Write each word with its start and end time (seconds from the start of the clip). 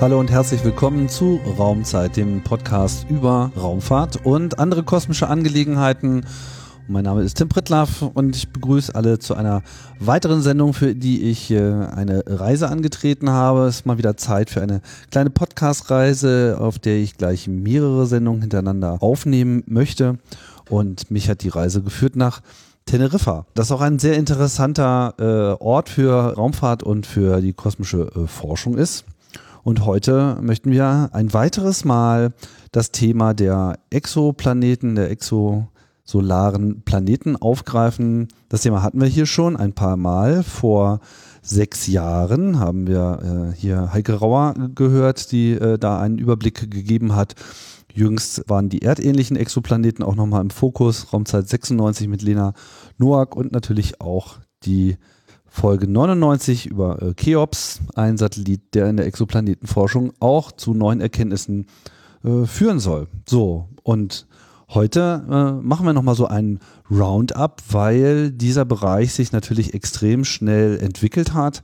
Hallo 0.00 0.18
und 0.18 0.30
herzlich 0.30 0.64
willkommen 0.64 1.10
zu 1.10 1.38
Raumzeit, 1.58 2.16
dem 2.16 2.42
Podcast 2.42 3.04
über 3.10 3.52
Raumfahrt 3.54 4.24
und 4.24 4.58
andere 4.58 4.82
kosmische 4.82 5.28
Angelegenheiten. 5.28 6.24
Mein 6.88 7.04
Name 7.04 7.20
ist 7.20 7.34
Tim 7.34 7.50
Prittlaff 7.50 8.00
und 8.00 8.34
ich 8.34 8.48
begrüße 8.48 8.94
alle 8.94 9.18
zu 9.18 9.34
einer 9.34 9.62
weiteren 9.98 10.40
Sendung, 10.40 10.72
für 10.72 10.94
die 10.94 11.24
ich 11.24 11.50
äh, 11.50 11.60
eine 11.60 12.24
Reise 12.26 12.70
angetreten 12.70 13.28
habe. 13.28 13.66
Es 13.66 13.80
ist 13.80 13.86
mal 13.86 13.98
wieder 13.98 14.16
Zeit 14.16 14.48
für 14.48 14.62
eine 14.62 14.80
kleine 15.10 15.28
Podcast-Reise, 15.28 16.56
auf 16.58 16.78
der 16.78 16.96
ich 16.96 17.18
gleich 17.18 17.46
mehrere 17.46 18.06
Sendungen 18.06 18.40
hintereinander 18.40 19.02
aufnehmen 19.02 19.64
möchte. 19.66 20.16
Und 20.70 21.10
mich 21.10 21.28
hat 21.28 21.42
die 21.42 21.50
Reise 21.50 21.82
geführt 21.82 22.16
nach 22.16 22.40
Teneriffa. 22.86 23.44
Das 23.52 23.66
ist 23.66 23.72
auch 23.72 23.82
ein 23.82 23.98
sehr 23.98 24.16
interessanter 24.16 25.12
äh, 25.18 25.62
Ort 25.62 25.90
für 25.90 26.36
Raumfahrt 26.36 26.82
und 26.82 27.04
für 27.04 27.42
die 27.42 27.52
kosmische 27.52 28.10
äh, 28.16 28.26
Forschung 28.26 28.78
ist. 28.78 29.04
Und 29.62 29.84
heute 29.84 30.38
möchten 30.40 30.70
wir 30.70 31.10
ein 31.12 31.32
weiteres 31.32 31.84
Mal 31.84 32.32
das 32.72 32.92
Thema 32.92 33.34
der 33.34 33.78
Exoplaneten, 33.90 34.94
der 34.94 35.10
exosolaren 35.10 36.82
Planeten 36.82 37.36
aufgreifen. 37.36 38.28
Das 38.48 38.62
Thema 38.62 38.82
hatten 38.82 39.00
wir 39.00 39.08
hier 39.08 39.26
schon 39.26 39.56
ein 39.56 39.74
paar 39.74 39.96
Mal. 39.96 40.42
Vor 40.42 41.00
sechs 41.42 41.86
Jahren 41.86 42.58
haben 42.58 42.86
wir 42.86 43.52
äh, 43.52 43.56
hier 43.56 43.92
Heike 43.92 44.14
Rauer 44.14 44.54
gehört, 44.74 45.32
die 45.32 45.52
äh, 45.52 45.78
da 45.78 46.00
einen 46.00 46.18
Überblick 46.18 46.70
gegeben 46.70 47.14
hat. 47.14 47.34
Jüngst 47.92 48.48
waren 48.48 48.68
die 48.68 48.82
erdähnlichen 48.82 49.36
Exoplaneten 49.36 50.04
auch 50.04 50.14
nochmal 50.14 50.42
im 50.42 50.50
Fokus. 50.50 51.12
Raumzeit 51.12 51.48
96 51.48 52.08
mit 52.08 52.22
Lena 52.22 52.54
Noack 52.98 53.36
und 53.36 53.52
natürlich 53.52 54.00
auch 54.00 54.38
die 54.64 54.96
Folge 55.50 55.88
99 55.88 56.66
über 56.66 57.02
äh, 57.02 57.14
Cheops, 57.14 57.80
ein 57.96 58.16
Satellit, 58.16 58.72
der 58.72 58.88
in 58.88 58.96
der 58.96 59.06
Exoplanetenforschung 59.06 60.12
auch 60.20 60.52
zu 60.52 60.74
neuen 60.74 61.00
Erkenntnissen 61.00 61.66
äh, 62.24 62.46
führen 62.46 62.78
soll. 62.78 63.08
So, 63.28 63.68
und 63.82 64.26
heute 64.70 65.24
äh, 65.28 65.66
machen 65.66 65.84
wir 65.84 65.92
nochmal 65.92 66.14
so 66.14 66.26
ein 66.26 66.60
Roundup, 66.88 67.62
weil 67.68 68.30
dieser 68.30 68.64
Bereich 68.64 69.12
sich 69.12 69.32
natürlich 69.32 69.74
extrem 69.74 70.24
schnell 70.24 70.78
entwickelt 70.78 71.34
hat 71.34 71.62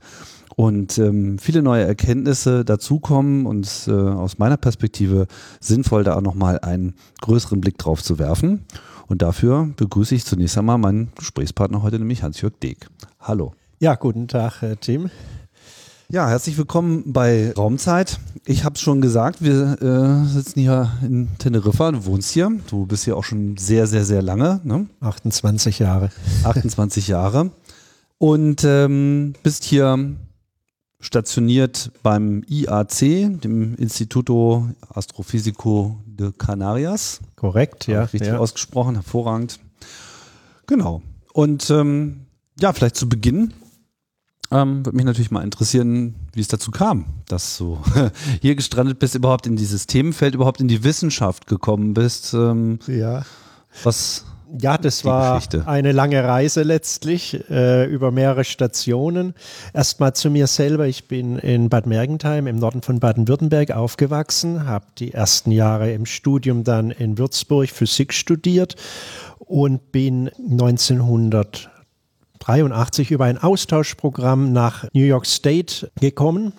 und 0.57 0.97
ähm, 0.97 1.39
viele 1.39 1.61
neue 1.61 1.85
Erkenntnisse 1.85 2.65
dazukommen 2.65 3.45
und 3.45 3.69
äh, 3.87 3.91
aus 3.91 4.37
meiner 4.37 4.57
Perspektive 4.57 5.27
sinnvoll, 5.61 6.03
da 6.03 6.15
auch 6.15 6.21
nochmal 6.21 6.59
einen 6.59 6.95
größeren 7.21 7.61
Blick 7.61 7.77
drauf 7.77 8.03
zu 8.03 8.19
werfen. 8.19 8.65
Und 9.07 9.21
dafür 9.21 9.69
begrüße 9.77 10.15
ich 10.15 10.25
zunächst 10.25 10.57
einmal 10.57 10.77
meinen 10.77 11.11
Gesprächspartner 11.15 11.83
heute, 11.83 11.99
nämlich 11.99 12.23
Hans-Jörg 12.23 12.53
Deek. 12.59 12.89
Hallo. 13.21 13.53
Ja, 13.79 13.93
guten 13.93 14.27
Tag, 14.27 14.63
äh, 14.63 14.75
Tim. 14.75 15.11
Ja, 16.09 16.27
herzlich 16.27 16.57
willkommen 16.57 17.13
bei 17.13 17.51
Raumzeit. 17.51 18.19
Ich 18.47 18.63
habe 18.63 18.73
es 18.73 18.81
schon 18.81 19.01
gesagt, 19.01 19.43
wir 19.43 19.79
äh, 19.79 20.27
sitzen 20.27 20.61
hier 20.61 20.91
in 21.03 21.27
Teneriffa. 21.37 21.91
Du 21.91 22.05
wohnst 22.05 22.31
hier. 22.31 22.49
Du 22.71 22.87
bist 22.87 23.03
hier 23.03 23.15
auch 23.15 23.23
schon 23.23 23.55
sehr, 23.57 23.85
sehr, 23.85 24.03
sehr 24.03 24.23
lange. 24.23 24.61
Ne? 24.63 24.87
28 25.01 25.77
Jahre. 25.77 26.09
28 26.43 27.07
Jahre. 27.07 27.51
Und 28.17 28.63
ähm, 28.63 29.35
bist 29.43 29.63
hier 29.63 30.15
stationiert 30.99 31.91
beim 32.01 32.43
IAC, 32.49 33.41
dem 33.41 33.75
Instituto 33.75 34.69
Astrofisico 34.89 35.97
de 36.07 36.31
Canarias. 36.35 37.19
Korrekt, 37.35 37.85
ja. 37.85 38.01
Richtig 38.01 38.29
ja. 38.29 38.39
ausgesprochen, 38.39 38.95
hervorragend. 38.95 39.59
Genau. 40.65 41.03
Und 41.31 41.69
ähm, 41.69 42.21
ja, 42.59 42.73
vielleicht 42.73 42.95
zu 42.95 43.07
Beginn 43.07 43.53
ähm, 44.51 44.85
Würde 44.85 44.95
mich 44.95 45.05
natürlich 45.05 45.31
mal 45.31 45.43
interessieren, 45.43 46.15
wie 46.33 46.41
es 46.41 46.47
dazu 46.47 46.71
kam, 46.71 47.05
dass 47.27 47.57
du 47.57 47.79
hier 48.41 48.55
gestrandet 48.55 48.99
bist, 48.99 49.15
überhaupt 49.15 49.45
in 49.45 49.55
dieses 49.55 49.87
Themenfeld, 49.87 50.35
überhaupt 50.35 50.61
in 50.61 50.67
die 50.67 50.83
Wissenschaft 50.83 51.47
gekommen 51.47 51.93
bist. 51.93 52.33
Ähm, 52.33 52.79
ja. 52.87 53.23
Was? 53.83 54.25
Ja, 54.61 54.77
das 54.77 55.03
war 55.03 55.35
Geschichte? 55.35 55.67
eine 55.67 55.91
lange 55.91 56.23
Reise 56.23 56.63
letztlich 56.63 57.49
äh, 57.49 57.83
über 57.85 58.11
mehrere 58.11 58.45
Stationen. 58.45 59.33
Erstmal 59.73 60.13
zu 60.13 60.29
mir 60.29 60.47
selber. 60.47 60.87
Ich 60.87 61.09
bin 61.09 61.37
in 61.37 61.67
Bad 61.67 61.85
Mergentheim 61.85 62.47
im 62.47 62.55
Norden 62.55 62.81
von 62.81 63.01
Baden-Württemberg 63.01 63.71
aufgewachsen, 63.71 64.65
habe 64.65 64.85
die 64.97 65.13
ersten 65.13 65.51
Jahre 65.51 65.91
im 65.91 66.05
Studium 66.05 66.63
dann 66.63 66.91
in 66.91 67.17
Würzburg 67.17 67.69
Physik 67.69 68.13
studiert 68.13 68.77
und 69.39 69.91
bin 69.91 70.29
1900 70.49 71.69
1983 72.47 73.11
über 73.11 73.25
ein 73.25 73.37
Austauschprogramm 73.37 74.53
nach 74.53 74.85
New 74.93 75.03
York 75.03 75.25
State 75.25 75.91
gekommen, 75.99 76.53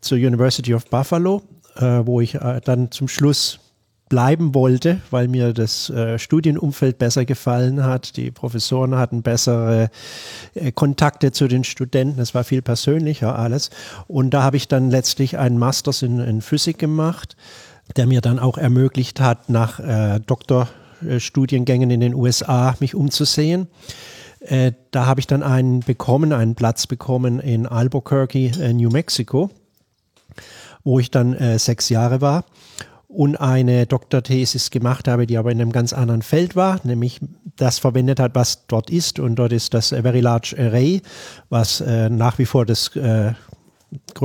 zur 0.00 0.18
University 0.18 0.72
of 0.72 0.86
Buffalo, 0.86 1.42
äh, 1.76 2.02
wo 2.04 2.20
ich 2.20 2.36
äh, 2.36 2.60
dann 2.64 2.92
zum 2.92 3.08
Schluss 3.08 3.58
bleiben 4.08 4.54
wollte, 4.54 5.00
weil 5.10 5.26
mir 5.26 5.52
das 5.52 5.90
äh, 5.90 6.16
Studienumfeld 6.16 6.98
besser 6.98 7.24
gefallen 7.24 7.82
hat. 7.82 8.16
Die 8.16 8.30
Professoren 8.30 8.94
hatten 8.94 9.22
bessere 9.22 9.90
äh, 10.54 10.70
Kontakte 10.70 11.32
zu 11.32 11.48
den 11.48 11.64
Studenten. 11.64 12.20
Es 12.20 12.32
war 12.32 12.44
viel 12.44 12.62
persönlicher 12.62 13.36
alles. 13.36 13.70
Und 14.06 14.30
da 14.30 14.44
habe 14.44 14.58
ich 14.58 14.68
dann 14.68 14.90
letztlich 14.90 15.38
einen 15.38 15.58
Masters 15.58 16.02
in, 16.02 16.20
in 16.20 16.40
Physik 16.40 16.78
gemacht, 16.78 17.36
der 17.96 18.06
mir 18.06 18.20
dann 18.20 18.38
auch 18.38 18.58
ermöglicht 18.58 19.20
hat, 19.20 19.48
nach 19.48 19.80
äh, 19.80 20.20
Doktorstudiengängen 20.20 21.90
in 21.90 22.00
den 22.00 22.14
USA 22.14 22.76
mich 22.78 22.94
umzusehen. 22.94 23.66
Äh, 24.40 24.72
da 24.90 25.06
habe 25.06 25.20
ich 25.20 25.26
dann 25.26 25.42
einen 25.42 25.80
bekommen, 25.80 26.32
einen 26.32 26.54
Platz 26.54 26.86
bekommen 26.86 27.40
in 27.40 27.66
Albuquerque, 27.66 28.52
äh, 28.60 28.72
New 28.72 28.90
Mexico, 28.90 29.50
wo 30.82 30.98
ich 30.98 31.10
dann 31.10 31.34
äh, 31.34 31.58
sechs 31.58 31.88
Jahre 31.88 32.20
war 32.20 32.44
und 33.06 33.36
eine 33.36 33.86
Doktorthesis 33.86 34.70
gemacht 34.70 35.08
habe, 35.08 35.26
die 35.26 35.36
aber 35.36 35.50
in 35.50 35.60
einem 35.60 35.72
ganz 35.72 35.92
anderen 35.92 36.22
Feld 36.22 36.54
war, 36.54 36.80
nämlich 36.84 37.20
das 37.56 37.78
verwendet 37.78 38.20
hat, 38.20 38.34
was 38.34 38.66
dort 38.68 38.88
ist. 38.88 39.18
Und 39.18 39.34
dort 39.34 39.52
ist 39.52 39.74
das 39.74 39.88
Very 39.88 40.20
Large 40.20 40.54
Array, 40.56 41.02
was 41.48 41.80
äh, 41.80 42.08
nach 42.08 42.38
wie 42.38 42.46
vor 42.46 42.64
das 42.64 42.94
äh, 42.96 43.32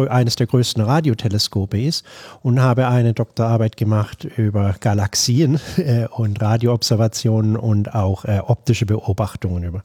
eines 0.09 0.35
der 0.35 0.47
größten 0.47 0.83
Radioteleskope 0.83 1.81
ist 1.81 2.05
und 2.41 2.59
habe 2.59 2.87
eine 2.87 3.13
Doktorarbeit 3.13 3.77
gemacht 3.77 4.23
über 4.23 4.75
Galaxien 4.79 5.59
äh, 5.77 6.07
und 6.07 6.41
Radioobservationen 6.41 7.55
und 7.55 7.93
auch 7.95 8.25
äh, 8.25 8.39
optische 8.39 8.85
Beobachtungen 8.85 9.63
über, 9.63 9.81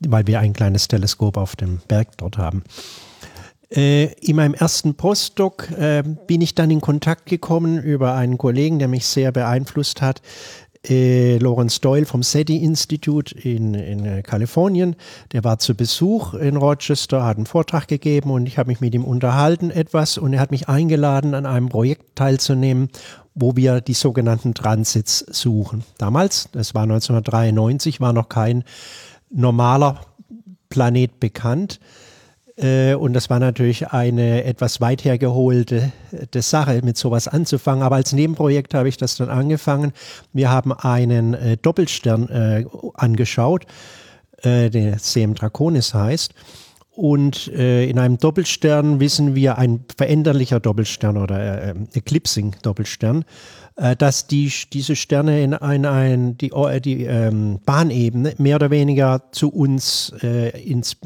weil 0.00 0.26
wir 0.26 0.40
ein 0.40 0.52
kleines 0.52 0.88
Teleskop 0.88 1.36
auf 1.36 1.56
dem 1.56 1.80
Berg 1.88 2.16
dort 2.18 2.38
haben. 2.38 2.62
Äh, 3.70 4.12
in 4.20 4.36
meinem 4.36 4.54
ersten 4.54 4.94
Postdoc 4.96 5.70
äh, 5.70 6.02
bin 6.26 6.40
ich 6.40 6.56
dann 6.56 6.70
in 6.70 6.80
Kontakt 6.80 7.26
gekommen 7.26 7.80
über 7.80 8.14
einen 8.14 8.36
Kollegen, 8.36 8.80
der 8.80 8.88
mich 8.88 9.06
sehr 9.06 9.30
beeinflusst 9.30 10.02
hat, 10.02 10.22
äh, 10.88 11.36
Lawrence 11.38 11.80
Doyle 11.80 12.06
vom 12.06 12.22
SETI 12.22 12.56
Institute 12.64 13.36
in, 13.38 13.74
in 13.74 14.04
äh, 14.04 14.22
Kalifornien. 14.22 14.96
Der 15.32 15.44
war 15.44 15.58
zu 15.58 15.74
Besuch 15.74 16.34
in 16.34 16.56
Rochester, 16.56 17.24
hat 17.24 17.36
einen 17.36 17.46
Vortrag 17.46 17.88
gegeben 17.88 18.30
und 18.30 18.46
ich 18.46 18.58
habe 18.58 18.68
mich 18.68 18.80
mit 18.80 18.94
ihm 18.94 19.04
unterhalten 19.04 19.70
etwas 19.70 20.16
und 20.16 20.32
er 20.32 20.40
hat 20.40 20.50
mich 20.50 20.68
eingeladen, 20.68 21.34
an 21.34 21.46
einem 21.46 21.68
Projekt 21.68 22.16
teilzunehmen, 22.16 22.88
wo 23.34 23.56
wir 23.56 23.80
die 23.80 23.94
sogenannten 23.94 24.54
Transits 24.54 25.18
suchen. 25.18 25.84
Damals, 25.98 26.48
das 26.52 26.74
war 26.74 26.82
1993, 26.82 28.00
war 28.00 28.12
noch 28.12 28.28
kein 28.28 28.64
normaler 29.30 30.00
Planet 30.70 31.20
bekannt. 31.20 31.80
Äh, 32.60 32.94
und 32.94 33.14
das 33.14 33.30
war 33.30 33.38
natürlich 33.38 33.88
eine 33.88 34.44
etwas 34.44 34.80
weit 34.80 35.04
hergeholte 35.04 35.92
äh, 36.12 36.40
Sache, 36.40 36.80
mit 36.84 36.96
sowas 36.96 37.28
anzufangen. 37.28 37.82
Aber 37.82 37.96
als 37.96 38.12
Nebenprojekt 38.12 38.74
habe 38.74 38.88
ich 38.88 38.96
das 38.96 39.16
dann 39.16 39.30
angefangen. 39.30 39.92
Wir 40.32 40.50
haben 40.50 40.72
einen 40.72 41.34
äh, 41.34 41.56
Doppelstern 41.56 42.28
äh, 42.28 42.64
angeschaut, 42.94 43.66
äh, 44.42 44.70
der 44.70 44.98
Sem 44.98 45.34
Draconis 45.34 45.94
heißt. 45.94 46.34
Und 46.92 47.48
äh, 47.48 47.88
in 47.88 47.98
einem 47.98 48.18
Doppelstern 48.18 49.00
wissen 49.00 49.34
wir, 49.34 49.56
ein 49.56 49.84
veränderlicher 49.96 50.60
Doppelstern 50.60 51.16
oder 51.16 51.74
Eclipsing-Doppelstern, 51.94 53.24
dass 53.98 54.26
die, 54.26 54.52
diese 54.72 54.94
Sterne 54.94 55.42
in 55.42 55.54
ein, 55.54 55.86
ein, 55.86 56.36
die, 56.36 56.50
äh, 56.50 56.80
die 56.80 57.04
ähm, 57.04 57.60
Bahnebene 57.64 58.34
mehr 58.36 58.56
oder 58.56 58.70
weniger 58.70 59.22
zu 59.32 59.48
uns 59.48 60.12
äh, 60.22 60.50
ins, 60.60 60.98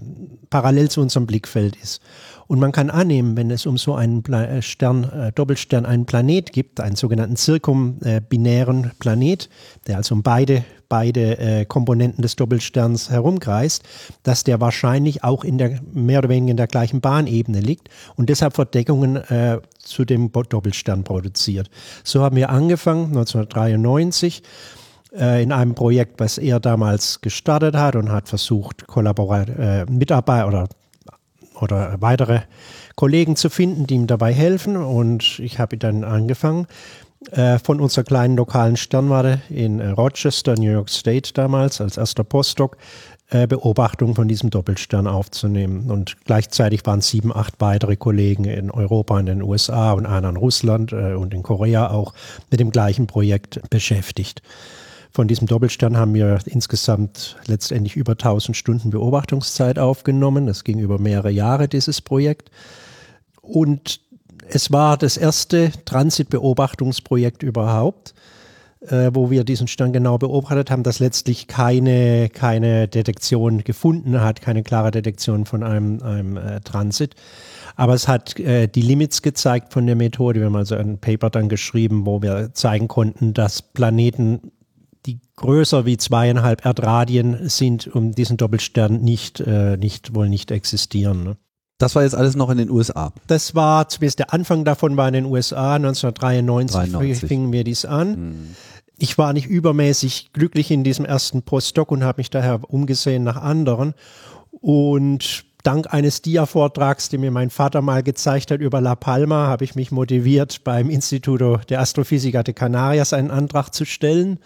parallel 0.50 0.90
zu 0.90 1.00
unserem 1.00 1.26
Blickfeld 1.26 1.76
ist. 1.76 2.02
Und 2.46 2.58
man 2.58 2.72
kann 2.72 2.90
annehmen, 2.90 3.36
wenn 3.36 3.50
es 3.50 3.64
um 3.64 3.78
so 3.78 3.94
einen 3.94 4.22
Pla 4.22 4.44
äh, 4.44 4.62
Stern, 4.62 5.04
äh, 5.04 5.32
Doppelstern 5.32 5.86
einen 5.86 6.04
Planet 6.04 6.52
gibt, 6.52 6.80
einen 6.80 6.96
sogenannten 6.96 7.36
zirkumbinären 7.36 8.90
Planet, 8.98 9.48
der 9.86 9.96
also 9.98 10.14
um 10.14 10.22
beide, 10.22 10.64
beide 10.94 11.38
äh, 11.38 11.64
Komponenten 11.64 12.22
des 12.22 12.36
Doppelsterns 12.36 13.10
herumkreist, 13.10 13.82
dass 14.22 14.44
der 14.44 14.60
wahrscheinlich 14.60 15.24
auch 15.24 15.42
in 15.42 15.58
der 15.58 15.80
mehr 15.92 16.20
oder 16.20 16.28
weniger 16.28 16.52
in 16.52 16.56
der 16.56 16.68
gleichen 16.68 17.00
Bahnebene 17.00 17.58
liegt 17.58 17.88
und 18.14 18.28
deshalb 18.28 18.54
Verdeckungen 18.54 19.16
äh, 19.16 19.58
zu 19.76 20.04
dem 20.04 20.30
Doppelstern 20.30 21.02
produziert. 21.02 21.68
So 22.04 22.22
haben 22.22 22.36
wir 22.36 22.50
angefangen 22.50 23.06
1993 23.06 24.44
äh, 25.18 25.42
in 25.42 25.50
einem 25.50 25.74
Projekt, 25.74 26.20
was 26.20 26.38
er 26.38 26.60
damals 26.60 27.20
gestartet 27.20 27.74
hat 27.74 27.96
und 27.96 28.12
hat 28.12 28.28
versucht, 28.28 28.86
Kollaborat 28.86 29.48
äh, 29.48 29.86
Mitarbeiter 29.86 30.46
oder 30.46 30.68
oder 31.60 32.00
weitere 32.00 32.40
Kollegen 32.96 33.36
zu 33.36 33.48
finden, 33.48 33.86
die 33.86 33.94
ihm 33.94 34.06
dabei 34.08 34.32
helfen. 34.32 34.76
Und 34.76 35.38
ich 35.38 35.60
habe 35.60 35.78
dann 35.78 36.02
angefangen, 36.02 36.66
äh, 37.32 37.58
von 37.58 37.80
unserer 37.80 38.04
kleinen 38.04 38.36
lokalen 38.36 38.76
Sternwarte 38.76 39.40
in 39.48 39.80
äh, 39.80 39.90
Rochester, 39.90 40.54
New 40.54 40.70
York 40.70 40.90
State 40.90 41.32
damals, 41.34 41.80
als 41.80 41.96
erster 41.96 42.24
Postdoc, 42.24 42.76
äh, 43.30 43.46
Beobachtungen 43.46 44.14
von 44.14 44.28
diesem 44.28 44.50
Doppelstern 44.50 45.06
aufzunehmen. 45.06 45.90
Und 45.90 46.16
gleichzeitig 46.24 46.84
waren 46.86 47.00
sieben, 47.00 47.34
acht 47.34 47.54
weitere 47.58 47.96
Kollegen 47.96 48.44
in 48.44 48.70
Europa, 48.70 49.18
in 49.18 49.26
den 49.26 49.42
USA 49.42 49.92
und 49.92 50.06
einer 50.06 50.28
in 50.28 50.36
Russland 50.36 50.92
äh, 50.92 51.14
und 51.14 51.34
in 51.34 51.42
Korea 51.42 51.90
auch 51.90 52.14
mit 52.50 52.60
dem 52.60 52.70
gleichen 52.70 53.06
Projekt 53.06 53.60
beschäftigt. 53.70 54.42
Von 55.10 55.26
diesem 55.26 55.46
Doppelstern 55.46 55.96
haben 55.96 56.12
wir 56.12 56.40
insgesamt 56.44 57.36
letztendlich 57.46 57.96
über 57.96 58.12
1000 58.12 58.56
Stunden 58.56 58.90
Beobachtungszeit 58.90 59.78
aufgenommen. 59.78 60.46
Das 60.46 60.64
ging 60.64 60.78
über 60.78 60.98
mehrere 60.98 61.30
Jahre, 61.30 61.66
dieses 61.68 62.00
Projekt. 62.00 62.50
Und 63.40 64.00
es 64.48 64.72
war 64.72 64.96
das 64.96 65.16
erste 65.16 65.70
Transitbeobachtungsprojekt 65.84 67.42
überhaupt, 67.42 68.14
äh, 68.88 69.10
wo 69.12 69.30
wir 69.30 69.44
diesen 69.44 69.66
Stern 69.66 69.92
genau 69.92 70.18
beobachtet 70.18 70.70
haben, 70.70 70.82
das 70.82 70.98
letztlich 70.98 71.46
keine, 71.46 72.28
keine 72.28 72.88
Detektion 72.88 73.64
gefunden 73.64 74.20
hat, 74.20 74.40
keine 74.42 74.62
klare 74.62 74.90
Detektion 74.90 75.46
von 75.46 75.62
einem, 75.62 76.02
einem 76.02 76.36
äh, 76.36 76.60
Transit. 76.60 77.14
Aber 77.76 77.94
es 77.94 78.08
hat 78.08 78.38
äh, 78.38 78.68
die 78.68 78.82
Limits 78.82 79.22
gezeigt 79.22 79.72
von 79.72 79.86
der 79.86 79.96
Methode. 79.96 80.40
Wir 80.40 80.46
haben 80.46 80.56
also 80.56 80.76
ein 80.76 80.98
Paper 80.98 81.30
dann 81.30 81.48
geschrieben, 81.48 82.06
wo 82.06 82.22
wir 82.22 82.50
zeigen 82.52 82.88
konnten, 82.88 83.34
dass 83.34 83.62
Planeten, 83.62 84.52
die 85.06 85.20
größer 85.36 85.84
wie 85.84 85.96
zweieinhalb 85.96 86.64
Erdradien 86.64 87.48
sind, 87.48 87.88
um 87.88 88.12
diesen 88.12 88.36
Doppelstern 88.36 89.00
nicht, 89.00 89.40
äh, 89.40 89.76
nicht 89.76 90.14
wohl 90.14 90.28
nicht 90.28 90.50
existieren. 90.50 91.24
Ne? 91.24 91.36
Das 91.78 91.94
war 91.94 92.02
jetzt 92.02 92.14
alles 92.14 92.36
noch 92.36 92.50
in 92.50 92.58
den 92.58 92.70
USA. 92.70 93.12
Das 93.26 93.54
war 93.54 93.88
zumindest 93.88 94.20
der 94.20 94.32
Anfang 94.32 94.64
davon 94.64 94.96
war 94.96 95.08
in 95.08 95.14
den 95.14 95.24
USA. 95.24 95.74
1993 95.74 96.92
93. 96.92 97.28
fingen 97.28 97.52
wir 97.52 97.64
dies 97.64 97.84
an. 97.84 98.14
Hm. 98.14 98.56
Ich 98.96 99.18
war 99.18 99.32
nicht 99.32 99.46
übermäßig 99.46 100.32
glücklich 100.32 100.70
in 100.70 100.84
diesem 100.84 101.04
ersten 101.04 101.42
Postdoc 101.42 101.90
und 101.90 102.04
habe 102.04 102.20
mich 102.20 102.30
daher 102.30 102.60
umgesehen 102.68 103.24
nach 103.24 103.36
anderen. 103.36 103.94
Und 104.52 105.44
dank 105.64 105.92
eines 105.92 106.22
Dia-Vortrags, 106.22 107.08
den 107.08 107.22
mir 107.22 107.32
mein 107.32 107.50
Vater 107.50 107.82
mal 107.82 108.04
gezeigt 108.04 108.52
hat 108.52 108.60
über 108.60 108.80
La 108.80 108.94
Palma, 108.94 109.48
habe 109.48 109.64
ich 109.64 109.74
mich 109.74 109.90
motiviert, 109.90 110.62
beim 110.62 110.90
Instituto 110.90 111.56
de 111.56 111.76
Astrofísica 111.76 112.44
de 112.44 112.54
Canarias 112.54 113.12
einen 113.12 113.32
Antrag 113.32 113.70
zu 113.70 113.84
stellen 113.84 114.38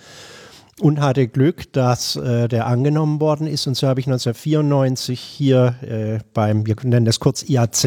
und 0.80 1.00
hatte 1.00 1.28
Glück, 1.28 1.72
dass 1.72 2.16
äh, 2.16 2.48
der 2.48 2.66
angenommen 2.66 3.20
worden 3.20 3.46
ist. 3.46 3.66
Und 3.66 3.76
so 3.76 3.88
habe 3.88 4.00
ich 4.00 4.06
1994 4.06 5.20
hier 5.20 5.74
äh, 5.82 6.18
beim, 6.34 6.66
wir 6.66 6.76
nennen 6.82 7.06
das 7.06 7.20
kurz 7.20 7.42
IAC, 7.48 7.84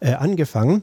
äh, 0.00 0.14
angefangen 0.14 0.82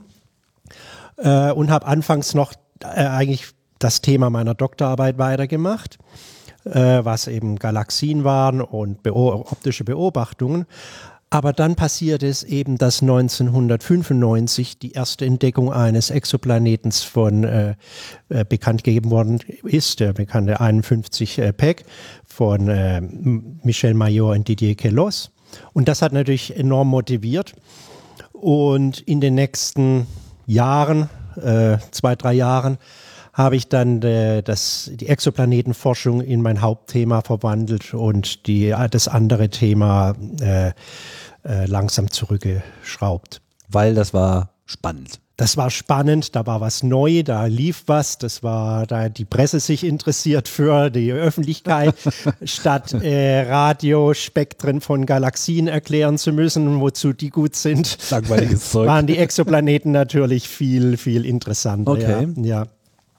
äh, 1.18 1.52
und 1.52 1.72
habe 1.72 1.86
anfangs 1.86 2.34
noch 2.34 2.54
äh, 2.82 3.06
eigentlich 3.06 3.48
das 3.80 4.02
Thema 4.02 4.30
meiner 4.30 4.54
Doktorarbeit 4.54 5.18
weitergemacht, 5.18 5.98
äh, 6.66 7.04
was 7.04 7.28
eben 7.28 7.58
Galaxien 7.58 8.24
waren 8.24 8.62
und 8.62 9.04
beo 9.04 9.46
optische 9.52 9.84
Beobachtungen. 9.84 10.66
Aber 11.30 11.52
dann 11.52 11.76
passiert 11.76 12.24
es 12.24 12.44
eben, 12.44 12.78
dass 12.78 13.02
1995 13.02 14.80
die 14.80 14.94
erste 14.94 15.26
Entdeckung 15.26 15.74
eines 15.74 16.10
Exoplanetens 16.10 17.04
von 17.04 17.44
äh, 17.44 17.76
äh, 18.30 18.46
bekannt 18.46 18.86
gegeben 18.86 19.10
worden 19.12 19.40
ist, 19.64 20.00
der 20.00 20.14
bekannte 20.14 20.62
51 20.62 21.40
äh, 21.40 21.52
PEG 21.52 21.84
von 22.26 22.70
äh, 22.70 23.02
Michel 23.02 23.94
Mayor 23.94 24.34
und 24.36 24.48
Didier 24.48 24.76
Queloz. 24.76 25.32
Und 25.74 25.90
das 25.90 26.02
hat 26.02 26.14
natürlich 26.14 26.56
enorm 26.56 26.88
motiviert. 26.88 27.54
Und 28.32 29.02
in 29.02 29.20
den 29.20 29.36
nächsten 29.36 30.08
Jahren, 30.46 31.10
äh, 31.36 31.78
zwei, 31.92 32.16
drei 32.16 32.34
Jahren, 32.34 32.78
habe 33.38 33.56
ich 33.56 33.70
dann 33.70 34.02
äh, 34.02 34.42
das, 34.42 34.90
die 34.96 35.08
Exoplanetenforschung 35.08 36.22
in 36.22 36.42
mein 36.42 36.62
Hauptthema 36.62 37.22
verwandelt 37.22 37.94
und 37.94 38.48
die, 38.48 38.76
das 38.90 39.08
andere 39.08 39.50
Thema 39.50 40.16
äh, 40.42 40.70
äh, 40.70 41.66
langsam 41.68 42.10
zurückgeschraubt. 42.10 43.42
Weil 43.70 43.94
das 43.94 44.12
war 44.14 44.50
spannend. 44.66 45.20
Das 45.36 45.56
war 45.56 45.70
spannend, 45.70 46.36
da 46.36 46.48
war 46.48 46.62
was 46.62 46.82
neu, 46.82 47.22
da 47.22 47.46
lief 47.46 47.84
was, 47.86 48.18
das 48.18 48.42
war 48.42 48.88
da 48.88 49.08
die 49.08 49.24
Presse 49.24 49.60
sich 49.60 49.84
interessiert 49.84 50.48
für 50.48 50.90
die 50.90 51.12
Öffentlichkeit, 51.12 51.94
statt 52.44 52.92
äh, 52.94 53.42
Radiospektren 53.42 54.82
von 54.82 55.06
Galaxien 55.06 55.68
erklären 55.68 56.18
zu 56.18 56.34
müssen, 56.34 56.82
wozu 56.82 57.14
die 57.14 57.30
gut 57.30 57.56
sind. 57.56 58.00
Langweiliges 58.10 58.72
Zeug. 58.72 58.88
Waren 58.88 59.06
die 59.06 59.20
Exoplaneten 59.20 59.92
natürlich 59.92 60.50
viel, 60.50 60.98
viel 60.98 61.24
interessanter. 61.24 61.92
Okay. 61.92 62.28
Ja. 62.38 62.64
ja. 62.64 62.68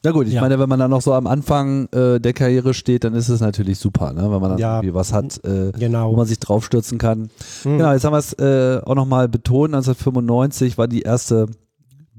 Na 0.04 0.12
gut, 0.12 0.26
ich 0.26 0.34
ja. 0.34 0.40
meine, 0.40 0.58
wenn 0.58 0.68
man 0.68 0.78
dann 0.78 0.90
noch 0.90 1.02
so 1.02 1.12
am 1.12 1.26
Anfang 1.26 1.88
äh, 1.92 2.20
der 2.20 2.32
Karriere 2.32 2.72
steht, 2.74 3.04
dann 3.04 3.14
ist 3.14 3.28
es 3.28 3.40
natürlich 3.40 3.78
super, 3.78 4.12
ne? 4.12 4.22
wenn 4.22 4.40
man 4.40 4.50
dann 4.50 4.58
ja. 4.58 4.76
irgendwie 4.76 4.94
was 4.94 5.12
hat, 5.12 5.44
äh, 5.44 5.72
genau. 5.72 6.12
wo 6.12 6.16
man 6.16 6.26
sich 6.26 6.38
draufstürzen 6.38 6.98
kann. 6.98 7.30
Mhm. 7.64 7.78
Genau, 7.78 7.92
jetzt 7.92 8.04
haben 8.04 8.12
wir 8.12 8.18
es 8.18 8.32
äh, 8.34 8.80
auch 8.84 8.94
nochmal 8.94 9.28
betont, 9.28 9.74
1995 9.74 10.78
war 10.78 10.86
die 10.86 11.02
erste 11.02 11.46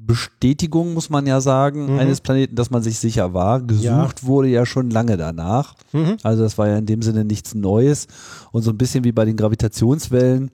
Bestätigung, 0.10 0.96
muss 0.96 1.12
man 1.12 1.28
ja 1.28 1.40
sagen, 1.40 1.94
mhm. 1.94 2.00
eines 2.00 2.20
Planeten, 2.20 2.56
dass 2.56 2.72
man 2.72 2.82
sich 2.82 2.98
sicher 2.98 3.36
war. 3.36 3.62
Gesucht 3.62 3.84
ja. 3.84 4.28
wurde 4.28 4.48
ja 4.48 4.66
schon 4.66 4.90
lange 4.90 5.18
danach. 5.18 5.76
Mhm. 5.94 6.18
Also 6.24 6.42
das 6.42 6.58
war 6.58 6.68
ja 6.68 6.78
in 6.80 6.88
dem 6.88 7.04
Sinne 7.04 7.26
nichts 7.26 7.54
Neues. 7.54 8.08
Und 8.52 8.64
so 8.64 8.72
ein 8.72 8.78
bisschen 8.78 9.04
wie 9.04 9.12
bei 9.12 9.26
den 9.26 9.38
Gravitationswellen 9.38 10.50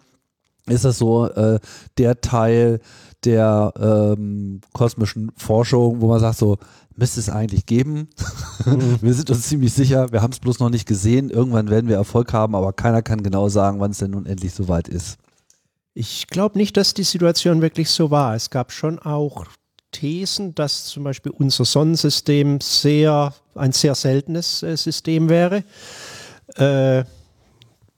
ist 0.68 0.84
das 0.84 0.98
so 0.98 1.28
äh, 1.28 1.60
der 1.98 2.20
Teil 2.20 2.82
der 3.24 3.74
ähm, 3.80 4.60
kosmischen 4.74 5.32
Forschung, 5.38 6.02
wo 6.02 6.08
man 6.08 6.20
sagt 6.20 6.38
so, 6.38 6.58
müsste 6.96 7.20
es 7.20 7.30
eigentlich 7.30 7.66
geben. 7.66 8.10
Mhm. 8.66 8.98
wir 9.02 9.14
sind 9.14 9.30
uns 9.30 9.48
ziemlich 9.48 9.74
sicher, 9.74 10.12
wir 10.12 10.24
haben 10.24 10.32
es 10.32 10.40
bloß 10.40 10.58
noch 10.58 10.72
nicht 10.72 10.88
gesehen. 10.88 11.30
Irgendwann 11.30 11.70
werden 11.70 11.88
wir 11.88 11.98
Erfolg 11.98 12.34
haben, 12.34 12.56
aber 12.56 12.74
keiner 12.74 13.04
kann 13.04 13.22
genau 13.22 13.48
sagen, 13.48 13.80
wann 13.80 13.92
es 13.92 14.00
denn 14.00 14.10
nun 14.10 14.26
endlich 14.26 14.54
soweit 14.56 14.88
ist. 14.88 15.20
Ich 15.94 16.26
glaube 16.28 16.58
nicht, 16.58 16.76
dass 16.78 16.96
die 16.96 17.04
Situation 17.04 17.62
wirklich 17.62 17.92
so 17.92 18.10
war. 18.10 18.34
Es 18.34 18.50
gab 18.50 18.72
schon 18.72 18.98
auch 18.98 19.46
Thesen, 19.92 20.56
dass 20.56 20.86
zum 20.86 21.04
Beispiel 21.04 21.32
unser 21.32 21.64
Sonnensystem 21.64 22.60
sehr 22.60 23.36
ein 23.54 23.72
sehr 23.72 23.94
seltenes 23.94 24.64
äh, 24.64 24.76
System 24.76 25.30
wäre. 25.30 25.64
Äh, 26.56 27.04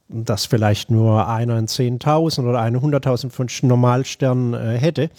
das 0.10 0.46
vielleicht 0.46 0.90
nur 0.90 1.28
einer 1.28 1.58
in 1.58 1.68
10.000 1.68 2.48
oder 2.48 2.62
eine 2.62 2.78
100.000 2.78 3.30
von 3.30 3.48
Normalsternen 3.64 4.54
äh, 4.54 4.78
hätte 4.78 5.10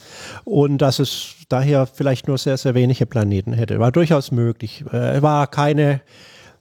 und 0.44 0.78
dass 0.78 0.98
es 0.98 1.34
daher 1.48 1.86
vielleicht 1.86 2.28
nur 2.28 2.38
sehr, 2.38 2.56
sehr 2.56 2.74
wenige 2.74 3.06
Planeten 3.06 3.52
hätte. 3.52 3.78
War 3.78 3.92
durchaus 3.92 4.30
möglich. 4.30 4.84
Äh, 4.92 5.22
war 5.22 5.46
keine, 5.46 6.00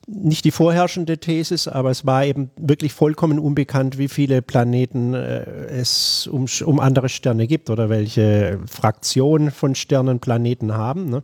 nicht 0.08 0.46
die 0.46 0.52
vorherrschende 0.52 1.18
Thesis, 1.18 1.68
aber 1.68 1.92
es 1.92 2.06
war 2.06 2.26
eben 2.26 2.50
wirklich 2.56 2.94
vollkommen 2.94 3.40
unbekannt, 3.40 3.98
wie 3.98 4.08
viele 4.08 4.42
Planeten 4.42 5.14
äh, 5.14 5.44
es 5.68 6.28
um, 6.28 6.46
um 6.66 6.80
andere 6.80 7.10
Sterne 7.10 7.48
gibt 7.48 7.70
oder 7.70 7.90
welche 7.90 8.60
Fraktion 8.66 9.52
von 9.52 9.76
Sternen 9.76 10.20
Planeten 10.20 10.74
haben. 10.74 11.10
Ne? 11.10 11.24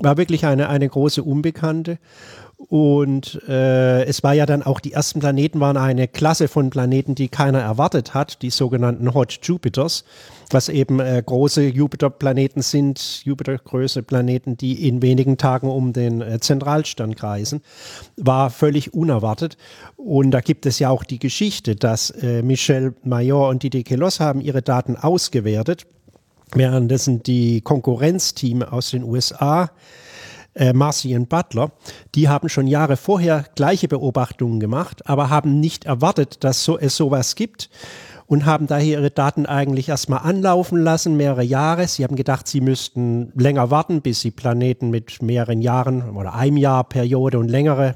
War 0.00 0.16
wirklich 0.16 0.44
eine, 0.44 0.68
eine 0.68 0.88
große 0.88 1.22
Unbekannte. 1.22 1.98
Und 2.58 3.40
äh, 3.48 4.02
es 4.06 4.24
war 4.24 4.34
ja 4.34 4.44
dann 4.44 4.64
auch, 4.64 4.80
die 4.80 4.92
ersten 4.92 5.20
Planeten 5.20 5.60
waren 5.60 5.76
eine 5.76 6.08
Klasse 6.08 6.48
von 6.48 6.70
Planeten, 6.70 7.14
die 7.14 7.28
keiner 7.28 7.60
erwartet 7.60 8.14
hat, 8.14 8.42
die 8.42 8.50
sogenannten 8.50 9.14
Hot 9.14 9.38
Jupiters, 9.44 10.04
was 10.50 10.68
eben 10.68 10.98
äh, 10.98 11.22
große 11.24 11.62
Jupiterplaneten 11.62 12.60
sind, 12.62 13.24
Jupitergröße 13.24 14.02
Planeten, 14.02 14.56
die 14.56 14.88
in 14.88 15.02
wenigen 15.02 15.38
Tagen 15.38 15.68
um 15.68 15.92
den 15.92 16.20
äh, 16.20 16.40
Zentralstern 16.40 17.14
kreisen, 17.14 17.62
war 18.16 18.50
völlig 18.50 18.92
unerwartet. 18.92 19.56
Und 19.96 20.32
da 20.32 20.40
gibt 20.40 20.66
es 20.66 20.80
ja 20.80 20.90
auch 20.90 21.04
die 21.04 21.20
Geschichte, 21.20 21.76
dass 21.76 22.10
äh, 22.10 22.42
Michel 22.42 22.92
Mayor 23.04 23.50
und 23.50 23.62
Didier 23.62 23.84
Queloz 23.84 24.18
haben 24.18 24.40
ihre 24.40 24.62
Daten 24.62 24.96
ausgewertet, 24.96 25.86
währenddessen 26.52 27.22
die 27.22 27.60
Konkurrenzteam 27.60 28.64
aus 28.64 28.90
den 28.90 29.04
USA 29.04 29.70
äh, 30.58 30.72
Marcy 30.72 31.16
und 31.16 31.28
Butler, 31.28 31.70
die 32.14 32.28
haben 32.28 32.48
schon 32.48 32.66
Jahre 32.66 32.96
vorher 32.96 33.44
gleiche 33.54 33.88
Beobachtungen 33.88 34.60
gemacht, 34.60 35.08
aber 35.08 35.30
haben 35.30 35.60
nicht 35.60 35.84
erwartet, 35.84 36.44
dass 36.44 36.64
so, 36.64 36.78
es 36.78 36.96
sowas 36.96 37.34
gibt 37.34 37.70
und 38.28 38.44
haben 38.44 38.66
daher 38.66 38.98
ihre 38.98 39.10
Daten 39.10 39.46
eigentlich 39.46 39.88
erstmal 39.88 40.20
anlaufen 40.20 40.78
lassen, 40.78 41.16
mehrere 41.16 41.42
Jahre. 41.42 41.88
Sie 41.88 42.04
haben 42.04 42.14
gedacht, 42.14 42.46
sie 42.46 42.60
müssten 42.60 43.32
länger 43.34 43.70
warten, 43.70 44.02
bis 44.02 44.20
sie 44.20 44.30
Planeten 44.30 44.90
mit 44.90 45.22
mehreren 45.22 45.62
Jahren 45.62 46.10
oder 46.10 46.34
einem 46.34 46.58
Jahr 46.58 46.84
Periode 46.84 47.38
und 47.38 47.48
längere 47.48 47.94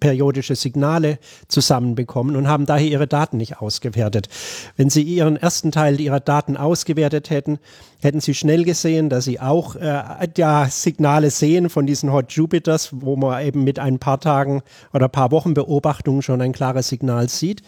periodische 0.00 0.56
Signale 0.56 1.20
zusammenbekommen 1.46 2.34
und 2.34 2.48
haben 2.48 2.66
daher 2.66 2.88
ihre 2.88 3.06
Daten 3.06 3.36
nicht 3.36 3.60
ausgewertet. 3.60 4.28
Wenn 4.76 4.90
sie 4.90 5.02
ihren 5.02 5.36
ersten 5.36 5.70
Teil 5.70 6.00
ihrer 6.00 6.20
Daten 6.20 6.56
ausgewertet 6.56 7.30
hätten, 7.30 7.60
hätten 8.00 8.20
sie 8.20 8.34
schnell 8.34 8.64
gesehen, 8.64 9.08
dass 9.08 9.24
sie 9.24 9.38
auch 9.38 9.76
äh, 9.76 10.02
ja, 10.36 10.66
Signale 10.68 11.30
sehen 11.30 11.70
von 11.70 11.86
diesen 11.86 12.12
Hot 12.12 12.32
Jupiters, 12.32 12.88
wo 12.92 13.14
man 13.14 13.46
eben 13.46 13.62
mit 13.62 13.78
ein 13.78 14.00
paar 14.00 14.18
Tagen 14.18 14.62
oder 14.92 15.04
ein 15.04 15.12
paar 15.12 15.30
Wochen 15.30 15.54
Beobachtung 15.54 16.22
schon 16.22 16.40
ein 16.40 16.52
klares 16.52 16.88
Signal 16.88 17.28
sieht. 17.28 17.62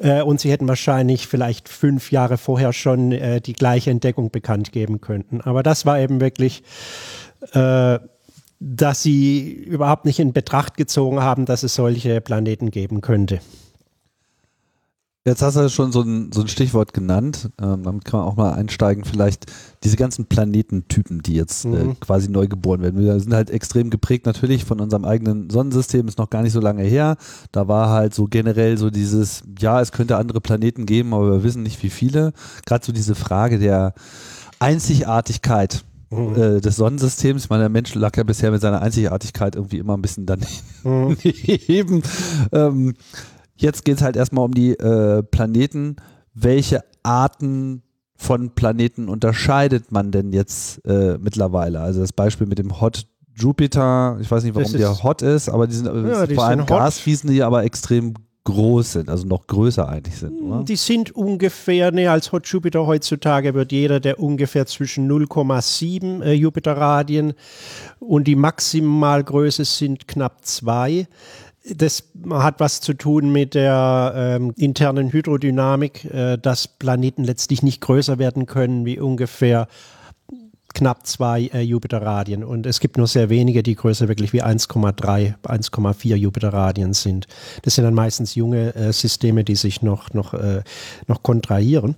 Äh, 0.00 0.22
und 0.22 0.40
sie 0.40 0.50
hätten 0.50 0.68
wahrscheinlich 0.68 1.26
vielleicht 1.26 1.68
fünf 1.68 2.12
Jahre 2.12 2.38
vorher 2.38 2.72
schon 2.72 3.12
äh, 3.12 3.40
die 3.40 3.52
gleiche 3.52 3.90
Entdeckung 3.90 4.30
bekannt 4.30 4.72
geben 4.72 5.00
könnten. 5.00 5.40
Aber 5.40 5.62
das 5.62 5.86
war 5.86 5.98
eben 5.98 6.20
wirklich, 6.20 6.62
äh, 7.52 7.98
dass 8.60 9.02
sie 9.02 9.52
überhaupt 9.52 10.04
nicht 10.04 10.18
in 10.18 10.32
Betracht 10.32 10.76
gezogen 10.76 11.20
haben, 11.20 11.46
dass 11.46 11.62
es 11.62 11.74
solche 11.74 12.20
Planeten 12.20 12.70
geben 12.70 13.00
könnte. 13.00 13.40
Jetzt 15.26 15.42
hast 15.42 15.56
du 15.56 15.68
schon 15.68 15.92
so 15.92 16.00
ein, 16.00 16.32
so 16.32 16.40
ein 16.40 16.48
Stichwort 16.48 16.94
genannt. 16.94 17.50
Ähm, 17.60 17.82
damit 17.82 18.04
kann 18.04 18.20
man 18.20 18.28
auch 18.28 18.36
mal 18.36 18.52
einsteigen. 18.52 19.04
Vielleicht 19.04 19.46
diese 19.84 19.96
ganzen 19.96 20.24
Planetentypen, 20.24 21.20
die 21.20 21.34
jetzt 21.34 21.64
äh, 21.64 21.68
mhm. 21.68 21.90
äh, 21.90 21.94
quasi 22.00 22.30
neu 22.30 22.46
geboren 22.46 22.80
werden. 22.80 22.98
Wir 22.98 23.20
sind 23.20 23.34
halt 23.34 23.50
extrem 23.50 23.90
geprägt 23.90 24.24
natürlich 24.24 24.64
von 24.64 24.80
unserem 24.80 25.04
eigenen 25.04 25.50
Sonnensystem. 25.50 26.08
Ist 26.08 26.18
noch 26.18 26.30
gar 26.30 26.42
nicht 26.42 26.52
so 26.52 26.60
lange 26.60 26.82
her. 26.82 27.16
Da 27.52 27.68
war 27.68 27.90
halt 27.90 28.14
so 28.14 28.24
generell 28.24 28.78
so 28.78 28.90
dieses, 28.90 29.42
ja, 29.58 29.80
es 29.80 29.92
könnte 29.92 30.16
andere 30.16 30.40
Planeten 30.40 30.86
geben, 30.86 31.12
aber 31.12 31.30
wir 31.30 31.42
wissen 31.42 31.62
nicht 31.62 31.82
wie 31.82 31.90
viele. 31.90 32.32
Gerade 32.64 32.86
so 32.86 32.92
diese 32.92 33.14
Frage 33.14 33.58
der 33.58 33.94
Einzigartigkeit 34.60 35.84
Mhm. 36.10 36.36
Äh, 36.36 36.60
des 36.62 36.76
Sonnensystems. 36.76 37.44
Ich 37.44 37.50
meine, 37.50 37.64
der 37.64 37.68
Mensch 37.68 37.94
lag 37.94 38.16
ja 38.16 38.22
bisher 38.22 38.50
mit 38.50 38.62
seiner 38.62 38.80
Einzigartigkeit 38.80 39.56
irgendwie 39.56 39.76
immer 39.76 39.94
ein 39.94 40.00
bisschen 40.00 40.24
daneben. 40.24 40.48
Mhm. 40.82 42.02
ähm, 42.52 42.94
Jetzt 43.58 43.84
geht 43.84 43.96
es 43.96 44.02
halt 44.02 44.16
erstmal 44.16 44.44
um 44.44 44.54
die 44.54 44.70
äh, 44.72 45.22
Planeten. 45.22 45.96
Welche 46.32 46.84
Arten 47.02 47.82
von 48.14 48.50
Planeten 48.54 49.08
unterscheidet 49.08 49.90
man 49.92 50.12
denn 50.12 50.32
jetzt 50.32 50.84
äh, 50.86 51.18
mittlerweile? 51.18 51.80
Also 51.80 52.00
das 52.00 52.12
Beispiel 52.12 52.46
mit 52.46 52.58
dem 52.58 52.80
Hot 52.80 53.06
Jupiter, 53.34 54.18
ich 54.20 54.30
weiß 54.30 54.44
nicht, 54.44 54.54
warum 54.54 54.72
der 54.72 55.02
hot 55.02 55.22
ist, 55.22 55.48
aber 55.48 55.66
die 55.66 55.74
sind 55.74 55.86
ja, 55.86 56.26
die 56.26 56.34
vor 56.34 56.44
allem 56.44 56.66
Gaswiesen, 56.66 57.30
die 57.30 57.42
aber 57.42 57.62
extrem 57.64 58.14
groß 58.48 58.92
sind, 58.92 59.10
also 59.10 59.26
noch 59.26 59.46
größer 59.46 59.88
eigentlich 59.88 60.16
sind. 60.16 60.40
Oder? 60.40 60.64
Die 60.64 60.76
sind 60.76 61.14
ungefähr, 61.14 61.92
ne, 61.92 62.08
als 62.08 62.32
Hot 62.32 62.46
Jupiter 62.46 62.86
heutzutage 62.86 63.54
wird 63.54 63.72
jeder 63.72 64.00
der 64.00 64.18
ungefähr 64.18 64.66
zwischen 64.66 65.08
0,7 65.10 66.22
äh, 66.22 66.32
Jupiterradien 66.32 67.34
und 68.00 68.24
die 68.26 68.36
Maximalgröße 68.36 69.64
sind 69.64 70.08
knapp 70.08 70.44
zwei 70.46 71.06
das 71.76 72.04
hat 72.30 72.60
was 72.60 72.80
zu 72.80 72.94
tun 72.94 73.30
mit 73.30 73.54
der 73.54 74.12
ähm, 74.14 74.52
internen 74.56 75.12
Hydrodynamik, 75.12 76.04
äh, 76.06 76.36
dass 76.38 76.68
Planeten 76.68 77.24
letztlich 77.24 77.62
nicht 77.62 77.80
größer 77.80 78.18
werden 78.18 78.46
können 78.46 78.84
wie 78.84 78.98
ungefähr 78.98 79.68
knapp 80.74 81.06
zwei 81.06 81.46
äh, 81.46 81.60
Jupiterradien. 81.60 82.44
Und 82.44 82.66
es 82.66 82.80
gibt 82.80 82.98
nur 82.98 83.06
sehr 83.06 83.30
wenige, 83.30 83.62
die 83.62 83.74
größer 83.74 84.08
wirklich 84.08 84.32
wie 84.32 84.42
1,3, 84.42 85.34
1,4 85.42 86.14
Jupiterradien 86.14 86.92
sind. 86.92 87.26
Das 87.62 87.74
sind 87.74 87.84
dann 87.84 87.94
meistens 87.94 88.34
junge 88.34 88.74
äh, 88.74 88.92
Systeme, 88.92 89.44
die 89.44 89.56
sich 89.56 89.82
noch, 89.82 90.12
noch, 90.14 90.34
äh, 90.34 90.62
noch 91.06 91.22
kontrahieren. 91.22 91.96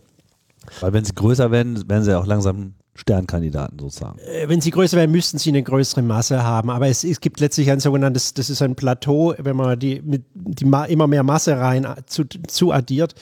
Weil 0.81 0.93
wenn 0.93 1.05
sie 1.05 1.15
größer 1.15 1.51
werden, 1.51 1.89
werden 1.89 2.05
sie 2.05 2.17
auch 2.17 2.27
langsam 2.27 2.75
Sternkandidaten 3.01 3.79
sozusagen. 3.79 4.19
Äh, 4.19 4.49
wenn 4.49 4.61
sie 4.61 4.71
größer 4.71 4.97
wären, 4.97 5.11
müssten 5.11 5.39
sie 5.39 5.51
eine 5.51 5.63
größere 5.63 6.03
Masse 6.03 6.43
haben. 6.43 6.71
Aber 6.71 6.89
es, 6.89 7.03
es 7.03 7.21
gibt 7.21 7.41
letztlich 7.41 7.71
ein 7.71 7.81
sogenanntes, 7.81 8.35
das 8.35 8.51
ist 8.51 8.61
ein 8.61 8.75
Plateau, 8.75 9.35
wenn 9.39 9.57
man 9.57 9.79
die, 9.79 10.03
mit, 10.03 10.25
die 10.35 10.65
immer 10.65 11.07
mehr 11.07 11.23
Masse 11.23 11.59
rein 11.59 11.87
zu, 12.07 12.25
zu 12.25 12.73
addiert, 12.73 13.15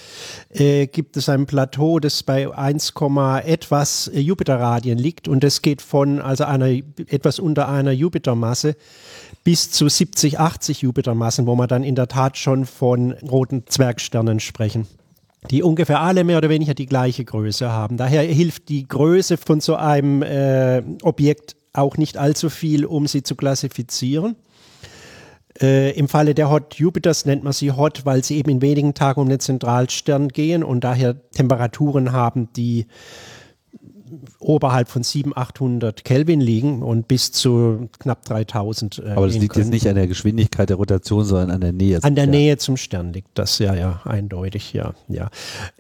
äh, 0.51 0.87
gibt 0.89 1.17
es 1.17 1.29
ein 1.29 1.47
Plateau, 1.47 2.01
das 2.01 2.23
bei 2.23 2.53
1, 2.53 2.95
etwas 3.45 4.11
Jupiterradien 4.13 4.99
liegt 4.99 5.29
und 5.29 5.45
das 5.45 5.63
geht 5.63 5.81
von 5.81 6.21
also 6.21 6.45
einer 6.45 6.69
etwas 6.69 7.39
unter 7.39 7.69
einer 7.69 7.93
Jupitermasse 7.93 8.77
bis 9.45 9.71
zu 9.71 9.89
70, 9.89 10.41
80 10.41 10.83
Jupitermassen, 10.83 11.47
wo 11.47 11.55
man 11.55 11.69
dann 11.69 11.85
in 11.85 11.95
der 11.95 12.09
Tat 12.09 12.37
schon 12.37 12.67
von 12.67 13.13
roten 13.13 13.67
Zwergsternen 13.67 14.41
sprechen 14.41 14.87
die 15.51 15.63
ungefähr 15.63 16.01
alle 16.01 16.25
mehr 16.25 16.39
oder 16.39 16.49
weniger 16.49 16.75
die 16.75 16.87
gleiche 16.87 17.25
Größe 17.25 17.71
haben. 17.71 17.97
Daher 17.97 18.23
hilft 18.23 18.69
die 18.69 18.87
Größe 18.87 19.37
von 19.37 19.61
so 19.61 19.77
einem 19.77 20.23
äh, 20.23 20.83
Objekt 21.03 21.57
auch 21.73 21.97
nicht 21.97 22.17
allzu 22.17 22.51
viel, 22.51 22.85
um 22.85 23.07
sie 23.07 23.23
zu 23.23 23.37
klassifizieren. 23.37 24.37
Äh, 25.61 25.93
Im 25.93 26.09
Falle 26.09 26.35
der 26.35 26.51
Hot 26.51 26.75
Jupiters 26.75 27.25
nennt 27.25 27.45
man 27.45 27.53
sie 27.53 27.73
Hot, 27.73 28.05
weil 28.05 28.23
sie 28.23 28.37
eben 28.37 28.51
in 28.51 28.63
wenigen 28.63 28.95
Tagen 28.95 29.21
um 29.21 29.29
den 29.29 29.41
Zentralstern 29.41 30.29
gehen 30.29 30.63
und 30.63 30.85
daher 30.85 31.31
Temperaturen 31.31 32.13
haben, 32.13 32.53
die 32.53 32.87
oberhalb 34.39 34.89
von 34.89 35.03
700, 35.03 35.39
800 35.39 36.05
Kelvin 36.05 36.41
liegen 36.41 36.83
und 36.83 37.09
bis 37.09 37.33
zu 37.33 37.89
knapp 37.99 38.25
3000. 38.25 38.99
Äh, 38.99 39.11
Aber 39.11 39.27
das 39.27 39.37
liegt 39.37 39.53
können. 39.53 39.67
jetzt 39.67 39.73
nicht 39.73 39.89
an 39.89 39.95
der 39.95 40.07
Geschwindigkeit 40.07 40.69
der 40.69 40.77
Rotation, 40.77 41.25
sondern 41.25 41.51
an 41.51 41.61
der 41.61 41.73
Nähe. 41.73 42.03
An 42.03 42.15
der 42.15 42.23
Stern. 42.23 42.31
Nähe 42.31 42.57
zum 42.59 42.77
Stern 42.77 43.13
liegt 43.13 43.31
das, 43.35 43.59
ja, 43.59 43.75
ja, 43.75 44.01
eindeutig, 44.05 44.73
ja, 44.73 44.95
ja. 45.09 45.31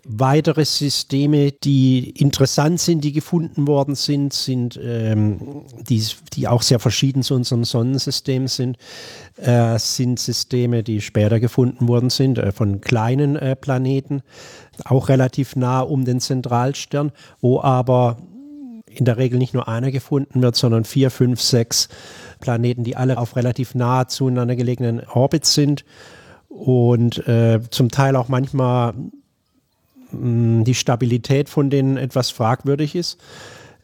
Weitere 0.04 0.64
Systeme, 0.64 1.52
die 1.52 2.10
interessant 2.10 2.80
sind, 2.80 3.04
die 3.04 3.12
gefunden 3.12 3.66
worden 3.66 3.94
sind, 3.94 4.32
sind, 4.32 4.78
ähm, 4.82 5.62
die, 5.88 6.02
die 6.34 6.48
auch 6.48 6.62
sehr 6.62 6.78
verschieden 6.78 7.22
zu 7.22 7.34
unserem 7.34 7.64
Sonnensystem 7.64 8.48
sind, 8.48 8.78
äh, 9.40 9.78
sind 9.78 10.18
Systeme, 10.18 10.82
die 10.82 11.00
später 11.00 11.40
gefunden 11.40 11.88
worden 11.88 12.10
sind, 12.10 12.38
äh, 12.38 12.52
von 12.52 12.80
kleinen 12.80 13.36
äh, 13.36 13.56
Planeten 13.56 14.22
auch 14.84 15.08
relativ 15.08 15.56
nah 15.56 15.80
um 15.80 16.04
den 16.04 16.20
Zentralstern, 16.20 17.12
wo 17.40 17.60
aber 17.60 18.18
in 18.86 19.04
der 19.04 19.16
Regel 19.16 19.38
nicht 19.38 19.54
nur 19.54 19.68
einer 19.68 19.90
gefunden 19.90 20.42
wird, 20.42 20.56
sondern 20.56 20.84
vier, 20.84 21.10
fünf, 21.10 21.40
sechs 21.40 21.88
Planeten, 22.40 22.84
die 22.84 22.96
alle 22.96 23.18
auf 23.18 23.36
relativ 23.36 23.74
nah 23.74 24.08
zueinander 24.08 24.56
gelegenen 24.56 25.02
Orbits 25.06 25.54
sind 25.54 25.84
und 26.48 27.26
äh, 27.28 27.60
zum 27.70 27.90
Teil 27.90 28.16
auch 28.16 28.28
manchmal 28.28 28.94
mh, 30.12 30.60
mm, 30.60 30.64
die 30.64 30.74
Stabilität 30.74 31.48
von 31.48 31.70
denen 31.70 31.96
etwas 31.96 32.30
fragwürdig 32.30 32.94
ist. 32.94 33.18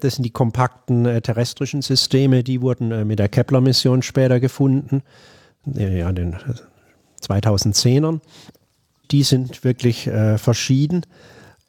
Das 0.01 0.17
sind 0.17 0.25
die 0.25 0.31
kompakten 0.31 1.07
äh, 1.07 1.21
terrestrischen 1.23 1.83
Systeme, 1.83 2.43
die 2.43 2.61
wurden 2.61 2.91
äh, 2.91 3.05
mit 3.05 3.19
der 3.19 3.29
Kepler-Mission 3.29 4.03
später 4.03 4.41
gefunden, 4.41 5.03
ja, 5.67 6.13
den 6.13 6.37
2010ern. 7.23 8.17
Äh, 8.17 8.21
die 9.11 9.23
sind 9.23 9.65
wirklich 9.65 10.07
äh, 10.07 10.39
verschieden. 10.39 11.03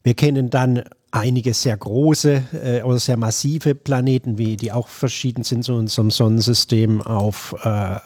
Wir 0.04 0.14
kennen 0.14 0.50
dann 0.50 0.84
einige 1.12 1.54
sehr 1.54 1.78
große 1.78 2.44
äh, 2.64 2.82
oder 2.84 3.00
sehr 3.00 3.18
massive 3.18 3.76
Planeten, 3.76 4.38
wie 4.38 4.58
die 4.58 4.72
auch 4.72 4.88
verschieden 4.88 5.44
sind 5.44 5.64
zu 5.64 5.74
unserem 5.74 6.12
Sonnensystem 6.12 7.02
auf 7.02 7.56
äh, 7.64 7.98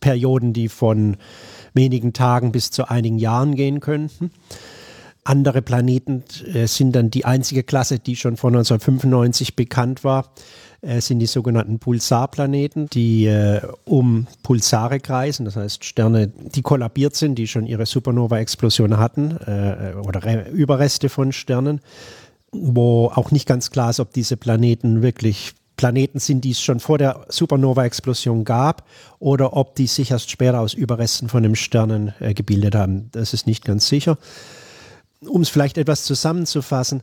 Perioden, 0.00 0.52
die 0.52 0.68
von 0.68 1.16
wenigen 1.72 2.12
Tagen 2.12 2.52
bis 2.52 2.70
zu 2.70 2.88
einigen 2.88 3.18
Jahren 3.18 3.54
gehen 3.56 3.80
könnten. 3.80 4.30
Andere 5.24 5.62
Planeten 5.62 6.22
äh, 6.52 6.66
sind 6.66 6.94
dann 6.94 7.10
die 7.10 7.24
einzige 7.24 7.62
Klasse, 7.62 7.98
die 7.98 8.16
schon 8.16 8.36
von 8.36 8.54
1995 8.54 9.56
bekannt 9.56 10.04
war 10.04 10.26
äh, 10.26 10.73
sind 11.00 11.18
die 11.18 11.26
sogenannten 11.26 11.78
Pulsarplaneten, 11.78 12.88
die 12.90 13.26
äh, 13.26 13.60
um 13.84 14.26
Pulsare 14.42 15.00
kreisen, 15.00 15.44
das 15.44 15.56
heißt 15.56 15.84
Sterne, 15.84 16.28
die 16.28 16.62
kollabiert 16.62 17.16
sind, 17.16 17.36
die 17.36 17.46
schon 17.46 17.66
ihre 17.66 17.86
Supernova-Explosion 17.86 18.98
hatten 18.98 19.36
äh, 19.46 19.94
oder 20.02 20.24
Re 20.24 20.50
Überreste 20.50 21.08
von 21.08 21.32
Sternen, 21.32 21.80
wo 22.52 23.06
auch 23.14 23.30
nicht 23.30 23.46
ganz 23.46 23.70
klar 23.70 23.90
ist, 23.90 24.00
ob 24.00 24.12
diese 24.12 24.36
Planeten 24.36 25.02
wirklich 25.02 25.54
Planeten 25.76 26.20
sind, 26.20 26.44
die 26.44 26.52
es 26.52 26.60
schon 26.60 26.80
vor 26.80 26.98
der 26.98 27.26
Supernova-Explosion 27.28 28.44
gab 28.44 28.86
oder 29.18 29.56
ob 29.56 29.74
die 29.74 29.86
sich 29.86 30.10
erst 30.10 30.30
später 30.30 30.60
aus 30.60 30.74
Überresten 30.74 31.28
von 31.28 31.44
einem 31.44 31.56
Sternen 31.56 32.14
äh, 32.20 32.34
gebildet 32.34 32.74
haben. 32.74 33.08
Das 33.12 33.34
ist 33.34 33.46
nicht 33.46 33.64
ganz 33.64 33.88
sicher. 33.88 34.18
Um 35.26 35.40
es 35.40 35.48
vielleicht 35.48 35.78
etwas 35.78 36.04
zusammenzufassen, 36.04 37.02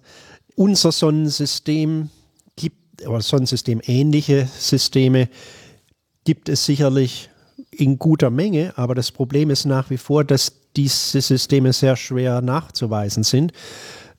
unser 0.55 0.91
Sonnensystem 0.91 2.09
oder 3.07 3.21
Sonnensystem 3.21 3.81
ähnliche 3.85 4.47
Systeme 4.57 5.29
gibt 6.23 6.49
es 6.49 6.65
sicherlich 6.65 7.29
in 7.71 7.97
guter 7.97 8.29
Menge, 8.29 8.73
aber 8.75 8.95
das 8.95 9.11
Problem 9.11 9.49
ist 9.49 9.65
nach 9.65 9.89
wie 9.89 9.97
vor, 9.97 10.23
dass 10.23 10.53
diese 10.75 11.21
Systeme 11.21 11.73
sehr 11.73 11.95
schwer 11.95 12.41
nachzuweisen 12.41 13.23
sind. 13.23 13.53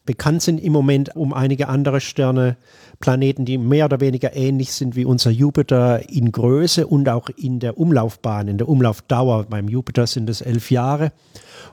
Bekannt 0.05 0.43
sind 0.43 0.59
im 0.59 0.73
Moment 0.73 1.15
um 1.15 1.33
einige 1.33 1.69
andere 1.69 2.01
Sterne 2.01 2.57
Planeten, 2.99 3.45
die 3.45 3.57
mehr 3.57 3.85
oder 3.85 4.01
weniger 4.01 4.35
ähnlich 4.35 4.73
sind 4.73 4.97
wie 4.97 5.05
unser 5.05 5.31
Jupiter 5.31 6.09
in 6.09 6.33
Größe 6.33 6.87
und 6.89 7.09
auch 7.09 7.29
in 7.29 7.61
der 7.61 7.79
Umlaufbahn, 7.79 8.49
in 8.49 8.59
der 8.59 8.69
Umlaufdauer. 8.69 9.45
Beim 9.45 9.69
Jupiter 9.69 10.09
sind 10.09 10.29
es 10.29 10.41
elf 10.41 10.73
Jahre 10.73 11.13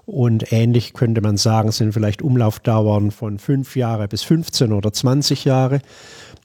und 0.06 0.51
ähnlich 0.51 0.94
könnte 0.94 1.22
man 1.22 1.38
sagen, 1.38 1.72
sind 1.72 1.94
vielleicht 1.94 2.22
Umlaufdauern 2.22 3.10
von 3.10 3.39
fünf 3.39 3.75
Jahre 3.75 4.08
bis 4.08 4.22
15 4.22 4.74
oder 4.74 4.94
20 4.94 5.46
Jahre. 5.46 5.82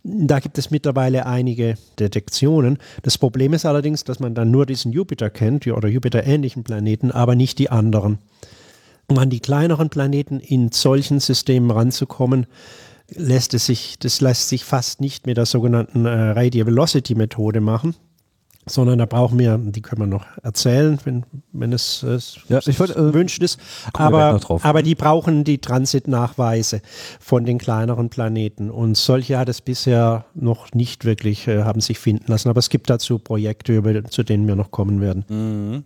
Da 0.06 0.38
gibt 0.38 0.58
es 0.58 0.70
mittlerweile 0.70 1.24
einige 1.24 1.76
Detektionen. 1.98 2.76
Das 3.02 3.16
Problem 3.16 3.54
ist 3.54 3.64
allerdings, 3.64 4.04
dass 4.04 4.20
man 4.20 4.34
dann 4.34 4.50
nur 4.50 4.66
diesen 4.66 4.92
Jupiter 4.92 5.30
kennt 5.30 5.66
oder 5.66 5.88
Jupiter-ähnlichen 5.88 6.62
Planeten, 6.62 7.10
aber 7.10 7.34
nicht 7.34 7.58
die 7.58 7.70
anderen. 7.70 8.18
Um 9.06 9.18
an 9.18 9.30
die 9.30 9.40
kleineren 9.40 9.88
Planeten 9.88 10.40
in 10.40 10.70
solchen 10.72 11.20
Systemen 11.20 11.70
ranzukommen, 11.70 12.46
lässt 13.08 13.54
es 13.54 13.64
sich, 13.64 13.98
das 13.98 14.20
lässt 14.20 14.50
sich 14.50 14.64
fast 14.64 15.00
nicht 15.00 15.26
mit 15.26 15.38
der 15.38 15.46
sogenannten 15.46 16.04
äh, 16.04 16.10
Radial 16.10 16.66
Velocity 16.66 17.14
Methode 17.14 17.62
machen. 17.62 17.94
Sondern 18.66 18.98
da 18.98 19.06
brauchen 19.06 19.38
wir, 19.38 19.58
die 19.58 19.82
können 19.82 20.02
wir 20.02 20.06
noch 20.06 20.24
erzählen, 20.42 20.98
wenn, 21.04 21.24
wenn 21.52 21.72
es, 21.72 22.02
es 22.02 22.38
ja, 22.48 22.60
ich 22.64 22.78
wollt, 22.80 22.96
äh, 22.96 23.14
wünscht 23.14 23.42
ist. 23.42 23.60
Aber, 23.92 24.40
aber 24.62 24.82
die 24.82 24.94
brauchen 24.94 25.44
die 25.44 25.58
Transitnachweise 25.58 26.80
von 27.20 27.44
den 27.44 27.58
kleineren 27.58 28.08
Planeten. 28.08 28.70
Und 28.70 28.96
solche 28.96 29.38
hat 29.38 29.48
es 29.48 29.60
bisher 29.60 30.24
noch 30.34 30.72
nicht 30.72 31.04
wirklich, 31.04 31.46
äh, 31.46 31.64
haben 31.64 31.80
sich 31.80 31.98
finden 31.98 32.24
lassen. 32.28 32.48
Aber 32.48 32.58
es 32.58 32.70
gibt 32.70 32.88
dazu 32.88 33.18
Projekte, 33.18 33.76
über, 33.76 34.04
zu 34.04 34.22
denen 34.22 34.48
wir 34.48 34.56
noch 34.56 34.70
kommen 34.70 35.00
werden. 35.00 35.24
Mhm. 35.28 35.84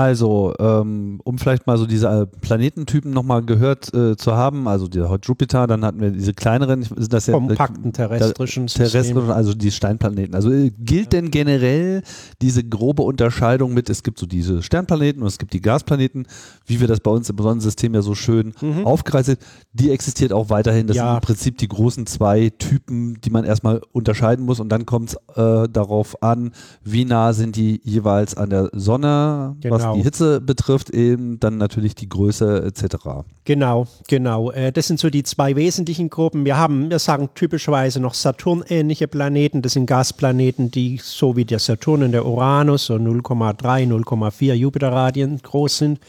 Also, 0.00 0.54
ähm, 0.58 1.20
um 1.24 1.36
vielleicht 1.36 1.66
mal 1.66 1.76
so 1.76 1.84
diese 1.84 2.08
äh, 2.08 2.26
Planetentypen 2.40 3.12
nochmal 3.12 3.42
gehört 3.42 3.92
äh, 3.92 4.16
zu 4.16 4.34
haben, 4.34 4.66
also 4.66 4.88
der 4.88 5.18
Jupiter, 5.22 5.66
dann 5.66 5.84
hatten 5.84 6.00
wir 6.00 6.10
diese 6.10 6.32
kleineren, 6.32 6.84
sind 6.84 7.12
das 7.12 7.26
ja 7.26 7.34
kompakten 7.34 7.92
terrestrischen 7.92 8.66
terrestrischen, 8.66 9.30
also 9.30 9.52
die 9.52 9.70
Steinplaneten. 9.70 10.34
Also 10.34 10.50
äh, 10.50 10.70
gilt 10.70 11.12
denn 11.12 11.30
generell 11.30 12.02
diese 12.40 12.64
grobe 12.64 13.02
Unterscheidung 13.02 13.74
mit, 13.74 13.90
es 13.90 14.02
gibt 14.02 14.18
so 14.18 14.24
diese 14.24 14.62
Sternplaneten 14.62 15.20
und 15.20 15.28
es 15.28 15.36
gibt 15.36 15.52
die 15.52 15.60
Gasplaneten, 15.60 16.26
wie 16.64 16.80
wir 16.80 16.88
das 16.88 17.00
bei 17.00 17.10
uns 17.10 17.28
im 17.28 17.36
Sonnensystem 17.36 17.92
ja 17.92 18.00
so 18.00 18.14
schön 18.14 18.54
mhm. 18.62 18.86
aufgereiht 18.86 19.36
die 19.74 19.90
existiert 19.90 20.32
auch 20.32 20.48
weiterhin. 20.48 20.86
Das 20.86 20.96
ja. 20.96 21.08
sind 21.08 21.14
im 21.16 21.20
Prinzip 21.20 21.58
die 21.58 21.68
großen 21.68 22.06
zwei 22.06 22.48
Typen, 22.48 23.20
die 23.20 23.28
man 23.28 23.44
erstmal 23.44 23.82
unterscheiden 23.92 24.46
muss 24.46 24.60
und 24.60 24.70
dann 24.70 24.86
kommt 24.86 25.10
es 25.10 25.36
äh, 25.36 25.68
darauf 25.68 26.22
an, 26.22 26.52
wie 26.82 27.04
nah 27.04 27.34
sind 27.34 27.56
die 27.56 27.82
jeweils 27.84 28.34
an 28.34 28.48
der 28.48 28.70
Sonne, 28.72 29.56
genau. 29.60 29.74
was 29.74 29.89
die 29.94 30.02
Hitze 30.02 30.40
betrifft, 30.40 30.90
eben 30.90 31.40
dann 31.40 31.58
natürlich 31.58 31.94
die 31.94 32.08
Größe 32.08 32.64
etc. 32.64 32.96
Genau, 33.44 33.86
genau. 34.08 34.50
Äh, 34.50 34.72
das 34.72 34.86
sind 34.86 34.98
so 34.98 35.10
die 35.10 35.22
zwei 35.22 35.56
wesentlichen 35.56 36.10
Gruppen. 36.10 36.44
Wir 36.44 36.56
haben, 36.56 36.90
wir 36.90 36.98
sagen 36.98 37.30
typischerweise 37.34 38.00
noch 38.00 38.14
Saturn-ähnliche 38.14 39.08
Planeten. 39.08 39.62
Das 39.62 39.72
sind 39.72 39.86
Gasplaneten, 39.86 40.70
die 40.70 41.00
so 41.02 41.36
wie 41.36 41.44
der 41.44 41.58
Saturn 41.58 42.02
und 42.02 42.12
der 42.12 42.26
Uranus 42.26 42.86
so 42.86 42.94
0,3, 42.94 43.88
0,4 43.88 44.54
Jupiterradien 44.54 45.40
groß 45.42 45.78
sind 45.78 46.00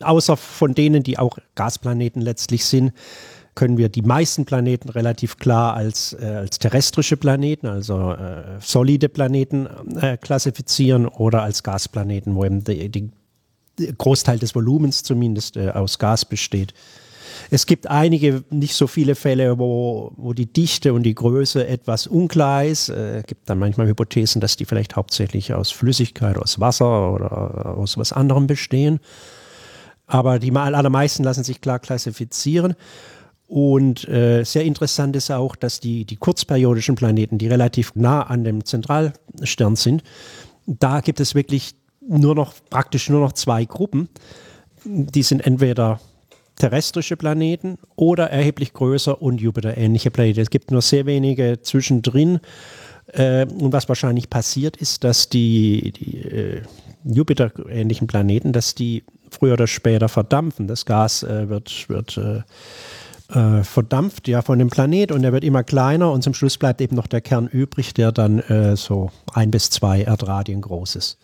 außer 0.00 0.36
von 0.36 0.74
denen, 0.74 1.02
die 1.02 1.18
auch 1.18 1.38
Gasplaneten 1.54 2.20
letztlich 2.20 2.64
sind, 2.64 2.92
können 3.54 3.78
wir 3.78 3.88
die 3.88 4.02
meisten 4.02 4.44
Planeten 4.44 4.88
relativ 4.88 5.38
klar 5.38 5.74
als, 5.74 6.12
äh, 6.12 6.26
als 6.26 6.58
terrestrische 6.58 7.16
Planeten, 7.16 7.66
also 7.66 8.12
äh, 8.12 8.58
solide 8.60 9.08
Planeten 9.08 9.68
äh, 10.00 10.16
klassifizieren 10.16 11.06
oder 11.06 11.42
als 11.42 11.62
Gasplaneten, 11.62 12.34
wo 12.34 12.44
eben 12.44 12.64
die, 12.64 12.88
die 12.90 13.10
Großteil 13.96 14.38
des 14.38 14.54
Volumens 14.54 15.02
zumindest 15.02 15.56
äh, 15.56 15.70
aus 15.70 15.98
Gas 15.98 16.24
besteht. 16.24 16.74
Es 17.50 17.66
gibt 17.66 17.88
einige, 17.88 18.44
nicht 18.50 18.74
so 18.74 18.86
viele 18.86 19.14
Fälle, 19.14 19.58
wo, 19.58 20.12
wo 20.16 20.32
die 20.32 20.46
Dichte 20.46 20.94
und 20.94 21.02
die 21.02 21.14
Größe 21.14 21.66
etwas 21.66 22.06
unklar 22.06 22.64
ist. 22.64 22.88
Es 22.88 23.20
äh, 23.20 23.22
gibt 23.26 23.48
dann 23.48 23.58
manchmal 23.58 23.86
Hypothesen, 23.86 24.40
dass 24.40 24.56
die 24.56 24.64
vielleicht 24.64 24.96
hauptsächlich 24.96 25.52
aus 25.52 25.70
Flüssigkeit, 25.70 26.38
aus 26.38 26.60
Wasser 26.60 27.12
oder 27.12 27.76
aus 27.76 27.98
was 27.98 28.12
anderem 28.12 28.46
bestehen 28.46 29.00
aber 30.06 30.38
die 30.38 30.52
allermeisten 30.52 31.24
lassen 31.24 31.44
sich 31.44 31.60
klar 31.60 31.78
klassifizieren. 31.78 32.74
Und 33.54 34.08
äh, 34.08 34.42
sehr 34.42 34.64
interessant 34.64 35.14
ist 35.14 35.30
auch, 35.30 35.54
dass 35.54 35.78
die, 35.78 36.04
die 36.04 36.16
kurzperiodischen 36.16 36.96
Planeten, 36.96 37.38
die 37.38 37.46
relativ 37.46 37.94
nah 37.94 38.22
an 38.22 38.42
dem 38.42 38.64
Zentralstern 38.64 39.76
sind, 39.76 40.02
da 40.66 40.98
gibt 40.98 41.20
es 41.20 41.36
wirklich 41.36 41.76
nur 42.00 42.34
noch, 42.34 42.54
praktisch 42.68 43.08
nur 43.08 43.20
noch 43.20 43.32
zwei 43.32 43.64
Gruppen. 43.64 44.08
Die 44.84 45.22
sind 45.22 45.46
entweder 45.46 46.00
terrestrische 46.56 47.16
Planeten 47.16 47.78
oder 47.94 48.28
erheblich 48.28 48.72
größer 48.72 49.22
und 49.22 49.40
Jupiter-ähnliche 49.40 50.10
Planeten. 50.10 50.40
Es 50.40 50.50
gibt 50.50 50.72
nur 50.72 50.82
sehr 50.82 51.06
wenige 51.06 51.60
zwischendrin. 51.62 52.40
Äh, 53.12 53.46
und 53.46 53.72
was 53.72 53.88
wahrscheinlich 53.88 54.30
passiert 54.30 54.78
ist, 54.78 55.04
dass 55.04 55.28
die, 55.28 55.92
die 55.92 56.16
äh, 56.22 56.62
Jupiter-ähnlichen 57.04 58.08
Planeten, 58.08 58.52
dass 58.52 58.74
die 58.74 59.04
früher 59.30 59.52
oder 59.52 59.68
später 59.68 60.08
verdampfen. 60.08 60.66
Das 60.66 60.84
Gas 60.84 61.22
äh, 61.22 61.48
wird, 61.48 61.88
wird 61.88 62.18
äh, 63.30 63.62
verdampft 63.62 64.28
ja 64.28 64.42
von 64.42 64.58
dem 64.58 64.68
Planet 64.68 65.12
und 65.12 65.24
er 65.24 65.32
wird 65.32 65.44
immer 65.44 65.62
kleiner 65.62 66.12
und 66.12 66.22
zum 66.22 66.34
Schluss 66.34 66.58
bleibt 66.58 66.80
eben 66.80 66.96
noch 66.96 67.06
der 67.06 67.20
Kern 67.20 67.46
übrig, 67.46 67.94
der 67.94 68.12
dann 68.12 68.40
äh, 68.40 68.76
so 68.76 69.10
ein 69.32 69.50
bis 69.50 69.70
zwei 69.70 70.02
Erdradien 70.02 70.60
groß 70.60 70.96
ist. 70.96 71.18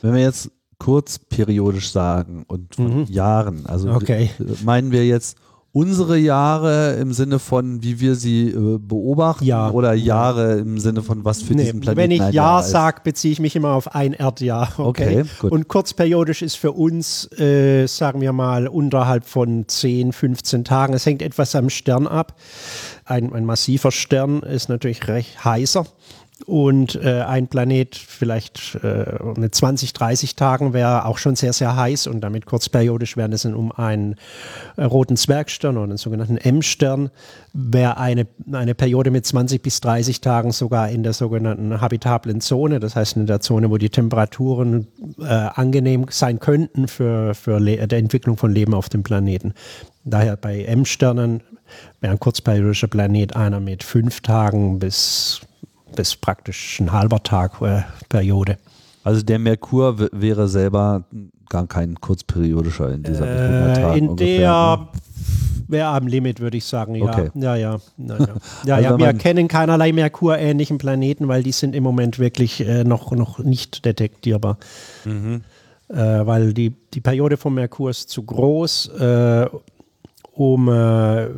Wenn 0.00 0.14
wir 0.14 0.22
jetzt 0.22 0.50
kurz 0.78 1.18
periodisch 1.18 1.92
sagen 1.92 2.44
und 2.48 2.74
von 2.74 3.00
mhm. 3.00 3.04
Jahren, 3.04 3.66
also 3.66 3.92
okay. 3.92 4.30
meinen 4.64 4.90
wir 4.90 5.06
jetzt 5.06 5.36
unsere 5.72 6.18
Jahre 6.18 6.96
im 7.00 7.14
Sinne 7.14 7.38
von, 7.38 7.82
wie 7.82 7.98
wir 7.98 8.14
sie 8.14 8.48
äh, 8.48 8.78
beobachten 8.78 9.44
ja. 9.44 9.70
oder 9.70 9.94
Jahre 9.94 10.58
im 10.58 10.78
Sinne 10.78 11.02
von, 11.02 11.24
was 11.24 11.42
für 11.42 11.54
nee, 11.54 11.64
diesen 11.64 11.80
Planeten 11.80 11.98
Wenn 11.98 12.10
ich 12.10 12.18
Jahr, 12.18 12.32
Jahr 12.32 12.62
sage, 12.62 13.00
beziehe 13.02 13.32
ich 13.32 13.40
mich 13.40 13.56
immer 13.56 13.70
auf 13.70 13.94
ein 13.94 14.12
Erdjahr. 14.12 14.68
Okay, 14.76 15.20
okay 15.20 15.24
gut. 15.40 15.52
Und 15.52 15.68
kurzperiodisch 15.68 16.42
ist 16.42 16.56
für 16.56 16.72
uns, 16.72 17.30
äh, 17.38 17.86
sagen 17.86 18.20
wir 18.20 18.32
mal, 18.32 18.68
unterhalb 18.68 19.24
von 19.24 19.66
10, 19.66 20.12
15 20.12 20.64
Tagen. 20.64 20.92
Es 20.92 21.06
hängt 21.06 21.22
etwas 21.22 21.54
am 21.54 21.70
Stern 21.70 22.06
ab. 22.06 22.36
Ein, 23.06 23.32
ein 23.32 23.46
massiver 23.46 23.92
Stern 23.92 24.40
ist 24.40 24.68
natürlich 24.68 25.08
recht 25.08 25.42
heißer 25.42 25.86
und 26.46 26.96
äh, 26.96 27.22
ein 27.22 27.48
Planet 27.48 27.96
vielleicht 27.96 28.78
äh, 28.82 29.18
mit 29.36 29.54
20, 29.54 29.92
30 29.92 30.36
Tagen 30.36 30.72
wäre 30.72 31.04
auch 31.04 31.18
schon 31.18 31.36
sehr, 31.36 31.52
sehr 31.52 31.76
heiß 31.76 32.06
und 32.06 32.20
damit 32.20 32.46
kurzperiodisch 32.46 33.16
wäre 33.16 33.30
es 33.32 33.44
um 33.44 33.72
einen 33.72 34.16
äh, 34.76 34.84
roten 34.84 35.16
Zwergstern 35.16 35.76
oder 35.76 35.84
einen 35.84 35.96
sogenannten 35.96 36.36
M-Stern, 36.36 37.10
wäre 37.52 37.98
eine, 37.98 38.26
eine 38.52 38.74
Periode 38.74 39.10
mit 39.10 39.26
20 39.26 39.62
bis 39.62 39.80
30 39.80 40.20
Tagen 40.20 40.52
sogar 40.52 40.88
in 40.88 41.02
der 41.02 41.12
sogenannten 41.12 41.80
habitablen 41.80 42.40
Zone, 42.40 42.80
das 42.80 42.96
heißt 42.96 43.16
in 43.16 43.26
der 43.26 43.40
Zone, 43.40 43.70
wo 43.70 43.78
die 43.78 43.90
Temperaturen 43.90 44.88
äh, 45.20 45.24
angenehm 45.24 46.06
sein 46.10 46.40
könnten 46.40 46.88
für, 46.88 47.34
für 47.34 47.58
Le 47.58 47.78
Entwicklung 47.78 48.36
von 48.36 48.52
Leben 48.52 48.74
auf 48.74 48.88
dem 48.88 49.02
Planeten. 49.02 49.54
Daher 50.04 50.36
bei 50.36 50.64
M-Sternen 50.64 51.42
wäre 52.00 52.12
ein 52.12 52.20
kurzperiodischer 52.20 52.88
Planet 52.88 53.36
einer 53.36 53.60
mit 53.60 53.82
fünf 53.82 54.20
Tagen 54.20 54.78
bis 54.78 55.40
ist 55.98 56.20
praktisch 56.20 56.80
ein 56.80 56.92
halber 56.92 57.22
Tag 57.22 57.60
äh, 57.62 57.82
Periode. 58.08 58.58
Also 59.04 59.22
der 59.22 59.38
Merkur 59.38 60.08
wäre 60.12 60.48
selber 60.48 61.04
gar 61.48 61.66
kein 61.66 62.00
kurzperiodischer 62.00 62.92
in 62.92 63.02
dieser 63.02 63.26
äh, 63.26 63.98
In 63.98 64.08
ungefähr, 64.10 64.36
der 64.38 64.76
ne? 64.76 64.88
wäre 65.68 65.88
am 65.88 66.06
Limit, 66.06 66.40
würde 66.40 66.56
ich 66.56 66.64
sagen. 66.64 66.94
Ja, 66.94 67.04
okay. 67.04 67.30
ja, 67.34 67.56
ja. 67.56 67.78
ja, 67.98 68.18
ja. 68.18 68.26
ja, 68.64 68.74
also 68.76 68.88
ja 68.88 68.98
wir 68.98 69.12
kennen 69.14 69.48
keinerlei 69.48 69.92
Merkur-ähnlichen 69.92 70.78
Planeten, 70.78 71.28
weil 71.28 71.42
die 71.42 71.52
sind 71.52 71.74
im 71.74 71.82
Moment 71.82 72.18
wirklich 72.18 72.60
äh, 72.60 72.84
noch, 72.84 73.10
noch 73.12 73.38
nicht 73.40 73.84
detektierbar. 73.84 74.58
Mhm. 75.04 75.42
Äh, 75.88 75.94
weil 75.96 76.54
die, 76.54 76.72
die 76.94 77.00
Periode 77.00 77.36
von 77.36 77.54
Merkur 77.54 77.90
ist 77.90 78.08
zu 78.08 78.22
groß, 78.22 78.88
äh, 78.98 79.46
um 80.32 80.68
äh, 80.68 81.28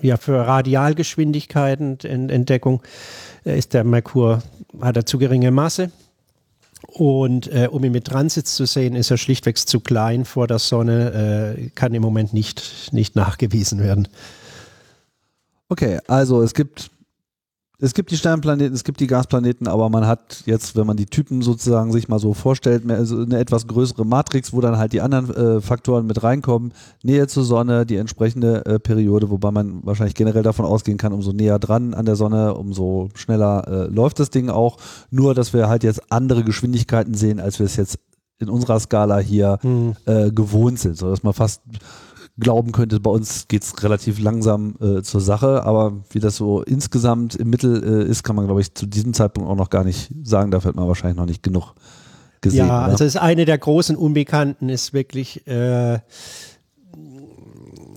ja, 0.00 0.16
für 0.16 0.46
Radialgeschwindigkeiten 0.46 1.98
Entdeckung 2.00 2.82
ist 3.56 3.74
der 3.74 3.84
Merkur, 3.84 4.42
hat 4.80 4.96
er 4.96 5.06
zu 5.06 5.18
geringe 5.18 5.50
Masse. 5.50 5.90
Und 6.86 7.48
äh, 7.52 7.68
um 7.70 7.82
ihn 7.84 7.92
mit 7.92 8.06
Transits 8.06 8.54
zu 8.54 8.64
sehen, 8.64 8.94
ist 8.94 9.10
er 9.10 9.18
schlichtweg 9.18 9.58
zu 9.58 9.80
klein 9.80 10.24
vor 10.24 10.46
der 10.46 10.58
Sonne, 10.58 11.56
äh, 11.58 11.70
kann 11.70 11.94
im 11.94 12.02
Moment 12.02 12.32
nicht, 12.32 12.90
nicht 12.92 13.16
nachgewiesen 13.16 13.80
werden. 13.80 14.08
Okay, 15.68 15.98
also 16.06 16.42
es 16.42 16.54
gibt 16.54 16.90
es 17.80 17.94
gibt 17.94 18.10
die 18.10 18.16
Sternplaneten, 18.16 18.74
es 18.74 18.82
gibt 18.82 18.98
die 18.98 19.06
Gasplaneten, 19.06 19.68
aber 19.68 19.88
man 19.88 20.04
hat 20.04 20.42
jetzt, 20.46 20.74
wenn 20.74 20.86
man 20.86 20.96
die 20.96 21.06
Typen 21.06 21.42
sozusagen 21.42 21.92
sich 21.92 22.08
mal 22.08 22.18
so 22.18 22.34
vorstellt, 22.34 22.84
mehr, 22.84 22.96
also 22.96 23.20
eine 23.20 23.38
etwas 23.38 23.68
größere 23.68 24.04
Matrix, 24.04 24.52
wo 24.52 24.60
dann 24.60 24.78
halt 24.78 24.92
die 24.92 25.00
anderen 25.00 25.58
äh, 25.58 25.60
Faktoren 25.60 26.06
mit 26.06 26.24
reinkommen. 26.24 26.72
Nähe 27.04 27.28
zur 27.28 27.44
Sonne, 27.44 27.86
die 27.86 27.94
entsprechende 27.96 28.66
äh, 28.66 28.78
Periode, 28.80 29.30
wobei 29.30 29.52
man 29.52 29.78
wahrscheinlich 29.84 30.16
generell 30.16 30.42
davon 30.42 30.64
ausgehen 30.64 30.98
kann, 30.98 31.12
umso 31.12 31.32
näher 31.32 31.60
dran 31.60 31.94
an 31.94 32.04
der 32.04 32.16
Sonne, 32.16 32.54
umso 32.54 33.10
schneller 33.14 33.68
äh, 33.68 33.94
läuft 33.94 34.18
das 34.18 34.30
Ding 34.30 34.50
auch. 34.50 34.78
Nur, 35.12 35.34
dass 35.34 35.52
wir 35.52 35.68
halt 35.68 35.84
jetzt 35.84 36.10
andere 36.10 36.42
Geschwindigkeiten 36.42 37.14
sehen, 37.14 37.38
als 37.38 37.60
wir 37.60 37.66
es 37.66 37.76
jetzt 37.76 38.00
in 38.40 38.48
unserer 38.48 38.78
Skala 38.78 39.18
hier 39.18 39.58
hm. 39.62 39.96
gewohnt 40.32 40.78
sind, 40.78 40.96
so 40.96 41.10
dass 41.10 41.24
man 41.24 41.32
fast 41.32 41.60
glauben 42.38 42.72
könnte, 42.72 43.00
bei 43.00 43.10
uns 43.10 43.48
geht 43.48 43.62
es 43.62 43.82
relativ 43.82 44.20
langsam 44.20 44.76
äh, 44.80 45.02
zur 45.02 45.20
Sache, 45.20 45.64
aber 45.64 46.04
wie 46.10 46.20
das 46.20 46.36
so 46.36 46.62
insgesamt 46.62 47.34
im 47.34 47.50
Mittel 47.50 47.82
äh, 47.82 48.08
ist, 48.08 48.22
kann 48.22 48.36
man, 48.36 48.46
glaube 48.46 48.60
ich, 48.60 48.74
zu 48.74 48.86
diesem 48.86 49.12
Zeitpunkt 49.12 49.50
auch 49.50 49.56
noch 49.56 49.70
gar 49.70 49.84
nicht 49.84 50.10
sagen. 50.22 50.50
Dafür 50.50 50.70
hat 50.70 50.76
man 50.76 50.86
wahrscheinlich 50.86 51.16
noch 51.16 51.26
nicht 51.26 51.42
genug 51.42 51.74
gesehen. 52.40 52.68
Ja, 52.68 52.84
oder? 52.84 52.92
also 52.92 53.04
ist 53.04 53.16
eine 53.16 53.44
der 53.44 53.58
großen 53.58 53.96
Unbekannten 53.96 54.68
ist 54.68 54.92
wirklich 54.92 55.46
äh, 55.46 55.98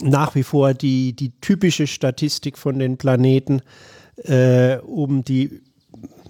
nach 0.02 0.36
wie 0.36 0.44
vor 0.44 0.74
die, 0.74 1.14
die 1.14 1.32
typische 1.42 1.86
Statistik 1.86 2.58
von 2.58 2.80
den 2.80 2.98
Planeten 2.98 3.62
äh, 4.24 4.78
um 4.78 5.24
die, 5.24 5.62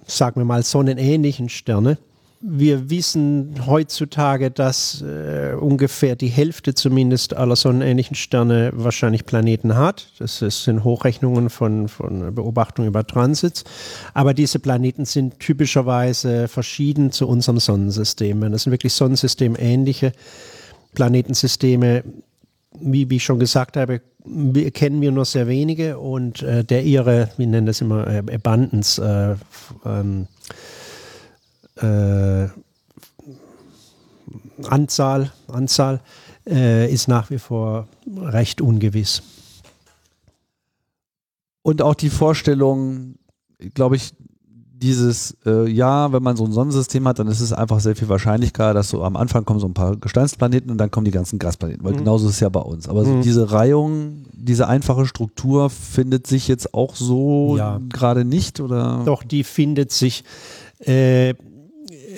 sagen 0.06 0.42
wir 0.42 0.46
mal, 0.46 0.64
sonnenähnlichen 0.64 1.50
Sterne. 1.50 1.98
Wir 2.42 2.90
wissen 2.90 3.68
heutzutage, 3.68 4.50
dass 4.50 5.02
äh, 5.02 5.54
ungefähr 5.54 6.16
die 6.16 6.28
Hälfte 6.28 6.74
zumindest 6.74 7.36
aller 7.36 7.56
sonnenähnlichen 7.56 8.16
Sterne 8.16 8.72
wahrscheinlich 8.74 9.26
Planeten 9.26 9.76
hat. 9.76 10.08
Das, 10.18 10.40
sind 10.40 10.84
Hochrechnungen 10.84 11.50
von, 11.50 11.88
von 11.88 12.34
Beobachtungen 12.34 12.88
über 12.88 13.06
Transits. 13.06 13.64
Aber 14.14 14.34
diese 14.34 14.60
Planeten 14.60 15.06
sind 15.06 15.40
typischerweise 15.40 16.48
verschieden 16.48 17.12
zu 17.12 17.28
unserem 17.28 17.60
Sonnensystem. 17.60 18.42
Das 18.52 18.64
sind 18.64 18.72
wirklich 18.72 18.94
Sonnensystemähnliche 18.94 20.12
Planetensysteme. 20.96 22.04
Wie, 22.80 23.10
wie 23.10 23.18
ich 23.18 23.24
schon 23.24 23.40
gesagt 23.40 23.78
habe, 23.78 24.02
kennen 24.74 25.02
wir 25.02 25.12
nur 25.12 25.26
sehr 25.26 25.48
wenige 25.48 26.00
und 26.00 26.42
äh, 26.42 26.64
der 26.64 26.84
ihre, 26.84 27.30
wir 27.38 27.48
nennen 27.48 27.68
das 27.68 27.82
immer 27.82 28.08
äh, 28.08 28.24
Abundance, 28.34 29.38
äh, 29.86 29.90
ähm, 29.90 30.28
äh, 31.82 32.48
Anzahl, 34.68 35.32
Anzahl 35.48 36.02
äh, 36.48 36.92
ist 36.92 37.08
nach 37.08 37.30
wie 37.30 37.40
vor 37.40 37.88
recht 38.18 38.62
ungewiss. 38.62 39.22
Und 41.64 41.82
auch 41.82 41.96
die 41.96 42.10
Vorstellung, 42.10 43.16
glaube 43.74 43.96
ich, 43.96 44.14
dieses, 44.82 45.38
äh, 45.46 45.70
ja, 45.70 46.12
wenn 46.12 46.24
man 46.24 46.36
so 46.36 46.44
ein 46.44 46.52
Sonnensystem 46.52 47.08
hat, 47.08 47.20
dann 47.20 47.28
ist 47.28 47.40
es 47.40 47.54
einfach 47.54 47.80
sehr 47.80 47.96
viel 47.96 48.10
wahrscheinlicher, 48.10 48.74
dass 48.74 48.90
so 48.90 49.04
am 49.04 49.16
Anfang 49.16 49.46
kommen 49.46 49.60
so 49.60 49.68
ein 49.68 49.76
paar 49.76 49.96
Gesteinsplaneten 49.96 50.72
und 50.72 50.80
dann 50.80 50.90
kommen 50.90 51.06
die 51.06 51.12
ganzen 51.12 51.38
Gasplaneten, 51.38 51.84
weil 51.84 51.94
mhm. 51.94 51.98
genauso 51.98 52.28
ist 52.28 52.36
es 52.36 52.40
ja 52.40 52.50
bei 52.50 52.62
uns. 52.62 52.90
Aber 52.90 53.06
so 53.06 53.12
mhm. 53.12 53.22
diese 53.22 53.52
Reihung, 53.52 54.26
diese 54.34 54.68
einfache 54.68 55.06
Struktur 55.06 55.70
findet 55.70 56.26
sich 56.26 56.48
jetzt 56.48 56.74
auch 56.74 56.96
so 56.96 57.58
ja. 57.58 57.80
gerade 57.90 58.26
nicht, 58.26 58.60
oder? 58.60 59.04
Doch, 59.06 59.24
die 59.24 59.44
findet 59.44 59.92
sich. 59.92 60.24
Äh, 60.80 61.36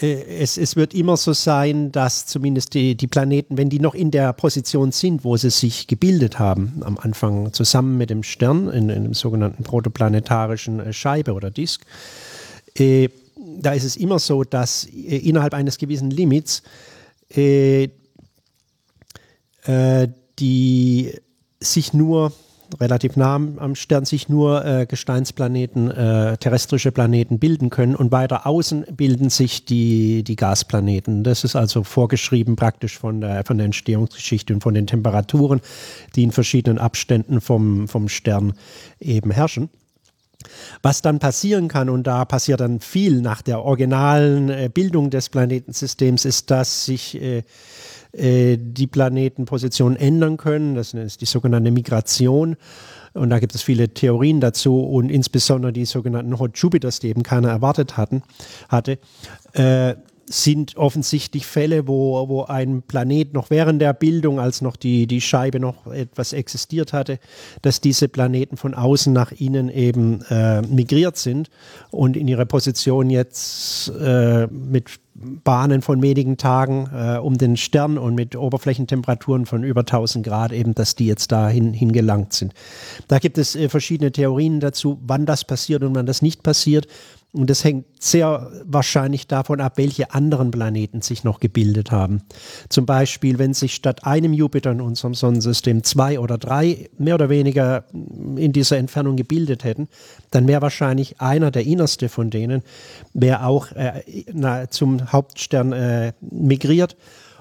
es, 0.02 0.58
es, 0.58 0.76
wird 0.76 0.94
immer 0.94 1.18
so 1.18 1.34
sein, 1.34 1.92
dass 1.92 2.26
zumindest 2.26 2.74
die, 2.74 2.96
die, 2.96 3.08
Planeten, 3.08 3.58
wenn 3.58 3.70
die 3.70 3.80
noch 3.80 3.96
in 3.96 4.12
der 4.12 4.34
Position 4.34 4.92
sind, 4.92 5.24
wo 5.24 5.38
sie 5.38 5.50
sich 5.50 5.88
gebildet 5.88 6.40
haben, 6.40 6.82
am 6.84 6.98
Anfang 6.98 7.54
zusammen 7.54 7.98
mit 7.98 8.10
dem 8.10 8.24
Stern 8.24 8.70
in, 8.70 8.90
in 8.90 9.04
dem 9.04 9.14
sogenannten 9.14 9.64
protoplanetarischen 9.64 10.80
äh, 10.80 10.94
Scheibe 10.94 11.34
oder 11.34 11.52
Disk, 11.52 11.86
äh, 12.76 13.10
da 13.36 13.74
ist 13.74 13.84
es 13.84 13.96
immer 13.96 14.20
so, 14.20 14.44
dass 14.44 14.86
äh, 14.86 15.18
innerhalb 15.18 15.54
eines 15.54 15.78
gewissen 15.78 16.10
Limits 16.10 16.64
äh, 17.36 17.90
äh 19.66 20.08
die 20.40 21.14
sich 21.60 21.94
nur 21.94 22.34
relativ 22.80 23.16
nah 23.16 23.36
am 23.36 23.76
Stern 23.76 24.06
sich 24.06 24.30
nur 24.30 24.66
äh, 24.66 24.86
Gesteinsplaneten, 24.86 25.92
äh, 25.92 26.38
terrestrische 26.38 26.92
Planeten 26.92 27.40
bilden 27.40 27.70
können 27.70 27.96
und 27.96 28.12
weiter 28.12 28.46
außen 28.48 28.86
bilden 28.96 29.30
sich 29.30 29.66
die, 29.66 30.24
die 30.24 30.36
Gasplaneten. 30.36 31.24
Das 31.24 31.44
ist 31.44 31.56
also 31.56 31.84
vorgeschrieben 31.84 32.56
praktisch 32.56 32.98
von 32.98 33.22
der, 33.22 33.44
von 33.46 33.58
der 33.58 33.66
Entstehungsgeschichte 33.66 34.54
und 34.54 34.62
von 34.62 34.74
den 34.74 34.88
Temperaturen, 34.88 35.62
die 36.16 36.24
in 36.24 36.32
verschiedenen 36.32 36.80
Abständen 36.80 37.42
vom, 37.42 37.88
vom 37.88 38.10
Stern 38.10 38.54
eben 39.00 39.32
herrschen. 39.32 39.70
Was 40.82 41.02
dann 41.02 41.20
passieren 41.20 41.68
kann, 41.68 41.90
und 41.90 42.06
da 42.06 42.26
passiert 42.26 42.60
dann 42.60 42.80
viel 42.82 43.22
nach 43.22 43.42
der 43.42 43.62
originalen 43.62 44.50
äh, 44.50 44.70
Bildung 44.74 45.10
des 45.10 45.30
Planetensystems, 45.30 46.26
ist, 46.26 46.52
dass 46.52 46.86
sich 46.86 47.22
äh, 47.22 47.44
äh, 48.14 48.58
die 48.60 48.88
Planetenposition 48.88 49.96
ändern 49.96 50.38
können. 50.38 50.76
Das 50.76 50.94
ist 50.94 51.22
die 51.22 51.26
sogenannte 51.26 51.72
Migration. 51.72 52.56
Und 53.14 53.30
da 53.30 53.40
gibt 53.40 53.54
es 53.54 53.62
viele 53.62 53.90
Theorien 53.90 54.40
dazu 54.40 54.80
und 54.82 55.10
insbesondere 55.10 55.74
die 55.74 55.86
sogenannten 55.86 56.40
Hot 56.40 56.58
Jupiters, 56.58 57.00
die 57.00 57.10
eben 57.10 57.24
keiner 57.24 57.50
erwartet 57.50 57.98
hatten, 57.98 58.24
hatte. 58.70 58.98
Äh, 59.54 59.96
sind 60.26 60.78
offensichtlich 60.78 61.46
Fälle, 61.46 61.88
wo, 61.88 62.28
wo 62.30 62.44
ein 62.44 62.82
Planet 62.82 63.34
noch 63.34 63.50
während 63.50 63.82
der 63.82 63.94
Bildung, 63.94 64.40
als 64.40 64.62
noch 64.62 64.76
die, 64.76 65.06
die 65.06 65.22
Scheibe 65.22 65.60
noch 65.60 65.88
etwas 65.88 66.34
existiert 66.34 66.94
hatte, 66.94 67.20
dass 67.62 67.82
diese 67.82 68.08
Planeten 68.08 68.58
von 68.58 68.74
außen 68.74 69.12
nach 69.12 69.32
innen 69.32 69.70
eben 69.70 70.22
äh, 70.30 70.62
migriert 70.62 71.18
sind 71.18 71.50
und 71.92 72.16
in 72.16 72.28
ihre 72.28 72.46
Position 72.46 73.10
jetzt 73.10 73.90
äh, 73.90 74.48
mit 74.48 75.03
Bahnen 75.16 75.82
von 75.82 76.02
wenigen 76.02 76.38
Tagen 76.38 76.90
äh, 76.94 77.18
um 77.18 77.38
den 77.38 77.56
Stern 77.56 77.98
und 77.98 78.16
mit 78.16 78.36
Oberflächentemperaturen 78.36 79.46
von 79.46 79.64
über 79.64 79.82
1000 79.82 80.26
Grad 80.26 80.52
eben, 80.52 80.74
dass 80.74 80.96
die 80.96 81.06
jetzt 81.06 81.32
dahin 81.32 81.74
hingelangt 81.74 82.34
sind. 82.34 82.54
Da 83.08 83.20
gibt 83.20 83.38
es 83.38 83.56
äh, 83.56 83.70
verschiedene 83.70 84.12
Theorien 84.12 84.60
dazu, 84.60 85.00
wann 85.06 85.26
das 85.26 85.46
passiert 85.46 85.84
und 85.84 85.96
wann 85.96 86.06
das 86.08 86.22
nicht 86.22 86.42
passiert. 86.42 86.88
Und 87.34 87.50
das 87.50 87.64
hängt 87.64 87.86
sehr 88.00 88.52
wahrscheinlich 88.64 89.26
davon 89.26 89.60
ab, 89.60 89.74
welche 89.78 90.14
anderen 90.14 90.52
Planeten 90.52 91.02
sich 91.02 91.24
noch 91.24 91.40
gebildet 91.40 91.92
haben. 91.92 92.22
Zum 92.70 92.86
Beispiel, 92.86 93.40
wenn 93.40 93.56
sich 93.56 93.74
statt 93.74 94.06
einem 94.06 94.34
Jupiter 94.34 94.72
in 94.72 94.82
unserem 94.82 95.16
Sonnensystem 95.16 95.84
zwei 95.84 96.20
oder 96.20 96.38
drei 96.38 96.90
mehr 97.00 97.16
oder 97.16 97.30
weniger 97.30 97.86
in 97.92 98.54
dieser 98.54 98.78
Entfernung 98.78 99.16
gebildet 99.16 99.64
hätten, 99.64 99.88
dann 100.30 100.48
wäre 100.48 100.62
wahrscheinlich 100.62 101.22
einer 101.22 101.50
der 101.50 101.66
innerste 101.66 102.08
von 102.08 102.30
denen, 102.30 102.62
wäre 103.16 103.48
auch 103.48 103.72
äh, 103.72 104.04
na, 104.32 104.70
zum 104.70 105.12
Hauptstern 105.12 105.74
äh, 105.74 106.14
migriert 106.22 106.96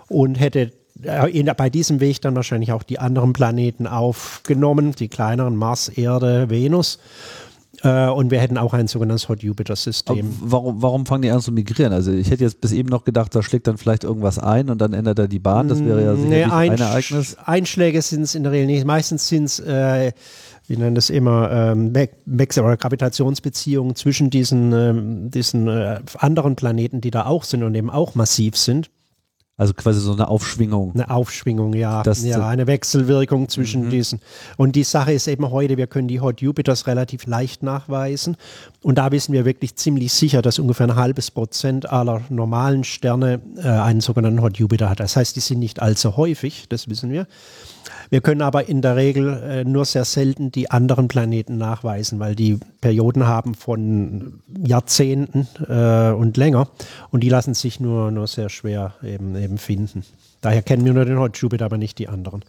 und 0.09 0.41
hätte 0.41 0.73
äh, 1.03 1.55
bei 1.55 1.71
diesem 1.71 2.01
Weg 2.01 2.21
dann 2.21 2.35
wahrscheinlich 2.35 2.73
auch 2.73 2.83
die 2.83 2.99
anderen 2.99 3.33
Planeten 3.33 3.87
aufgenommen, 3.87 4.93
die 4.93 5.09
kleineren 5.09 5.57
Mars, 5.57 5.89
Erde, 5.89 6.51
Venus. 6.51 6.99
Äh, 7.83 8.09
und 8.09 8.31
wir 8.31 8.41
hätten 8.41 8.59
auch 8.59 8.75
ein 8.75 8.87
sogenanntes 8.87 9.29
Hot 9.29 9.43
Jupiter-System. 9.43 10.37
Warum, 10.41 10.83
warum 10.83 11.07
fangen 11.07 11.23
die 11.23 11.31
an 11.31 11.41
zu 11.41 11.53
migrieren? 11.53 11.93
Also 11.93 12.13
ich 12.13 12.31
hätte 12.31 12.45
jetzt 12.45 12.61
bis 12.61 12.73
eben 12.73 12.89
noch 12.89 13.05
gedacht, 13.05 13.35
da 13.35 13.43
schlägt 13.43 13.67
dann 13.67 13.77
vielleicht 13.77 14.05
irgendwas 14.05 14.39
ein 14.39 14.71
und 14.71 14.79
dann 14.81 14.93
ändert 14.93 15.19
er 15.19 15.29
die 15.29 15.41
Bahn. 15.41 15.69
Das 15.69 15.85
wäre 15.85 16.03
ja 16.03 16.15
sicherlich 16.15 16.31
nee, 16.31 16.45
ein, 16.45 16.71
ein 16.71 16.79
Ereignis. 16.79 17.37
Einschläge 17.45 18.01
sind 18.03 18.23
es 18.23 18.35
in 18.35 18.45
der 18.45 18.53
Regel 18.53 18.67
nicht. 18.67 18.85
Meistens 18.85 19.29
sind 19.29 19.45
es 19.45 19.59
äh, 19.59 20.13
wir 20.67 20.79
nennen 20.79 20.95
das 20.95 21.11
immer 21.11 21.51
ähm, 21.51 21.93
oder 21.93 22.77
Gravitationsbeziehungen 22.77 23.97
zwischen 23.97 24.31
diesen, 24.31 24.73
ähm, 24.73 25.31
diesen 25.31 25.69
äh, 25.69 26.01
anderen 26.17 26.57
Planeten, 26.57 27.01
die 27.01 27.11
da 27.11 27.27
auch 27.27 27.45
sind 27.45 27.63
und 27.63 27.75
eben 27.75 27.91
auch 27.91 28.15
massiv 28.15 28.57
sind. 28.57 28.91
Also 29.63 29.75
quasi 29.75 30.01
so 30.01 30.13
eine 30.13 30.27
Aufschwingung. 30.27 30.91
Eine 30.93 31.09
Aufschwingung, 31.09 31.73
ja. 31.75 32.03
Das, 32.03 32.25
ja, 32.25 32.49
eine 32.49 32.67
Wechselwirkung 32.67 33.49
zwischen 33.49 33.85
mhm. 33.85 33.91
diesen. 33.91 34.21
Und 34.57 34.75
die 34.75 34.83
Sache 34.83 35.13
ist 35.13 35.29
eben 35.29 35.53
heute, 35.53 35.77
wir 35.77 35.87
können 35.87 36.09
die 36.09 36.21
Hot 36.21 36.41
Jupiters 36.41 36.89
relativ 36.89 37.27
leicht 37.27 37.63
nachweisen. 37.63 38.37
Und 38.83 38.99
da 38.99 39.13
wissen 39.13 39.33
wir 39.33 39.45
wirklich 39.45 39.77
ziemlich 39.77 40.13
sicher, 40.13 40.43
dass 40.43 40.59
ungefähr 40.59 40.89
ein 40.89 40.97
halbes 40.97 41.31
Prozent 41.31 41.89
aller 41.89 42.23
normalen 42.29 42.83
Sterne 42.83 43.41
äh, 43.57 43.69
einen 43.69 44.01
sogenannten 44.01 44.43
Hot 44.43 44.57
Jupiter 44.57 44.91
hat. 44.91 44.99
Das 44.99 45.15
heißt, 45.15 45.37
die 45.37 45.41
sind 45.41 45.61
nicht 45.61 45.81
allzu 45.81 46.17
häufig, 46.17 46.67
das 46.69 46.89
wissen 46.89 47.13
wir. 47.13 47.29
Wir 48.13 48.21
können 48.21 48.43
aber 48.43 48.69
in 48.69 48.83
der 48.83 48.95
Regel 48.97 49.43
äh, 49.43 49.65
nur 49.65 49.87
sehr 49.87 50.05
selten 50.05 50.53
die 50.53 50.71
anderen 50.71 51.09
Planeten 51.09 51.57
nachweisen, 51.57 52.21
weil 52.21 52.35
die 52.35 52.61
Perioden 52.83 53.27
haben 53.27 53.55
von 53.55 54.43
Jahrzehnten 54.63 55.49
äh, 55.67 56.11
und 56.13 56.37
länger 56.37 56.69
und 57.11 57.23
die 57.23 57.31
lassen 57.31 57.55
sich 57.55 57.81
nur, 57.81 58.11
nur 58.11 58.27
sehr 58.27 58.51
schwer 58.51 58.93
eben, 59.03 59.35
eben 59.35 59.57
finden. 59.57 60.05
Daher 60.43 60.61
kennen 60.61 60.85
wir 60.85 60.93
nur 60.93 61.07
den 61.07 61.19
Hot 61.19 61.39
Jupiter, 61.39 61.65
aber 61.65 61.79
nicht 61.79 61.99
die 61.99 62.09
anderen. 62.09 62.45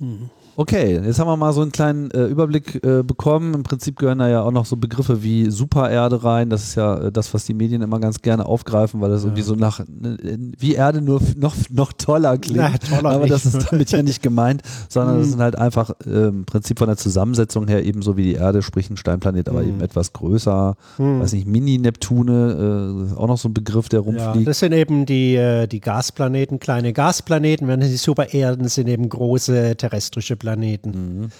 Hm. 0.00 0.30
Okay, 0.60 1.00
jetzt 1.04 1.20
haben 1.20 1.28
wir 1.28 1.36
mal 1.36 1.52
so 1.52 1.62
einen 1.62 1.70
kleinen 1.70 2.10
äh, 2.10 2.24
Überblick 2.24 2.84
äh, 2.84 3.04
bekommen. 3.04 3.54
Im 3.54 3.62
Prinzip 3.62 3.96
gehören 3.96 4.18
da 4.18 4.28
ja 4.28 4.42
auch 4.42 4.50
noch 4.50 4.66
so 4.66 4.76
Begriffe 4.76 5.22
wie 5.22 5.52
Supererde 5.52 6.24
rein. 6.24 6.50
Das 6.50 6.64
ist 6.64 6.74
ja 6.74 6.98
äh, 6.98 7.12
das, 7.12 7.32
was 7.32 7.44
die 7.44 7.54
Medien 7.54 7.80
immer 7.80 8.00
ganz 8.00 8.22
gerne 8.22 8.44
aufgreifen, 8.44 9.00
weil 9.00 9.08
das 9.08 9.22
ja. 9.22 9.28
irgendwie 9.28 9.42
so 9.42 9.54
nach 9.54 9.78
ne, 9.86 10.18
wie 10.58 10.74
Erde 10.74 11.00
nur 11.00 11.20
noch, 11.36 11.54
noch 11.70 11.92
toller 11.92 12.38
klingt. 12.38 12.58
Na, 12.58 12.76
toller 12.76 13.10
Aber 13.10 13.20
nicht. 13.20 13.30
das 13.30 13.46
ist 13.46 13.70
damit 13.70 13.92
ja 13.92 14.02
nicht 14.02 14.20
gemeint, 14.20 14.62
sondern 14.88 15.18
das 15.18 15.28
mhm. 15.28 15.30
sind 15.30 15.42
halt 15.42 15.56
einfach 15.56 15.92
äh, 16.04 16.26
im 16.26 16.44
Prinzip 16.44 16.80
von 16.80 16.88
der 16.88 16.96
Zusammensetzung 16.96 17.68
her 17.68 17.84
ebenso 17.84 18.16
wie 18.16 18.24
die 18.24 18.34
Erde, 18.34 18.62
sprich 18.62 18.90
ein 18.90 18.96
Steinplanet, 18.96 19.48
aber 19.48 19.62
mhm. 19.62 19.68
eben 19.68 19.80
etwas 19.80 20.12
größer. 20.12 20.74
Mhm. 20.98 21.20
Weiß 21.20 21.34
nicht, 21.34 21.46
Mini-Neptune, 21.46 23.12
äh, 23.12 23.16
auch 23.16 23.28
noch 23.28 23.38
so 23.38 23.48
ein 23.48 23.54
Begriff, 23.54 23.88
der 23.90 24.00
rumfliegt. 24.00 24.34
Ja, 24.34 24.42
das 24.42 24.58
sind 24.58 24.72
eben 24.72 25.06
die, 25.06 25.36
äh, 25.36 25.68
die 25.68 25.78
Gasplaneten, 25.78 26.58
kleine 26.58 26.92
Gasplaneten. 26.92 27.68
Wenn 27.68 27.78
die 27.78 27.96
Supererden 27.96 28.66
sind 28.66 28.88
eben 28.88 29.08
große 29.08 29.76
terrestrische 29.76 30.34
Planeten. 30.34 30.47
Planeten. 30.48 31.20
Mhm. 31.20 31.30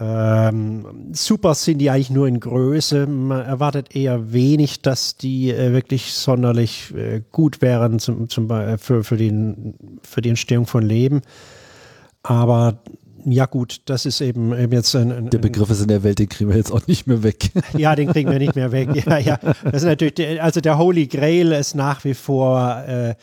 Ähm, 0.00 0.86
super 1.12 1.54
sind 1.54 1.78
die 1.78 1.90
eigentlich 1.90 2.10
nur 2.10 2.26
in 2.26 2.40
Größe. 2.40 3.06
Man 3.06 3.44
erwartet 3.44 3.94
eher 3.94 4.32
wenig, 4.32 4.80
dass 4.80 5.16
die 5.16 5.50
äh, 5.50 5.72
wirklich 5.72 6.14
sonderlich 6.14 6.94
äh, 6.96 7.22
gut 7.30 7.60
wären 7.60 7.98
zum, 7.98 8.28
zum, 8.28 8.48
für, 8.78 9.04
für, 9.04 9.16
den, 9.16 9.74
für 10.02 10.22
die 10.22 10.30
Entstehung 10.30 10.66
von 10.66 10.82
Leben. 10.82 11.20
Aber 12.22 12.78
Ja 13.24 13.46
gut, 13.46 13.82
das 13.86 14.06
ist 14.06 14.20
eben, 14.20 14.52
eben 14.58 14.72
jetzt 14.72 14.94
ein, 14.96 15.12
ein 15.12 15.30
Der 15.30 15.38
Begriff 15.38 15.70
ist 15.70 15.80
in 15.80 15.88
der 15.88 16.02
Welt, 16.02 16.18
den 16.18 16.28
kriegen 16.28 16.50
wir 16.50 16.56
jetzt 16.56 16.72
auch 16.72 16.86
nicht 16.86 17.06
mehr 17.06 17.22
weg. 17.22 17.50
Ja, 17.76 17.94
den 17.94 18.08
kriegen 18.08 18.30
wir 18.30 18.38
nicht 18.38 18.56
mehr 18.56 18.72
weg. 18.72 18.88
Ja, 19.06 19.18
ja. 19.18 19.38
Das 19.64 19.82
ist 19.82 19.84
natürlich, 19.84 20.42
also 20.42 20.60
der 20.60 20.78
Holy 20.78 21.06
Grail 21.06 21.52
ist 21.52 21.74
nach 21.74 22.04
wie 22.04 22.14
vor 22.14 22.82
äh, 22.86 23.14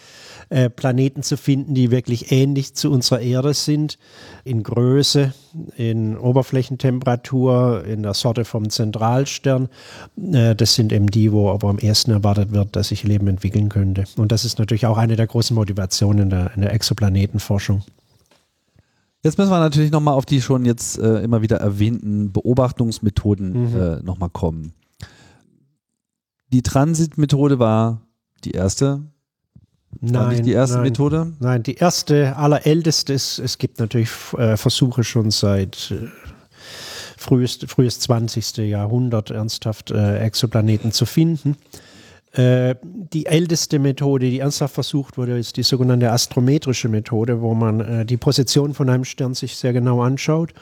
äh, 0.50 0.70
Planeten 0.70 1.24
zu 1.24 1.38
finden, 1.38 1.74
die 1.74 1.92
wirklich 1.92 2.32
ähnlich 2.32 2.76
zu 2.76 2.92
unserer 2.92 3.20
Erde 3.22 3.54
sind, 3.54 3.98
in 4.44 4.64
Größe, 4.64 5.34
in 5.78 6.18
Oberflächentemperatur, 6.18 7.86
in 7.86 8.04
der 8.04 8.14
Sorte 8.14 8.46
vom 8.46 8.70
Zentralstern. 8.70 9.70
Äh, 10.32 10.56
das 10.56 10.76
sind 10.76 10.92
eben 10.92 11.08
die, 11.08 11.32
wo 11.32 11.50
aber 11.50 11.70
am 11.70 11.78
ersten 11.78 12.12
erwartet 12.12 12.52
wird, 12.52 12.76
dass 12.76 12.90
sich 12.90 13.04
Leben 13.04 13.28
entwickeln 13.28 13.70
könnte. 13.70 14.06
Und 14.18 14.32
das 14.32 14.46
ist 14.46 14.60
natürlich 14.60 14.86
auch 14.86 14.98
eine 14.98 15.16
der 15.16 15.28
großen 15.28 15.56
Motivationen 15.56 16.30
der, 16.30 16.52
in 16.56 16.62
der 16.62 16.74
Exoplanetenforschung. 16.74 17.84
Jetzt 19.24 19.38
müssen 19.38 19.52
wir 19.52 19.60
natürlich 19.60 19.92
nochmal 19.92 20.14
auf 20.14 20.26
die 20.26 20.42
schon 20.42 20.64
jetzt 20.66 20.98
äh, 20.98 21.22
immer 21.22 21.42
wieder 21.42 21.58
erwähnten 21.58 22.32
Beobachtungsmethoden 22.32 23.72
mhm. 23.72 23.82
äh, 23.82 23.96
nochmal 24.02 24.30
kommen. 24.30 24.74
Die 26.52 26.62
Transitmethode 26.62 27.60
war 27.60 28.02
die 28.46 28.52
erste. 28.52 29.02
Nein, 30.00 30.30
nicht 30.30 30.46
die 30.46 30.54
erste 30.54 30.78
nein, 30.78 30.86
Methode? 30.86 31.34
Nein, 31.40 31.64
die 31.64 31.76
erste, 31.76 32.38
allerälteste 32.38 33.12
ist, 33.12 33.40
es 33.40 33.58
gibt 33.58 33.80
natürlich 33.80 34.10
äh, 34.38 34.56
Versuche 34.56 35.04
schon 35.04 35.32
seit 35.32 35.92
äh, 35.92 36.08
frühest, 37.18 37.70
frühes 37.70 38.00
20. 38.00 38.58
Jahrhundert 38.58 39.32
ernsthaft 39.32 39.92
äh, 39.92 40.20
Exoplaneten 40.20 40.92
zu 40.94 41.06
finden. 41.06 41.58
Äh, 42.34 42.76
die 42.84 43.26
älteste 43.26 43.80
Methode, 43.80 44.30
die 44.30 44.40
ernsthaft 44.40 44.76
versucht 44.76 45.18
wurde, 45.18 45.38
ist 45.38 45.58
die 45.58 45.64
sogenannte 45.64 46.12
astrometrische 46.12 46.88
Methode, 46.88 47.42
wo 47.42 47.56
man 47.56 47.80
äh, 47.80 48.06
die 48.06 48.18
Position 48.18 48.74
von 48.74 48.90
einem 48.90 49.06
Stern 49.06 49.34
sich 49.34 49.56
sehr 49.56 49.74
genau 49.74 50.02
anschaut 50.02 50.54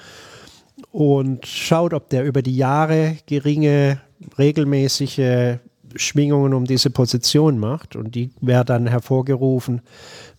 und 0.92 1.46
schaut, 1.46 1.94
ob 1.94 2.10
der 2.10 2.24
über 2.24 2.42
die 2.42 2.56
Jahre 2.56 3.18
geringe, 3.26 4.00
regelmäßige 4.38 5.58
Schwingungen 5.96 6.54
um 6.54 6.66
diese 6.66 6.90
Position 6.90 7.58
macht. 7.58 7.96
Und 7.96 8.16
die 8.16 8.30
werden 8.40 8.68
dann 8.68 8.88
hervorgerufen 8.88 9.82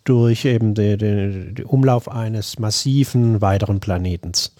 durch 0.04 0.44
eben 0.44 0.74
den 0.74 1.62
Umlauf 1.64 2.10
eines 2.10 2.58
massiven 2.58 3.40
weiteren 3.40 3.80
Planetens. 3.80 4.54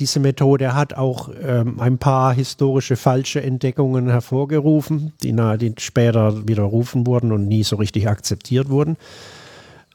Diese 0.00 0.20
Methode 0.20 0.74
hat 0.74 0.94
auch 0.94 1.30
ähm, 1.42 1.78
ein 1.78 1.98
paar 1.98 2.32
historische 2.34 2.96
falsche 2.96 3.42
Entdeckungen 3.42 4.08
hervorgerufen, 4.08 5.12
die, 5.22 5.32
na, 5.32 5.56
die 5.56 5.74
später 5.78 6.48
widerrufen 6.48 7.06
wurden 7.06 7.30
und 7.30 7.46
nie 7.46 7.62
so 7.62 7.76
richtig 7.76 8.08
akzeptiert 8.08 8.70
wurden. 8.70 8.96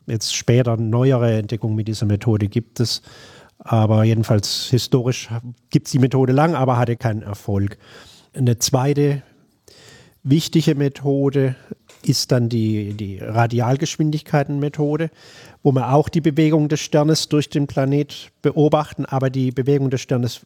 Jetzt 0.06 0.36
später 0.36 0.78
neuere 0.78 1.38
Entdeckungen 1.38 1.76
mit 1.76 1.88
dieser 1.88 2.06
Methode 2.06 2.48
gibt 2.48 2.80
es, 2.80 3.02
aber 3.58 4.04
jedenfalls 4.04 4.68
historisch 4.70 5.30
gibt 5.70 5.88
es 5.88 5.92
die 5.92 6.00
Methode 6.00 6.32
lang, 6.32 6.56
aber 6.56 6.78
hatte 6.78 6.96
keinen 6.96 7.24
Erfolg. 7.24 7.78
Eine 8.34 8.60
zweite 8.60 9.24
wichtige 10.24 10.76
Methode 10.76 11.56
ist 12.08 12.32
dann 12.32 12.50
die, 12.50 12.94
die 12.94 13.20
Radialgeschwindigkeitenmethode, 13.20 15.10
wo 15.64 15.72
wir 15.72 15.94
auch 15.94 16.10
die 16.10 16.22
Bewegung 16.22 16.70
des 16.70 16.80
Sternes 16.80 17.30
durch 17.30 17.50
den 17.50 17.68
Planet 17.68 18.32
beobachten, 18.42 19.06
aber 19.06 19.30
die 19.30 19.52
Bewegung 19.52 19.90
des 19.90 20.02
Sternes 20.02 20.42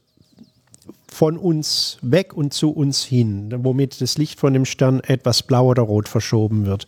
von 1.07 1.37
uns 1.37 1.97
weg 2.01 2.33
und 2.33 2.53
zu 2.53 2.71
uns 2.71 3.03
hin, 3.03 3.53
womit 3.63 4.01
das 4.01 4.17
Licht 4.17 4.39
von 4.39 4.53
dem 4.53 4.65
Stern 4.65 5.01
etwas 5.01 5.43
blau 5.43 5.67
oder 5.67 5.83
rot 5.83 6.07
verschoben 6.07 6.65
wird. 6.65 6.87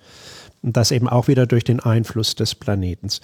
Und 0.62 0.78
das 0.78 0.92
eben 0.92 1.10
auch 1.10 1.28
wieder 1.28 1.46
durch 1.46 1.66
den 1.66 1.82
Einfluss 1.82 2.36
des 2.36 2.56
Planetens. 2.56 3.20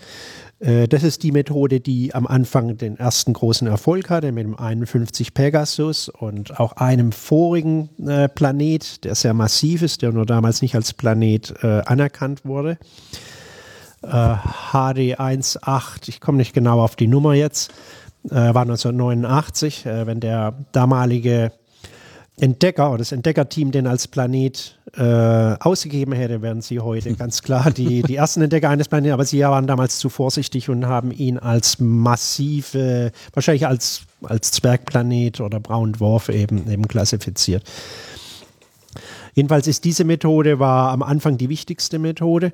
Äh, 0.59 0.87
das 0.87 1.03
ist 1.03 1.23
die 1.23 1.31
Methode, 1.31 1.79
die 1.79 2.13
am 2.13 2.27
Anfang 2.27 2.77
den 2.77 2.97
ersten 2.97 3.33
großen 3.33 3.67
Erfolg 3.67 4.09
hatte 4.09 4.31
mit 4.31 4.45
dem 4.45 4.57
51 4.57 5.33
Pegasus 5.33 6.09
und 6.09 6.59
auch 6.59 6.73
einem 6.73 7.11
vorigen 7.11 7.89
äh, 8.05 8.29
Planet, 8.29 9.03
der 9.03 9.15
sehr 9.15 9.33
massiv 9.33 9.81
ist, 9.81 10.01
der 10.01 10.11
nur 10.11 10.25
damals 10.25 10.61
nicht 10.61 10.75
als 10.75 10.93
Planet 10.93 11.53
äh, 11.63 11.81
anerkannt 11.85 12.45
wurde. 12.45 12.77
HD18, 14.01 16.07
ich 16.07 16.21
komme 16.21 16.37
nicht 16.37 16.53
genau 16.53 16.79
auf 16.79 16.95
die 16.95 17.07
Nummer 17.07 17.33
jetzt, 17.33 17.73
war 18.23 18.61
1989, 18.61 19.83
wenn 19.83 20.21
der 20.21 20.53
damalige 20.71 21.51
Entdecker 22.39 22.89
oder 22.89 22.99
das 22.99 23.11
Entdeckerteam 23.11 23.71
den 23.71 23.87
als 23.87 24.07
Planet 24.07 24.78
äh, 24.95 25.55
ausgegeben 25.59 26.13
hätte, 26.13 26.41
wären 26.41 26.61
sie 26.61 26.79
heute 26.79 27.13
ganz 27.15 27.41
klar 27.41 27.71
die, 27.71 28.01
die 28.01 28.15
ersten 28.15 28.41
Entdecker 28.41 28.69
eines 28.69 28.87
Planeten. 28.87 29.13
Aber 29.13 29.25
sie 29.25 29.41
waren 29.41 29.67
damals 29.67 29.99
zu 29.99 30.09
vorsichtig 30.09 30.69
und 30.69 30.85
haben 30.85 31.11
ihn 31.11 31.37
als 31.37 31.79
massive, 31.79 33.11
wahrscheinlich 33.33 33.67
als, 33.67 34.01
als 34.23 34.51
Zwergplanet 34.51 35.41
oder 35.41 35.59
Braun 35.59 35.93
Dwarf 35.93 36.29
eben, 36.29 36.69
eben 36.69 36.87
klassifiziert. 36.87 37.63
Jedenfalls 39.33 39.67
ist 39.67 39.85
diese 39.85 40.03
Methode 40.03 40.59
war 40.59 40.91
am 40.91 41.03
Anfang 41.03 41.37
die 41.37 41.49
wichtigste 41.49 41.99
Methode. 41.99 42.51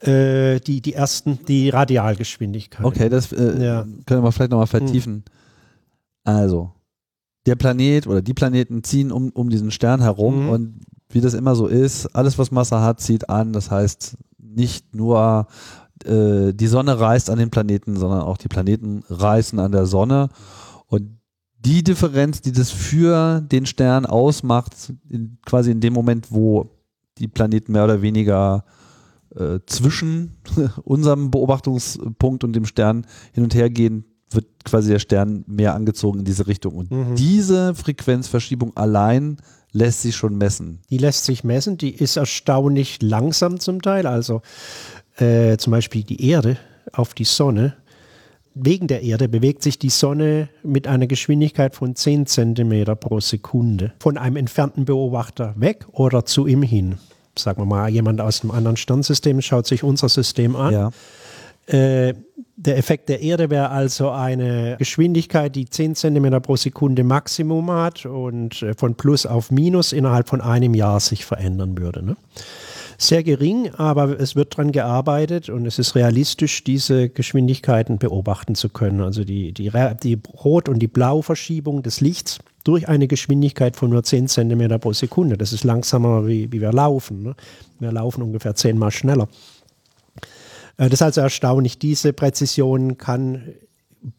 Äh, 0.00 0.58
die, 0.58 0.80
die 0.80 0.94
ersten, 0.94 1.38
die 1.46 1.68
Radialgeschwindigkeit. 1.68 2.84
Okay, 2.84 3.08
das 3.08 3.30
äh, 3.30 3.64
ja. 3.64 3.86
können 4.04 4.24
wir 4.24 4.32
vielleicht 4.32 4.50
nochmal 4.50 4.66
vertiefen. 4.66 5.12
Hm. 5.14 5.22
Also, 6.24 6.72
der 7.46 7.54
Planet 7.54 8.06
oder 8.06 8.22
die 8.22 8.34
Planeten 8.34 8.82
ziehen 8.82 9.12
um, 9.12 9.30
um 9.30 9.48
diesen 9.48 9.70
Stern 9.70 10.00
herum 10.00 10.44
mhm. 10.44 10.48
und 10.48 10.80
wie 11.12 11.20
das 11.20 11.34
immer 11.34 11.54
so 11.54 11.66
ist, 11.66 12.06
alles 12.14 12.38
was 12.38 12.50
Masse 12.50 12.80
hat, 12.80 13.00
zieht 13.00 13.28
an. 13.28 13.52
Das 13.52 13.70
heißt, 13.70 14.16
nicht 14.38 14.94
nur 14.94 15.46
äh, 16.04 16.52
die 16.52 16.66
Sonne 16.66 16.98
reist 16.98 17.30
an 17.30 17.38
den 17.38 17.50
Planeten, 17.50 17.96
sondern 17.96 18.22
auch 18.22 18.36
die 18.36 18.48
Planeten 18.48 19.04
reißen 19.08 19.58
an 19.58 19.72
der 19.72 19.86
Sonne. 19.86 20.28
Und 20.86 21.18
die 21.58 21.84
Differenz, 21.84 22.40
die 22.40 22.52
das 22.52 22.70
für 22.70 23.40
den 23.40 23.66
Stern 23.66 24.06
ausmacht, 24.06 24.74
in, 25.08 25.38
quasi 25.46 25.70
in 25.70 25.80
dem 25.80 25.92
Moment, 25.92 26.32
wo 26.32 26.70
die 27.18 27.28
Planeten 27.28 27.72
mehr 27.72 27.84
oder 27.84 28.02
weniger 28.02 28.64
äh, 29.36 29.60
zwischen 29.66 30.36
unserem 30.82 31.30
Beobachtungspunkt 31.30 32.44
und 32.44 32.54
dem 32.54 32.64
Stern 32.64 33.06
hin 33.32 33.44
und 33.44 33.54
her 33.54 33.70
gehen, 33.70 34.04
wird 34.30 34.46
quasi 34.64 34.90
der 34.90 34.98
Stern 34.98 35.44
mehr 35.46 35.74
angezogen 35.74 36.20
in 36.20 36.24
diese 36.24 36.46
Richtung. 36.46 36.74
Und 36.74 36.90
mhm. 36.90 37.14
diese 37.16 37.74
Frequenzverschiebung 37.74 38.76
allein 38.76 39.36
lässt 39.72 40.02
sich 40.02 40.14
schon 40.16 40.36
messen. 40.36 40.80
Die 40.90 40.98
lässt 40.98 41.24
sich 41.24 41.44
messen, 41.44 41.78
die 41.78 41.90
ist 41.90 42.16
erstaunlich 42.16 43.00
langsam 43.02 43.58
zum 43.58 43.82
Teil. 43.82 44.06
Also 44.06 44.42
äh, 45.16 45.56
zum 45.56 45.70
Beispiel 45.70 46.02
die 46.02 46.28
Erde 46.28 46.58
auf 46.92 47.14
die 47.14 47.24
Sonne. 47.24 47.74
Wegen 48.54 48.86
der 48.86 49.02
Erde 49.02 49.28
bewegt 49.28 49.62
sich 49.62 49.78
die 49.78 49.88
Sonne 49.88 50.50
mit 50.62 50.86
einer 50.86 51.06
Geschwindigkeit 51.06 51.74
von 51.74 51.96
10 51.96 52.26
cm 52.26 52.84
pro 52.98 53.18
Sekunde 53.18 53.94
von 53.98 54.18
einem 54.18 54.36
entfernten 54.36 54.84
Beobachter 54.84 55.54
weg 55.56 55.86
oder 55.92 56.26
zu 56.26 56.46
ihm 56.46 56.62
hin. 56.62 56.98
Sagen 57.36 57.62
wir 57.62 57.66
mal, 57.66 57.88
jemand 57.88 58.20
aus 58.20 58.42
einem 58.42 58.50
anderen 58.50 58.76
Sternsystem 58.76 59.40
schaut 59.40 59.66
sich 59.66 59.82
unser 59.82 60.10
System 60.10 60.54
an. 60.54 60.72
Ja 60.72 60.90
äh, 61.72 62.14
der 62.56 62.76
Effekt 62.76 63.08
der 63.08 63.20
Erde 63.20 63.50
wäre 63.50 63.70
also 63.70 64.10
eine 64.10 64.76
Geschwindigkeit, 64.78 65.56
die 65.56 65.64
10 65.64 65.94
cm 65.94 66.42
pro 66.42 66.56
Sekunde 66.56 67.02
Maximum 67.02 67.70
hat 67.70 68.06
und 68.06 68.62
äh, 68.62 68.74
von 68.74 68.94
Plus 68.94 69.26
auf 69.26 69.50
Minus 69.50 69.92
innerhalb 69.92 70.28
von 70.28 70.40
einem 70.40 70.74
Jahr 70.74 71.00
sich 71.00 71.24
verändern 71.24 71.78
würde. 71.78 72.04
Ne? 72.04 72.16
Sehr 72.98 73.24
gering, 73.24 73.70
aber 73.74 74.20
es 74.20 74.36
wird 74.36 74.52
daran 74.52 74.70
gearbeitet 74.70 75.48
und 75.48 75.66
es 75.66 75.78
ist 75.78 75.96
realistisch, 75.96 76.62
diese 76.62 77.08
Geschwindigkeiten 77.08 77.98
beobachten 77.98 78.54
zu 78.54 78.68
können. 78.68 79.00
Also 79.00 79.24
die, 79.24 79.52
die, 79.52 79.72
die 80.02 80.18
Rot- 80.44 80.68
und 80.68 80.78
die 80.78 80.88
Blauverschiebung 80.88 81.82
des 81.82 82.00
Lichts 82.00 82.38
durch 82.64 82.88
eine 82.88 83.08
Geschwindigkeit 83.08 83.76
von 83.76 83.90
nur 83.90 84.04
10 84.04 84.28
cm 84.28 84.78
pro 84.78 84.92
Sekunde. 84.92 85.36
Das 85.36 85.52
ist 85.52 85.64
langsamer, 85.64 86.28
wie, 86.28 86.52
wie 86.52 86.60
wir 86.60 86.72
laufen. 86.72 87.22
Ne? 87.24 87.34
Wir 87.80 87.90
laufen 87.90 88.22
ungefähr 88.22 88.54
zehnmal 88.54 88.92
schneller. 88.92 89.26
Äh, 90.76 90.88
das 90.88 90.94
ist 90.94 91.02
also 91.02 91.20
erstaunlich. 91.20 91.78
Diese 91.78 92.12
Präzision 92.12 92.98
kann 92.98 93.54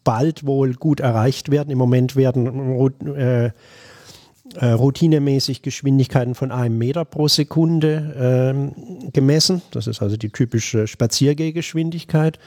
bald 0.02 0.46
wohl 0.46 0.74
gut 0.74 1.00
erreicht 1.00 1.50
werden. 1.50 1.70
Im 1.70 1.78
Moment 1.78 2.16
werden 2.16 2.90
äh, 3.16 3.50
äh, 4.56 4.66
routinemäßig 4.66 5.62
Geschwindigkeiten 5.62 6.34
von 6.34 6.50
einem 6.52 6.78
Meter 6.78 7.04
pro 7.04 7.28
Sekunde 7.28 8.72
äh, 8.74 9.10
gemessen. 9.10 9.62
Das 9.72 9.86
ist 9.86 10.02
also 10.02 10.16
die 10.16 10.30
typische 10.30 10.86
Spaziergehgeschwindigkeit. 10.86 12.38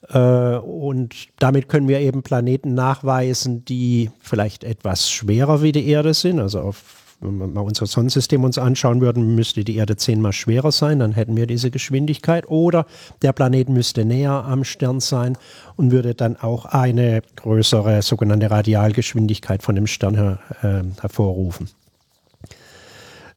Und 0.00 1.26
damit 1.40 1.68
können 1.68 1.88
wir 1.88 1.98
eben 1.98 2.22
Planeten 2.22 2.72
nachweisen, 2.72 3.64
die 3.64 4.12
vielleicht 4.20 4.62
etwas 4.62 5.10
schwerer 5.10 5.60
wie 5.60 5.72
die 5.72 5.88
Erde 5.88 6.14
sind, 6.14 6.38
also 6.38 6.60
auf 6.60 7.07
wenn 7.20 7.38
wir 7.38 7.48
mal 7.48 7.62
unser 7.62 7.86
Sonnensystem 7.86 8.44
uns 8.44 8.58
anschauen 8.58 9.00
würden, 9.00 9.34
müsste 9.34 9.64
die 9.64 9.76
Erde 9.76 9.96
zehnmal 9.96 10.32
schwerer 10.32 10.70
sein, 10.70 11.00
dann 11.00 11.12
hätten 11.12 11.36
wir 11.36 11.46
diese 11.46 11.70
Geschwindigkeit. 11.70 12.48
Oder 12.48 12.86
der 13.22 13.32
Planet 13.32 13.68
müsste 13.68 14.04
näher 14.04 14.44
am 14.44 14.64
Stern 14.64 15.00
sein 15.00 15.36
und 15.76 15.90
würde 15.90 16.14
dann 16.14 16.36
auch 16.36 16.66
eine 16.66 17.22
größere 17.36 18.02
sogenannte 18.02 18.50
Radialgeschwindigkeit 18.50 19.62
von 19.62 19.74
dem 19.74 19.86
Stern 19.86 20.14
her, 20.14 20.38
äh, 20.62 21.00
hervorrufen. 21.00 21.68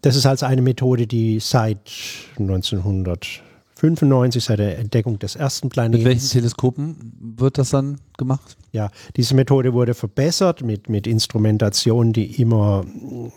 Das 0.02 0.16
ist 0.16 0.26
also 0.26 0.46
eine 0.46 0.62
Methode, 0.62 1.08
die 1.08 1.40
seit 1.40 1.92
1900 2.38 3.42
1995 3.84 4.44
seit 4.44 4.60
der 4.60 4.78
Entdeckung 4.78 5.18
des 5.18 5.36
ersten 5.36 5.70
Planeten. 5.70 6.04
Mit 6.04 6.06
welchen 6.06 6.30
Teleskopen 6.30 7.14
wird 7.20 7.58
das 7.58 7.72
dann 7.72 7.98
gemacht? 8.18 8.58
Ja, 8.72 8.92
diese 9.16 9.36
Methode 9.36 9.74
wurde 9.74 9.94
verbessert 9.94 10.62
mit, 10.62 10.88
mit 10.88 11.08
Instrumentation, 11.08 12.14
die 12.14 12.40
immer 12.42 12.86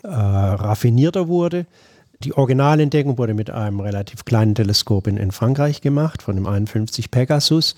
äh, 0.03 0.07
raffinierter 0.07 1.27
wurde. 1.27 1.65
Die 2.23 2.33
Originalentdeckung 2.33 3.17
wurde 3.17 3.33
mit 3.33 3.49
einem 3.49 3.79
relativ 3.79 4.23
kleinen 4.25 4.55
Teleskop 4.55 5.07
in, 5.07 5.17
in 5.17 5.31
Frankreich 5.31 5.81
gemacht, 5.81 6.21
von 6.21 6.35
dem 6.35 6.45
51 6.45 7.11
Pegasus. 7.11 7.75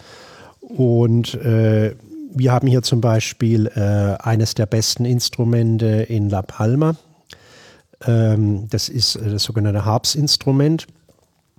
Und 0.59 1.33
äh, 1.35 1.95
wir 2.33 2.51
haben 2.51 2.67
hier 2.67 2.81
zum 2.81 3.01
Beispiel 3.01 3.67
äh, 3.67 4.21
eines 4.21 4.53
der 4.53 4.65
besten 4.65 5.05
Instrumente 5.05 5.85
in 5.85 6.29
La 6.29 6.41
Palma. 6.41 6.95
Ähm, 8.05 8.67
das 8.69 8.89
ist 8.89 9.15
äh, 9.15 9.31
das 9.31 9.43
sogenannte 9.43 9.85
Harps-Instrument, 9.85 10.87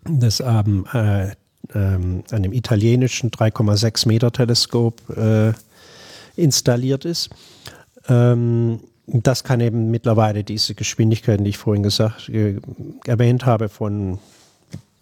das 0.04 0.40
ähm, 0.40 0.86
äh, 0.92 1.28
ähm, 1.74 2.24
an 2.30 2.42
dem 2.42 2.52
italienischen 2.52 3.30
3,6 3.30 4.08
Meter 4.08 4.32
Teleskop 4.32 5.00
äh, 5.16 5.52
installiert 6.36 7.04
ist. 7.04 7.30
Ähm, 8.08 8.80
das 9.06 9.42
kann 9.42 9.60
eben 9.60 9.90
mittlerweile 9.90 10.44
diese 10.44 10.74
Geschwindigkeiten, 10.74 11.44
die 11.44 11.50
ich 11.50 11.58
vorhin 11.58 11.82
gesagt, 11.82 12.28
äh, 12.28 12.56
erwähnt 13.06 13.46
habe, 13.46 13.68
von 13.68 14.18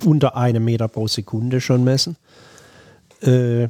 unter 0.04 0.36
einem 0.36 0.64
Meter 0.64 0.88
pro 0.88 1.08
Sekunde 1.08 1.60
schon 1.60 1.84
messen. 1.84 2.16
Äh, 3.22 3.68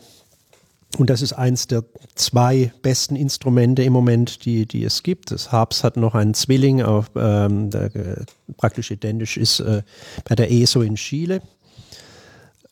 und 0.99 1.11
das 1.11 1.21
ist 1.21 1.35
eins 1.35 1.67
der 1.67 1.85
zwei 2.15 2.73
besten 2.81 3.17
Instrumente 3.17 3.83
im 3.83 3.93
Moment, 3.93 4.45
die, 4.45 4.67
die 4.67 4.85
es 4.85 5.03
gibt. 5.03 5.31
Das 5.31 5.53
Harps 5.53 5.85
hat 5.85 5.97
noch 5.97 6.15
einen 6.15 6.33
Zwilling, 6.33 6.83
auf, 6.83 7.11
ähm, 7.17 7.71
der 7.71 7.95
äh, 7.95 8.25
praktisch 8.57 8.91
identisch 8.91 9.37
ist 9.37 9.61
äh, 9.61 9.83
bei 10.27 10.35
der 10.35 10.51
ESO 10.51 10.81
in 10.81 10.95
Chile. 10.95 11.43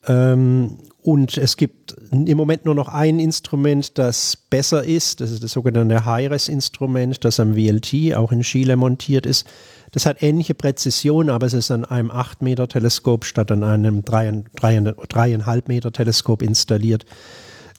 Ähm, 0.07 0.79
und 1.03 1.37
es 1.37 1.59
gibt 1.59 1.94
im 2.11 2.37
Moment 2.37 2.64
nur 2.64 2.74
noch 2.74 2.88
ein 2.88 3.18
Instrument, 3.18 3.98
das 3.98 4.37
besser 4.37 4.85
ist. 4.85 5.20
Das 5.20 5.31
ist 5.31 5.44
das 5.44 5.53
sogenannte 5.53 6.07
HIRES-Instrument, 6.07 7.22
das 7.24 7.40
am 7.40 7.55
VLT 7.55 8.14
auch 8.14 8.33
in 8.33 8.40
Chile 8.40 8.77
montiert 8.77 9.27
ist. 9.27 9.46
Das 9.92 10.07
hat 10.07 10.22
ähnliche 10.22 10.55
Präzision, 10.55 11.29
aber 11.29 11.46
es 11.46 11.53
ist 11.53 11.70
an 11.70 11.85
einem 11.85 12.11
8 12.11 12.40
Meter 12.40 12.68
Teleskop 12.68 13.27
statt 13.27 13.53
an 13.53 13.62
einem 13.62 14.00
3,5 14.00 15.62
Meter 15.66 15.92
Teleskop 15.92 16.40
installiert. 16.40 17.05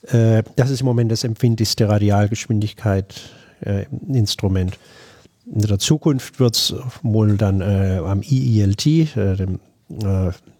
Äh, 0.07 0.43
das 0.55 0.69
ist 0.69 0.81
im 0.81 0.85
Moment 0.85 1.11
das 1.11 1.23
empfindlichste 1.23 1.89
Radialgeschwindigkeit-Instrument. 1.89 4.73
Äh, 4.73 4.77
in 5.53 5.61
der 5.61 5.79
Zukunft 5.79 6.39
wird 6.39 6.55
es 6.55 6.75
wohl 7.03 7.37
dann 7.37 7.61
äh, 7.61 8.01
am 8.03 8.21
EELT, 8.21 8.87
äh, 8.87 9.35
dem 9.35 9.59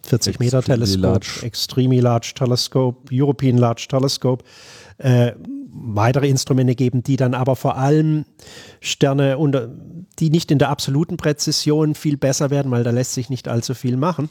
40 0.03 0.39
Meter 0.39 0.61
Teleskop, 0.61 1.23
Extremely 1.41 1.99
Large 1.99 2.33
Telescope, 2.35 3.11
European 3.11 3.57
Large 3.57 3.87
Telescope, 3.89 4.45
äh, 4.99 5.31
weitere 5.73 6.29
Instrumente 6.29 6.75
geben, 6.75 7.01
die 7.01 7.15
dann 7.15 7.33
aber 7.33 7.55
vor 7.55 7.77
allem 7.77 8.25
Sterne 8.81 9.39
unter, 9.39 9.67
die 10.19 10.29
nicht 10.29 10.51
in 10.51 10.59
der 10.59 10.69
absoluten 10.69 11.17
Präzision 11.17 11.95
viel 11.95 12.17
besser 12.17 12.51
werden, 12.51 12.71
weil 12.71 12.83
da 12.83 12.91
lässt 12.91 13.13
sich 13.13 13.31
nicht 13.31 13.47
allzu 13.47 13.73
viel 13.73 13.97
machen 13.97 14.29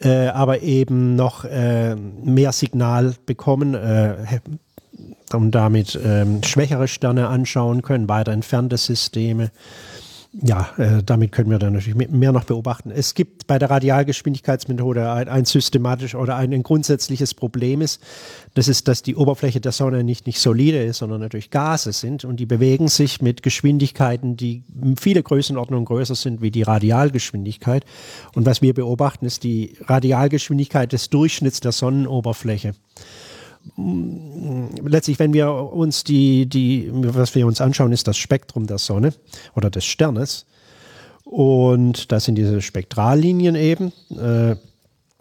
äh, 0.00 0.28
aber 0.28 0.62
eben 0.62 1.16
noch 1.16 1.44
äh, 1.44 1.96
mehr 1.96 2.52
Signal 2.52 3.14
bekommen 3.24 3.74
äh, 3.74 4.40
und 5.32 5.50
damit 5.52 5.98
ähm, 6.02 6.42
schwächere 6.42 6.88
Sterne 6.88 7.28
anschauen 7.28 7.82
können, 7.82 8.08
weiter 8.08 8.32
entfernte 8.32 8.76
Systeme 8.76 9.50
ja, 10.42 10.68
äh, 10.76 11.02
damit 11.02 11.32
können 11.32 11.50
wir 11.50 11.58
dann 11.58 11.72
natürlich 11.72 12.08
mehr 12.10 12.32
noch 12.32 12.44
beobachten. 12.44 12.90
Es 12.90 13.14
gibt 13.14 13.46
bei 13.46 13.58
der 13.58 13.70
Radialgeschwindigkeitsmethode 13.70 15.10
ein, 15.10 15.28
ein 15.28 15.44
systematisch 15.46 16.14
oder 16.14 16.36
ein, 16.36 16.52
ein, 16.52 16.62
grundsätzliches 16.62 17.32
Problem 17.32 17.80
ist, 17.80 18.02
das 18.54 18.68
ist, 18.68 18.86
dass 18.88 19.02
die 19.02 19.16
Oberfläche 19.16 19.60
der 19.60 19.72
Sonne 19.72 20.04
nicht, 20.04 20.26
nicht 20.26 20.40
solide 20.40 20.82
ist, 20.82 20.98
sondern 20.98 21.20
natürlich 21.20 21.50
Gase 21.50 21.92
sind 21.92 22.24
und 22.24 22.36
die 22.38 22.46
bewegen 22.46 22.88
sich 22.88 23.22
mit 23.22 23.42
Geschwindigkeiten, 23.42 24.36
die 24.36 24.62
viele 25.00 25.22
Größenordnungen 25.22 25.86
größer 25.86 26.14
sind 26.14 26.42
wie 26.42 26.50
die 26.50 26.62
Radialgeschwindigkeit. 26.62 27.86
Und 28.34 28.44
was 28.44 28.60
wir 28.60 28.74
beobachten, 28.74 29.24
ist 29.24 29.42
die 29.42 29.76
Radialgeschwindigkeit 29.86 30.92
des 30.92 31.08
Durchschnitts 31.08 31.60
der 31.60 31.72
Sonnenoberfläche 31.72 32.74
letztlich, 33.76 35.18
wenn 35.18 35.32
wir 35.32 35.52
uns 35.52 36.04
die, 36.04 36.46
die, 36.46 36.90
was 36.92 37.34
wir 37.34 37.46
uns 37.46 37.60
anschauen, 37.60 37.92
ist 37.92 38.06
das 38.08 38.16
Spektrum 38.16 38.66
der 38.66 38.78
Sonne 38.78 39.12
oder 39.54 39.70
des 39.70 39.84
Sternes. 39.84 40.46
Und 41.24 42.12
das 42.12 42.24
sind 42.24 42.36
diese 42.36 42.62
Spektrallinien 42.62 43.56
eben. 43.56 43.92
Äh, 44.10 44.56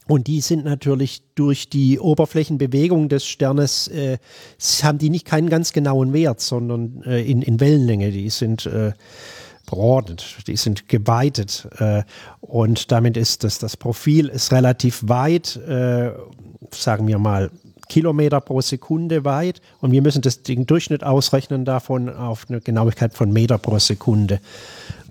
und 0.07 0.27
die 0.27 0.41
sind 0.41 0.65
natürlich 0.65 1.23
durch 1.33 1.67
die 1.67 1.99
Oberflächenbewegung 1.99 3.09
des 3.09 3.25
Sternes, 3.25 3.87
äh, 3.87 4.19
haben 4.83 4.99
die 4.99 5.09
nicht 5.09 5.25
keinen 5.25 5.49
ganz 5.49 5.73
genauen 5.73 6.13
Wert, 6.13 6.41
sondern 6.41 7.01
äh, 7.03 7.23
in, 7.23 7.41
in 7.41 7.59
Wellenlänge. 7.59 8.11
Die 8.11 8.29
sind 8.29 8.67
äh, 8.67 8.93
broadet, 9.65 10.37
die 10.45 10.57
sind 10.57 10.87
geweitet. 10.89 11.67
Äh, 11.79 12.03
und 12.39 12.91
damit 12.91 13.17
ist 13.17 13.43
das, 13.43 13.57
das 13.57 13.75
Profil 13.77 14.27
ist 14.27 14.51
relativ 14.51 15.01
weit, 15.07 15.55
äh, 15.55 16.11
sagen 16.71 17.07
wir 17.07 17.17
mal 17.17 17.49
Kilometer 17.87 18.41
pro 18.41 18.61
Sekunde 18.61 19.25
weit 19.25 19.61
und 19.81 19.91
wir 19.91 20.01
müssen 20.01 20.21
das, 20.21 20.43
den 20.43 20.65
Durchschnitt 20.65 21.03
ausrechnen 21.03 21.65
davon 21.65 22.09
auf 22.09 22.45
eine 22.49 22.61
Genauigkeit 22.61 23.13
von 23.13 23.31
Meter 23.31 23.57
pro 23.57 23.79
Sekunde. 23.79 24.39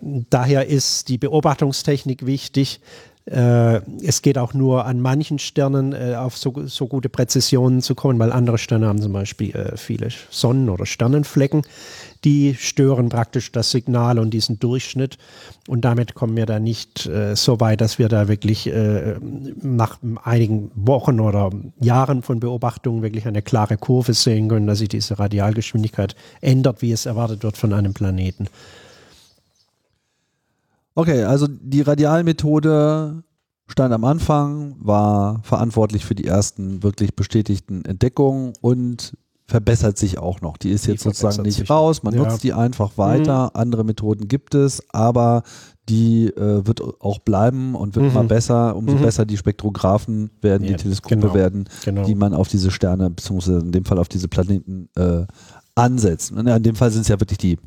Daher 0.00 0.66
ist 0.66 1.08
die 1.08 1.18
Beobachtungstechnik 1.18 2.26
wichtig. 2.26 2.80
Äh, 3.26 3.80
es 4.02 4.20
geht 4.20 4.36
auch 4.36 4.52
nur 4.52 4.84
an 4.84 5.00
manchen 5.00 5.38
Sternen 5.38 5.94
äh, 5.94 6.14
auf 6.14 6.36
so, 6.36 6.66
so, 6.66 6.86
gute 6.86 7.08
Präzisionen 7.08 7.80
zu 7.80 7.94
kommen, 7.94 8.18
weil 8.18 8.30
andere 8.30 8.58
Sterne 8.58 8.86
haben 8.86 9.00
zum 9.00 9.14
Beispiel 9.14 9.54
äh, 9.56 9.78
viele 9.78 10.08
Sonnen- 10.28 10.68
oder 10.68 10.84
Sternenflecken. 10.84 11.62
Die 12.24 12.54
stören 12.54 13.08
praktisch 13.08 13.50
das 13.50 13.70
Signal 13.70 14.18
und 14.18 14.30
diesen 14.30 14.58
Durchschnitt. 14.58 15.16
Und 15.68 15.86
damit 15.86 16.14
kommen 16.14 16.36
wir 16.36 16.44
da 16.44 16.60
nicht 16.60 17.06
äh, 17.06 17.34
so 17.34 17.60
weit, 17.60 17.80
dass 17.80 17.98
wir 17.98 18.08
da 18.10 18.28
wirklich 18.28 18.66
äh, 18.66 19.14
nach 19.62 19.98
einigen 20.22 20.70
Wochen 20.74 21.18
oder 21.18 21.50
Jahren 21.80 22.20
von 22.20 22.40
Beobachtungen 22.40 23.02
wirklich 23.02 23.26
eine 23.26 23.40
klare 23.40 23.78
Kurve 23.78 24.12
sehen 24.12 24.48
können, 24.48 24.66
dass 24.66 24.78
sich 24.78 24.88
diese 24.90 25.18
Radialgeschwindigkeit 25.18 26.14
ändert, 26.42 26.82
wie 26.82 26.92
es 26.92 27.06
erwartet 27.06 27.42
wird 27.42 27.56
von 27.56 27.72
einem 27.72 27.94
Planeten. 27.94 28.48
Okay, 30.94 31.24
also 31.24 31.46
die 31.48 31.80
Radialmethode 31.80 33.24
stand 33.66 33.92
am 33.92 34.04
Anfang, 34.04 34.76
war 34.78 35.40
verantwortlich 35.42 36.04
für 36.04 36.14
die 36.14 36.26
ersten 36.26 36.82
wirklich 36.82 37.16
bestätigten 37.16 37.84
Entdeckungen 37.84 38.52
und 38.60 39.16
verbessert 39.46 39.98
sich 39.98 40.18
auch 40.18 40.40
noch. 40.40 40.56
Die 40.56 40.70
ist 40.70 40.86
die 40.86 40.92
jetzt 40.92 41.02
sozusagen 41.02 41.42
nicht 41.42 41.68
raus, 41.68 42.02
man 42.02 42.14
ja. 42.14 42.22
nutzt 42.22 42.42
die 42.44 42.52
einfach 42.52 42.96
weiter. 42.96 43.44
Mhm. 43.44 43.60
Andere 43.60 43.84
Methoden 43.84 44.28
gibt 44.28 44.54
es, 44.54 44.82
aber 44.90 45.42
die 45.88 46.28
äh, 46.28 46.66
wird 46.66 46.80
auch 46.82 47.18
bleiben 47.18 47.74
und 47.74 47.94
wird 47.94 48.06
mhm. 48.06 48.12
immer 48.12 48.24
besser. 48.24 48.74
Umso 48.74 48.96
mhm. 48.96 49.02
besser 49.02 49.26
die 49.26 49.36
Spektrographen 49.36 50.30
werden, 50.40 50.64
ja, 50.64 50.70
die 50.70 50.82
Teleskope 50.82 51.16
genau. 51.16 51.34
werden, 51.34 51.68
genau. 51.84 52.04
die 52.04 52.14
man 52.14 52.32
auf 52.32 52.48
diese 52.48 52.70
Sterne, 52.70 53.10
beziehungsweise 53.10 53.58
in 53.58 53.72
dem 53.72 53.84
Fall 53.84 53.98
auf 53.98 54.08
diese 54.08 54.28
Planeten 54.28 54.88
äh, 54.96 55.26
ansetzt. 55.74 56.32
Und 56.32 56.46
in 56.46 56.62
dem 56.62 56.76
Fall 56.76 56.90
sind 56.90 57.02
es 57.02 57.08
ja 57.08 57.20
wirklich 57.20 57.38
die 57.38 57.58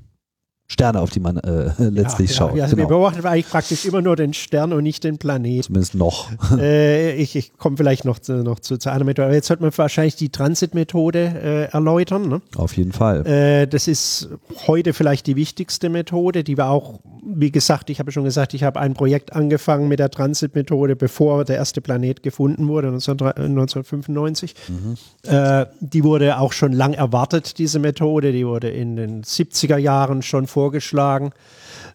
Sterne, 0.69 0.99
auf 0.99 1.12
die 1.12 1.21
man 1.21 1.38
äh, 1.38 1.71
letztlich 1.77 2.32
ja, 2.32 2.36
schaut. 2.36 2.56
Ja, 2.56 2.65
also 2.65 2.75
genau. 2.75 2.89
Wir 2.89 2.95
beobachten 2.95 3.25
eigentlich 3.25 3.49
praktisch 3.49 3.86
immer 3.86 4.01
nur 4.01 4.17
den 4.17 4.34
Stern 4.34 4.73
und 4.73 4.84
nicht 4.84 5.01
den 5.06 5.17
Planeten. 5.17 5.63
Zumindest 5.63 5.95
noch. 5.95 6.27
Äh, 6.58 7.13
ich, 7.15 7.36
ich 7.36 7.53
komme 7.58 7.77
vielleicht 7.77 8.03
noch, 8.03 8.19
zu, 8.19 8.43
noch 8.43 8.60
zu, 8.60 8.77
zu, 8.77 8.91
einer 8.91 9.03
Methode. 9.03 9.27
Aber 9.27 9.36
jetzt 9.36 9.47
sollte 9.47 9.62
man 9.62 9.71
wahrscheinlich 9.77 10.15
die 10.15 10.30
Transitmethode 10.30 11.19
äh, 11.19 11.63
erläutern. 11.71 12.27
Ne? 12.27 12.41
Auf 12.56 12.75
jeden 12.75 12.93
Fall. 12.93 13.25
Äh, 13.27 13.67
das 13.67 13.88
ist 13.88 14.30
heute 14.65 14.93
vielleicht 14.93 15.27
die 15.27 15.36
wichtigste 15.36 15.89
Methode, 15.89 16.43
die 16.43 16.58
wir 16.58 16.67
auch, 16.67 16.99
wie 17.23 17.51
gesagt, 17.51 17.89
ich 17.89 17.99
habe 17.99 18.12
schon 18.12 18.23
gesagt, 18.23 18.53
ich 18.53 18.63
habe 18.63 18.80
ein 18.80 18.93
Projekt 18.95 19.34
angefangen 19.34 19.88
mit 19.88 19.99
der 19.99 20.10
Transitmethode, 20.10 20.95
bevor 20.95 21.45
der 21.45 21.58
erste 21.58 21.80
Planet 21.80 22.23
gefunden 22.23 22.67
wurde, 22.67 22.88
1995. 22.88 24.56
Mhm. 24.67 24.97
Äh, 25.30 25.65
die 25.80 26.03
wurde 26.03 26.39
auch 26.39 26.53
schon 26.53 26.71
lang 26.73 26.93
erwartet, 26.93 27.60
diese 27.60 27.77
Methode. 27.80 28.32
Die 28.32 28.47
wurde 28.47 28.69
in 28.69 28.95
den 28.95 29.23
70er 29.23 29.77
Jahren 29.77 30.23
schon 30.23 30.47
vorgeschlagen, 30.58 31.34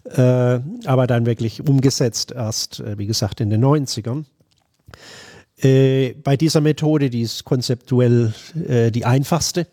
äh, 0.05 0.61
aber 0.87 1.09
dann 1.09 1.27
wirklich 1.27 1.69
umgesetzt 1.69 2.31
erst, 2.31 2.79
äh, 2.79 2.97
wie 2.97 3.07
gesagt, 3.07 3.41
in 3.41 3.51
den 3.51 3.61
90ern. 3.61 4.25
Äh, 5.61 6.15
bei 6.23 6.37
dieser 6.37 6.61
Methode, 6.61 7.11
die 7.11 7.23
ist 7.23 7.45
konzeptuell 7.45 8.33
äh, 8.69 8.93
die 8.93 9.05
einfachste. 9.05 9.67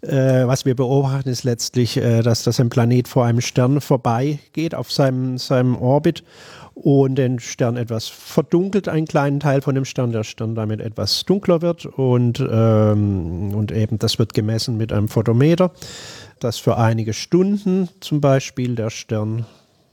Äh, 0.00 0.44
was 0.48 0.64
wir 0.64 0.74
beobachten, 0.74 1.28
ist 1.28 1.44
letztlich, 1.44 1.96
äh, 1.96 2.22
dass 2.22 2.42
das 2.42 2.58
ein 2.58 2.68
Planet 2.68 3.06
vor 3.06 3.26
einem 3.26 3.40
Stern 3.40 3.80
vorbeigeht 3.80 4.74
auf 4.74 4.90
seinem, 4.90 5.38
seinem 5.38 5.76
Orbit 5.76 6.24
und 6.74 7.14
den 7.14 7.38
Stern 7.38 7.76
etwas 7.76 8.08
verdunkelt, 8.08 8.88
einen 8.88 9.06
kleinen 9.06 9.38
Teil 9.38 9.62
von 9.62 9.76
dem 9.76 9.84
Stern, 9.84 10.10
der 10.10 10.24
Stern 10.24 10.56
damit 10.56 10.80
etwas 10.80 11.24
dunkler 11.24 11.62
wird 11.62 11.86
und, 11.86 12.40
ähm, 12.40 13.54
und 13.54 13.70
eben 13.70 13.98
das 13.98 14.18
wird 14.18 14.34
gemessen 14.34 14.76
mit 14.76 14.92
einem 14.92 15.08
Photometer 15.08 15.70
dass 16.42 16.58
für 16.58 16.76
einige 16.76 17.12
Stunden 17.12 17.88
zum 18.00 18.20
Beispiel 18.20 18.74
der 18.74 18.90
Stern, 18.90 19.46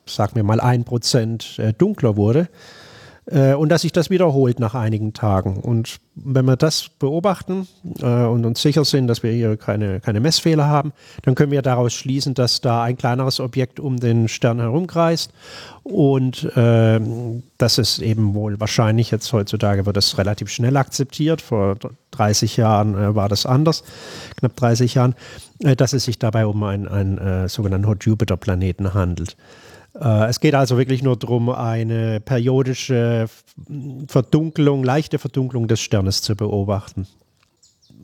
sagen 0.05 0.35
wir 0.35 0.43
mal 0.43 0.59
ein 0.59 0.83
Prozent 0.83 1.59
äh, 1.59 1.73
dunkler 1.73 2.15
wurde. 2.15 2.49
Äh, 3.31 3.53
und 3.53 3.69
dass 3.69 3.81
sich 3.81 3.91
das 3.91 4.09
wiederholt 4.09 4.59
nach 4.59 4.75
einigen 4.75 5.13
Tagen. 5.13 5.57
Und 5.57 5.99
wenn 6.15 6.45
wir 6.45 6.57
das 6.57 6.89
beobachten 6.89 7.67
äh, 8.01 8.05
und 8.05 8.45
uns 8.45 8.61
sicher 8.61 8.85
sind, 8.85 9.07
dass 9.07 9.23
wir 9.23 9.31
hier 9.31 9.57
keine, 9.57 9.99
keine 9.99 10.19
Messfehler 10.19 10.67
haben, 10.67 10.93
dann 11.23 11.35
können 11.35 11.51
wir 11.51 11.61
daraus 11.61 11.93
schließen, 11.93 12.33
dass 12.33 12.61
da 12.61 12.83
ein 12.83 12.97
kleineres 12.97 13.39
Objekt 13.39 13.79
um 13.79 13.97
den 13.97 14.27
Stern 14.27 14.59
herumkreist 14.59 15.31
und 15.83 16.43
äh, 16.55 16.99
das 17.57 17.77
ist 17.79 17.99
eben 17.99 18.35
wohl 18.35 18.59
wahrscheinlich 18.59 19.09
jetzt 19.09 19.33
heutzutage 19.33 19.87
wird 19.87 19.97
das 19.97 20.19
relativ 20.19 20.49
schnell 20.49 20.77
akzeptiert. 20.77 21.41
Vor 21.41 21.77
30 22.11 22.57
Jahren 22.57 22.95
äh, 22.95 23.15
war 23.15 23.27
das 23.27 23.47
anders, 23.47 23.83
knapp 24.37 24.55
30 24.55 24.93
Jahren, 24.93 25.15
äh, 25.63 25.75
dass 25.75 25.93
es 25.93 26.05
sich 26.05 26.19
dabei 26.19 26.45
um 26.45 26.61
einen, 26.63 26.87
einen 26.87 27.17
äh, 27.17 27.49
sogenannten 27.49 27.87
Hot 27.87 28.05
Jupiter 28.05 28.37
Planeten 28.37 28.93
handelt. 28.93 29.35
Äh, 29.99 30.27
es 30.27 30.39
geht 30.39 30.55
also 30.55 30.77
wirklich 30.77 31.03
nur 31.03 31.17
darum, 31.17 31.49
eine 31.49 32.19
periodische 32.19 33.27
Verdunkelung, 34.07 34.83
leichte 34.83 35.19
Verdunkelung 35.19 35.67
des 35.67 35.81
Sternes 35.81 36.21
zu 36.21 36.35
beobachten. 36.35 37.07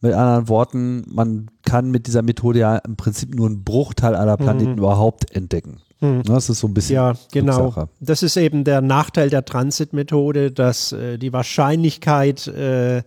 Mit 0.00 0.12
anderen 0.12 0.48
Worten, 0.48 1.04
man 1.08 1.50
kann 1.64 1.90
mit 1.90 2.06
dieser 2.06 2.22
Methode 2.22 2.60
ja 2.60 2.76
im 2.76 2.96
Prinzip 2.96 3.34
nur 3.34 3.48
einen 3.48 3.64
Bruchteil 3.64 4.14
aller 4.14 4.36
Planeten 4.36 4.72
mhm. 4.72 4.78
überhaupt 4.78 5.34
entdecken. 5.34 5.80
Mhm. 6.00 6.22
Das 6.22 6.48
ist 6.48 6.60
so 6.60 6.68
ein 6.68 6.74
bisschen. 6.74 6.94
Ja, 6.94 7.14
genau. 7.32 7.70
Sache. 7.70 7.88
Das 8.00 8.22
ist 8.22 8.36
eben 8.36 8.62
der 8.62 8.80
Nachteil 8.80 9.30
der 9.30 9.44
Transitmethode, 9.44 10.52
dass 10.52 10.92
äh, 10.92 11.18
die 11.18 11.32
Wahrscheinlichkeit, 11.32 12.46
äh, 12.46 12.98
äh, 12.98 13.02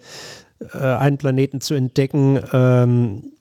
einen 0.73 1.17
Planeten 1.17 1.61
zu 1.61 1.73
entdecken, 1.73 2.39
ähm, 2.51 3.31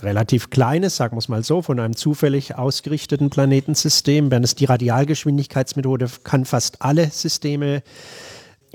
relativ 0.00 0.50
klein 0.50 0.82
ist, 0.82 0.96
sagen 0.96 1.16
wir 1.16 1.20
es 1.20 1.28
mal 1.28 1.44
so, 1.44 1.62
von 1.62 1.78
einem 1.80 1.96
zufällig 1.96 2.56
ausgerichteten 2.56 3.30
Planetensystem, 3.30 4.30
während 4.30 4.44
es 4.44 4.54
die 4.54 4.64
Radialgeschwindigkeitsmethode 4.64 6.08
kann 6.24 6.44
fast 6.44 6.82
alle 6.82 7.10
Systeme 7.10 7.82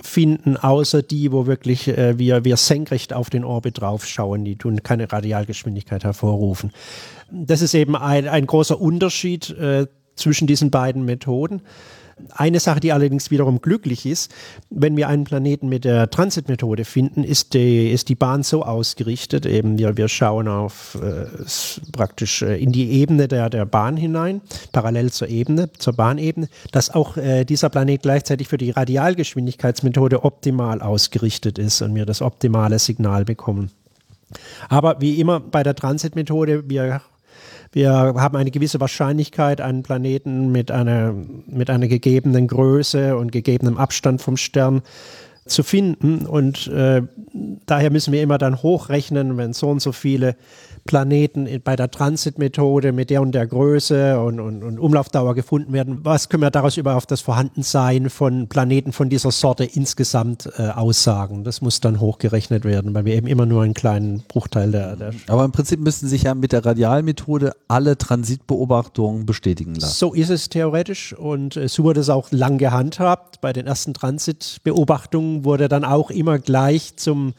finden, 0.01 0.57
außer 0.57 1.01
die, 1.03 1.31
wo 1.31 1.45
wirklich 1.45 1.87
äh, 1.87 2.17
wir, 2.17 2.45
wir 2.45 2.57
senkrecht 2.57 3.13
auf 3.13 3.29
den 3.29 3.43
Orbit 3.43 3.81
draufschauen. 3.81 4.43
Die 4.43 4.55
tun 4.55 4.81
keine 4.81 5.11
Radialgeschwindigkeit 5.11 6.03
hervorrufen. 6.03 6.71
Das 7.31 7.61
ist 7.61 7.73
eben 7.73 7.95
ein, 7.95 8.27
ein 8.27 8.47
großer 8.47 8.79
Unterschied 8.79 9.49
äh, 9.51 9.87
zwischen 10.15 10.47
diesen 10.47 10.71
beiden 10.71 11.05
Methoden. 11.05 11.61
Eine 12.31 12.59
Sache, 12.59 12.79
die 12.79 12.91
allerdings 12.91 13.31
wiederum 13.31 13.61
glücklich 13.61 14.05
ist, 14.05 14.33
wenn 14.69 14.97
wir 14.97 15.07
einen 15.07 15.23
Planeten 15.23 15.69
mit 15.69 15.85
der 15.85 16.09
Transitmethode 16.09 16.85
finden, 16.85 17.23
ist 17.23 17.53
die, 17.53 17.91
ist 17.91 18.09
die 18.09 18.15
Bahn 18.15 18.43
so 18.43 18.63
ausgerichtet, 18.63 19.45
eben 19.45 19.77
wir, 19.77 19.97
wir 19.97 20.07
schauen 20.07 20.47
auf 20.47 20.97
äh, 21.01 21.25
praktisch 21.91 22.41
äh, 22.41 22.61
in 22.61 22.71
die 22.71 22.91
Ebene 22.91 23.27
der, 23.27 23.49
der 23.49 23.65
Bahn 23.65 23.97
hinein, 23.97 24.41
parallel 24.71 25.11
zur 25.11 25.27
Ebene, 25.29 25.71
zur 25.77 25.93
Bahnebene, 25.93 26.47
dass 26.71 26.89
auch 26.89 27.17
äh, 27.17 27.45
dieser 27.45 27.69
Planet 27.69 28.01
gleichzeitig 28.01 28.47
für 28.47 28.57
die 28.57 28.71
Radialgeschwindigkeitsmethode 28.71 30.23
optimal 30.23 30.81
ausgerichtet 30.81 31.57
ist 31.57 31.81
und 31.81 31.95
wir 31.95 32.05
das 32.05 32.21
optimale 32.21 32.79
Signal 32.79 33.25
bekommen. 33.25 33.71
Aber 34.69 34.99
wie 34.99 35.19
immer 35.19 35.39
bei 35.39 35.63
der 35.63 35.75
Transitmethode, 35.75 36.69
wir 36.69 37.01
wir 37.71 37.91
haben 37.91 38.37
eine 38.37 38.51
gewisse 38.51 38.79
Wahrscheinlichkeit, 38.79 39.61
einen 39.61 39.83
Planeten 39.83 40.51
mit 40.51 40.71
einer, 40.71 41.13
mit 41.47 41.69
einer 41.69 41.87
gegebenen 41.87 42.47
Größe 42.47 43.17
und 43.17 43.31
gegebenem 43.31 43.77
Abstand 43.77 44.21
vom 44.21 44.37
Stern 44.37 44.81
zu 45.45 45.63
finden. 45.63 46.25
Und 46.25 46.67
äh, 46.67 47.01
daher 47.65 47.91
müssen 47.91 48.13
wir 48.13 48.21
immer 48.21 48.37
dann 48.37 48.61
hochrechnen, 48.61 49.37
wenn 49.37 49.53
so 49.53 49.69
und 49.69 49.81
so 49.81 49.91
viele 49.91 50.35
Planeten 50.85 51.47
bei 51.63 51.75
der 51.75 51.89
Transitmethode 51.89 52.91
mit 52.91 53.09
der 53.09 53.21
und 53.21 53.31
der 53.33 53.47
Größe 53.47 54.19
und, 54.19 54.39
und, 54.39 54.63
und, 54.63 54.79
Umlaufdauer 54.79 55.33
gefunden 55.33 55.71
werden. 55.71 55.99
Was 56.03 56.27
können 56.27 56.43
wir 56.43 56.51
daraus 56.51 56.75
über 56.75 56.95
auf 56.95 57.05
das 57.05 57.21
Vorhandensein 57.21 58.09
von 58.09 58.49
Planeten 58.49 58.91
von 58.91 59.09
dieser 59.09 59.31
Sorte 59.31 59.63
insgesamt 59.63 60.49
äh, 60.57 60.63
aussagen? 60.69 61.45
Das 61.45 61.61
muss 61.61 61.79
dann 61.79 62.01
hochgerechnet 62.01 62.65
werden, 62.65 62.93
weil 62.93 63.05
wir 63.05 63.15
eben 63.15 63.27
immer 63.27 63.45
nur 63.45 63.63
einen 63.63 63.73
kleinen 63.73 64.23
Bruchteil 64.27 64.71
der, 64.71 64.95
der 64.97 65.13
Aber 65.27 65.45
im 65.45 65.53
Prinzip 65.53 65.79
müssten 65.79 66.07
sich 66.07 66.23
ja 66.23 66.35
mit 66.35 66.51
der 66.51 66.65
Radialmethode 66.65 67.53
alle 67.69 67.97
Transitbeobachtungen 67.97 69.25
bestätigen 69.25 69.75
lassen. 69.75 69.93
So 69.93 70.13
ist 70.13 70.29
es 70.29 70.49
theoretisch 70.49 71.13
und 71.13 71.55
äh, 71.55 71.69
so 71.69 71.83
wurde 71.83 72.01
es 72.01 72.09
auch 72.09 72.31
lang 72.31 72.57
gehandhabt. 72.57 73.39
Bei 73.39 73.53
den 73.53 73.67
ersten 73.67 73.93
Transitbeobachtungen 73.93 75.45
wurde 75.45 75.69
dann 75.69 75.85
auch 75.85 76.11
immer 76.11 76.39
gleich 76.39 76.97
zum 76.97 77.33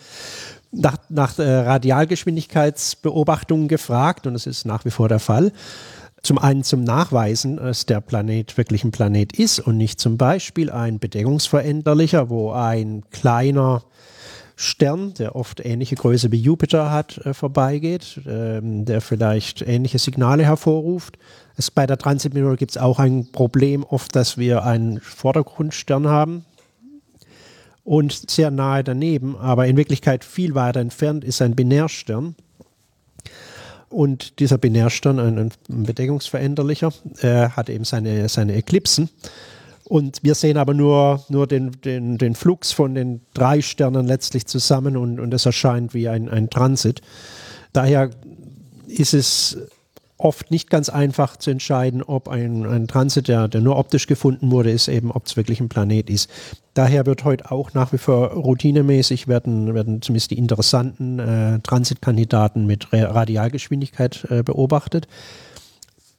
nach, 0.75 0.99
nach 1.09 1.39
äh, 1.39 1.43
Radialgeschwindigkeitsbeobachtungen 1.43 3.68
gefragt 3.68 4.27
und 4.27 4.35
das 4.35 4.47
ist 4.47 4.66
nach 4.66 4.85
wie 4.85 4.91
vor 4.91 5.09
der 5.09 5.20
Fall. 5.20 5.53
Zum 6.22 6.39
einen 6.39 6.64
zum 6.64 6.85
Nachweisen, 6.85 7.57
dass 7.57 7.87
der 7.87 8.01
Planet 8.01 8.57
wirklich 8.57 8.83
ein 8.83 8.93
Planet 8.93 9.39
ist 9.39 9.61
und 9.61 9.77
nicht 9.77 10.01
zum 10.01 10.16
Beispiel 10.16 10.70
ein 10.70 10.99
Bedingungsveränderlicher, 10.99 12.31
wo 12.31 12.53
ein 12.53 13.05
kleiner 13.11 13.83
Stern, 14.57 15.14
der 15.14 15.35
oft 15.35 15.64
ähnliche 15.64 15.97
Größe 15.97 16.31
wie 16.31 16.41
Jupiter 16.41 16.91
hat, 16.91 17.18
äh, 17.18 17.35
vorbeigeht, 17.35 18.20
ähm, 18.27 18.85
der 18.85 19.01
vielleicht 19.01 19.62
ähnliche 19.62 19.99
Signale 19.99 20.45
hervorruft. 20.45 21.18
Es, 21.57 21.70
bei 21.70 21.87
der 21.87 21.99
Transitmethode 21.99 22.57
gibt 22.57 22.70
es 22.70 22.79
auch 22.79 22.99
ein 22.99 23.31
Problem 23.33 23.85
oft, 23.85 24.14
dass 24.14 24.39
wir 24.39 24.64
einen 24.64 25.01
Vordergrundstern 25.01 26.07
haben, 26.07 26.45
und 27.85 28.30
sehr 28.30 28.51
nahe 28.51 28.82
daneben, 28.82 29.37
aber 29.37 29.66
in 29.66 29.76
Wirklichkeit 29.76 30.24
viel 30.24 30.55
weiter 30.55 30.80
entfernt 30.80 31.22
ist 31.22 31.43
ein 31.43 31.55
Binärstern. 31.55 32.35
Und 33.91 34.41
dieser 34.41 34.59
Binärstern, 34.59 35.20
ein, 35.20 35.39
ein 35.39 35.53
Bedeckungsveränderlicher, 35.68 36.93
äh, 37.20 37.51
hat 37.51 37.68
eben 37.68 37.85
seine, 37.85 38.28
seine 38.28 38.57
Eklipsen. 38.57 39.09
Und 39.85 40.20
wir 40.22 40.35
sehen 40.35 40.57
aber 40.57 40.72
nur, 40.72 41.22
nur 41.28 41.47
den, 41.47 41.72
den, 41.82 42.16
den 42.16 42.35
Flux 42.35 42.72
von 42.72 42.95
den 42.95 43.20
drei 43.35 43.61
Sternen 43.61 44.07
letztlich 44.07 44.47
zusammen 44.47 44.97
und, 44.97 45.20
und 45.20 45.32
es 45.35 45.45
erscheint 45.45 45.93
wie 45.93 46.09
ein, 46.09 46.28
ein 46.28 46.49
Transit. 46.49 47.03
Daher 47.74 48.11
ist 48.89 49.12
es 49.12 49.59
oft 50.16 50.50
nicht 50.50 50.70
ganz 50.70 50.88
einfach 50.88 51.36
zu 51.36 51.50
entscheiden, 51.50 52.02
ob 52.02 52.28
ein, 52.28 52.64
ein 52.66 52.86
Transit, 52.86 53.28
der, 53.28 53.48
der 53.48 53.60
nur 53.60 53.76
optisch 53.76 54.06
gefunden 54.06 54.50
wurde, 54.50 54.70
ist 54.70 54.88
eben, 54.88 55.10
ob 55.10 55.26
es 55.26 55.36
wirklich 55.36 55.60
ein 55.60 55.68
Planet 55.68 56.08
ist. 56.08 56.30
Daher 56.74 57.06
wird 57.06 57.24
heute 57.24 57.50
auch 57.50 57.74
nach 57.74 57.92
wie 57.92 57.98
vor 57.98 58.28
routinemäßig 58.32 59.28
werden, 59.28 59.74
werden 59.74 60.02
zumindest 60.02 60.30
die 60.30 60.38
interessanten 60.38 61.18
äh, 61.18 61.60
Transitkandidaten 61.60 62.66
mit 62.66 62.88
Radialgeschwindigkeit 62.92 64.26
äh, 64.30 64.42
beobachtet 64.42 65.08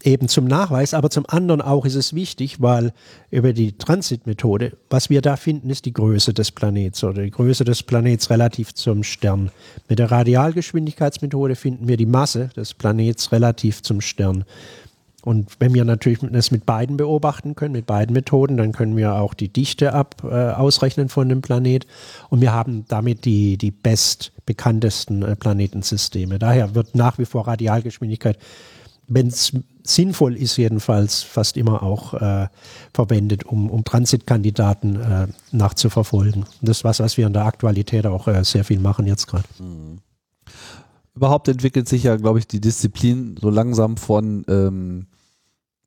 eben 0.06 0.28
zum 0.28 0.46
Nachweis, 0.46 0.94
aber 0.94 1.10
zum 1.10 1.26
anderen 1.28 1.62
auch 1.62 1.86
ist 1.86 1.96
es 1.96 2.14
wichtig, 2.14 2.62
weil 2.62 2.94
über 3.32 3.54
die 3.54 3.78
Transitmethode, 3.78 4.78
was 4.90 5.10
wir 5.10 5.22
da 5.22 5.36
finden, 5.36 5.70
ist 5.70 5.86
die 5.86 5.94
Größe 5.94 6.34
des 6.34 6.52
Planets 6.52 7.04
oder 7.04 7.24
die 7.24 7.32
Größe 7.32 7.66
des 7.66 7.84
Planets 7.84 8.30
relativ 8.30 8.74
zum 8.74 9.04
Stern. 9.04 9.52
Mit 9.90 10.00
der 10.00 10.12
Radialgeschwindigkeitsmethode 10.12 11.56
finden 11.56 11.88
wir 11.88 11.98
die 11.98 12.06
Masse 12.06 12.50
des 12.56 12.74
Planets 12.74 13.32
relativ 13.32 13.82
zum 13.82 14.02
Stern. 14.02 14.46
Und 15.24 15.56
wenn 15.60 15.74
wir 15.74 15.86
natürlich 15.86 16.20
das 16.22 16.52
mit 16.52 16.68
beiden 16.68 16.98
beobachten 16.98 17.56
können, 17.56 17.72
mit 17.72 17.88
beiden 17.88 18.14
Methoden, 18.14 18.58
dann 18.58 18.74
können 18.74 18.96
wir 18.96 19.16
auch 19.16 19.34
die 19.34 19.50
Dichte 19.50 19.92
ab 19.94 20.24
äh, 20.24 20.28
ausrechnen 20.28 21.10
von 21.10 21.28
dem 21.28 21.42
Planet. 21.42 21.88
Und 22.30 22.42
wir 22.42 22.54
haben 22.54 22.86
damit 22.88 23.26
die, 23.26 23.58
die 23.58 23.72
bestbekanntesten 23.72 25.24
äh, 25.24 25.36
Planetensysteme. 25.36 26.38
Daher 26.38 26.76
wird 26.76 26.94
nach 26.94 27.18
wie 27.18 27.26
vor 27.26 27.48
Radialgeschwindigkeit 27.48 28.38
wenn 29.08 29.28
es 29.28 29.54
sinnvoll 29.88 30.36
ist 30.36 30.58
jedenfalls 30.58 31.24
fast 31.24 31.58
immer 31.58 31.84
auch 31.84 32.14
äh, 32.14 32.48
verwendet, 32.94 33.46
um, 33.46 33.70
um 33.70 33.84
Transitkandidaten 33.84 35.02
äh, 35.02 35.28
nachzuverfolgen. 35.52 36.46
Das 36.62 36.78
ist 36.78 36.84
was, 36.84 37.00
was 37.00 37.18
wir 37.18 37.28
in 37.28 37.34
der 37.34 37.46
Aktualität 37.46 38.06
auch 38.06 38.28
äh, 38.28 38.44
sehr 38.44 38.64
viel 38.64 38.80
machen 38.80 39.08
jetzt 39.08 39.28
gerade. 39.28 39.46
Mhm. 39.60 40.00
Überhaupt 41.16 41.48
entwickelt 41.48 41.88
sich 41.88 42.04
ja, 42.04 42.18
glaube 42.18 42.40
ich, 42.40 42.48
die 42.48 42.60
Disziplin 42.60 43.38
so 43.40 43.50
langsam 43.50 43.96
von 43.96 44.44
ähm, 44.50 45.08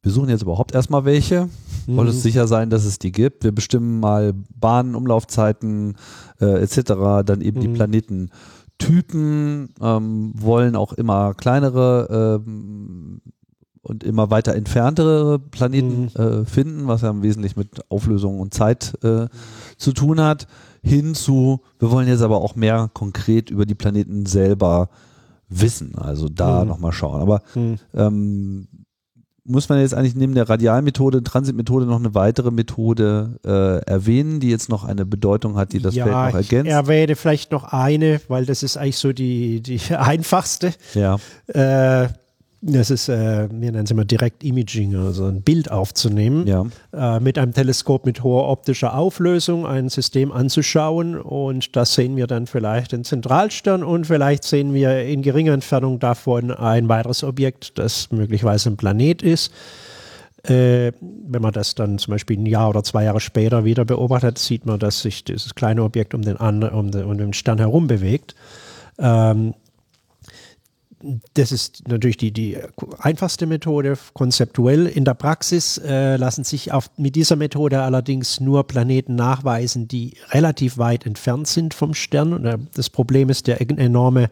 wir 0.02 0.12
suchen 0.12 0.30
jetzt 0.30 0.42
überhaupt 0.42 0.74
erstmal 0.74 1.04
welche, 1.04 1.48
mhm. 1.86 1.96
wollen 1.96 2.08
uns 2.08 2.22
sicher 2.22 2.46
sein, 2.46 2.70
dass 2.70 2.84
es 2.84 2.98
die 2.98 3.12
gibt. 3.12 3.44
Wir 3.44 3.52
bestimmen 3.52 4.00
mal 4.00 4.34
Bahnen, 4.54 4.94
Umlaufzeiten 4.94 5.96
äh, 6.40 6.62
etc., 6.62 7.24
dann 7.26 7.40
eben 7.40 7.58
mhm. 7.58 7.62
die 7.62 7.68
Planetentypen, 7.68 9.74
ähm, 9.80 10.32
wollen 10.34 10.76
auch 10.76 10.92
immer 10.92 11.34
kleinere 11.34 12.42
ähm, 12.46 13.07
und 13.88 14.04
immer 14.04 14.30
weiter 14.30 14.54
entferntere 14.54 15.38
Planeten 15.38 16.10
mhm. 16.14 16.22
äh, 16.22 16.44
finden, 16.44 16.86
was 16.86 17.02
ja 17.02 17.10
im 17.10 17.22
Wesentlichen 17.22 17.58
mit 17.58 17.90
Auflösung 17.90 18.40
und 18.40 18.54
Zeit 18.54 18.94
äh, 19.02 19.26
zu 19.76 19.92
tun 19.92 20.20
hat, 20.20 20.46
hin 20.82 21.14
zu, 21.14 21.60
wir 21.78 21.90
wollen 21.90 22.08
jetzt 22.08 22.22
aber 22.22 22.40
auch 22.40 22.54
mehr 22.54 22.90
konkret 22.92 23.50
über 23.50 23.66
die 23.66 23.74
Planeten 23.74 24.26
selber 24.26 24.88
wissen, 25.48 25.94
also 25.96 26.28
da 26.28 26.62
mhm. 26.62 26.68
nochmal 26.68 26.92
schauen. 26.92 27.20
Aber 27.20 27.42
mhm. 27.54 27.78
ähm, 27.94 28.68
muss 29.48 29.68
man 29.68 29.80
jetzt 29.80 29.94
eigentlich 29.94 30.14
neben 30.14 30.34
der 30.34 30.48
Radialmethode, 30.48 31.22
Transitmethode 31.22 31.86
noch 31.86 31.98
eine 31.98 32.14
weitere 32.14 32.50
Methode 32.50 33.38
äh, 33.44 33.90
erwähnen, 33.90 34.40
die 34.40 34.50
jetzt 34.50 34.68
noch 34.68 34.84
eine 34.84 35.06
Bedeutung 35.06 35.56
hat, 35.56 35.72
die 35.72 35.80
das 35.80 35.94
ja, 35.94 36.04
Feld 36.04 36.16
noch 36.16 36.34
ergänzt? 36.34 36.66
Ich 36.66 36.72
erwähne 36.72 37.16
vielleicht 37.16 37.50
noch 37.50 37.64
eine, 37.64 38.20
weil 38.28 38.44
das 38.44 38.62
ist 38.62 38.76
eigentlich 38.76 38.98
so 38.98 39.12
die, 39.12 39.62
die 39.62 39.80
einfachste. 39.96 40.74
Ja. 40.94 41.16
Äh, 41.46 42.08
das 42.60 42.90
ist, 42.90 43.08
äh, 43.08 43.48
wir 43.50 43.70
nennen 43.72 43.84
es 43.84 43.90
immer 43.90 44.04
Direct 44.04 44.42
Imaging, 44.42 44.96
also 44.96 45.26
ein 45.26 45.42
Bild 45.42 45.70
aufzunehmen, 45.70 46.46
ja. 46.46 46.66
äh, 46.92 47.20
mit 47.20 47.38
einem 47.38 47.52
Teleskop 47.52 48.04
mit 48.04 48.24
hoher 48.24 48.48
optischer 48.48 48.96
Auflösung 48.96 49.64
ein 49.64 49.88
System 49.88 50.32
anzuschauen 50.32 51.16
und 51.16 51.76
das 51.76 51.94
sehen 51.94 52.16
wir 52.16 52.26
dann 52.26 52.48
vielleicht 52.48 52.92
den 52.92 53.04
Zentralstern 53.04 53.84
und 53.84 54.06
vielleicht 54.06 54.42
sehen 54.42 54.74
wir 54.74 55.04
in 55.04 55.22
geringer 55.22 55.52
Entfernung 55.52 56.00
davon 56.00 56.50
ein 56.50 56.88
weiteres 56.88 57.22
Objekt, 57.22 57.78
das 57.78 58.10
möglicherweise 58.10 58.70
ein 58.70 58.76
Planet 58.76 59.22
ist. 59.22 59.52
Äh, 60.42 60.92
wenn 61.00 61.42
man 61.42 61.52
das 61.52 61.76
dann 61.76 61.98
zum 61.98 62.12
Beispiel 62.12 62.38
ein 62.38 62.46
Jahr 62.46 62.70
oder 62.70 62.82
zwei 62.82 63.04
Jahre 63.04 63.20
später 63.20 63.64
wieder 63.64 63.84
beobachtet, 63.84 64.38
sieht 64.38 64.66
man, 64.66 64.80
dass 64.80 65.02
sich 65.02 65.22
dieses 65.22 65.54
kleine 65.54 65.84
Objekt 65.84 66.12
um 66.12 66.22
den, 66.22 66.36
um 66.36 66.90
den, 66.90 67.04
um 67.04 67.18
den 67.18 67.32
Stern 67.34 67.58
herum 67.58 67.86
bewegt. 67.86 68.34
Ähm, 68.98 69.54
das 71.34 71.52
ist 71.52 71.86
natürlich 71.88 72.16
die, 72.16 72.32
die 72.32 72.58
einfachste 72.98 73.46
Methode, 73.46 73.96
konzeptuell. 74.14 74.86
In 74.86 75.04
der 75.04 75.14
Praxis 75.14 75.78
äh, 75.78 76.16
lassen 76.16 76.44
sich 76.44 76.72
auf, 76.72 76.90
mit 76.96 77.14
dieser 77.14 77.36
Methode 77.36 77.80
allerdings 77.82 78.40
nur 78.40 78.66
Planeten 78.66 79.14
nachweisen, 79.14 79.86
die 79.86 80.14
relativ 80.30 80.78
weit 80.78 81.06
entfernt 81.06 81.46
sind 81.46 81.74
vom 81.74 81.94
Stern. 81.94 82.32
Und 82.32 82.44
äh, 82.44 82.58
das 82.74 82.90
Problem 82.90 83.28
ist 83.28 83.46
der 83.46 83.60
enorme 83.60 84.28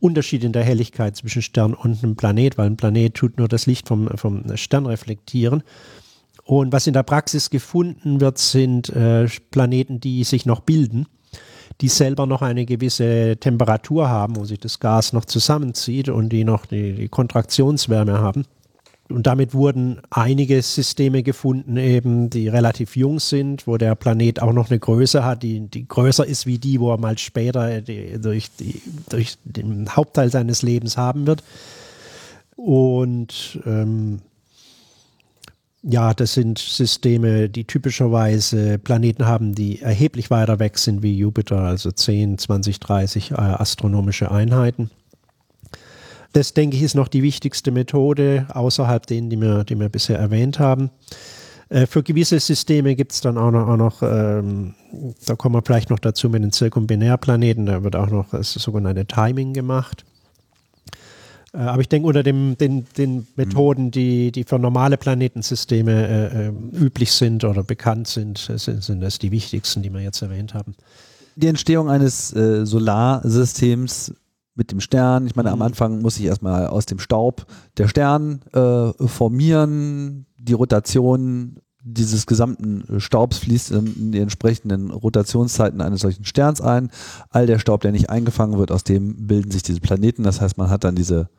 Unterschied 0.00 0.44
in 0.44 0.52
der 0.52 0.64
Helligkeit 0.64 1.16
zwischen 1.16 1.42
Stern 1.42 1.74
und 1.74 2.02
einem 2.02 2.16
Planet, 2.16 2.58
weil 2.58 2.66
ein 2.66 2.76
Planet 2.76 3.14
tut 3.14 3.38
nur 3.38 3.48
das 3.48 3.66
Licht 3.66 3.88
vom, 3.88 4.08
vom 4.16 4.56
Stern 4.56 4.86
reflektieren. 4.86 5.62
Und 6.44 6.72
was 6.72 6.86
in 6.86 6.94
der 6.94 7.02
Praxis 7.02 7.50
gefunden 7.50 8.20
wird, 8.20 8.38
sind 8.38 8.88
äh, 8.90 9.26
Planeten, 9.50 10.00
die 10.00 10.24
sich 10.24 10.46
noch 10.46 10.60
bilden 10.60 11.06
die 11.80 11.88
selber 11.88 12.26
noch 12.26 12.42
eine 12.42 12.66
gewisse 12.66 13.36
Temperatur 13.38 14.08
haben, 14.08 14.36
wo 14.36 14.44
sich 14.44 14.58
das 14.58 14.80
Gas 14.80 15.12
noch 15.12 15.24
zusammenzieht 15.24 16.08
und 16.08 16.30
die 16.30 16.44
noch 16.44 16.66
die, 16.66 16.94
die 16.94 17.08
Kontraktionswärme 17.08 18.18
haben. 18.18 18.46
Und 19.10 19.26
damit 19.26 19.54
wurden 19.54 20.02
einige 20.10 20.60
Systeme 20.60 21.22
gefunden, 21.22 21.78
eben, 21.78 22.28
die 22.28 22.48
relativ 22.48 22.94
jung 22.94 23.20
sind, 23.20 23.66
wo 23.66 23.78
der 23.78 23.94
Planet 23.94 24.42
auch 24.42 24.52
noch 24.52 24.68
eine 24.68 24.78
Größe 24.78 25.24
hat, 25.24 25.42
die, 25.42 25.60
die 25.60 25.88
größer 25.88 26.26
ist 26.26 26.44
wie 26.46 26.58
die, 26.58 26.78
wo 26.78 26.92
er 26.92 26.98
mal 26.98 27.16
später 27.16 27.80
die, 27.80 28.20
durch, 28.20 28.50
die, 28.58 28.82
durch 29.08 29.36
den 29.44 29.88
Hauptteil 29.96 30.30
seines 30.30 30.60
Lebens 30.60 30.98
haben 30.98 31.26
wird. 31.26 31.42
Und 32.54 33.60
ähm, 33.64 34.20
ja, 35.82 36.12
das 36.12 36.34
sind 36.34 36.58
Systeme, 36.58 37.48
die 37.48 37.64
typischerweise 37.64 38.78
Planeten 38.78 39.26
haben, 39.26 39.54
die 39.54 39.80
erheblich 39.80 40.30
weiter 40.30 40.58
weg 40.58 40.78
sind 40.78 41.02
wie 41.02 41.16
Jupiter, 41.16 41.58
also 41.58 41.90
10, 41.90 42.38
20, 42.38 42.80
30 42.80 43.30
äh, 43.30 43.34
astronomische 43.34 44.30
Einheiten. 44.30 44.90
Das, 46.32 46.52
denke 46.52 46.76
ich, 46.76 46.82
ist 46.82 46.94
noch 46.94 47.08
die 47.08 47.22
wichtigste 47.22 47.70
Methode 47.70 48.46
außerhalb 48.52 49.06
denen, 49.06 49.30
die 49.30 49.40
wir, 49.40 49.64
die 49.64 49.78
wir 49.78 49.88
bisher 49.88 50.18
erwähnt 50.18 50.58
haben. 50.58 50.90
Äh, 51.68 51.86
für 51.86 52.02
gewisse 52.02 52.40
Systeme 52.40 52.96
gibt 52.96 53.12
es 53.12 53.20
dann 53.20 53.38
auch 53.38 53.50
noch, 53.50 53.68
auch 53.68 53.76
noch 53.76 54.02
ähm, 54.02 54.74
da 55.26 55.36
kommen 55.36 55.54
wir 55.54 55.62
vielleicht 55.64 55.90
noch 55.90 55.98
dazu 55.98 56.28
mit 56.28 56.42
den 56.42 56.52
Zirkumbinärplaneten, 56.52 57.66
da 57.66 57.82
wird 57.82 57.96
auch 57.96 58.10
noch 58.10 58.30
das 58.30 58.52
sogenannte 58.52 59.06
Timing 59.06 59.52
gemacht. 59.52 60.04
Äh, 61.58 61.62
aber 61.62 61.80
ich 61.80 61.88
denke, 61.88 62.06
unter 62.08 62.22
dem, 62.22 62.56
den, 62.56 62.86
den 62.96 63.26
Methoden, 63.36 63.90
die, 63.90 64.30
die 64.32 64.44
für 64.44 64.58
normale 64.58 64.96
Planetensysteme 64.96 66.08
äh, 66.08 66.46
äh, 66.46 66.52
üblich 66.78 67.12
sind 67.12 67.44
oder 67.44 67.64
bekannt 67.64 68.06
sind, 68.06 68.38
sind, 68.38 68.82
sind 68.82 69.00
das 69.00 69.18
die 69.18 69.32
wichtigsten, 69.32 69.82
die 69.82 69.92
wir 69.92 70.00
jetzt 70.00 70.22
erwähnt 70.22 70.54
haben. 70.54 70.74
Die 71.36 71.48
Entstehung 71.48 71.90
eines 71.90 72.34
äh, 72.34 72.64
Solarsystems 72.64 74.14
mit 74.54 74.72
dem 74.72 74.80
Stern, 74.80 75.26
ich 75.26 75.36
meine, 75.36 75.50
am 75.50 75.58
mhm. 75.58 75.66
Anfang 75.66 76.02
muss 76.02 76.18
ich 76.18 76.24
erstmal 76.24 76.66
aus 76.66 76.86
dem 76.86 76.98
Staub 76.98 77.46
der 77.76 77.86
Stern 77.86 78.40
äh, 78.52 78.92
formieren, 79.06 80.26
die 80.36 80.52
Rotation 80.52 81.58
dieses 81.80 82.26
gesamten 82.26 83.00
Staubs 83.00 83.38
fließt 83.38 83.70
in 83.70 84.12
die 84.12 84.18
entsprechenden 84.18 84.90
Rotationszeiten 84.90 85.80
eines 85.80 86.00
solchen 86.00 86.24
Sterns 86.24 86.60
ein. 86.60 86.90
All 87.30 87.46
der 87.46 87.60
Staub, 87.60 87.80
der 87.80 87.92
nicht 87.92 88.10
eingefangen 88.10 88.58
wird, 88.58 88.72
aus 88.72 88.84
dem 88.84 89.26
bilden 89.26 89.50
sich 89.50 89.62
diese 89.62 89.80
Planeten. 89.80 90.24
Das 90.24 90.40
heißt, 90.40 90.58
man 90.58 90.68
hat 90.70 90.84
dann 90.84 90.96
diese 90.96 91.30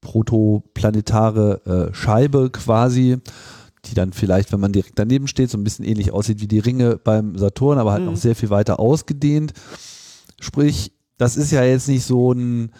protoplanetare 0.00 1.90
äh, 1.90 1.94
Scheibe 1.94 2.50
quasi, 2.50 3.18
die 3.84 3.94
dann 3.94 4.12
vielleicht, 4.12 4.52
wenn 4.52 4.60
man 4.60 4.72
direkt 4.72 4.98
daneben 4.98 5.28
steht, 5.28 5.50
so 5.50 5.58
ein 5.58 5.64
bisschen 5.64 5.84
ähnlich 5.84 6.12
aussieht 6.12 6.40
wie 6.40 6.48
die 6.48 6.58
Ringe 6.58 6.98
beim 7.02 7.36
Saturn, 7.38 7.78
aber 7.78 7.92
halt 7.92 8.02
mhm. 8.02 8.10
noch 8.10 8.16
sehr 8.16 8.34
viel 8.34 8.50
weiter 8.50 8.78
ausgedehnt. 8.80 9.52
Sprich, 10.40 10.92
das 11.16 11.36
ist 11.36 11.50
ja 11.50 11.64
jetzt 11.64 11.88
nicht 11.88 12.04
so 12.04 12.32
ein 12.32 12.70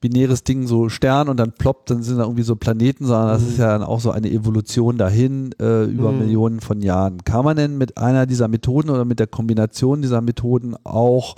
binäres 0.00 0.44
Ding, 0.44 0.66
so 0.66 0.90
Stern 0.90 1.30
und 1.30 1.38
dann 1.38 1.52
ploppt, 1.52 1.90
dann 1.90 2.02
sind 2.02 2.18
da 2.18 2.24
irgendwie 2.24 2.42
so 2.42 2.56
Planeten, 2.56 3.06
sondern 3.06 3.28
das 3.28 3.42
mhm. 3.42 3.48
ist 3.48 3.58
ja 3.58 3.68
dann 3.68 3.82
auch 3.82 4.00
so 4.00 4.10
eine 4.10 4.30
Evolution 4.30 4.98
dahin 4.98 5.54
äh, 5.58 5.84
über 5.84 6.12
mhm. 6.12 6.18
Millionen 6.18 6.60
von 6.60 6.82
Jahren. 6.82 7.24
Kann 7.24 7.44
man 7.44 7.56
denn 7.56 7.78
mit 7.78 7.96
einer 7.96 8.26
dieser 8.26 8.48
Methoden 8.48 8.90
oder 8.90 9.06
mit 9.06 9.18
der 9.18 9.26
Kombination 9.26 10.02
dieser 10.02 10.20
Methoden 10.20 10.76
auch 10.84 11.36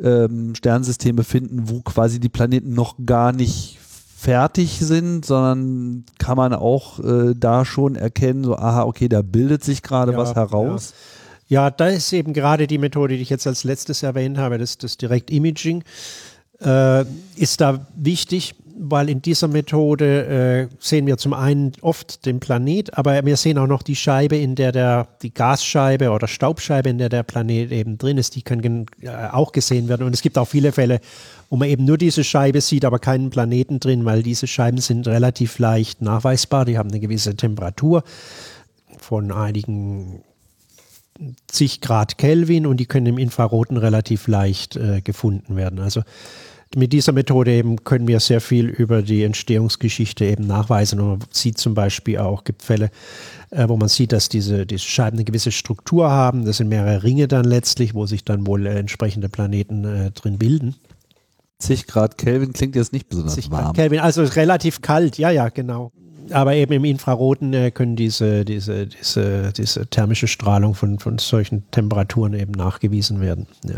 ähm, 0.00 0.54
Sternsysteme 0.54 1.22
finden, 1.22 1.68
wo 1.68 1.80
quasi 1.80 2.18
die 2.18 2.30
Planeten 2.30 2.72
noch 2.72 2.96
gar 3.04 3.32
nicht 3.32 3.78
fertig 4.18 4.80
sind, 4.80 5.24
sondern 5.24 6.04
kann 6.18 6.36
man 6.36 6.52
auch 6.52 6.98
äh, 6.98 7.34
da 7.36 7.64
schon 7.64 7.94
erkennen, 7.94 8.42
so, 8.42 8.56
aha, 8.56 8.82
okay, 8.82 9.08
da 9.08 9.22
bildet 9.22 9.62
sich 9.62 9.80
gerade 9.80 10.10
ja, 10.10 10.18
was 10.18 10.34
heraus. 10.34 10.92
Ja. 11.46 11.66
ja, 11.66 11.70
da 11.70 11.86
ist 11.86 12.12
eben 12.12 12.32
gerade 12.32 12.66
die 12.66 12.78
Methode, 12.78 13.14
die 13.14 13.22
ich 13.22 13.30
jetzt 13.30 13.46
als 13.46 13.62
letztes 13.62 14.02
erwähnt 14.02 14.36
habe, 14.36 14.58
das, 14.58 14.76
das 14.76 14.96
Direct 14.96 15.30
Imaging, 15.30 15.84
äh, 16.60 17.04
ist 17.36 17.60
da 17.60 17.86
wichtig, 17.94 18.56
weil 18.78 19.08
in 19.08 19.20
dieser 19.20 19.48
Methode 19.48 20.68
äh, 20.70 20.74
sehen 20.78 21.06
wir 21.06 21.16
zum 21.18 21.32
einen 21.32 21.72
oft 21.80 22.24
den 22.24 22.40
Planet, 22.40 22.96
aber 22.96 23.24
wir 23.24 23.36
sehen 23.36 23.58
auch 23.58 23.66
noch 23.66 23.82
die 23.82 23.96
Scheibe, 23.96 24.36
in 24.36 24.54
der 24.54 24.72
der, 24.72 25.08
die 25.22 25.34
Gasscheibe 25.34 26.10
oder 26.10 26.28
Staubscheibe, 26.28 26.88
in 26.88 26.98
der 26.98 27.08
der 27.08 27.22
Planet 27.24 27.72
eben 27.72 27.98
drin 27.98 28.18
ist, 28.18 28.36
die 28.36 28.42
kann 28.42 28.86
äh, 29.00 29.08
auch 29.32 29.52
gesehen 29.52 29.88
werden. 29.88 30.06
Und 30.06 30.14
es 30.14 30.22
gibt 30.22 30.38
auch 30.38 30.48
viele 30.48 30.72
Fälle, 30.72 31.00
wo 31.50 31.56
man 31.56 31.68
eben 31.68 31.84
nur 31.84 31.98
diese 31.98 32.24
Scheibe 32.24 32.60
sieht, 32.60 32.84
aber 32.84 32.98
keinen 32.98 33.30
Planeten 33.30 33.80
drin, 33.80 34.04
weil 34.04 34.22
diese 34.22 34.46
Scheiben 34.46 34.78
sind 34.78 35.08
relativ 35.08 35.58
leicht 35.58 36.00
nachweisbar. 36.00 36.64
Die 36.64 36.78
haben 36.78 36.90
eine 36.90 37.00
gewisse 37.00 37.34
Temperatur 37.34 38.04
von 38.98 39.32
einigen 39.32 40.22
zig 41.48 41.80
Grad 41.80 42.18
Kelvin 42.18 42.66
und 42.66 42.78
die 42.78 42.86
können 42.86 43.06
im 43.06 43.18
Infraroten 43.18 43.76
relativ 43.76 44.28
leicht 44.28 44.76
äh, 44.76 45.00
gefunden 45.00 45.56
werden. 45.56 45.80
Also 45.80 46.02
mit 46.76 46.92
dieser 46.92 47.12
Methode 47.12 47.52
eben 47.52 47.84
können 47.84 48.06
wir 48.08 48.20
sehr 48.20 48.40
viel 48.40 48.66
über 48.66 49.02
die 49.02 49.22
Entstehungsgeschichte 49.22 50.24
eben 50.24 50.46
nachweisen. 50.46 51.00
Und 51.00 51.08
man 51.08 51.18
sieht 51.30 51.58
zum 51.58 51.74
Beispiel 51.74 52.18
auch, 52.18 52.44
gibt 52.44 52.62
Fälle, 52.62 52.90
äh, 53.50 53.68
wo 53.68 53.76
man 53.76 53.88
sieht, 53.88 54.12
dass 54.12 54.28
diese, 54.28 54.66
diese 54.66 54.84
Scheiben 54.84 55.16
eine 55.16 55.24
gewisse 55.24 55.50
Struktur 55.50 56.10
haben. 56.10 56.44
Das 56.44 56.58
sind 56.58 56.68
mehrere 56.68 57.02
Ringe 57.02 57.28
dann 57.28 57.44
letztlich, 57.44 57.94
wo 57.94 58.06
sich 58.06 58.24
dann 58.24 58.46
wohl 58.46 58.66
äh, 58.66 58.78
entsprechende 58.78 59.28
Planeten 59.28 59.84
äh, 59.84 60.10
drin 60.10 60.38
bilden. 60.38 60.74
10 61.60 61.82
Grad 61.86 62.18
Kelvin 62.18 62.52
klingt 62.52 62.76
jetzt 62.76 62.92
nicht 62.92 63.08
besonders 63.08 63.50
warm. 63.50 63.72
Kelvin, 63.72 63.98
also 64.00 64.22
relativ 64.22 64.80
kalt, 64.80 65.18
ja, 65.18 65.30
ja, 65.30 65.48
genau. 65.48 65.90
Aber 66.30 66.54
eben 66.54 66.72
im 66.72 66.84
Infraroten 66.84 67.54
äh, 67.54 67.70
können 67.70 67.96
diese, 67.96 68.44
diese, 68.44 68.86
diese, 68.86 69.52
diese 69.56 69.86
thermische 69.86 70.28
Strahlung 70.28 70.74
von, 70.74 70.98
von 70.98 71.18
solchen 71.18 71.68
Temperaturen 71.70 72.34
eben 72.34 72.52
nachgewiesen 72.52 73.20
werden. 73.20 73.46
Ja. 73.64 73.76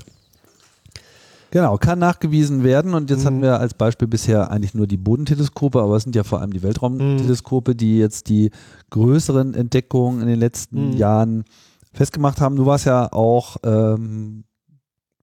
Genau, 1.51 1.76
kann 1.78 1.98
nachgewiesen 1.98 2.62
werden. 2.62 2.94
Und 2.94 3.11
jetzt 3.11 3.20
mhm. 3.20 3.26
hatten 3.26 3.42
wir 3.42 3.61
als 3.61 3.74
Beispiel 3.74 4.09
bisher 4.09 4.51
eigentlich 4.51 4.74
nur 4.74 4.86
die 4.86 4.96
Bodenteleskope, 4.96 5.80
aber 5.80 5.96
es 5.96 6.05
sind 6.05 6.14
ja 6.14 6.22
vor 6.22 6.40
allem 6.40 6.53
die 6.53 6.62
Weltraumteleskope, 6.62 7.74
die 7.74 7.98
jetzt 7.98 8.28
die 8.28 8.51
größeren 8.90 9.55
Entdeckungen 9.55 10.20
in 10.20 10.28
den 10.28 10.38
letzten 10.38 10.90
mhm. 10.90 10.96
Jahren 10.96 11.44
festgemacht 11.92 12.40
haben. 12.40 12.57
Du 12.57 12.66
warst 12.66 12.86
ja 12.86 13.12
auch 13.12 13.57
ähm, 13.64 14.44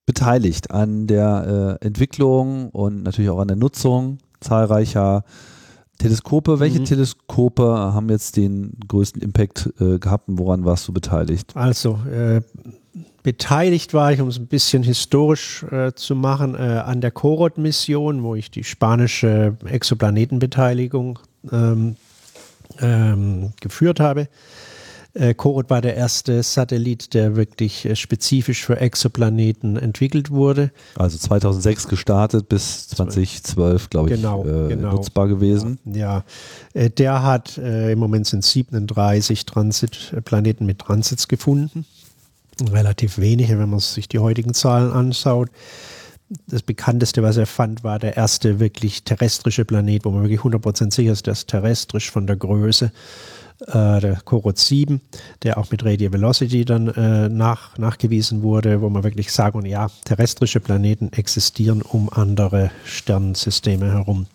beteiligt 0.06 0.72
an 0.72 1.08
der 1.08 1.78
äh, 1.82 1.86
Entwicklung 1.86 2.70
und 2.70 3.04
natürlich 3.04 3.30
auch 3.30 3.40
an 3.40 3.48
der 3.48 3.58
Nutzung 3.58 4.18
zahlreicher 4.40 5.24
Teleskope. 5.98 6.60
Welche 6.60 6.80
mhm. 6.80 6.86
Teleskope 6.86 7.64
haben 7.64 8.10
jetzt 8.10 8.38
den 8.38 8.78
größten 8.88 9.22
Impact 9.22 9.74
äh, 9.80 10.00
gehabt 10.00 10.28
und 10.30 10.40
woran 10.40 10.66
warst 10.66 10.88
du 10.88 10.94
beteiligt? 10.94 11.56
Also, 11.56 12.00
äh, 12.12 12.42
beteiligt 13.28 13.94
war 13.94 14.14
ich, 14.14 14.22
um 14.22 14.30
es 14.30 14.40
ein 14.40 14.48
bisschen 14.48 14.84
historisch 14.84 15.66
äh, 15.70 15.92
zu 15.94 16.16
machen, 16.16 16.56
äh, 16.56 16.60
an 16.60 17.02
der 17.02 17.12
Corot-Mission, 17.12 18.24
wo 18.24 18.36
ich 18.36 18.52
die 18.52 18.64
spanische 18.64 19.58
Exoplanetenbeteiligung 19.66 21.20
ähm, 21.52 21.98
ähm, 22.80 23.52
geführt 23.60 24.00
habe. 24.00 24.30
Äh, 25.14 25.34
Korot 25.34 25.70
war 25.70 25.82
der 25.82 25.98
erste 25.98 26.42
Satellit, 26.42 27.14
der 27.14 27.36
wirklich 27.36 27.84
äh, 27.84 27.98
spezifisch 27.98 28.64
für 28.64 28.80
Exoplaneten 28.80 29.76
entwickelt 29.76 30.32
wurde. 30.32 30.72
Also 30.96 31.18
2006 31.18 31.90
gestartet 31.90 32.48
bis 32.48 32.88
2012, 32.88 33.90
glaube 33.90 34.10
ich, 34.10 34.16
genau, 34.16 34.46
äh, 34.46 34.70
genau. 34.70 34.94
nutzbar 34.94 35.28
gewesen. 35.28 35.80
Ja, 35.84 36.24
ja. 36.74 36.88
Der 36.88 37.24
hat, 37.24 37.58
im 37.58 38.00
Moment 38.00 38.26
sind 38.26 38.46
37 38.46 39.46
Transitplaneten 39.46 40.66
mit 40.66 40.80
Transits 40.80 41.28
gefunden. 41.28 41.86
Relativ 42.72 43.18
wenige, 43.18 43.60
wenn 43.60 43.70
man 43.70 43.80
sich 43.80 44.08
die 44.08 44.20
heutigen 44.20 44.54
Zahlen 44.54 44.92
anschaut. 44.92 45.50
Das 46.48 46.62
bekannteste, 46.62 47.24
was 47.24 47.38
er 47.38 47.46
fand, 47.46 47.84
war 47.84 48.00
der 48.00 48.18
erste 48.18 48.60
wirklich 48.60 49.04
terrestrische 49.04 49.64
Planet, 49.64 50.04
wo 50.04 50.10
man 50.10 50.24
wirklich 50.24 50.42
100% 50.42 50.94
sicher 50.94 51.14
ist, 51.14 51.28
dass 51.28 51.46
terrestrisch 51.46 52.12
von 52.12 52.28
der 52.28 52.36
Größe 52.36 52.92
äh, 53.68 54.00
der 54.00 54.20
Korot 54.24 54.58
7, 54.58 55.02
der 55.44 55.58
auch 55.58 55.72
mit 55.72 55.84
Radio 55.86 56.12
Velocity 56.12 56.66
dann 56.66 56.90
äh, 56.90 57.30
nach, 57.30 57.78
nachgewiesen 57.78 58.44
wurde, 58.44 58.82
wo 58.82 58.90
man 58.90 59.04
wirklich 59.04 59.32
sagen, 59.32 59.66
ja, 59.66 59.90
terrestrische 60.06 60.60
Planeten 60.60 61.12
existieren 61.14 61.82
um 61.82 62.10
andere 62.12 62.72
Sternensysteme 62.86 63.92
herum. 63.92 64.28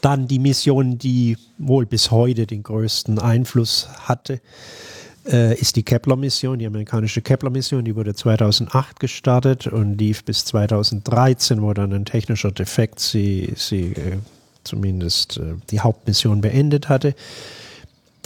Dann 0.00 0.28
die 0.28 0.38
Mission, 0.38 0.98
die 0.98 1.36
wohl 1.58 1.86
bis 1.86 2.10
heute 2.10 2.46
den 2.46 2.62
größten 2.62 3.18
Einfluss 3.18 3.88
hatte, 4.00 4.40
äh, 5.26 5.58
ist 5.58 5.76
die 5.76 5.82
Kepler-Mission, 5.82 6.58
die 6.58 6.66
amerikanische 6.66 7.22
Kepler-Mission. 7.22 7.84
Die 7.84 7.96
wurde 7.96 8.14
2008 8.14 9.00
gestartet 9.00 9.66
und 9.66 9.98
lief 9.98 10.24
bis 10.24 10.44
2013, 10.44 11.62
wo 11.62 11.72
dann 11.72 11.92
ein 11.92 12.04
technischer 12.04 12.52
Defekt 12.52 13.00
sie, 13.00 13.52
sie 13.56 13.92
äh, 13.92 14.18
zumindest 14.64 15.38
äh, 15.38 15.54
die 15.70 15.80
Hauptmission 15.80 16.40
beendet 16.40 16.88
hatte. 16.88 17.14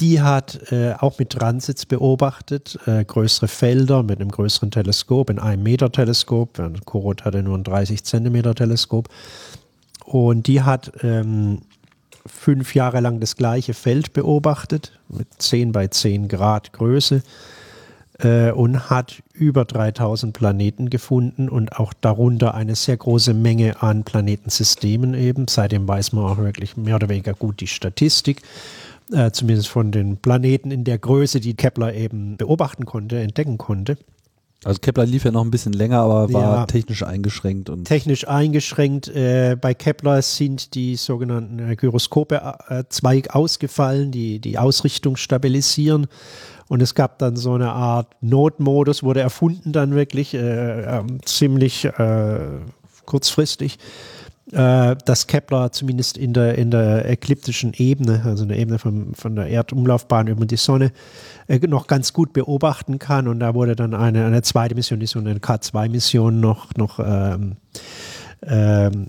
Die 0.01 0.21
hat 0.21 0.71
äh, 0.71 0.93
auch 0.93 1.19
mit 1.19 1.31
Transits 1.31 1.85
beobachtet, 1.85 2.79
äh, 2.87 3.05
größere 3.05 3.49
Felder 3.49 4.05
mit 4.05 4.21
einem 4.21 4.31
größeren 4.31 4.71
Teleskop, 4.71 5.31
ein 5.31 5.41
1 5.41 5.63
Meter 5.63 5.91
Teleskop. 5.91 6.61
Korot 6.85 7.25
hatte 7.25 7.43
nur 7.43 7.59
ein 7.59 7.65
30 7.65 8.05
Zentimeter 8.05 8.55
Teleskop. 8.55 9.09
Und 10.05 10.47
die 10.47 10.63
hat 10.63 10.93
ähm, 11.03 11.63
fünf 12.29 12.75
Jahre 12.75 13.01
lang 13.01 13.21
das 13.21 13.37
gleiche 13.37 13.75
Feld 13.75 14.13
beobachtet, 14.13 14.99
mit 15.09 15.27
10 15.39 15.73
bei 15.73 15.89
10 15.89 16.29
Grad 16.29 16.73
Größe 16.73 17.23
äh, 18.19 18.51
und 18.51 18.91
hat 18.91 19.23
über 19.33 19.65
3000 19.65 20.33
Planeten 20.33 20.91
gefunden 20.91 21.49
und 21.49 21.79
auch 21.79 21.93
darunter 21.93 22.55
eine 22.55 22.75
sehr 22.75 22.97
große 22.97 23.35
Menge 23.35 23.83
an 23.83 24.05
Planetensystemen 24.05 25.15
eben. 25.15 25.47
Seitdem 25.49 25.89
weiß 25.89 26.13
man 26.13 26.25
auch 26.25 26.39
wirklich 26.39 26.77
mehr 26.77 26.97
oder 26.97 27.09
weniger 27.09 27.35
gut 27.35 27.61
die 27.61 27.67
Statistik 27.67 28.43
äh, 29.13 29.31
zumindest 29.31 29.69
von 29.69 29.91
den 29.91 30.17
Planeten 30.19 30.71
in 30.71 30.85
der 30.85 30.99
Größe, 30.99 31.41
die 31.41 31.55
Kepler 31.55 31.95
eben 31.95 32.37
beobachten 32.37 32.85
konnte, 32.85 33.19
entdecken 33.21 33.59
konnte. 33.59 33.97
Also 34.65 34.81
Kepler 34.81 35.07
lief 35.07 35.25
ja 35.25 35.31
noch 35.31 35.45
ein 35.45 35.53
bisschen 35.53 35.73
länger, 35.73 36.01
aber 36.01 36.33
war 36.33 36.43
ja, 36.43 36.67
technisch 36.67 37.05
eingeschränkt. 37.05 37.71
Und 37.71 37.85
technisch 37.85 38.27
eingeschränkt. 38.27 39.07
Äh, 39.09 39.57
bei 39.61 39.73
Kepler 39.73 40.21
sind 40.21 40.75
die 40.75 40.97
sogenannten 40.97 41.61
äh, 41.61 41.77
Gyroskope 41.77 42.57
äh, 42.69 42.85
Zweig 42.89 43.35
ausgefallen, 43.37 44.11
die 44.11 44.41
die 44.41 44.59
Ausrichtung 44.59 45.17
stabilisieren. 45.17 46.09
Und 46.67 46.83
es 46.83 46.97
gab 46.97 47.19
dann 47.21 47.37
so 47.37 47.55
eine 47.55 47.71
Art 47.71 48.17
Notmodus, 48.21 49.05
wurde 49.05 49.21
erfunden 49.21 49.73
dann 49.73 49.95
wirklich 49.95 50.35
äh, 50.35 50.99
ähm, 50.99 51.21
ziemlich 51.25 51.85
äh, 51.85 52.41
kurzfristig 53.07 53.79
äh, 54.53 54.97
dass 55.05 55.27
Kepler 55.27 55.73
zumindest 55.73 56.17
in 56.17 56.33
der, 56.33 56.57
in 56.57 56.71
der 56.71 57.09
ekliptischen 57.09 57.75
Ebene, 57.75 58.23
also 58.25 58.45
in 58.45 58.49
der 58.49 58.59
Ebene 58.59 58.79
von, 58.79 59.15
von 59.15 59.37
der 59.37 59.47
Erdumlaufbahn 59.49 60.27
über 60.27 60.47
die 60.47 60.57
Sonne, 60.57 60.93
äh, 61.49 61.59
noch 61.67 61.87
ganz 61.87 62.13
gut 62.13 62.33
beobachten 62.33 62.99
kann. 62.99 63.29
Und 63.29 63.41
da 63.41 63.55
wurde 63.55 63.77
dann 63.77 63.95
eine, 63.95 64.25
eine 64.25 64.43
zweite 64.43 64.75
Mission, 64.75 65.01
die 65.01 65.07
so 65.07 65.19
eine 65.19 65.35
K2-Mission 65.35 66.41
noch, 66.41 66.75
noch 66.77 66.99
ähm, 66.99 67.57
ähm, 68.43 69.09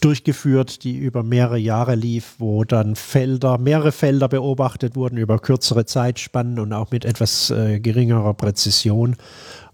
durchgeführt, 0.00 0.84
die 0.84 0.96
über 0.96 1.22
mehrere 1.22 1.58
Jahre 1.58 1.94
lief, 1.94 2.36
wo 2.38 2.64
dann 2.64 2.96
Felder, 2.96 3.58
mehrere 3.58 3.92
Felder 3.92 4.28
beobachtet 4.28 4.96
wurden 4.96 5.18
über 5.18 5.38
kürzere 5.38 5.84
Zeitspannen 5.84 6.58
und 6.58 6.72
auch 6.72 6.90
mit 6.90 7.04
etwas 7.04 7.50
äh, 7.50 7.80
geringerer 7.80 8.34
Präzision. 8.34 9.16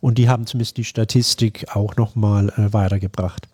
Und 0.00 0.18
die 0.18 0.28
haben 0.28 0.46
zumindest 0.46 0.76
die 0.76 0.84
Statistik 0.84 1.66
auch 1.74 1.96
nochmal 1.96 2.48
äh, 2.56 2.72
weitergebracht. 2.72 3.48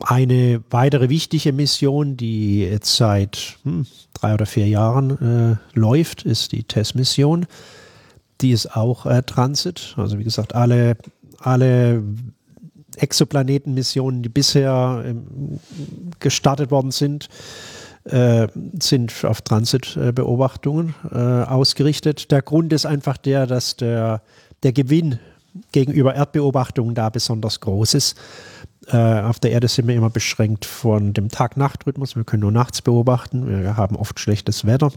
Eine 0.00 0.62
weitere 0.70 1.08
wichtige 1.08 1.52
Mission, 1.52 2.16
die 2.16 2.60
jetzt 2.60 2.96
seit 2.96 3.58
hm, 3.64 3.86
drei 4.14 4.34
oder 4.34 4.46
vier 4.46 4.66
Jahren 4.66 5.58
äh, 5.74 5.78
läuft, 5.78 6.22
ist 6.22 6.52
die 6.52 6.64
TESS-Mission. 6.64 7.46
Die 8.40 8.52
ist 8.52 8.74
auch 8.74 9.04
äh, 9.04 9.22
Transit. 9.22 9.94
Also 9.98 10.18
wie 10.18 10.24
gesagt, 10.24 10.54
alle, 10.54 10.96
alle 11.38 12.02
Exoplanetenmissionen, 12.96 14.22
die 14.22 14.28
bisher 14.28 15.02
ähm, 15.04 15.60
gestartet 16.18 16.70
worden 16.70 16.90
sind, 16.90 17.28
äh, 18.04 18.48
sind 18.80 19.24
auf 19.24 19.42
Transitbeobachtungen 19.42 20.94
äh, 21.12 21.16
ausgerichtet. 21.18 22.30
Der 22.30 22.42
Grund 22.42 22.72
ist 22.72 22.86
einfach 22.86 23.16
der, 23.16 23.46
dass 23.46 23.76
der, 23.76 24.22
der 24.62 24.72
Gewinn 24.72 25.18
gegenüber 25.72 26.14
Erdbeobachtungen 26.14 26.94
da 26.94 27.10
besonders 27.10 27.60
groß 27.60 27.94
ist. 27.94 28.16
Äh, 28.92 29.20
auf 29.20 29.38
der 29.38 29.52
Erde 29.52 29.68
sind 29.68 29.86
wir 29.86 29.94
immer 29.94 30.10
beschränkt 30.10 30.64
von 30.64 31.12
dem 31.12 31.28
Tag-Nacht-Rhythmus. 31.28 32.16
Wir 32.16 32.24
können 32.24 32.42
nur 32.42 32.52
nachts 32.52 32.82
beobachten. 32.82 33.46
Wir 33.46 33.76
haben 33.76 33.96
oft 33.96 34.18
schlechtes 34.18 34.66
Wetter. 34.66 34.92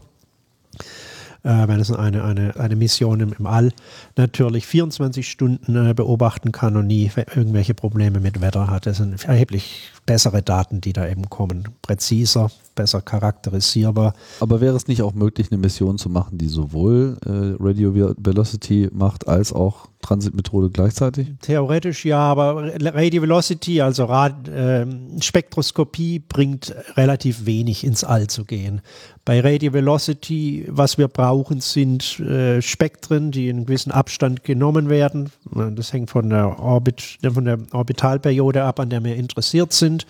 Äh, 1.43 1.67
wenn 1.67 1.79
es 1.79 1.91
eine, 1.91 2.23
eine, 2.23 2.55
eine 2.57 2.75
Mission 2.75 3.19
im, 3.19 3.33
im 3.37 3.45
All 3.45 3.71
natürlich 4.15 4.65
24 4.65 5.29
Stunden 5.29 5.89
äh, 5.89 5.93
beobachten 5.93 6.51
kann 6.51 6.77
und 6.77 6.87
nie 6.87 7.11
irgendwelche 7.15 7.73
Probleme 7.73 8.19
mit 8.19 8.39
Wetter 8.41 8.67
hat. 8.67 8.85
Das 8.85 8.97
sind 8.97 9.25
erheblich 9.25 9.91
bessere 10.05 10.41
Daten, 10.41 10.79
die 10.79 10.93
da 10.93 11.07
eben 11.07 11.29
kommen. 11.29 11.69
Präziser, 11.81 12.49
besser 12.75 13.01
charakterisierbar. 13.01 14.13
Aber 14.39 14.61
wäre 14.61 14.75
es 14.75 14.87
nicht 14.87 15.01
auch 15.01 15.13
möglich, 15.13 15.47
eine 15.51 15.59
Mission 15.59 15.97
zu 15.97 16.09
machen, 16.09 16.37
die 16.37 16.47
sowohl 16.47 17.17
äh, 17.25 17.61
Radio 17.63 17.93
Velocity 17.95 18.89
macht, 18.91 19.27
als 19.27 19.53
auch 19.53 19.87
Transitmethode 20.01 20.69
gleichzeitig? 20.69 21.29
Theoretisch 21.41 22.05
ja, 22.05 22.19
aber 22.19 22.73
Radio 22.79 23.21
Velocity, 23.21 23.81
also 23.81 24.05
Rad, 24.05 24.47
äh, 24.47 24.85
Spektroskopie, 25.19 26.19
bringt 26.19 26.75
relativ 26.95 27.45
wenig 27.45 27.83
ins 27.83 28.03
All 28.03 28.27
zu 28.27 28.45
gehen. 28.45 28.81
Bei 29.25 29.39
Radio 29.39 29.73
Velocity, 29.73 30.65
was 30.69 30.97
wir 30.97 31.07
brauchen, 31.07 31.61
sind 31.61 32.19
äh, 32.19 32.61
Spektren, 32.61 33.31
die 33.31 33.47
in 33.47 33.57
einem 33.57 33.65
gewissen 33.65 33.91
Abstand 33.91 34.43
genommen 34.43 34.89
werden. 34.89 35.31
Das 35.75 35.93
hängt 35.93 36.09
von 36.09 36.29
der, 36.29 36.59
Orbit, 36.59 37.19
von 37.33 37.45
der 37.45 37.59
Orbitalperiode 37.71 38.63
ab, 38.63 38.79
an 38.79 38.89
der 38.89 39.03
wir 39.03 39.15
interessiert 39.15 39.73
sind 39.73 40.05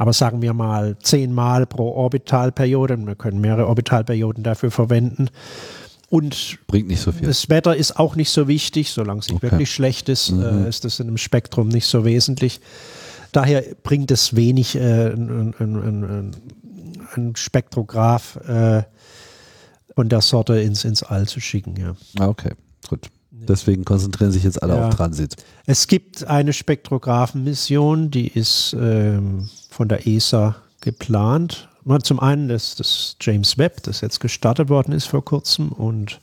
aber 0.00 0.14
sagen 0.14 0.40
wir 0.40 0.54
mal 0.54 0.96
zehnmal 1.02 1.66
pro 1.66 1.90
Orbitalperiode. 1.90 2.96
Wir 2.96 3.16
können 3.16 3.38
mehrere 3.38 3.66
Orbitalperioden 3.66 4.42
dafür 4.42 4.70
verwenden. 4.70 5.28
Und 6.08 6.58
bringt 6.68 6.88
nicht 6.88 7.02
so 7.02 7.12
viel. 7.12 7.26
Das 7.26 7.50
Wetter 7.50 7.76
ist 7.76 7.98
auch 7.98 8.16
nicht 8.16 8.30
so 8.30 8.48
wichtig, 8.48 8.92
solange 8.92 9.20
es 9.20 9.28
nicht 9.28 9.36
okay. 9.36 9.50
wirklich 9.50 9.70
schlecht 9.70 10.08
ist, 10.08 10.30
mhm. 10.30 10.64
äh, 10.64 10.68
ist 10.70 10.86
das 10.86 11.00
in 11.00 11.08
einem 11.08 11.18
Spektrum 11.18 11.68
nicht 11.68 11.84
so 11.84 12.06
wesentlich. 12.06 12.62
Daher 13.32 13.62
bringt 13.82 14.10
es 14.10 14.34
wenig, 14.34 14.74
äh, 14.74 15.08
ein, 15.12 15.54
ein, 15.58 15.76
ein, 15.76 16.36
ein, 17.14 17.36
Spektrograph 17.36 18.36
äh, 18.36 18.84
von 19.94 20.08
der 20.08 20.22
Sorte 20.22 20.60
ins, 20.60 20.86
ins 20.86 21.02
All 21.02 21.28
zu 21.28 21.40
schicken. 21.40 21.76
Ja. 21.78 21.94
Ah, 22.18 22.28
okay, 22.28 22.52
gut. 22.88 23.10
Deswegen 23.48 23.84
konzentrieren 23.84 24.32
sich 24.32 24.44
jetzt 24.44 24.62
alle 24.62 24.76
ja. 24.76 24.88
auf 24.88 24.94
Transit. 24.94 25.36
Es 25.66 25.86
gibt 25.86 26.24
eine 26.24 26.52
Spektrographenmission, 26.52 28.10
die 28.10 28.28
ist 28.28 28.76
ähm, 28.78 29.48
von 29.70 29.88
der 29.88 30.06
ESA 30.06 30.56
geplant. 30.80 31.68
Zum 32.02 32.20
einen 32.20 32.48
das, 32.48 32.76
das 32.76 33.16
James 33.20 33.58
Webb, 33.58 33.82
das 33.84 34.00
jetzt 34.00 34.20
gestartet 34.20 34.68
worden 34.68 34.92
ist 34.92 35.06
vor 35.06 35.24
kurzem 35.24 35.70
und 35.70 36.20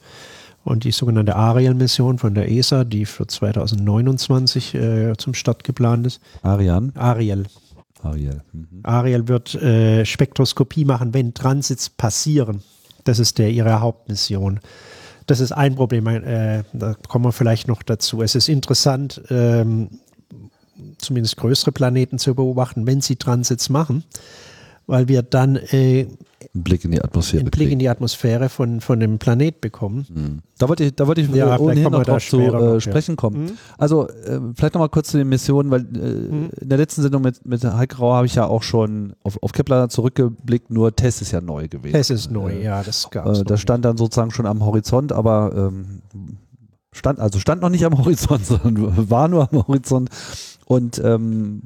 und 0.68 0.84
die 0.84 0.92
sogenannte 0.92 1.38
Ariel-Mission 1.38 2.18
von 2.18 2.36
der 2.36 2.52
ESA, 2.52 2.84
die 2.84 3.06
für 3.06 3.26
2029 3.26 4.76
äh, 4.76 5.14
zum 5.18 5.34
Start 5.34 5.64
geplant 5.64 6.06
ist. 6.06 6.20
Ariane? 6.42 6.92
Ariel. 6.96 7.46
Ariel. 8.04 8.42
Mhm. 8.52 8.82
Ariel 8.84 9.30
wird 9.30 9.56
äh, 9.56 10.04
Spektroskopie 10.04 10.84
machen, 10.84 11.14
wenn 11.14 11.34
Transits 11.34 11.90
passieren. 11.90 12.64
Das 13.06 13.18
ist 13.18 13.38
der, 13.38 13.50
ihre 13.50 13.80
Hauptmission. 13.80 14.60
Das 15.28 15.42
ist 15.42 15.52
ein 15.52 15.76
Problem, 15.76 16.08
äh, 16.08 16.64
da 16.74 16.96
kommen 17.08 17.26
wir 17.26 17.34
vielleicht 17.34 17.68
noch 17.68 17.84
dazu. 17.84 18.22
Es 18.22 18.34
ist 18.34 18.48
interessant, 18.48 19.22
ähm, 19.30 19.90
zumindest 20.98 21.38
größere 21.38 21.74
Planeten 21.74 22.18
zu 22.18 22.34
beobachten, 22.34 22.88
wenn 22.88 23.02
sie 23.02 23.18
Transits 23.18 23.70
machen, 23.70 24.04
weil 24.88 25.08
wir 25.10 25.22
dann 25.22 25.58
äh, 25.58 26.08
einen 26.54 26.64
Blick 26.64 26.86
in 26.86 26.92
die 26.92 27.02
Atmosphäre. 27.02 27.42
Einen 27.42 27.52
Blick 27.52 27.72
in 27.72 27.80
die 27.80 27.90
Atmosphäre 27.90 28.50
von, 28.50 28.82
von 28.82 29.00
dem 29.00 29.20
Planet 29.20 29.62
bekommen. 29.62 30.06
Mhm. 30.10 30.40
Da 30.58 30.70
wollte 30.70 30.86
ich, 30.86 30.96
da 30.96 31.08
wollte 31.08 31.22
ich 31.22 31.30
ja, 31.30 31.58
ohnehin 31.60 31.92
noch 31.92 32.04
drauf 32.04 32.28
zu 32.28 32.40
äh, 32.40 32.82
sprechen 32.82 33.16
kommen. 33.16 33.44
Mhm. 33.44 33.52
Also 33.78 34.08
äh, 34.10 34.40
vielleicht 34.56 34.74
nochmal 34.74 34.90
kurz 34.90 35.10
zu 35.10 35.18
den 35.18 35.30
Missionen, 35.30 35.72
weil 35.72 35.82
äh, 35.82 35.84
mhm. 35.84 36.50
in 36.60 36.70
der 36.70 36.78
letzten 36.78 37.02
Sendung 37.02 37.22
mit, 37.22 37.46
mit 37.46 37.64
Heike 37.64 37.98
Rauer 37.98 38.16
habe 38.18 38.26
ich 38.26 38.36
ja 38.36 38.46
auch 38.46 38.64
schon 38.64 39.14
auf, 39.24 39.42
auf 39.42 39.52
Kepler 39.52 39.90
zurückgeblickt, 39.90 40.72
nur 40.72 40.96
Test 40.96 41.22
ist 41.22 41.32
ja 41.32 41.42
neu 41.42 41.68
gewesen. 41.68 41.94
Test 41.94 42.12
ist 42.12 42.32
neu, 42.32 42.52
äh, 42.52 42.64
ja, 42.64 42.84
das 42.84 43.10
gab 43.10 43.28
es. 43.28 43.42
Äh, 43.42 43.44
das 43.44 43.62
stand 43.62 43.86
dann 43.86 43.98
sozusagen 43.98 44.32
schon 44.32 44.46
am 44.46 44.66
Horizont, 44.66 45.12
aber 45.12 45.52
ähm, 45.56 46.02
stand, 46.92 47.20
also 47.20 47.40
stand 47.40 47.62
noch 47.62 47.70
nicht 47.70 47.86
am 47.86 47.98
Horizont, 47.98 48.46
sondern 48.46 49.10
war 49.10 49.28
nur 49.28 49.52
am 49.52 49.68
Horizont. 49.68 50.10
Und 50.68 51.00
ähm, 51.00 51.62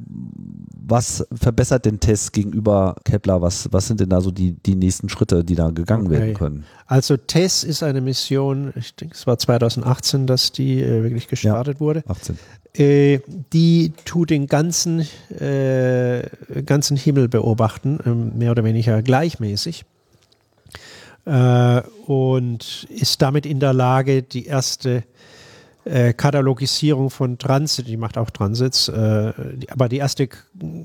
was 0.76 1.26
verbessert 1.34 1.86
den 1.86 2.00
Test 2.00 2.34
gegenüber 2.34 2.96
Kepler? 3.04 3.42
Was, 3.42 3.68
was 3.72 3.88
sind 3.88 4.00
denn 4.00 4.10
da 4.10 4.22
so 4.22 4.30
die, 4.30 4.52
die 4.52 4.76
nächsten 4.76 5.10
Schritte, 5.10 5.44
die 5.44 5.56
da 5.56 5.72
gegangen 5.72 6.06
okay. 6.06 6.18
werden 6.18 6.34
können? 6.36 6.66
Also 6.86 7.18
TESS 7.18 7.64
ist 7.64 7.82
eine 7.82 8.00
Mission, 8.00 8.72
ich 8.76 8.94
denke, 8.94 9.16
es 9.16 9.26
war 9.26 9.40
2018, 9.40 10.28
dass 10.28 10.52
die 10.52 10.84
äh, 10.84 11.02
wirklich 11.02 11.28
gestartet 11.28 11.78
ja, 11.78 11.80
wurde. 11.80 12.04
18. 12.08 12.38
Äh, 12.76 13.20
die 13.52 13.92
tut 14.06 14.30
den 14.30 14.46
ganzen, 14.46 15.08
äh, 15.32 16.22
ganzen 16.64 16.96
Himmel 16.96 17.28
beobachten, 17.28 17.98
ähm, 18.06 18.38
mehr 18.38 18.52
oder 18.52 18.64
weniger 18.64 19.02
gleichmäßig. 19.02 19.84
Äh, 21.26 21.82
und 22.06 22.86
ist 22.90 23.24
damit 23.24 23.48
in 23.48 23.60
der 23.60 23.74
Lage, 23.74 24.22
die 24.22 24.46
erste 24.46 25.04
äh, 25.86 26.14
Katalogisierung 26.14 27.10
von 27.10 27.38
Transit, 27.38 27.88
die 27.88 27.98
macht 27.98 28.18
auch 28.18 28.30
Transits, 28.30 28.88
äh, 28.88 29.34
aber 29.70 29.90
die 29.90 29.98
erste 29.98 30.30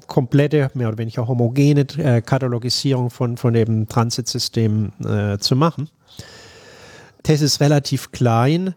komplette, 0.06 0.70
mehr 0.74 0.88
oder 0.88 0.98
weniger 0.98 1.28
homogene 1.28 1.86
äh, 1.98 2.22
Katalogisierung 2.22 3.10
von, 3.10 3.36
von 3.36 3.52
dem 3.52 3.88
Transitsystem 3.88 4.92
äh, 5.04 5.38
zu 5.38 5.54
machen. 5.54 5.90
TESS 7.22 7.42
ist 7.42 7.60
relativ 7.60 8.12
klein, 8.12 8.74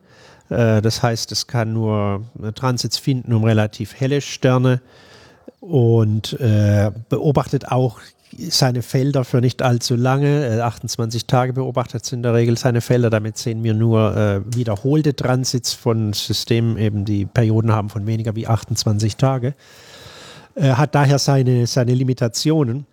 äh, 0.50 0.82
das 0.82 1.02
heißt, 1.02 1.32
es 1.32 1.48
kann 1.48 1.74
nur 1.74 2.26
Transits 2.56 2.98
finden 2.98 3.34
um 3.34 3.44
relativ 3.44 4.00
helle 4.00 4.22
Sterne 4.22 4.82
und 5.62 6.38
beobachtet 7.10 7.70
auch 7.70 8.00
seine 8.50 8.82
Felder 8.82 9.24
für 9.24 9.42
nicht 9.42 9.62
allzu 9.62 9.96
lange, 9.96 10.64
28 10.64 11.26
Tage 11.26 11.54
beobachtet 11.54 12.06
sind 12.06 12.20
in 12.20 12.24
der 12.24 12.34
Regel 12.34 12.58
seine 12.58 12.82
Felder. 12.82 13.10
Damit 13.10 13.38
sehen 13.38 13.64
wir 13.64 13.74
nur 13.74 14.16
äh, 14.16 14.42
wiederholte 14.56 15.16
Transits 15.16 15.74
von 15.74 16.14
Systemen, 16.14 16.78
eben 16.78 17.06
die 17.06 17.26
Perioden 17.26 17.72
haben 17.72 17.90
von 17.90 18.08
weniger 18.08 18.36
wie 18.36 18.48
28 18.48 19.16
Tage. 19.18 19.56
Er 20.56 20.78
hat 20.78 20.96
daher 20.96 21.20
seine, 21.20 21.68
seine 21.68 21.94
Limitationen. 21.94 22.86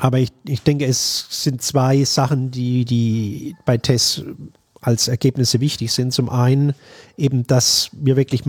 Aber 0.00 0.18
ich, 0.18 0.30
ich 0.44 0.62
denke, 0.62 0.86
es 0.86 1.26
sind 1.30 1.62
zwei 1.62 2.04
Sachen, 2.04 2.50
die, 2.50 2.84
die 2.84 3.54
bei 3.64 3.78
Tests 3.78 4.22
als 4.80 5.08
Ergebnisse 5.08 5.60
wichtig 5.60 5.92
sind. 5.92 6.12
Zum 6.12 6.28
einen 6.28 6.74
eben, 7.16 7.46
dass 7.46 7.90
wir 7.92 8.16
wirklich 8.16 8.42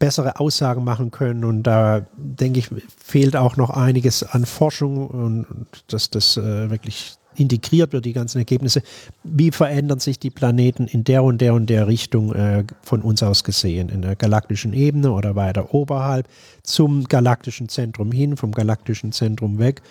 bessere 0.00 0.40
Aussagen 0.40 0.82
machen 0.82 1.12
können. 1.12 1.44
Und 1.44 1.62
da 1.62 2.04
denke 2.16 2.58
ich, 2.58 2.70
fehlt 2.96 3.36
auch 3.36 3.56
noch 3.56 3.70
einiges 3.70 4.24
an 4.24 4.46
Forschung 4.46 5.06
und, 5.06 5.46
dass 5.86 6.10
das 6.10 6.36
äh, 6.36 6.70
wirklich 6.70 7.14
integriert 7.36 7.92
wird, 7.92 8.06
die 8.06 8.12
ganzen 8.12 8.38
Ergebnisse. 8.38 8.82
Wie 9.22 9.52
verändern 9.52 10.00
sich 10.00 10.18
die 10.18 10.30
Planeten 10.30 10.86
in 10.86 11.04
der 11.04 11.22
und 11.22 11.40
der 11.40 11.54
und 11.54 11.70
der 11.70 11.86
Richtung 11.86 12.34
äh, 12.34 12.64
von 12.82 13.02
uns 13.02 13.22
aus 13.22 13.44
gesehen, 13.44 13.88
in 13.88 14.02
der 14.02 14.16
galaktischen 14.16 14.72
Ebene 14.72 15.12
oder 15.12 15.36
weiter 15.36 15.72
oberhalb, 15.72 16.26
zum 16.64 17.04
galaktischen 17.04 17.68
Zentrum 17.68 18.10
hin, 18.10 18.36
vom 18.36 18.52
galaktischen 18.52 19.12
Zentrum 19.12 19.58
weg. 19.58 19.82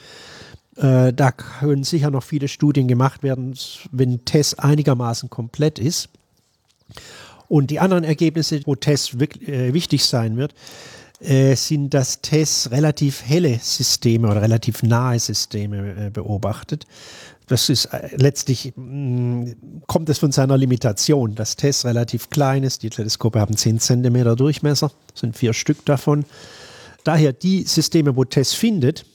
Äh, 0.76 1.14
da 1.14 1.32
können 1.32 1.84
sicher 1.84 2.10
noch 2.10 2.24
viele 2.24 2.48
Studien 2.48 2.88
gemacht 2.88 3.24
werden, 3.24 3.56
wenn 3.92 4.26
TESS 4.26 4.56
einigermaßen 4.56 5.30
komplett 5.30 5.78
ist. 5.78 6.10
Und 7.50 7.72
die 7.72 7.80
anderen 7.80 8.06
Ergebnisse, 8.06 8.62
wo 8.66 8.76
TESS 8.76 9.20
wirklich, 9.20 9.50
äh, 9.50 9.74
wichtig 9.74 10.06
sein 10.06 10.38
wird, 10.38 10.54
äh, 11.20 11.56
sind, 11.56 11.94
dass 11.94 12.22
TESS 12.22 12.72
relativ 12.72 13.24
helle 13.26 13.60
Systeme 13.62 14.30
oder 14.30 14.42
relativ 14.42 14.84
nahe 14.84 15.20
Systeme 15.20 16.06
äh, 16.06 16.10
beobachtet. 16.12 16.86
Das 17.48 17.68
ist 17.68 17.86
äh, 17.86 18.10
letztlich, 18.16 18.72
mh, 18.76 18.84
mm, 18.84 19.56
kommt 19.88 20.08
es 20.10 20.20
von 20.20 20.32
seiner 20.32 20.58
Limitation, 20.58 21.36
dass 21.36 21.56
TESS 21.58 21.86
relativ 21.86 22.30
klein 22.30 22.64
ist. 22.64 22.84
Die 22.84 22.90
Teleskope 22.90 23.40
haben 23.40 23.58
10 23.58 23.80
cm 23.80 24.36
Durchmesser, 24.38 24.92
sind 25.14 25.36
vier 25.36 25.54
Stück 25.54 25.84
davon. 25.86 26.24
Daher 27.04 27.34
die 27.34 27.64
Systeme, 27.64 28.16
wo 28.16 28.24
TESS 28.24 28.54
findet, 28.54 29.06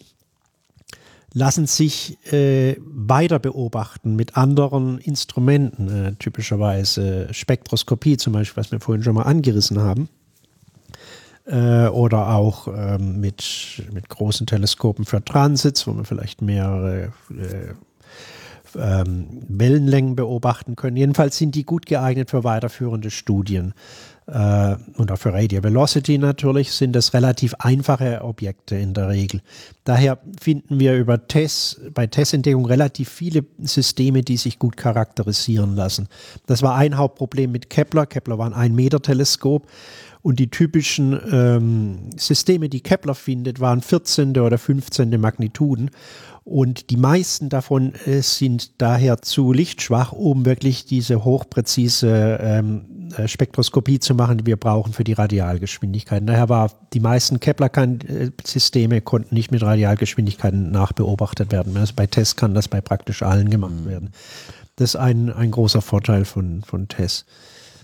lassen 1.35 1.67
sich 1.67 2.17
äh, 2.33 2.77
weiter 2.81 3.41
beobachten 3.41 4.15
mit 4.15 4.37
anderen 4.37 4.99
Instrumenten, 4.99 5.89
äh, 5.89 6.15
typischerweise 6.15 7.29
Spektroskopie 7.33 8.17
zum 8.17 8.33
Beispiel, 8.33 8.63
was 8.63 8.71
wir 8.71 8.81
vorhin 8.81 9.03
schon 9.03 9.17
mal 9.17 9.23
angerissen 9.23 9.81
haben. 9.81 10.09
Äh, 11.47 11.89
oder 11.89 12.35
auch 12.35 12.69
ähm, 12.69 13.21
mit, 13.21 13.83
mit 13.93 14.09
großen 14.09 14.47
Teleskopen 14.47 15.05
für 15.05 15.23
Transits, 15.23 15.87
wo 15.87 15.93
man 15.93 16.07
vielleicht 16.07 16.41
mehrere 16.41 17.13
äh, 17.31 17.75
ähm, 18.77 19.27
Wellenlängen 19.49 20.17
beobachten 20.17 20.77
können. 20.77 20.97
Jedenfalls 20.97 21.37
sind 21.37 21.55
die 21.55 21.65
gut 21.65 21.85
geeignet 21.87 22.31
für 22.31 22.45
weiterführende 22.45 23.11
Studien 23.11 23.75
äh, 24.27 24.77
und 24.97 25.13
auch 25.13 25.19
für 25.19 25.33
Radio 25.33 25.63
Velocity 25.63 26.19
natürlich, 26.19 26.73
sind 26.73 26.95
das 26.95 27.13
relativ 27.13 27.55
einfache 27.59 28.23
Objekte 28.23 28.77
in 28.77 28.95
der 28.95 29.09
Regel. 29.09 29.43
Daher 29.85 30.19
finden 30.41 30.81
wir 30.81 30.97
über 30.97 31.27
TESS, 31.29 31.81
bei 31.93 32.07
TESS-Entdeckung 32.07 32.65
relativ 32.65 33.11
viele 33.11 33.45
Systeme, 33.59 34.23
die 34.23 34.37
sich 34.37 34.59
gut 34.59 34.77
charakterisieren 34.77 35.77
lassen. 35.77 36.09
Das 36.47 36.63
war 36.63 36.75
ein 36.77 36.97
Hauptproblem 36.97 37.53
mit 37.53 37.69
Kepler. 37.69 38.07
Kepler 38.07 38.39
war 38.39 38.55
ein 38.55 38.73
1-Meter-Teleskop. 38.73 39.67
Und 40.23 40.41
die 40.41 40.49
typischen 40.49 41.21
ähm, 41.31 41.99
Systeme, 42.17 42.71
die 42.71 42.81
Kepler 42.81 43.15
findet, 43.15 43.61
waren 43.61 43.83
14. 43.83 44.39
oder 44.39 44.57
15. 44.57 45.21
Magnituden. 45.21 45.91
Und 46.45 46.91
die 46.91 46.99
meisten 46.99 47.49
davon 47.49 47.95
äh, 48.07 48.21
sind 48.21 48.81
daher 48.81 49.23
zu 49.23 49.53
lichtschwach, 49.53 50.13
um 50.13 50.45
wirklich 50.45 50.85
diese 50.85 51.25
hochpräzise 51.25 52.39
ähm, 52.41 53.11
äh, 53.17 53.29
Spektroskopie 53.29 53.99
zu 53.99 54.15
machen, 54.15 54.39
die 54.39 54.47
wir 54.47 54.59
brauchen 54.59 54.93
für 54.93 55.05
die 55.05 55.15
Radialgeschwindigkeiten. 55.15 56.27
Daher 56.27 56.51
war 56.51 56.71
die 56.93 57.01
meisten 57.01 57.41
Kepler-Systeme 57.41 59.01
konnten 59.01 59.35
nicht 59.35 59.53
mit 59.53 59.63
Radialgeschwindigkeiten 59.63 60.71
nachbeobachtet 60.71 61.51
werden. 61.51 61.79
Also 61.79 61.95
bei 61.97 62.07
TESS 62.07 62.37
kann 62.37 62.53
das 62.53 62.69
bei 62.69 62.83
praktisch 62.83 63.23
allen 63.23 63.49
gemacht 63.49 63.81
mhm. 63.85 63.87
werden. 63.87 64.11
Das 64.77 64.91
ist 64.91 64.97
ein, 64.97 65.33
ein 65.33 65.51
großer 65.51 65.81
Vorteil 65.81 66.27
von, 66.27 66.63
von 66.63 66.89
TESS. 66.89 67.25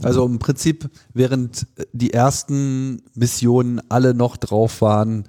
Also 0.02 0.24
im 0.26 0.38
Prinzip, 0.38 0.90
während 1.12 1.66
die 1.92 2.12
ersten 2.12 3.02
Missionen 3.14 3.80
alle 3.90 4.14
noch 4.14 4.36
drauf 4.36 4.80
waren, 4.80 5.24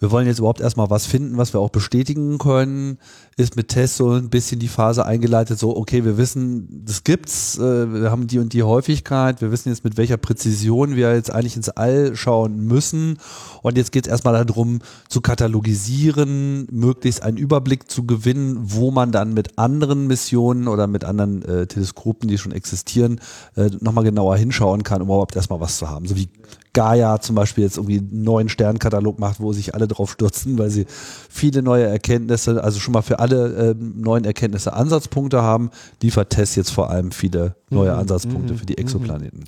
wir 0.00 0.10
wollen 0.10 0.26
jetzt 0.26 0.38
überhaupt 0.38 0.60
erstmal 0.60 0.90
was 0.90 1.06
finden, 1.06 1.36
was 1.36 1.52
wir 1.52 1.60
auch 1.60 1.70
bestätigen 1.70 2.38
können, 2.38 2.98
ist 3.36 3.56
mit 3.56 3.68
Test 3.68 3.96
so 3.96 4.12
ein 4.12 4.30
bisschen 4.30 4.58
die 4.58 4.68
Phase 4.68 5.04
eingeleitet, 5.04 5.58
so, 5.58 5.76
okay, 5.76 6.04
wir 6.04 6.16
wissen, 6.16 6.82
das 6.86 7.04
gibt's, 7.04 7.58
äh, 7.58 7.92
wir 7.92 8.10
haben 8.10 8.26
die 8.26 8.38
und 8.38 8.52
die 8.54 8.62
Häufigkeit, 8.62 9.42
wir 9.42 9.52
wissen 9.52 9.68
jetzt 9.68 9.84
mit 9.84 9.98
welcher 9.98 10.16
Präzision 10.16 10.96
wir 10.96 11.14
jetzt 11.14 11.30
eigentlich 11.30 11.56
ins 11.56 11.68
All 11.68 12.16
schauen 12.16 12.60
müssen 12.60 13.18
und 13.62 13.76
jetzt 13.76 13.92
geht 13.92 14.06
es 14.06 14.10
erstmal 14.10 14.44
darum, 14.44 14.80
zu 15.08 15.20
katalogisieren, 15.20 16.66
möglichst 16.70 17.22
einen 17.22 17.36
Überblick 17.36 17.90
zu 17.90 18.04
gewinnen, 18.04 18.56
wo 18.58 18.90
man 18.90 19.12
dann 19.12 19.34
mit 19.34 19.58
anderen 19.58 20.06
Missionen 20.06 20.66
oder 20.66 20.86
mit 20.86 21.04
anderen 21.04 21.42
äh, 21.42 21.66
Teleskopen, 21.66 22.28
die 22.28 22.38
schon 22.38 22.52
existieren, 22.52 23.20
äh, 23.56 23.70
nochmal 23.80 24.04
genauer 24.04 24.36
hinschauen 24.36 24.82
kann, 24.82 25.02
um 25.02 25.08
überhaupt 25.08 25.36
erstmal 25.36 25.60
was 25.60 25.76
zu 25.76 25.90
haben. 25.90 26.06
So 26.06 26.16
wie 26.16 26.28
Gaia 26.72 27.20
zum 27.20 27.34
Beispiel 27.34 27.64
jetzt 27.64 27.76
irgendwie 27.76 27.98
einen 27.98 28.22
neuen 28.22 28.48
Sternkatalog 28.48 29.18
macht, 29.18 29.40
wo 29.40 29.52
sich 29.52 29.74
alle 29.74 29.88
drauf 29.88 30.12
stürzen, 30.12 30.58
weil 30.58 30.70
sie 30.70 30.86
viele 31.28 31.62
neue 31.62 31.86
Erkenntnisse, 31.86 32.62
also 32.62 32.78
schon 32.80 32.92
mal 32.92 33.02
für 33.02 33.18
alle 33.18 33.70
äh, 33.70 33.74
neuen 33.78 34.24
Erkenntnisse 34.24 34.72
Ansatzpunkte 34.72 35.42
haben, 35.42 35.70
liefert 36.02 36.30
Tess 36.30 36.54
jetzt 36.54 36.70
vor 36.70 36.90
allem 36.90 37.12
viele 37.12 37.56
neue 37.70 37.92
mhm. 37.92 38.00
Ansatzpunkte 38.00 38.54
mhm. 38.54 38.58
für 38.58 38.66
die 38.66 38.74
mhm. 38.74 38.84
Exoplaneten. 38.84 39.44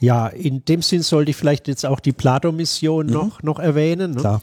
Ja, 0.00 0.28
in 0.28 0.64
dem 0.64 0.80
Sinn 0.80 1.02
sollte 1.02 1.30
ich 1.30 1.36
vielleicht 1.36 1.68
jetzt 1.68 1.84
auch 1.84 2.00
die 2.00 2.12
Plato-Mission 2.12 3.06
mhm. 3.06 3.12
noch, 3.12 3.42
noch 3.42 3.58
erwähnen. 3.58 4.12
Ne? 4.12 4.40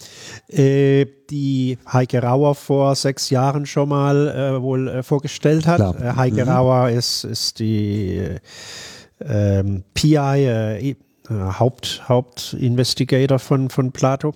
Äh, 0.50 1.08
die 1.32 1.80
Heike 1.92 2.22
Rauer 2.22 2.54
vor 2.54 2.96
sechs 2.96 3.32
Jahren 3.32 3.66
schon 3.66 3.90
mal 3.90 4.28
äh, 4.28 4.62
wohl 4.62 4.88
äh, 4.88 5.04
vorgestellt 5.04 5.66
hat. 5.66 5.78
Klar. 5.78 6.00
Äh, 6.00 6.16
Heike 6.16 6.46
mhm. 6.46 6.52
Rauer 6.52 6.90
ist, 6.90 7.24
ist 7.24 7.58
die 7.58 8.38
ähm, 9.20 9.84
PI, 9.96 10.96
äh, 11.30 11.34
Haupt, 11.34 12.04
Hauptinvestigator 12.08 13.40
von, 13.40 13.70
von 13.70 13.92
Plato. 13.92 14.34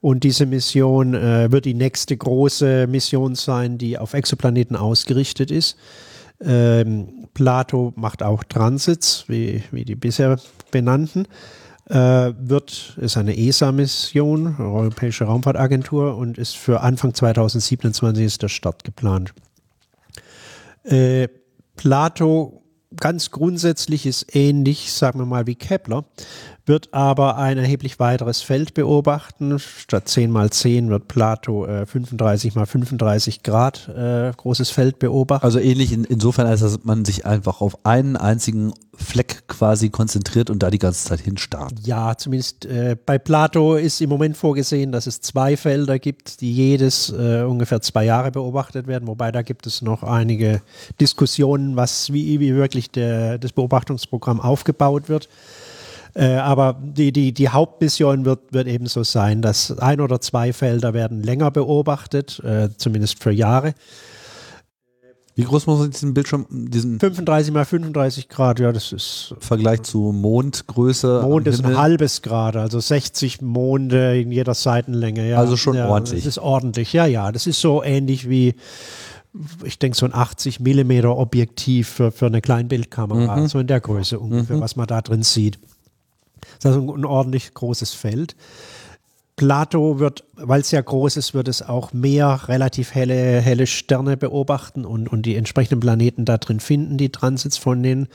Und 0.00 0.24
diese 0.24 0.46
Mission 0.46 1.14
äh, 1.14 1.50
wird 1.50 1.64
die 1.64 1.74
nächste 1.74 2.16
große 2.16 2.86
Mission 2.86 3.34
sein, 3.34 3.78
die 3.78 3.98
auf 3.98 4.14
Exoplaneten 4.14 4.76
ausgerichtet 4.76 5.50
ist. 5.50 5.76
Ähm, 6.40 7.28
Plato 7.34 7.92
macht 7.96 8.22
auch 8.22 8.44
Transits, 8.44 9.24
wie, 9.28 9.62
wie 9.70 9.84
die 9.84 9.94
bisher 9.94 10.38
benannten. 10.70 11.26
Äh, 11.88 12.32
wird, 12.38 12.96
ist 13.00 13.16
eine 13.16 13.36
ESA-Mission, 13.36 14.56
Europäische 14.58 15.24
Raumfahrtagentur, 15.24 16.16
und 16.16 16.36
ist 16.36 16.56
für 16.56 16.80
Anfang 16.80 17.14
2027 17.14 18.24
ist 18.24 18.42
der 18.42 18.48
Start 18.48 18.84
geplant. 18.84 19.32
Äh, 20.82 21.28
Plato 21.76 22.62
ganz 23.00 23.30
grundsätzlich 23.30 24.06
ist 24.06 24.34
ähnlich, 24.34 24.92
sagen 24.92 25.18
wir 25.18 25.26
mal, 25.26 25.46
wie 25.46 25.54
Kepler, 25.54 26.04
wird 26.66 26.92
aber 26.92 27.38
ein 27.38 27.58
erheblich 27.58 27.98
weiteres 27.98 28.42
Feld 28.42 28.74
beobachten. 28.74 29.58
Statt 29.58 30.08
10 30.08 30.30
mal 30.30 30.50
10 30.50 30.90
wird 30.90 31.08
Plato 31.08 31.64
äh, 31.64 31.86
35 31.86 32.54
mal 32.56 32.66
35 32.66 33.42
Grad 33.42 33.88
äh, 33.88 34.32
großes 34.36 34.70
Feld 34.70 34.98
beobachten. 34.98 35.44
Also 35.44 35.60
ähnlich 35.60 35.92
in, 35.92 36.04
insofern, 36.04 36.46
als 36.46 36.60
dass 36.60 36.84
man 36.84 37.04
sich 37.04 37.24
einfach 37.24 37.60
auf 37.60 37.84
einen 37.86 38.16
einzigen 38.16 38.72
Fleck 38.94 39.46
quasi 39.46 39.90
konzentriert 39.90 40.50
und 40.50 40.62
da 40.62 40.70
die 40.70 40.78
ganze 40.78 41.06
Zeit 41.06 41.20
hinstarrt. 41.20 41.74
Ja, 41.84 42.16
zumindest 42.16 42.64
äh, 42.64 42.96
bei 43.04 43.18
Plato 43.18 43.76
ist 43.76 44.00
im 44.00 44.08
Moment 44.08 44.36
vorgesehen, 44.36 44.90
dass 44.90 45.06
es 45.06 45.20
zwei 45.20 45.56
Felder 45.56 45.98
gibt, 45.98 46.40
die 46.40 46.52
jedes 46.52 47.10
äh, 47.10 47.42
ungefähr 47.42 47.80
zwei 47.80 48.04
Jahre 48.04 48.30
beobachtet 48.30 48.86
werden, 48.86 49.06
wobei 49.06 49.30
da 49.32 49.42
gibt 49.42 49.66
es 49.66 49.82
noch 49.82 50.02
einige 50.02 50.62
Diskussionen, 51.00 51.76
was 51.76 52.12
wie, 52.12 52.40
wie 52.40 52.54
wirklich 52.54 52.90
der, 52.90 53.38
das 53.38 53.52
Beobachtungsprogramm 53.52 54.40
aufgebaut 54.40 55.08
wird. 55.08 55.28
Äh, 56.16 56.36
aber 56.36 56.80
die, 56.82 57.12
die, 57.12 57.32
die 57.32 57.50
Hauptmission 57.50 58.24
wird, 58.24 58.52
wird 58.52 58.68
eben 58.68 58.86
so 58.86 59.04
sein, 59.04 59.42
dass 59.42 59.78
ein 59.78 60.00
oder 60.00 60.18
zwei 60.20 60.54
Felder 60.54 60.94
werden 60.94 61.22
länger 61.22 61.50
beobachtet, 61.50 62.42
äh, 62.42 62.70
zumindest 62.74 63.22
für 63.22 63.32
Jahre. 63.32 63.74
Wie 65.34 65.42
groß 65.42 65.66
muss 65.66 65.78
man 65.78 65.90
diesen 65.90 66.14
Bildschirm, 66.14 66.46
diesen 66.48 66.98
35 66.98 67.52
mal 67.52 67.66
35 67.66 68.30
Grad, 68.30 68.58
ja, 68.58 68.72
das 68.72 68.92
ist 68.92 69.34
Vergleich 69.40 69.82
zu 69.82 70.10
Mondgröße. 70.12 71.20
Mond 71.20 71.46
ist 71.46 71.62
ein 71.62 71.76
halbes 71.76 72.22
Grad, 72.22 72.56
also 72.56 72.80
60 72.80 73.42
Monde 73.42 74.18
in 74.18 74.32
jeder 74.32 74.54
Seitenlänge, 74.54 75.28
ja. 75.28 75.36
Also 75.36 75.58
schon 75.58 75.76
ja, 75.76 75.86
ordentlich. 75.86 76.24
Das 76.24 76.28
ist 76.28 76.38
ordentlich, 76.38 76.94
ja, 76.94 77.04
ja. 77.04 77.30
Das 77.30 77.46
ist 77.46 77.60
so 77.60 77.82
ähnlich 77.82 78.30
wie, 78.30 78.54
ich 79.64 79.78
denke, 79.78 79.98
so 79.98 80.06
ein 80.06 80.14
80 80.14 80.60
Millimeter 80.60 81.14
Objektiv 81.14 81.88
für, 81.90 82.10
für 82.10 82.24
eine 82.24 82.40
Kleinbildkamera, 82.40 83.36
mhm. 83.36 83.48
so 83.48 83.58
in 83.58 83.66
der 83.66 83.80
Größe 83.80 84.18
ungefähr, 84.18 84.56
mhm. 84.56 84.60
was 84.62 84.76
man 84.76 84.86
da 84.86 85.02
drin 85.02 85.22
sieht. 85.22 85.58
Das 86.54 86.72
ist 86.72 86.76
also 86.76 86.94
ein 86.94 87.04
ordentlich 87.04 87.54
großes 87.54 87.92
Feld. 87.92 88.36
Plato 89.36 89.98
wird, 89.98 90.24
weil 90.34 90.62
es 90.62 90.70
ja 90.70 90.80
groß 90.80 91.18
ist, 91.18 91.34
wird 91.34 91.46
es 91.46 91.60
auch 91.60 91.92
mehr 91.92 92.48
relativ 92.48 92.94
helle, 92.94 93.40
helle 93.40 93.66
Sterne 93.66 94.16
beobachten 94.16 94.86
und, 94.86 95.08
und 95.08 95.26
die 95.26 95.36
entsprechenden 95.36 95.80
Planeten 95.80 96.24
da 96.24 96.38
drin 96.38 96.58
finden, 96.58 96.96
die 96.96 97.10
Transits 97.10 97.58
von 97.58 97.82
denen. 97.82 98.08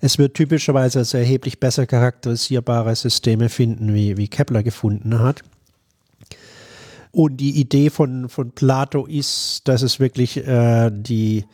Es 0.00 0.18
wird 0.18 0.34
typischerweise 0.34 0.98
also 0.98 1.16
erheblich 1.16 1.60
besser 1.60 1.86
charakterisierbare 1.86 2.94
Systeme 2.94 3.48
finden, 3.48 3.94
wie, 3.94 4.18
wie 4.18 4.28
Kepler 4.28 4.62
gefunden 4.62 5.18
hat. 5.18 5.40
Und 7.10 7.38
die 7.38 7.58
Idee 7.58 7.88
von, 7.88 8.28
von 8.28 8.50
Plato 8.50 9.06
ist, 9.06 9.62
dass 9.64 9.80
es 9.80 9.98
wirklich 9.98 10.36
äh, 10.46 10.90
die, 10.92 11.46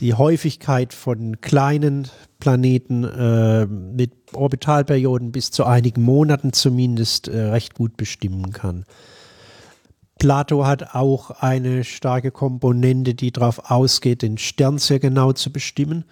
die 0.00 0.14
Häufigkeit 0.14 0.94
von 0.94 1.40
kleinen 1.40 2.08
Planeten 2.38 3.04
äh, 3.04 3.66
mit 3.66 4.12
Orbitalperioden 4.32 5.30
bis 5.30 5.50
zu 5.50 5.64
einigen 5.64 6.02
Monaten 6.02 6.52
zumindest 6.52 7.28
äh, 7.28 7.38
recht 7.38 7.74
gut 7.74 7.96
bestimmen 7.96 8.52
kann. 8.52 8.84
Plato 10.18 10.66
hat 10.66 10.94
auch 10.94 11.30
eine 11.30 11.84
starke 11.84 12.30
Komponente, 12.30 13.14
die 13.14 13.32
darauf 13.32 13.70
ausgeht, 13.70 14.22
den 14.22 14.38
Stern 14.38 14.78
sehr 14.78 14.98
genau 15.00 15.32
zu 15.32 15.50
bestimmen. 15.50 16.04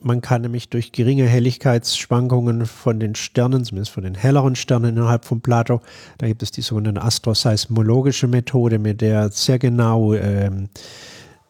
Man 0.00 0.20
kann 0.20 0.42
nämlich 0.42 0.68
durch 0.68 0.92
geringe 0.92 1.26
Helligkeitsschwankungen 1.26 2.66
von 2.66 2.98
den 2.98 3.14
Sternen, 3.14 3.64
zumindest 3.64 3.92
von 3.92 4.02
den 4.02 4.14
helleren 4.14 4.56
Sternen 4.56 4.96
innerhalb 4.96 5.24
von 5.24 5.42
Plato, 5.42 5.80
da 6.18 6.26
gibt 6.26 6.42
es 6.42 6.50
die 6.50 6.62
sogenannte 6.62 7.02
astroseismologische 7.02 8.26
Methode, 8.26 8.78
mit 8.78 9.00
der 9.00 9.30
sehr 9.30 9.58
genau 9.58 10.14
ähm, 10.14 10.70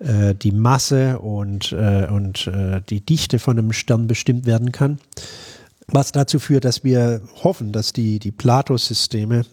äh, 0.02 0.34
die 0.34 0.52
Masse 0.52 1.18
und, 1.18 1.72
äh, 1.72 2.06
und 2.10 2.46
äh, 2.46 2.80
die 2.88 3.00
Dichte 3.00 3.38
von 3.38 3.58
einem 3.58 3.72
Stern 3.72 4.06
bestimmt 4.06 4.46
werden 4.46 4.72
kann. 4.72 4.98
Was 5.88 6.12
dazu 6.12 6.38
führt, 6.38 6.64
dass 6.64 6.84
wir 6.84 7.22
hoffen, 7.42 7.72
dass 7.72 7.92
die, 7.92 8.18
die 8.18 8.30
Plato-Systeme 8.30 9.44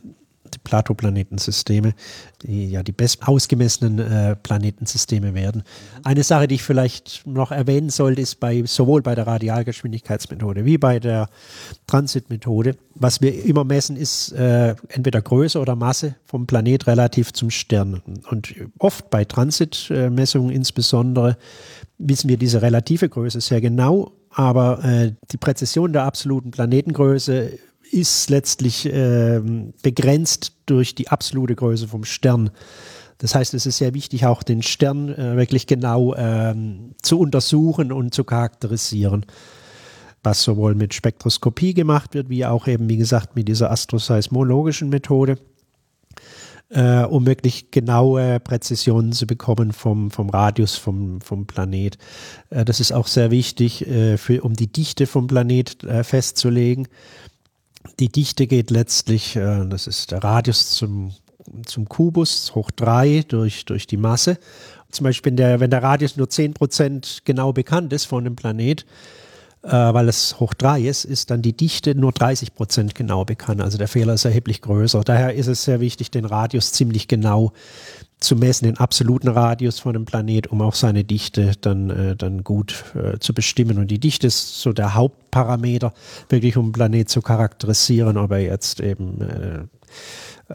die 0.53 0.59
Plato-Planetensysteme, 0.59 1.93
die 2.41 2.69
ja 2.69 2.83
die 2.83 2.91
best 2.91 3.27
ausgemessenen 3.27 3.99
äh, 3.99 4.35
Planetensysteme 4.35 5.33
werden. 5.33 5.63
Eine 6.03 6.23
Sache, 6.23 6.47
die 6.47 6.55
ich 6.55 6.63
vielleicht 6.63 7.25
noch 7.25 7.51
erwähnen 7.51 7.89
sollte, 7.89 8.21
ist 8.21 8.39
bei 8.39 8.63
sowohl 8.65 9.01
bei 9.01 9.15
der 9.15 9.27
Radialgeschwindigkeitsmethode 9.27 10.65
wie 10.65 10.77
bei 10.77 10.99
der 10.99 11.29
Transitmethode, 11.87 12.75
was 12.95 13.21
wir 13.21 13.45
immer 13.45 13.63
messen, 13.63 13.95
ist 13.95 14.31
äh, 14.33 14.75
entweder 14.89 15.21
Größe 15.21 15.59
oder 15.59 15.75
Masse 15.75 16.15
vom 16.25 16.47
Planet 16.47 16.87
relativ 16.87 17.33
zum 17.33 17.49
Stern. 17.49 18.01
Und 18.29 18.53
oft 18.77 19.09
bei 19.09 19.25
Transitmessungen 19.25 20.51
insbesondere 20.51 21.37
wissen 21.97 22.29
wir 22.29 22.37
diese 22.37 22.61
relative 22.61 23.09
Größe 23.09 23.41
sehr 23.41 23.61
genau, 23.61 24.13
aber 24.31 24.83
äh, 24.83 25.13
die 25.31 25.37
Präzision 25.37 25.93
der 25.93 26.03
absoluten 26.03 26.51
Planetengröße 26.51 27.59
ist 27.91 28.29
letztlich 28.29 28.85
äh, 28.85 29.41
begrenzt 29.81 30.53
durch 30.65 30.95
die 30.95 31.09
absolute 31.09 31.55
Größe 31.55 31.87
vom 31.87 32.03
Stern. 32.03 32.51
Das 33.19 33.35
heißt, 33.35 33.53
es 33.53 33.65
ist 33.65 33.77
sehr 33.77 33.93
wichtig, 33.93 34.25
auch 34.25 34.43
den 34.43 34.61
Stern 34.61 35.09
äh, 35.09 35.35
wirklich 35.35 35.67
genau 35.67 36.15
ähm, 36.15 36.95
zu 37.01 37.19
untersuchen 37.19 37.91
und 37.91 38.13
zu 38.13 38.23
charakterisieren, 38.23 39.25
was 40.23 40.41
sowohl 40.41 40.73
mit 40.73 40.93
Spektroskopie 40.93 41.73
gemacht 41.73 42.13
wird, 42.13 42.29
wie 42.29 42.45
auch 42.45 42.67
eben, 42.67 42.87
wie 42.89 42.97
gesagt, 42.97 43.35
mit 43.35 43.49
dieser 43.49 43.71
astroseismologischen 43.71 44.87
Methode, 44.87 45.37
äh, 46.69 47.03
um 47.03 47.25
wirklich 47.25 47.71
genaue 47.71 48.39
Präzisionen 48.39 49.11
zu 49.11 49.27
bekommen 49.27 49.73
vom, 49.73 50.11
vom 50.11 50.29
Radius 50.29 50.75
vom, 50.75 51.19
vom 51.19 51.45
Planet. 51.45 51.97
Äh, 52.51 52.63
das 52.63 52.79
ist 52.79 52.93
auch 52.93 53.07
sehr 53.07 53.31
wichtig, 53.31 53.85
äh, 53.85 54.17
für, 54.17 54.43
um 54.43 54.53
die 54.53 54.71
Dichte 54.71 55.07
vom 55.07 55.27
Planet 55.27 55.83
äh, 55.83 56.05
festzulegen. 56.05 56.87
Die 57.99 58.09
Dichte 58.09 58.47
geht 58.47 58.71
letztlich, 58.71 59.35
äh, 59.35 59.65
das 59.65 59.85
ist 59.85 60.11
der 60.11 60.23
Radius 60.23 60.71
zum, 60.71 61.13
zum 61.65 61.87
Kubus 61.89 62.55
hoch 62.55 62.71
3 62.71 63.25
durch, 63.27 63.65
durch 63.65 63.87
die 63.87 63.97
Masse. 63.97 64.37
Zum 64.89 65.03
Beispiel, 65.03 65.31
wenn 65.31 65.37
der, 65.37 65.59
wenn 65.59 65.69
der 65.69 65.83
Radius 65.83 66.15
nur 66.15 66.27
10% 66.27 67.19
genau 67.25 67.51
bekannt 67.51 67.91
ist 67.91 68.05
von 68.05 68.23
dem 68.23 68.37
Planet, 68.37 68.85
äh, 69.63 69.69
weil 69.71 70.07
es 70.07 70.39
hoch 70.39 70.53
3 70.53 70.81
ist, 70.81 71.03
ist 71.03 71.29
dann 71.29 71.41
die 71.41 71.55
Dichte 71.55 71.93
nur 71.93 72.11
30% 72.11 72.93
genau 72.93 73.25
bekannt. 73.25 73.61
Also 73.61 73.77
der 73.77 73.89
Fehler 73.89 74.13
ist 74.13 74.23
erheblich 74.23 74.61
größer. 74.61 75.01
Daher 75.01 75.33
ist 75.33 75.47
es 75.47 75.63
sehr 75.63 75.81
wichtig, 75.81 76.09
den 76.09 76.23
Radius 76.23 76.71
ziemlich 76.71 77.09
genau 77.09 77.51
zu 78.19 78.35
messen, 78.35 78.65
den 78.65 78.77
absoluten 78.77 79.29
Radius 79.29 79.79
von 79.79 79.93
dem 79.93 80.05
Planet, 80.05 80.47
um 80.47 80.61
auch 80.61 80.75
seine 80.75 81.03
Dichte 81.03 81.53
dann, 81.61 81.89
äh, 81.89 82.15
dann 82.15 82.43
gut 82.43 82.83
äh, 82.95 83.17
zu 83.19 83.33
bestimmen. 83.33 83.77
Und 83.77 83.89
die 83.89 83.99
Dichte 83.99 84.27
ist 84.27 84.59
so 84.59 84.73
der 84.73 84.93
Hauptparameter, 84.93 85.93
wirklich 86.27 86.57
um 86.57 86.65
einen 86.65 86.71
Planet 86.73 87.09
zu 87.09 87.21
charakterisieren, 87.21 88.17
ob 88.17 88.31
er 88.31 88.39
jetzt 88.39 88.81
eben 88.81 89.21
äh, 89.21 89.59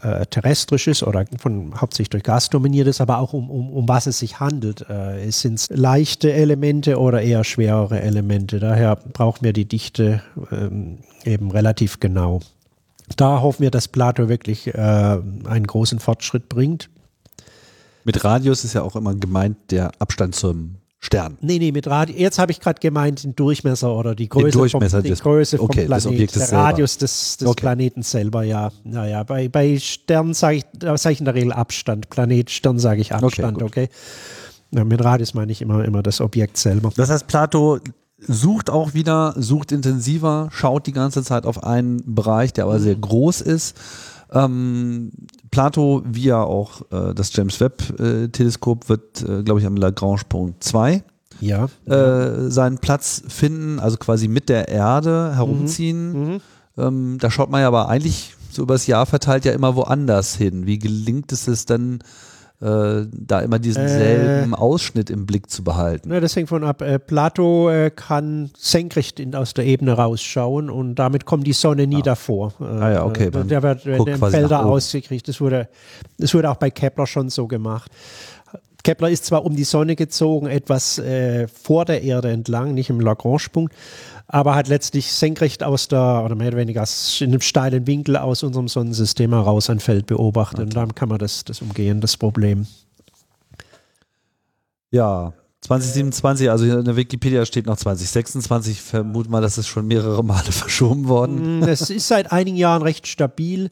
äh, 0.01 0.25
terrestrisch 0.27 0.87
ist 0.87 1.03
oder 1.03 1.25
von 1.37 1.73
hauptsächlich 1.79 2.09
durch 2.09 2.23
Gas 2.23 2.49
dominiert 2.49 2.87
ist, 2.87 3.01
aber 3.01 3.17
auch 3.17 3.33
um, 3.33 3.49
um, 3.49 3.71
um 3.71 3.87
was 3.87 4.07
es 4.07 4.19
sich 4.19 4.39
handelt. 4.39 4.87
Äh, 4.89 5.31
Sind 5.31 5.55
es 5.55 5.69
leichte 5.69 6.33
Elemente 6.33 6.99
oder 6.99 7.21
eher 7.21 7.43
schwerere 7.43 8.01
Elemente? 8.01 8.59
Daher 8.59 8.95
brauchen 8.95 9.43
wir 9.43 9.53
die 9.53 9.65
Dichte 9.65 10.21
ähm, 10.51 10.99
eben 11.23 11.49
relativ 11.49 11.99
genau. 11.99 12.41
Da 13.17 13.41
hoffen 13.41 13.63
wir, 13.63 13.71
dass 13.71 13.87
Plato 13.87 14.29
wirklich 14.29 14.67
äh, 14.67 14.77
einen 14.77 15.67
großen 15.67 15.99
Fortschritt 15.99 16.49
bringt. 16.49 16.89
Mit 18.05 18.23
Radius 18.23 18.63
ist 18.63 18.73
ja 18.73 18.83
auch 18.83 18.95
immer 18.95 19.15
gemeint 19.15 19.57
der 19.71 19.91
Abstand 19.99 20.35
zum 20.35 20.75
Stern. 20.99 21.37
Nee, 21.41 21.57
nee, 21.57 21.71
mit 21.71 21.87
Radius. 21.87 22.19
Jetzt 22.19 22.39
habe 22.39 22.51
ich 22.51 22.59
gerade 22.59 22.79
gemeint 22.79 23.23
den 23.23 23.35
Durchmesser 23.35 23.95
oder 23.95 24.15
die 24.15 24.29
Größe, 24.29 24.51
Durchmesser 24.51 25.01
vom, 25.01 25.09
des, 25.09 25.21
Größe 25.21 25.59
okay, 25.59 25.87
vom 25.87 25.99
Planeten. 25.99 26.39
der 26.39 26.51
Radius 26.51 26.97
des, 26.99 27.37
des 27.37 27.47
okay. 27.47 27.61
Planeten 27.61 28.03
selber, 28.03 28.43
ja. 28.43 28.71
Naja, 28.83 29.23
bei, 29.23 29.49
bei 29.49 29.77
Sternen 29.79 30.35
sage 30.35 30.57
ich, 30.57 30.65
sag 30.95 31.11
ich 31.11 31.19
in 31.19 31.25
der 31.25 31.33
Regel 31.33 31.51
Abstand. 31.51 32.09
Planet, 32.11 32.49
Stern 32.51 32.77
sage 32.77 33.01
ich 33.01 33.11
Abstand, 33.11 33.61
okay. 33.61 33.87
okay. 33.87 33.89
Ja, 34.71 34.83
mit 34.83 35.03
Radius 35.03 35.33
meine 35.33 35.51
ich 35.51 35.61
immer, 35.61 35.83
immer 35.83 36.03
das 36.03 36.21
Objekt 36.21 36.57
selber. 36.57 36.91
Das 36.95 37.09
heißt, 37.09 37.25
Plato 37.27 37.79
sucht 38.19 38.69
auch 38.69 38.93
wieder, 38.93 39.33
sucht 39.37 39.71
intensiver, 39.71 40.49
schaut 40.51 40.85
die 40.85 40.91
ganze 40.91 41.23
Zeit 41.23 41.45
auf 41.45 41.63
einen 41.63 42.15
Bereich, 42.15 42.53
der 42.53 42.65
aber 42.65 42.77
mhm. 42.77 42.83
sehr 42.83 42.95
groß 42.95 43.41
ist 43.41 43.75
ähm, 44.31 45.11
Plato, 45.51 46.03
wie 46.05 46.23
ja 46.23 46.41
auch 46.41 46.81
äh, 46.91 47.13
das 47.13 47.35
James 47.35 47.59
Webb 47.59 47.99
äh, 47.99 48.27
wird, 48.89 49.21
äh, 49.21 49.43
glaube 49.43 49.59
ich, 49.59 49.65
am 49.65 49.75
Lagrange-Punkt 49.75 50.63
2 50.63 51.03
ja, 51.41 51.67
äh, 51.85 52.49
seinen 52.49 52.77
Platz 52.77 53.23
finden, 53.27 53.79
also 53.79 53.97
quasi 53.97 54.27
mit 54.27 54.49
der 54.49 54.69
Erde 54.69 55.33
herumziehen. 55.35 56.13
Mhm. 56.13 56.29
Mhm. 56.29 56.41
Ähm, 56.77 57.17
da 57.19 57.31
schaut 57.31 57.49
man 57.49 57.61
ja 57.61 57.67
aber 57.67 57.89
eigentlich 57.89 58.35
so 58.51 58.63
übers 58.63 58.87
Jahr 58.87 59.05
verteilt 59.05 59.45
ja 59.45 59.51
immer 59.51 59.75
woanders 59.75 60.35
hin. 60.35 60.65
Wie 60.65 60.79
gelingt 60.79 61.31
es 61.31 61.47
es 61.47 61.65
dann, 61.65 61.99
äh, 62.65 63.05
da 63.11 63.41
immer 63.41 63.59
diesen 63.59 63.83
äh, 63.83 63.89
selben 63.89 64.55
Ausschnitt 64.55 65.11
im 65.11 65.25
Blick 65.25 65.49
zu 65.49 65.63
behalten? 65.63 66.11
Ja, 66.11 66.19
das 66.19 66.35
hängt 66.35 66.49
von 66.49 66.63
ab. 66.63 66.81
Äh, 66.81 66.97
Plato 66.97 67.69
äh, 67.69 67.91
kann 67.91 68.49
senkrecht 68.57 69.19
in, 69.19 69.35
aus 69.35 69.53
der 69.53 69.65
Ebene 69.65 69.93
rausschauen 69.93 70.69
und 70.71 70.95
damit 70.95 71.25
kommt 71.25 71.45
die 71.45 71.53
Sonne 71.53 71.85
nie 71.85 71.97
ah. 71.97 72.01
davor. 72.01 72.53
Äh, 72.59 72.63
ah 72.63 72.91
ja, 72.91 73.05
okay. 73.05 73.29
der 73.29 73.61
wird 73.61 73.85
in 73.85 74.05
den 74.05 74.17
Felder 74.17 74.65
ausgekriegt. 74.65 75.27
Das 75.27 75.39
wurde, 75.39 75.69
das 76.17 76.33
wurde 76.33 76.49
auch 76.49 76.57
bei 76.57 76.71
Kepler 76.71 77.05
schon 77.05 77.29
so 77.29 77.47
gemacht. 77.47 77.91
Kepler 78.83 79.09
ist 79.09 79.25
zwar 79.25 79.45
um 79.45 79.55
die 79.55 79.63
Sonne 79.63 79.95
gezogen, 79.95 80.45
etwas 80.45 80.99
äh, 80.99 81.47
vor 81.47 81.85
der 81.85 82.03
Erde 82.03 82.29
entlang, 82.29 82.75
nicht 82.75 82.91
im 82.91 82.99
Lagrange-Punkt, 82.99 83.73
aber 84.27 84.55
hat 84.55 84.67
letztlich 84.67 85.11
senkrecht 85.11 85.63
aus 85.63 85.87
der, 85.87 86.23
oder 86.25 86.35
mehr 86.35 86.49
oder 86.49 86.57
weniger 86.57 86.85
in 87.19 87.27
einem 87.27 87.41
steilen 87.41 87.87
Winkel 87.87 88.17
aus 88.17 88.43
unserem 88.43 88.67
Sonnensystem 88.67 89.31
heraus 89.31 89.69
ein 89.69 89.79
Feld 89.79 90.07
beobachtet. 90.07 90.61
Und 90.61 90.75
dann 90.75 90.95
kann 90.95 91.09
man 91.09 91.19
das, 91.19 91.43
das 91.43 91.61
umgehen, 91.61 92.01
das 92.01 92.17
Problem. 92.17 92.65
Ja, 94.91 95.33
2027, 95.61 96.49
also 96.49 96.65
in 96.65 96.85
der 96.85 96.95
Wikipedia 96.95 97.45
steht 97.45 97.65
noch 97.65 97.77
2026. 97.77 98.73
Ich 98.73 98.81
vermute 98.81 99.29
mal, 99.29 99.41
das 99.41 99.57
ist 99.57 99.67
schon 99.67 99.87
mehrere 99.87 100.23
Male 100.23 100.43
verschoben 100.51 101.07
worden. 101.07 101.59
Mm, 101.59 101.63
es 101.63 101.89
ist 101.89 102.07
seit 102.07 102.31
einigen 102.31 102.57
Jahren 102.57 102.83
recht 102.83 103.07
stabil. 103.07 103.69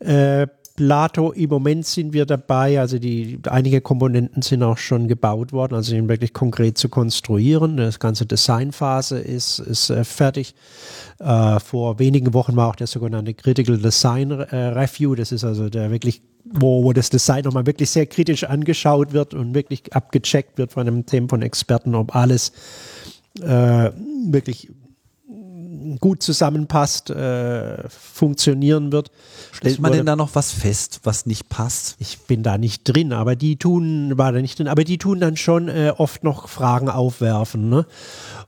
Äh, 0.00 0.48
Plato, 0.80 1.30
im 1.32 1.50
Moment 1.50 1.84
sind 1.84 2.14
wir 2.14 2.24
dabei, 2.24 2.80
also 2.80 2.98
die 2.98 3.38
einige 3.50 3.82
Komponenten 3.82 4.40
sind 4.40 4.62
auch 4.62 4.78
schon 4.78 5.08
gebaut 5.08 5.52
worden, 5.52 5.74
also 5.74 5.94
ihn 5.94 6.08
wirklich 6.08 6.32
konkret 6.32 6.78
zu 6.78 6.88
konstruieren. 6.88 7.76
Das 7.76 7.98
ganze 7.98 8.24
Designphase 8.24 9.18
ist, 9.18 9.58
ist 9.58 9.90
äh, 9.90 10.04
fertig. 10.04 10.54
Äh, 11.18 11.60
vor 11.60 11.98
wenigen 11.98 12.32
Wochen 12.32 12.56
war 12.56 12.68
auch 12.68 12.76
der 12.76 12.86
sogenannte 12.86 13.34
Critical 13.34 13.76
Design 13.76 14.30
äh, 14.30 14.56
Review. 14.56 15.14
Das 15.14 15.32
ist 15.32 15.44
also 15.44 15.68
der 15.68 15.90
wirklich, 15.90 16.22
wo, 16.44 16.82
wo 16.82 16.94
das 16.94 17.10
Design 17.10 17.44
nochmal 17.44 17.66
wirklich 17.66 17.90
sehr 17.90 18.06
kritisch 18.06 18.44
angeschaut 18.44 19.12
wird 19.12 19.34
und 19.34 19.54
wirklich 19.54 19.92
abgecheckt 19.92 20.56
wird 20.56 20.72
von 20.72 20.88
einem 20.88 21.04
Team 21.04 21.28
von 21.28 21.42
Experten, 21.42 21.94
ob 21.94 22.16
alles 22.16 22.52
äh, 23.42 23.90
wirklich 24.30 24.70
gut 25.98 26.22
zusammenpasst, 26.22 27.10
äh, 27.10 27.88
funktionieren 27.88 28.92
wird. 28.92 29.10
Stellt 29.52 29.80
man 29.80 29.92
denn 29.92 30.06
da 30.06 30.16
noch 30.16 30.34
was 30.34 30.52
fest, 30.52 31.00
was 31.04 31.26
nicht 31.26 31.48
passt? 31.48 31.96
Ich 31.98 32.18
bin 32.20 32.42
da 32.42 32.58
nicht 32.58 32.84
drin, 32.84 33.12
aber 33.12 33.36
die 33.36 33.56
tun, 33.56 34.16
war 34.16 34.32
da 34.32 34.40
nicht 34.40 34.58
drin, 34.58 34.68
aber 34.68 34.84
die 34.84 34.98
tun 34.98 35.20
dann 35.20 35.36
schon 35.36 35.68
äh, 35.68 35.92
oft 35.96 36.24
noch 36.24 36.48
Fragen 36.48 36.88
aufwerfen. 36.88 37.68
Ne? 37.68 37.86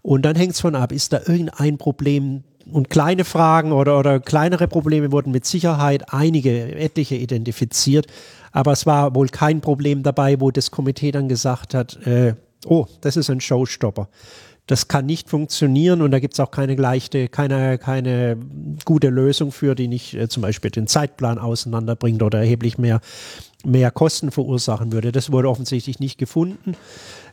Und 0.02 0.22
dann 0.22 0.36
hängt 0.36 0.52
es 0.52 0.60
von 0.60 0.74
ab, 0.74 0.92
ist 0.92 1.12
da 1.12 1.20
irgendein 1.26 1.78
Problem 1.78 2.44
und 2.70 2.90
kleine 2.90 3.24
Fragen 3.24 3.72
oder, 3.72 3.98
oder 3.98 4.20
kleinere 4.20 4.68
Probleme 4.68 5.12
wurden 5.12 5.32
mit 5.32 5.44
Sicherheit 5.44 6.12
einige, 6.12 6.74
etliche 6.76 7.16
identifiziert. 7.16 8.06
Aber 8.52 8.72
es 8.72 8.86
war 8.86 9.14
wohl 9.14 9.28
kein 9.28 9.60
Problem 9.60 10.02
dabei, 10.02 10.40
wo 10.40 10.50
das 10.50 10.70
Komitee 10.70 11.10
dann 11.10 11.28
gesagt 11.28 11.74
hat, 11.74 12.06
äh, 12.06 12.34
oh, 12.66 12.86
das 13.00 13.16
ist 13.16 13.30
ein 13.30 13.40
Showstopper. 13.40 14.08
Das 14.66 14.86
kann 14.86 15.06
nicht 15.06 15.28
funktionieren 15.28 16.02
und 16.02 16.12
da 16.12 16.20
gibt 16.20 16.34
es 16.34 16.40
auch 16.40 16.52
keine 16.52 16.76
leichte, 16.76 17.28
keine, 17.28 17.78
keine 17.78 18.36
gute 18.84 19.08
Lösung 19.08 19.50
für, 19.50 19.74
die 19.74 19.88
nicht 19.88 20.14
äh, 20.14 20.28
zum 20.28 20.42
Beispiel 20.42 20.70
den 20.70 20.86
Zeitplan 20.86 21.38
auseinanderbringt 21.38 22.22
oder 22.22 22.38
erheblich 22.38 22.78
mehr, 22.78 23.00
mehr 23.64 23.90
Kosten 23.90 24.30
verursachen 24.30 24.92
würde. 24.92 25.10
Das 25.10 25.32
wurde 25.32 25.48
offensichtlich 25.48 25.98
nicht 25.98 26.16
gefunden. 26.16 26.76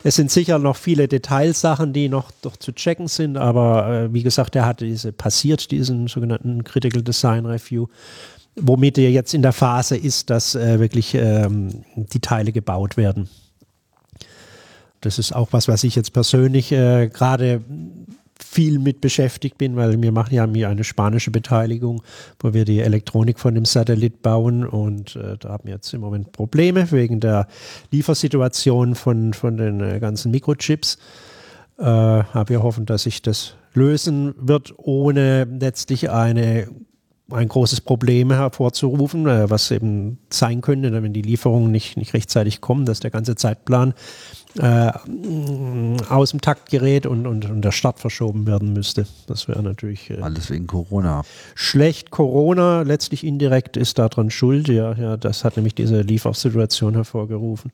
Es 0.02 0.16
sind 0.16 0.30
sicher 0.30 0.58
noch 0.58 0.76
viele 0.76 1.06
Detailsachen, 1.06 1.92
die 1.92 2.08
noch 2.08 2.32
doch 2.42 2.56
zu 2.56 2.72
checken 2.72 3.06
sind, 3.06 3.36
aber 3.36 3.88
äh, 3.88 4.12
wie 4.12 4.24
gesagt, 4.24 4.56
er 4.56 4.66
hat 4.66 4.80
diese 4.80 5.12
passiert, 5.12 5.70
diesen 5.70 6.08
sogenannten 6.08 6.64
Critical 6.64 7.02
Design 7.02 7.46
Review 7.46 7.86
womit 8.56 8.98
er 8.98 9.10
jetzt 9.10 9.34
in 9.34 9.42
der 9.42 9.52
Phase 9.52 9.96
ist, 9.96 10.30
dass 10.30 10.54
äh, 10.54 10.80
wirklich 10.80 11.14
ähm, 11.14 11.84
die 11.94 12.20
Teile 12.20 12.52
gebaut 12.52 12.96
werden. 12.96 13.28
Das 15.00 15.18
ist 15.18 15.32
auch 15.34 15.48
was, 15.52 15.68
was 15.68 15.84
ich 15.84 15.94
jetzt 15.96 16.12
persönlich 16.12 16.72
äh, 16.72 17.08
gerade 17.08 17.62
viel 18.42 18.78
mit 18.78 19.00
beschäftigt 19.00 19.58
bin, 19.58 19.76
weil 19.76 20.00
wir 20.00 20.12
machen 20.12 20.34
ja 20.34 20.46
mir 20.46 20.68
eine 20.68 20.84
spanische 20.84 21.30
Beteiligung, 21.30 22.02
wo 22.40 22.52
wir 22.52 22.64
die 22.64 22.80
Elektronik 22.80 23.38
von 23.38 23.54
dem 23.54 23.64
Satellit 23.64 24.22
bauen 24.22 24.66
und 24.66 25.16
äh, 25.16 25.36
da 25.38 25.50
haben 25.50 25.64
wir 25.64 25.74
jetzt 25.74 25.92
im 25.94 26.00
Moment 26.00 26.32
Probleme 26.32 26.90
wegen 26.90 27.20
der 27.20 27.46
Liefersituation 27.90 28.94
von, 28.94 29.34
von 29.34 29.56
den 29.56 29.80
äh, 29.80 30.00
ganzen 30.00 30.30
Mikrochips. 30.30 30.98
Äh, 31.78 31.84
aber 31.84 32.48
wir 32.48 32.62
hoffen, 32.62 32.86
dass 32.86 33.04
sich 33.04 33.22
das 33.22 33.54
lösen 33.72 34.34
wird, 34.38 34.74
ohne 34.78 35.44
letztlich 35.44 36.10
eine 36.10 36.68
ein 37.32 37.48
großes 37.48 37.80
Problem 37.80 38.32
hervorzurufen, 38.32 39.26
äh, 39.26 39.50
was 39.50 39.70
eben 39.70 40.18
sein 40.30 40.60
könnte, 40.60 40.92
wenn 40.92 41.12
die 41.12 41.22
Lieferungen 41.22 41.70
nicht, 41.70 41.96
nicht 41.96 42.14
rechtzeitig 42.14 42.60
kommen, 42.60 42.84
dass 42.84 43.00
der 43.00 43.10
ganze 43.10 43.34
Zeitplan 43.34 43.94
äh, 44.58 44.90
aus 46.08 46.30
dem 46.30 46.40
Takt 46.40 46.70
gerät 46.70 47.06
und, 47.06 47.26
und, 47.26 47.48
und 47.48 47.62
der 47.62 47.72
Start 47.72 48.00
verschoben 48.00 48.46
werden 48.46 48.72
müsste. 48.72 49.06
Das 49.26 49.48
wäre 49.48 49.62
natürlich. 49.62 50.10
Äh, 50.10 50.20
Alles 50.20 50.50
wegen 50.50 50.66
Corona. 50.66 51.22
Schlecht. 51.54 52.10
Corona 52.10 52.82
letztlich 52.82 53.24
indirekt 53.24 53.76
ist 53.76 53.98
daran 53.98 54.30
schuld. 54.30 54.68
Ja, 54.68 54.94
ja, 54.94 55.16
das 55.16 55.44
hat 55.44 55.56
nämlich 55.56 55.74
diese 55.74 56.00
Liefersituation 56.00 56.94
hervorgerufen. 56.94 57.72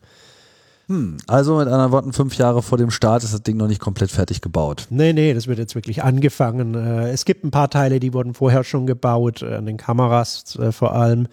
Hm, 0.88 1.16
also 1.26 1.56
mit 1.56 1.66
anderen 1.66 1.90
Worten, 1.90 2.12
fünf 2.12 2.36
Jahre 2.36 2.62
vor 2.62 2.78
dem 2.78 2.90
Start 2.90 3.24
ist 3.24 3.34
das 3.34 3.42
Ding 3.42 3.56
noch 3.56 3.66
nicht 3.66 3.80
komplett 3.80 4.10
fertig 4.10 4.40
gebaut. 4.40 4.86
Nee, 4.90 5.12
nee, 5.12 5.34
das 5.34 5.48
wird 5.48 5.58
jetzt 5.58 5.74
wirklich 5.74 6.04
angefangen. 6.04 6.74
Äh, 6.74 7.10
es 7.10 7.24
gibt 7.24 7.44
ein 7.44 7.50
paar 7.50 7.68
Teile, 7.70 7.98
die 7.98 8.14
wurden 8.14 8.34
vorher 8.34 8.62
schon 8.62 8.86
gebaut, 8.86 9.42
äh, 9.42 9.56
an 9.56 9.66
den 9.66 9.78
Kameras 9.78 10.56
äh, 10.56 10.70
vor 10.70 10.94
allem. 10.94 11.26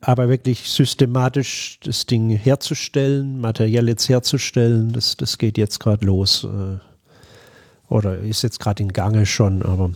Aber 0.00 0.28
wirklich 0.28 0.70
systematisch 0.70 1.78
das 1.84 2.06
Ding 2.06 2.30
herzustellen, 2.30 3.40
materiell 3.40 3.88
jetzt 3.88 4.08
herzustellen, 4.08 4.92
das, 4.92 5.16
das 5.16 5.38
geht 5.38 5.58
jetzt 5.58 5.78
gerade 5.78 6.04
los. 6.04 6.44
Oder 7.88 8.18
ist 8.18 8.42
jetzt 8.42 8.58
gerade 8.58 8.82
in 8.82 8.92
Gange 8.92 9.26
schon, 9.26 9.62
aber 9.62 9.92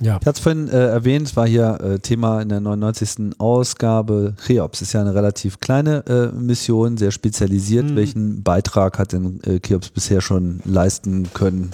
ja. 0.00 0.18
Ich 0.20 0.26
hatte 0.26 0.30
es 0.30 0.40
vorhin 0.40 0.68
äh, 0.68 0.88
erwähnt, 0.88 1.34
war 1.36 1.46
hier 1.46 1.78
äh, 1.80 1.98
Thema 1.98 2.40
in 2.40 2.48
der 2.48 2.60
99. 2.60 3.38
Ausgabe. 3.38 4.34
Cheops 4.44 4.82
ist 4.82 4.92
ja 4.92 5.00
eine 5.00 5.14
relativ 5.14 5.60
kleine 5.60 6.04
äh, 6.06 6.36
Mission, 6.36 6.96
sehr 6.96 7.10
spezialisiert. 7.10 7.86
Mhm. 7.90 7.96
Welchen 7.96 8.42
Beitrag 8.42 8.98
hat 8.98 9.12
denn 9.12 9.40
äh, 9.44 9.60
Cheops 9.60 9.90
bisher 9.90 10.20
schon 10.20 10.60
leisten 10.64 11.32
können? 11.32 11.70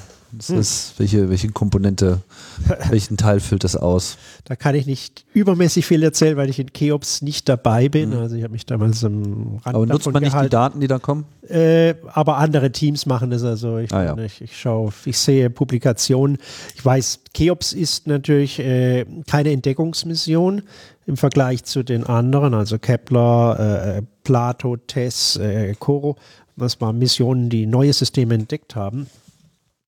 Hm. 0.47 0.59
Ist, 0.59 0.95
welche, 0.99 1.29
welche 1.29 1.49
Komponente, 1.49 2.21
welchen 2.91 3.17
Teil 3.17 3.41
füllt 3.41 3.65
das 3.65 3.77
aus? 3.77 4.17
Da 4.45 4.57
kann 4.57 4.75
ich 4.75 4.87
nicht 4.87 5.25
übermäßig 5.35 5.87
viel 5.87 6.03
erzählen, 6.03 6.37
weil 6.37 6.51
ich 6.51 6.59
in 6.59 6.73
Cheops 6.73 7.23
nicht 7.23 7.49
dabei 7.49 7.89
bin. 7.89 8.11
Mhm. 8.11 8.17
Also 8.19 8.37
ich 8.37 8.43
habe 8.43 8.53
mich 8.53 8.67
damals 8.67 9.05
am 9.05 9.61
Rand 9.65 9.75
Aber 9.77 9.87
nutzt 9.87 10.07
man 10.07 10.23
nicht 10.23 10.33
gehalten. 10.33 10.51
die 10.51 10.51
Daten, 10.51 10.81
die 10.81 10.87
da 10.87 10.99
kommen? 10.99 11.25
Äh, 11.49 11.95
aber 12.13 12.39
andere 12.39 12.73
Teams 12.73 13.07
machen 13.07 13.31
das 13.31 13.43
also. 13.45 13.79
Ich, 13.79 13.93
ah, 13.93 14.05
ja. 14.05 14.19
ich, 14.19 14.41
ich 14.41 14.59
schaue, 14.59 14.93
ich 15.05 15.19
sehe 15.19 15.51
Publikationen. 15.51 16.39
Ich 16.75 16.85
weiß, 16.85 17.21
Cheops 17.35 17.73
ist 17.73 18.07
natürlich 18.07 18.59
äh, 18.59 19.05
keine 19.27 19.53
Entdeckungsmission 19.53 20.63
im 21.07 21.17
Vergleich 21.17 21.65
zu 21.65 21.83
den 21.83 22.05
anderen, 22.05 22.55
also 22.55 22.79
Kepler, 22.79 23.97
äh, 23.99 24.03
Plato, 24.23 24.77
TESS, 24.77 25.37
äh, 25.37 25.75
Coro. 25.79 26.17
Das 26.57 26.81
waren 26.81 26.99
Missionen, 26.99 27.51
die 27.51 27.67
neue 27.67 27.93
Systeme 27.93 28.35
entdeckt 28.35 28.77
haben. 28.77 29.09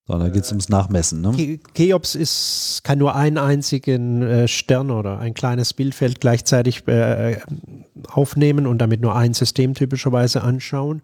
So, 0.07 0.17
da 0.17 0.29
geht 0.29 0.43
es 0.43 0.51
ums 0.51 0.69
Nachmessen. 0.69 1.21
Ne? 1.21 1.59
Cheops 1.75 2.15
ist, 2.15 2.81
kann 2.83 2.97
nur 2.97 3.15
einen 3.15 3.37
einzigen 3.37 4.21
äh, 4.21 4.47
Stern 4.47 4.89
oder 4.89 5.19
ein 5.19 5.33
kleines 5.33 5.73
Bildfeld 5.73 6.21
gleichzeitig 6.21 6.87
äh, 6.87 7.37
aufnehmen 8.07 8.67
und 8.67 8.77
damit 8.77 9.01
nur 9.01 9.15
ein 9.15 9.33
System 9.33 9.73
typischerweise 9.73 10.43
anschauen. 10.43 11.01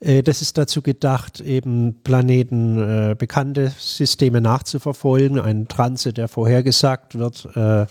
Äh, 0.00 0.22
das 0.22 0.42
ist 0.42 0.58
dazu 0.58 0.80
gedacht, 0.80 1.40
eben 1.40 2.02
Planeten, 2.02 2.78
äh, 2.78 3.14
bekannte 3.16 3.72
Systeme 3.78 4.40
nachzuverfolgen, 4.40 5.40
einen 5.40 5.66
Transit, 5.66 6.16
der 6.16 6.28
vorhergesagt 6.28 7.18
wird, 7.18 7.48
äh, 7.56 7.86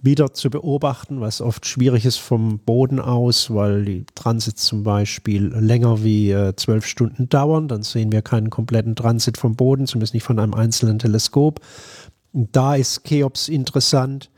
wieder 0.00 0.32
zu 0.32 0.48
beobachten, 0.50 1.20
was 1.20 1.40
oft 1.40 1.66
schwierig 1.66 2.04
ist 2.04 2.18
vom 2.18 2.60
Boden 2.60 3.00
aus, 3.00 3.52
weil 3.52 3.84
die 3.84 4.06
Transits 4.14 4.64
zum 4.64 4.84
Beispiel 4.84 5.46
länger 5.46 6.04
wie 6.04 6.30
äh, 6.30 6.54
zwölf 6.54 6.86
Stunden 6.86 7.28
dauern. 7.28 7.66
Dann 7.68 7.82
sehen 7.82 8.12
wir 8.12 8.22
keinen 8.22 8.50
kompletten 8.50 8.94
Transit 8.94 9.36
vom 9.36 9.56
Boden, 9.56 9.86
zumindest 9.86 10.14
nicht 10.14 10.22
von 10.22 10.38
einem 10.38 10.54
einzelnen 10.54 10.98
Teleskop. 10.98 11.60
Und 12.32 12.54
da 12.54 12.76
ist 12.76 13.04
Cheops 13.04 13.48
interessant. 13.48 14.30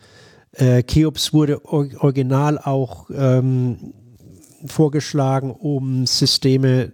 Äh, 0.52 0.82
Cheops 0.82 1.32
wurde 1.32 1.64
or 1.64 1.88
original 1.98 2.58
auch 2.58 3.10
ähm, 3.14 3.92
vorgeschlagen, 4.64 5.50
um 5.50 6.06
Systeme 6.06 6.92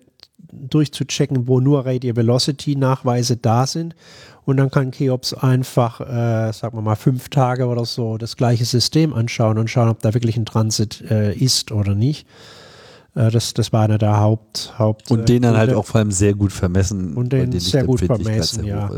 durchzuchecken, 0.52 1.46
wo 1.46 1.60
nur 1.60 1.86
Radio 1.86 2.16
Velocity 2.16 2.76
Nachweise 2.76 3.36
da 3.36 3.66
sind 3.66 3.94
und 4.47 4.59
dann 4.59 4.70
kann 4.70 4.92
Cheops 4.92 5.34
einfach, 5.34 6.01
äh, 6.01 6.53
sagen 6.53 6.78
wir 6.78 6.80
mal, 6.80 6.94
fünf 6.94 7.28
Tage 7.28 7.66
oder 7.66 7.84
so 7.84 8.16
das 8.16 8.36
gleiche 8.36 8.64
System 8.64 9.12
anschauen 9.12 9.59
und 9.59 9.68
schauen, 9.68 9.88
ob 9.88 10.01
da 10.01 10.14
wirklich 10.14 10.36
ein 10.36 10.47
Transit 10.47 11.03
äh, 11.11 11.34
ist 11.34 11.72
oder 11.72 11.97
nicht. 11.97 12.28
Äh, 13.16 13.32
das, 13.32 13.55
das 13.55 13.72
war 13.72 13.82
einer 13.82 13.99
der 13.99 14.20
Haupt, 14.20 14.72
Haupt 14.78 15.11
Und 15.11 15.28
den 15.28 15.42
dann 15.42 15.57
halt 15.57 15.74
auch 15.74 15.84
vor 15.84 15.99
allem 15.99 16.12
sehr 16.12 16.32
gut 16.32 16.53
vermessen. 16.53 17.16
Und 17.16 17.32
den 17.32 17.59
sehr 17.59 17.82
gut 17.82 18.01
vermessen, 18.01 18.64
ja. 18.64 18.88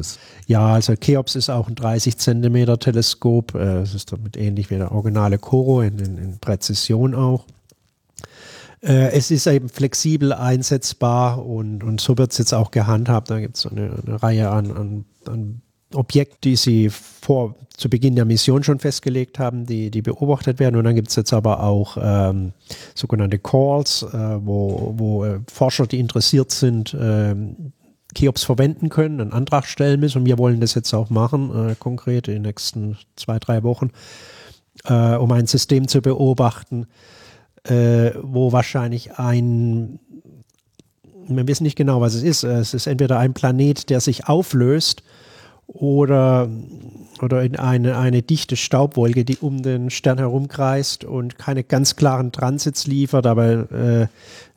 Ja, 0.46 0.66
also 0.74 0.94
Cheops 0.94 1.34
ist 1.34 1.48
auch 1.48 1.66
ein 1.68 1.74
30 1.74 2.18
Zentimeter 2.18 2.78
Teleskop. 2.78 3.54
Es 3.54 3.94
ist 3.94 4.12
damit 4.12 4.36
ähnlich 4.36 4.68
wie 4.68 4.76
der 4.76 4.92
originale 4.92 5.38
Coro 5.38 5.80
in, 5.80 5.98
in, 5.98 6.18
in 6.18 6.38
Präzision 6.38 7.14
auch. 7.14 7.46
Es 8.80 9.32
ist 9.32 9.46
eben 9.46 9.68
flexibel 9.68 10.32
einsetzbar 10.32 11.44
und, 11.44 11.82
und 11.82 12.00
so 12.00 12.16
wird 12.16 12.30
es 12.30 12.38
jetzt 12.38 12.52
auch 12.52 12.70
gehandhabt. 12.70 13.28
Da 13.28 13.40
gibt 13.40 13.56
es 13.56 13.66
eine, 13.66 13.90
eine 14.06 14.22
Reihe 14.22 14.50
an, 14.50 14.70
an, 14.70 15.04
an 15.26 15.62
Objekt, 15.94 16.44
die 16.44 16.56
sie 16.56 16.90
vor 16.90 17.54
zu 17.76 17.88
Beginn 17.88 18.16
der 18.16 18.24
Mission 18.24 18.64
schon 18.64 18.80
festgelegt 18.80 19.38
haben, 19.38 19.64
die, 19.64 19.90
die 19.90 20.02
beobachtet 20.02 20.58
werden. 20.58 20.76
Und 20.76 20.84
dann 20.84 20.96
gibt 20.96 21.08
es 21.08 21.16
jetzt 21.16 21.32
aber 21.32 21.62
auch 21.62 21.96
ähm, 22.00 22.52
sogenannte 22.94 23.38
Calls, 23.38 24.02
äh, 24.02 24.44
wo, 24.44 24.94
wo 24.96 25.24
äh, 25.24 25.40
Forscher, 25.50 25.86
die 25.86 26.00
interessiert 26.00 26.50
sind, 26.50 26.92
äh, 26.94 27.36
Cheops 28.14 28.42
verwenden 28.42 28.88
können, 28.88 29.20
einen 29.20 29.32
Antrag 29.32 29.64
stellen 29.66 30.00
müssen. 30.00 30.18
Und 30.18 30.26
wir 30.26 30.38
wollen 30.38 30.60
das 30.60 30.74
jetzt 30.74 30.92
auch 30.92 31.08
machen, 31.08 31.70
äh, 31.70 31.74
konkret 31.78 32.26
in 32.26 32.34
den 32.34 32.42
nächsten 32.42 32.98
zwei, 33.14 33.38
drei 33.38 33.62
Wochen, 33.62 33.90
äh, 34.84 35.14
um 35.14 35.30
ein 35.30 35.46
System 35.46 35.86
zu 35.86 36.02
beobachten, 36.02 36.86
äh, 37.68 38.12
wo 38.22 38.52
wahrscheinlich 38.52 39.18
ein 39.18 40.00
wir 41.30 41.46
wissen 41.46 41.64
nicht 41.64 41.76
genau, 41.76 42.00
was 42.00 42.14
es 42.14 42.22
ist. 42.22 42.42
Es 42.42 42.72
ist 42.72 42.86
entweder 42.86 43.18
ein 43.18 43.34
Planet, 43.34 43.90
der 43.90 44.00
sich 44.00 44.28
auflöst 44.28 45.02
oder, 45.68 46.48
oder 47.20 47.42
in 47.42 47.54
eine, 47.54 47.98
eine 47.98 48.22
dichte 48.22 48.56
Staubwolke, 48.56 49.26
die 49.26 49.36
um 49.36 49.62
den 49.62 49.90
Stern 49.90 50.16
herumkreist 50.16 51.04
und 51.04 51.38
keine 51.38 51.62
ganz 51.62 51.94
klaren 51.94 52.32
Transits 52.32 52.86
liefert, 52.86 53.26
aber 53.26 53.70
äh, 53.70 54.06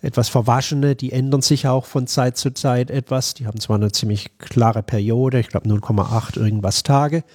etwas 0.02 0.30
verwaschene, 0.30 0.96
die 0.96 1.12
ändern 1.12 1.42
sich 1.42 1.68
auch 1.68 1.86
von 1.86 2.08
Zeit 2.08 2.38
zu 2.38 2.54
Zeit 2.54 2.90
etwas. 2.90 3.34
Die 3.34 3.46
haben 3.46 3.60
zwar 3.60 3.76
eine 3.76 3.92
ziemlich 3.92 4.38
klare 4.40 4.84
Periode, 4.84 5.42
ich 5.42 5.50
glaube 5.50 5.70
0,8 5.70 6.40
irgendwas 6.40 6.82
Tage, 6.84 7.26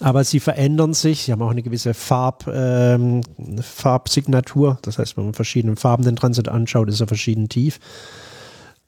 aber 0.00 0.24
sie 0.24 0.40
verändern 0.40 0.94
sich. 0.94 1.24
Sie 1.24 1.32
haben 1.32 1.42
auch 1.42 1.50
eine 1.50 1.62
gewisse 1.62 1.92
Farb, 1.92 2.50
ähm, 2.52 3.20
Farbsignatur. 3.60 4.78
Das 4.80 4.98
heißt, 4.98 5.18
wenn 5.18 5.26
man 5.26 5.34
verschiedene 5.34 5.76
Farben 5.76 6.04
den 6.04 6.16
Transit 6.16 6.48
anschaut, 6.48 6.88
ist 6.88 7.02
er 7.02 7.06
verschieden 7.06 7.50
tief. 7.50 7.80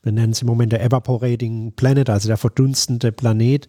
Wir 0.02 0.12
nennen 0.12 0.32
es 0.32 0.40
im 0.40 0.48
Moment 0.48 0.72
der 0.72 0.82
Evaporating 0.82 1.72
Planet, 1.72 2.08
also 2.08 2.28
der 2.28 2.38
verdunstende 2.38 3.12
Planet. 3.12 3.68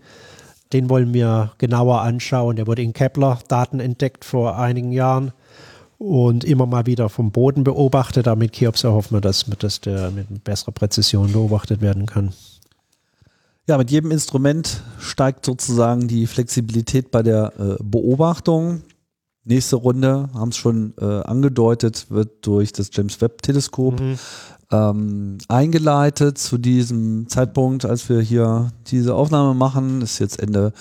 Den 0.72 0.90
wollen 0.90 1.14
wir 1.14 1.54
genauer 1.58 2.02
anschauen. 2.02 2.56
Der 2.56 2.68
wurde 2.68 2.84
in 2.84 2.94
Kepler-Daten 2.94 3.80
entdeckt 3.80 4.24
vor 4.24 4.58
einigen 4.58 4.92
Jahren 4.92 5.32
und 5.98 6.44
immer 6.44 6.66
mal 6.66 6.86
wieder 6.86 7.10
vom 7.10 7.32
Boden 7.32 7.64
beobachtet. 7.64 8.28
Damit 8.28 8.54
Cheops 8.54 8.84
erhoffen 8.84 9.18
wir, 9.18 9.22
dass, 9.22 9.46
dass 9.46 9.82
der 9.82 10.12
mit 10.12 10.44
besserer 10.44 10.72
Präzision 10.72 11.32
beobachtet 11.32 11.82
werden 11.82 12.06
kann. 12.06 12.34
Ja, 13.68 13.78
mit 13.78 13.92
jedem 13.92 14.12
Instrument 14.12 14.82
steigt 15.00 15.46
sozusagen 15.46 16.08
die 16.08 16.26
Flexibilität 16.26 17.12
bei 17.12 17.22
der 17.22 17.54
äh, 17.60 17.76
Beobachtung. 17.84 18.82
Nächste 19.44 19.76
Runde, 19.76 20.30
haben 20.34 20.50
es 20.50 20.58
schon 20.58 20.94
äh, 21.00 21.06
angedeutet, 21.06 22.08
wird 22.10 22.46
durch 22.46 22.74
das 22.74 22.90
James 22.94 23.22
Webb 23.22 23.42
Teleskop 23.42 24.00
mhm 24.00 24.18
ähm, 24.72 25.38
eingeleitet 25.48 26.38
zu 26.38 26.58
diesem 26.58 27.28
Zeitpunkt, 27.28 27.86
als 27.86 28.10
wir 28.10 28.22
hier 28.22 28.72
diese 28.88 29.16
Aufnahme 29.16 29.54
machen. 29.54 30.02
Ist 30.02 30.20
jetzt 30.20 30.40
Ende 30.40 30.74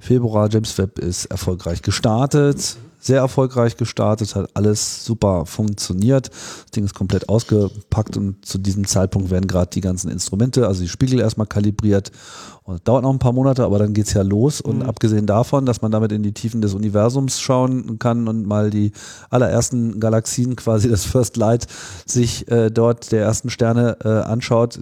Februar. 0.00 0.48
James 0.50 0.76
Webb 0.78 0.98
ist 0.98 1.26
erfolgreich 1.26 1.82
gestartet 1.82 2.76
sehr 3.06 3.20
erfolgreich 3.20 3.76
gestartet, 3.76 4.34
hat 4.34 4.50
alles 4.54 5.04
super 5.04 5.46
funktioniert. 5.46 6.28
Das 6.28 6.70
Ding 6.72 6.84
ist 6.84 6.94
komplett 6.94 7.28
ausgepackt 7.28 8.16
und 8.16 8.44
zu 8.44 8.58
diesem 8.58 8.86
Zeitpunkt 8.86 9.30
werden 9.30 9.46
gerade 9.46 9.70
die 9.70 9.80
ganzen 9.80 10.10
Instrumente, 10.10 10.66
also 10.66 10.82
die 10.82 10.88
Spiegel 10.88 11.20
erstmal 11.20 11.46
kalibriert. 11.46 12.10
Und 12.64 12.86
dauert 12.88 13.04
noch 13.04 13.12
ein 13.12 13.20
paar 13.20 13.32
Monate, 13.32 13.62
aber 13.62 13.78
dann 13.78 13.94
geht's 13.94 14.12
ja 14.12 14.22
los. 14.22 14.60
Und 14.60 14.78
mhm. 14.78 14.88
abgesehen 14.88 15.26
davon, 15.26 15.66
dass 15.66 15.82
man 15.82 15.92
damit 15.92 16.10
in 16.10 16.24
die 16.24 16.32
Tiefen 16.32 16.60
des 16.60 16.74
Universums 16.74 17.40
schauen 17.40 18.00
kann 18.00 18.26
und 18.26 18.44
mal 18.44 18.70
die 18.70 18.90
allerersten 19.30 20.00
Galaxien, 20.00 20.56
quasi 20.56 20.88
das 20.88 21.04
First 21.04 21.36
Light, 21.36 21.68
sich 22.06 22.50
äh, 22.50 22.70
dort 22.70 23.12
der 23.12 23.22
ersten 23.22 23.50
Sterne 23.50 23.98
äh, 24.04 24.08
anschaut, 24.08 24.80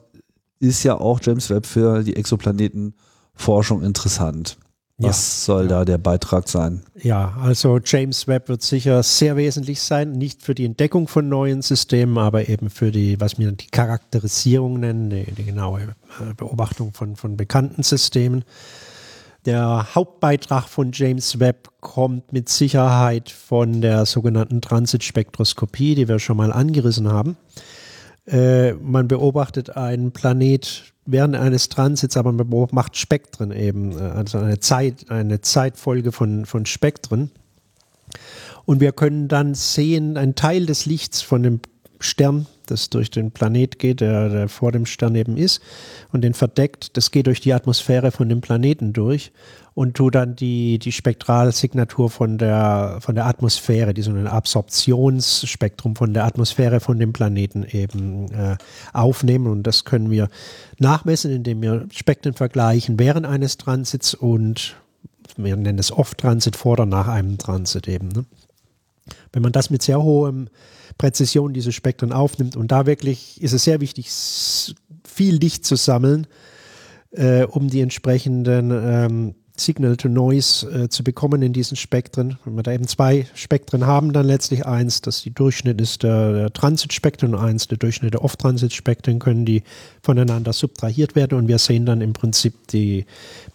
ist 0.60 0.82
ja 0.82 0.98
auch 0.98 1.20
James 1.22 1.50
Webb 1.50 1.66
für 1.66 2.02
die 2.02 2.16
Exoplanetenforschung 2.16 3.82
interessant. 3.82 4.56
Was 4.96 5.46
ja, 5.46 5.54
soll 5.54 5.62
ja. 5.62 5.68
da 5.68 5.84
der 5.84 5.98
Beitrag 5.98 6.48
sein? 6.48 6.84
Ja, 7.02 7.36
also 7.42 7.80
James 7.84 8.28
Webb 8.28 8.48
wird 8.48 8.62
sicher 8.62 9.02
sehr 9.02 9.36
wesentlich 9.36 9.80
sein, 9.80 10.12
nicht 10.12 10.42
für 10.42 10.54
die 10.54 10.64
Entdeckung 10.64 11.08
von 11.08 11.28
neuen 11.28 11.62
Systemen, 11.62 12.16
aber 12.16 12.48
eben 12.48 12.70
für 12.70 12.92
die, 12.92 13.20
was 13.20 13.36
wir 13.36 13.50
die 13.50 13.66
Charakterisierung 13.66 14.78
nennen, 14.78 15.10
die, 15.10 15.24
die 15.32 15.44
genaue 15.44 15.82
äh, 16.20 16.34
Beobachtung 16.36 16.92
von, 16.92 17.16
von 17.16 17.36
bekannten 17.36 17.82
Systemen. 17.82 18.44
Der 19.46 19.94
Hauptbeitrag 19.96 20.68
von 20.68 20.92
James 20.92 21.40
Webb 21.40 21.70
kommt 21.80 22.32
mit 22.32 22.48
Sicherheit 22.48 23.30
von 23.30 23.80
der 23.80 24.06
sogenannten 24.06 24.60
Transitspektroskopie, 24.60 25.96
die 25.96 26.08
wir 26.08 26.20
schon 26.20 26.36
mal 26.36 26.52
angerissen 26.52 27.08
haben. 27.12 27.36
Äh, 28.26 28.72
man 28.74 29.08
beobachtet 29.08 29.76
einen 29.76 30.12
Planet 30.12 30.94
während 31.04 31.36
eines 31.36 31.68
Transits, 31.68 32.16
aber 32.16 32.32
man 32.32 32.48
macht 32.72 32.96
Spektren 32.96 33.50
eben, 33.50 33.92
äh, 33.92 34.02
also 34.02 34.38
eine 34.38 34.60
Zeit, 34.60 35.10
eine 35.10 35.40
Zeitfolge 35.40 36.12
von, 36.12 36.46
von 36.46 36.64
Spektren. 36.66 37.30
Und 38.64 38.80
wir 38.80 38.92
können 38.92 39.28
dann 39.28 39.54
sehen, 39.54 40.16
ein 40.16 40.34
Teil 40.34 40.64
des 40.66 40.86
Lichts 40.86 41.20
von 41.20 41.42
dem 41.42 41.60
Stern, 42.00 42.46
das 42.66 42.90
durch 42.90 43.10
den 43.10 43.30
Planet 43.30 43.78
geht, 43.78 44.00
der, 44.00 44.28
der 44.28 44.48
vor 44.48 44.72
dem 44.72 44.86
Stern 44.86 45.14
eben 45.14 45.36
ist 45.36 45.60
und 46.12 46.22
den 46.22 46.34
verdeckt, 46.34 46.96
das 46.96 47.10
geht 47.10 47.26
durch 47.26 47.40
die 47.40 47.52
Atmosphäre 47.52 48.10
von 48.10 48.28
dem 48.28 48.40
Planeten 48.40 48.92
durch 48.92 49.32
und 49.74 49.94
tu 49.94 50.08
dann 50.08 50.36
die, 50.36 50.78
die 50.78 50.92
Spektralsignatur 50.92 52.08
von 52.08 52.38
der, 52.38 52.98
von 53.00 53.14
der 53.16 53.26
Atmosphäre, 53.26 53.92
die 53.92 54.02
so 54.02 54.12
ein 54.12 54.28
Absorptionsspektrum 54.28 55.96
von 55.96 56.14
der 56.14 56.24
Atmosphäre 56.24 56.78
von 56.80 56.98
dem 56.98 57.12
Planeten 57.12 57.64
eben 57.64 58.30
äh, 58.30 58.56
aufnehmen. 58.92 59.48
Und 59.48 59.64
das 59.64 59.84
können 59.84 60.10
wir 60.10 60.28
nachmessen, 60.78 61.32
indem 61.32 61.60
wir 61.60 61.86
Spektren 61.92 62.34
vergleichen 62.34 62.98
während 62.98 63.26
eines 63.26 63.56
Transits 63.56 64.14
und 64.14 64.76
wir 65.36 65.56
nennen 65.56 65.78
es 65.78 65.90
Off-Transit 65.90 66.54
vor 66.54 66.74
oder 66.74 66.86
nach 66.86 67.08
einem 67.08 67.38
Transit 67.38 67.88
eben. 67.88 68.08
Ne? 68.08 68.24
Wenn 69.32 69.42
man 69.42 69.52
das 69.52 69.70
mit 69.70 69.82
sehr 69.82 70.00
hohem 70.00 70.48
Präzision 70.98 71.52
diese 71.52 71.72
Spektren 71.72 72.12
aufnimmt. 72.12 72.56
Und 72.56 72.72
da 72.72 72.86
wirklich 72.86 73.42
ist 73.42 73.52
es 73.52 73.64
sehr 73.64 73.80
wichtig, 73.80 74.10
viel 75.04 75.36
Licht 75.36 75.64
zu 75.64 75.76
sammeln, 75.76 76.26
äh, 77.10 77.44
um 77.44 77.68
die 77.68 77.80
entsprechenden 77.80 78.70
ähm, 78.70 79.34
Signal-to-Noise 79.56 80.84
äh, 80.84 80.88
zu 80.88 81.04
bekommen 81.04 81.40
in 81.42 81.52
diesen 81.52 81.76
Spektren. 81.76 82.38
Wenn 82.44 82.56
wir 82.56 82.64
da 82.64 82.72
eben 82.72 82.88
zwei 82.88 83.26
Spektren 83.34 83.86
haben, 83.86 84.12
dann 84.12 84.26
letztlich 84.26 84.66
eins, 84.66 85.00
das 85.00 85.22
die 85.22 85.32
Durchschnitt 85.32 85.80
ist 85.80 86.02
der, 86.02 86.32
der 86.32 86.52
Transitspektren 86.52 87.34
und 87.34 87.40
eins 87.40 87.68
der 87.68 87.78
Durchschnitt 87.78 88.14
der 88.14 88.24
Off-Transit-Spektren, 88.24 89.20
können 89.20 89.44
die 89.44 89.62
voneinander 90.02 90.52
subtrahiert 90.52 91.14
werden 91.14 91.38
und 91.38 91.46
wir 91.46 91.58
sehen 91.58 91.86
dann 91.86 92.00
im 92.00 92.12
Prinzip 92.14 92.66
die, 92.68 93.06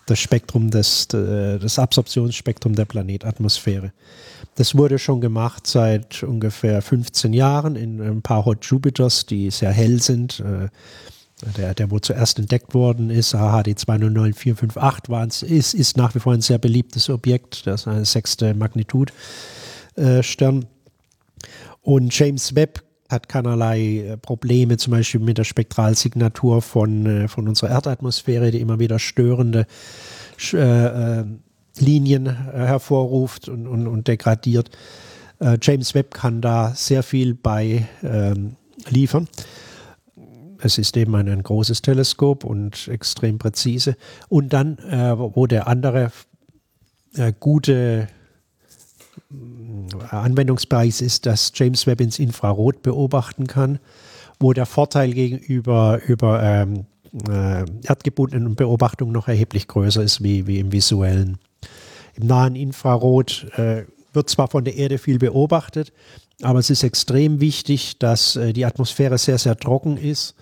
das 0.06 0.20
Spektrum 0.20 0.72
des, 0.72 1.08
das 1.10 1.78
Absorptionsspektrum 1.78 2.76
der 2.76 2.86
Planetatmosphäre. 2.86 3.92
Das 4.56 4.76
wurde 4.76 5.00
schon 5.00 5.22
gemacht 5.22 5.68
seit 5.68 6.24
ungefähr 6.24 6.82
15 6.82 7.34
Jahren 7.34 7.76
in 7.76 8.02
ein 8.02 8.22
paar 8.22 8.46
Hot 8.46 8.66
Jupiters, 8.66 9.26
die 9.26 9.52
sehr 9.52 9.72
hell 9.72 10.02
sind. 10.02 10.40
Äh, 10.40 10.70
der, 11.58 11.74
der 11.74 11.92
wo 11.92 12.00
zuerst 12.00 12.40
entdeckt 12.40 12.74
worden 12.74 13.10
ist, 13.10 13.34
AHD 13.34 13.80
209458, 13.80 15.10
war, 15.10 15.26
ist, 15.26 15.74
ist 15.74 15.98
nach 15.98 16.16
wie 16.16 16.20
vor 16.20 16.34
ein 16.34 16.42
sehr 16.42 16.58
beliebtes 16.58 17.10
Objekt. 17.10 17.66
Das 17.66 17.82
ist 17.82 17.88
eine 17.88 18.06
sechste 18.06 18.54
Magnitude-Stern. 18.54 20.62
Äh, 20.62 20.66
und 21.82 22.18
James 22.18 22.56
Webb 22.56 22.84
hat 23.10 23.30
keinerlei 23.30 23.80
äh, 23.80 24.18
Probleme, 24.18 24.78
zum 24.78 24.92
Beispiel 24.92 25.22
mit 25.22 25.38
der 25.38 25.44
Spektralsignatur 25.44 26.62
von, 26.62 27.06
äh, 27.06 27.28
von 27.28 27.48
unserer 27.48 27.72
Erdatmosphäre, 27.72 28.52
die 28.52 28.60
immer 28.60 28.80
wieder 28.80 29.00
störende 29.00 29.66
äh, 30.54 31.24
Linien 31.80 32.52
hervorruft 32.52 33.48
und, 33.48 33.68
und, 33.68 33.88
und 33.88 34.08
degradiert. 34.08 34.70
James 35.62 35.96
Webb 35.96 36.14
kann 36.14 36.42
da 36.42 36.74
sehr 36.76 37.02
viel 37.02 37.34
bei 37.34 37.88
ähm, 38.04 38.58
liefern 38.90 39.30
es 40.62 40.78
ist 40.78 40.98
eben 40.98 41.16
ein, 41.16 41.28
ein, 41.30 41.44
großes 41.44 41.82
Teleskop 41.82 42.44
und 42.44 42.88
extrem 42.88 43.38
präzise. 43.38 43.96
Und 44.28 44.54
dann, 44.54 44.78
äh, 44.80 45.18
wo 45.18 45.48
der 45.48 45.68
andere 45.68 46.12
äh, 47.16 47.34
gute 47.40 48.08
äh, 49.32 50.16
Anwendungsbereich 50.16 51.02
ist, 51.02 51.26
dass 51.26 51.52
James 51.56 51.88
Webb 51.88 52.02
ins 52.02 52.20
Infrarot 52.20 52.82
beobachten 52.82 53.48
kann, 53.48 53.80
wo 54.40 54.54
der 54.54 54.66
Vorteil 54.66 55.14
gegenüber 55.14 56.02
über 56.06 56.42
ähm, 56.44 56.86
äh, 57.28 57.66
erdgebundenen 57.84 58.56
Beobachtungen 58.56 59.12
noch 59.12 59.28
erheblich 59.28 59.68
größer 59.68 60.04
ist 60.04 60.24
wie, 60.24 60.48
wie 60.48 60.60
im 60.60 60.72
visuellen. 60.72 61.38
Im 62.16 62.28
nahen 62.28 62.56
Infrarot 62.56 63.48
äh, 63.58 63.86
wird 64.14 64.30
zwar 64.30 64.48
von 64.48 64.64
der 64.64 64.76
Erde 64.76 64.98
viel 64.98 65.20
beobachtet, 65.20 65.94
Aber 66.42 66.60
es 66.60 66.70
ist 66.70 66.84
extrem 66.84 67.42
wichtig, 67.42 67.98
dass 68.00 68.36
äh, 68.36 68.54
die 68.54 68.66
Atmosphäre 68.66 69.18
sehr, 69.18 69.38
sehr 69.38 69.58
trocken 69.58 69.98
ist. 69.98 70.36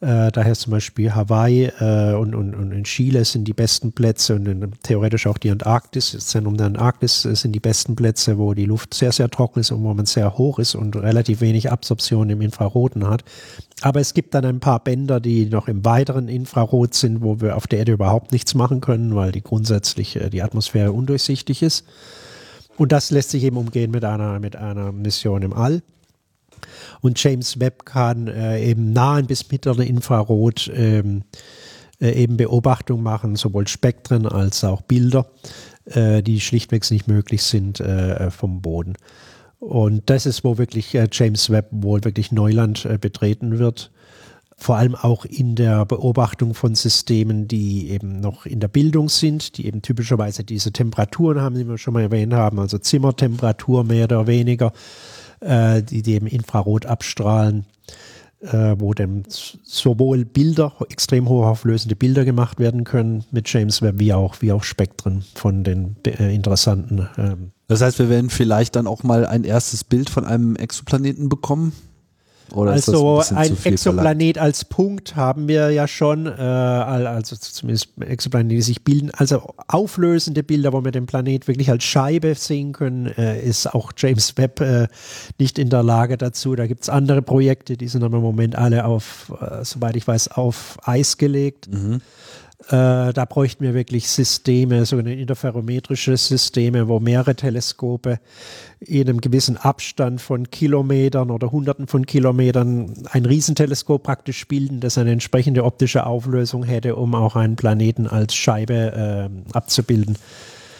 Äh, 0.00 0.30
daher 0.30 0.54
zum 0.54 0.70
Beispiel 0.70 1.12
Hawaii 1.12 1.72
äh, 1.80 2.14
und, 2.14 2.36
und, 2.36 2.54
und 2.54 2.70
in 2.70 2.84
Chile 2.84 3.24
sind 3.24 3.46
die 3.46 3.52
besten 3.52 3.92
Plätze 3.92 4.36
und 4.36 4.46
in, 4.46 4.72
theoretisch 4.84 5.26
auch 5.26 5.38
die 5.38 5.50
Antarktis, 5.50 6.12
das 6.12 6.26
Zentrum 6.26 6.56
der 6.56 6.66
Antarktis 6.66 7.24
äh, 7.24 7.34
sind 7.34 7.50
die 7.50 7.58
besten 7.58 7.96
Plätze, 7.96 8.38
wo 8.38 8.54
die 8.54 8.66
Luft 8.66 8.94
sehr, 8.94 9.10
sehr 9.10 9.28
trocken 9.28 9.58
ist 9.58 9.72
und 9.72 9.82
wo 9.82 9.92
man 9.92 10.06
sehr 10.06 10.38
hoch 10.38 10.60
ist 10.60 10.76
und 10.76 10.94
relativ 10.94 11.40
wenig 11.40 11.72
Absorption 11.72 12.30
im 12.30 12.42
Infraroten 12.42 13.08
hat. 13.08 13.24
Aber 13.80 13.98
es 13.98 14.14
gibt 14.14 14.34
dann 14.34 14.44
ein 14.44 14.60
paar 14.60 14.78
Bänder, 14.78 15.18
die 15.18 15.46
noch 15.46 15.66
im 15.66 15.84
weiteren 15.84 16.28
Infrarot 16.28 16.94
sind, 16.94 17.20
wo 17.20 17.40
wir 17.40 17.56
auf 17.56 17.66
der 17.66 17.80
Erde 17.80 17.92
überhaupt 17.92 18.30
nichts 18.30 18.54
machen 18.54 18.80
können, 18.80 19.16
weil 19.16 19.32
die 19.32 19.42
grundsätzlich 19.42 20.14
äh, 20.14 20.30
die 20.30 20.42
Atmosphäre 20.42 20.92
undurchsichtig 20.92 21.60
ist. 21.60 21.84
Und 22.78 22.92
das 22.92 23.10
lässt 23.10 23.30
sich 23.30 23.42
eben 23.44 23.56
umgehen 23.56 23.90
mit 23.90 24.04
einer, 24.04 24.38
mit 24.38 24.56
einer 24.56 24.92
Mission 24.92 25.42
im 25.42 25.52
All. 25.52 25.82
Und 27.00 27.22
James 27.22 27.60
Webb 27.60 27.84
kann 27.84 28.28
äh, 28.28 28.60
eben 28.62 28.92
nahen 28.92 29.26
bis 29.26 29.50
mittleren 29.50 29.82
Infrarot 29.82 30.70
ähm, 30.74 31.24
äh, 32.00 32.12
eben 32.12 32.36
Beobachtung 32.36 33.02
machen, 33.02 33.36
sowohl 33.36 33.68
Spektren 33.68 34.26
als 34.26 34.64
auch 34.64 34.82
Bilder, 34.82 35.26
äh, 35.86 36.22
die 36.22 36.40
schlichtweg 36.40 36.88
nicht 36.90 37.08
möglich 37.08 37.42
sind 37.42 37.80
äh, 37.80 38.30
vom 38.30 38.62
Boden. 38.62 38.94
Und 39.60 40.08
das 40.08 40.26
ist, 40.26 40.44
wo 40.44 40.58
wirklich 40.58 40.94
äh, 40.94 41.08
James 41.10 41.50
Webb 41.50 41.68
wohl 41.72 42.04
wirklich 42.04 42.30
Neuland 42.30 42.84
äh, 42.84 42.98
betreten 42.98 43.58
wird 43.58 43.90
vor 44.60 44.76
allem 44.76 44.96
auch 44.96 45.24
in 45.24 45.54
der 45.54 45.86
Beobachtung 45.86 46.52
von 46.52 46.74
Systemen, 46.74 47.46
die 47.46 47.90
eben 47.90 48.20
noch 48.20 48.44
in 48.44 48.58
der 48.58 48.66
Bildung 48.66 49.08
sind, 49.08 49.56
die 49.56 49.66
eben 49.66 49.82
typischerweise 49.82 50.42
diese 50.42 50.72
Temperaturen 50.72 51.40
haben, 51.40 51.54
die 51.54 51.66
wir 51.66 51.78
schon 51.78 51.94
mal 51.94 52.02
erwähnt 52.02 52.34
haben, 52.34 52.58
also 52.58 52.76
Zimmertemperatur 52.76 53.84
mehr 53.84 54.04
oder 54.04 54.26
weniger, 54.26 54.72
äh, 55.40 55.80
die, 55.82 56.02
die 56.02 56.14
eben 56.14 56.26
Infrarot 56.26 56.86
abstrahlen, 56.86 57.66
äh, 58.40 58.74
wo 58.76 58.94
dann 58.94 59.22
sowohl 59.28 60.24
Bilder, 60.24 60.72
extrem 60.90 61.28
hochauflösende 61.28 61.94
Bilder 61.94 62.24
gemacht 62.24 62.58
werden 62.58 62.82
können 62.82 63.24
mit 63.30 63.48
James 63.52 63.80
Webb, 63.80 64.00
wie 64.00 64.12
auch, 64.12 64.42
wie 64.42 64.50
auch 64.50 64.64
Spektren 64.64 65.24
von 65.36 65.62
den 65.62 65.94
äh, 66.04 66.34
interessanten. 66.34 67.08
Ähm 67.16 67.52
das 67.68 67.80
heißt, 67.80 68.00
wir 68.00 68.08
werden 68.08 68.30
vielleicht 68.30 68.74
dann 68.74 68.88
auch 68.88 69.04
mal 69.04 69.24
ein 69.24 69.44
erstes 69.44 69.84
Bild 69.84 70.10
von 70.10 70.24
einem 70.24 70.56
Exoplaneten 70.56 71.28
bekommen? 71.28 71.72
Oder 72.52 72.72
also 72.72 73.20
ein, 73.30 73.36
ein 73.36 73.58
Exoplanet 73.64 74.36
verlangt? 74.36 74.38
als 74.38 74.64
Punkt 74.64 75.16
haben 75.16 75.48
wir 75.48 75.70
ja 75.70 75.86
schon, 75.86 76.26
äh, 76.26 76.30
also 76.30 77.36
zumindest 77.36 77.90
Exoplanete, 78.00 78.54
die 78.54 78.62
sich 78.62 78.82
bilden. 78.82 79.10
Also 79.14 79.54
auflösende 79.66 80.42
Bilder, 80.42 80.72
wo 80.72 80.84
wir 80.84 80.92
den 80.92 81.06
Planet 81.06 81.46
wirklich 81.46 81.70
als 81.70 81.84
Scheibe 81.84 82.34
sehen 82.34 82.72
können, 82.72 83.06
äh, 83.06 83.40
ist 83.40 83.74
auch 83.74 83.92
James 83.96 84.36
Webb 84.36 84.60
äh, 84.60 84.88
nicht 85.38 85.58
in 85.58 85.70
der 85.70 85.82
Lage 85.82 86.16
dazu. 86.16 86.54
Da 86.54 86.66
gibt 86.66 86.82
es 86.82 86.88
andere 86.88 87.22
Projekte, 87.22 87.76
die 87.76 87.88
sind 87.88 88.02
aber 88.02 88.16
im 88.16 88.22
Moment 88.22 88.56
alle 88.56 88.84
auf, 88.84 89.32
äh, 89.40 89.64
soweit 89.64 89.96
ich 89.96 90.06
weiß, 90.06 90.28
auf 90.28 90.78
Eis 90.84 91.18
gelegt. 91.18 91.68
Mhm. 91.70 92.00
Äh, 92.66 93.12
da 93.12 93.24
bräuchten 93.24 93.62
wir 93.62 93.72
wirklich 93.72 94.08
Systeme, 94.08 94.84
sogenannte 94.84 95.20
interferometrische 95.20 96.16
Systeme, 96.16 96.88
wo 96.88 96.98
mehrere 96.98 97.36
Teleskope 97.36 98.18
in 98.80 99.08
einem 99.08 99.20
gewissen 99.20 99.56
Abstand 99.56 100.20
von 100.20 100.50
Kilometern 100.50 101.30
oder 101.30 101.52
Hunderten 101.52 101.86
von 101.86 102.04
Kilometern 102.04 102.94
ein 103.10 103.26
Riesenteleskop 103.26 104.02
praktisch 104.02 104.48
bilden, 104.48 104.80
das 104.80 104.98
eine 104.98 105.12
entsprechende 105.12 105.64
optische 105.64 106.04
Auflösung 106.04 106.64
hätte, 106.64 106.96
um 106.96 107.14
auch 107.14 107.36
einen 107.36 107.54
Planeten 107.54 108.08
als 108.08 108.34
Scheibe 108.34 109.30
äh, 109.54 109.54
abzubilden. 109.56 110.16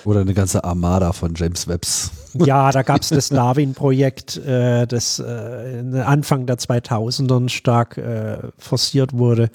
Oder 0.09 0.23
eine 0.23 0.33
ganze 0.33 0.65
Armada 0.65 1.13
von 1.13 1.35
James 1.37 1.69
Webbs. 1.69 2.11
Ja, 2.33 2.73
da 2.73 2.83
gab 2.83 3.03
es 3.03 3.11
das 3.11 3.31
Larvin-Projekt, 3.31 4.39
äh, 4.39 4.87
das 4.87 5.19
äh, 5.19 6.01
Anfang 6.05 6.47
der 6.47 6.57
2000ern 6.57 7.51
stark 7.51 7.99
äh, 7.99 8.39
forciert 8.57 9.13
wurde 9.13 9.51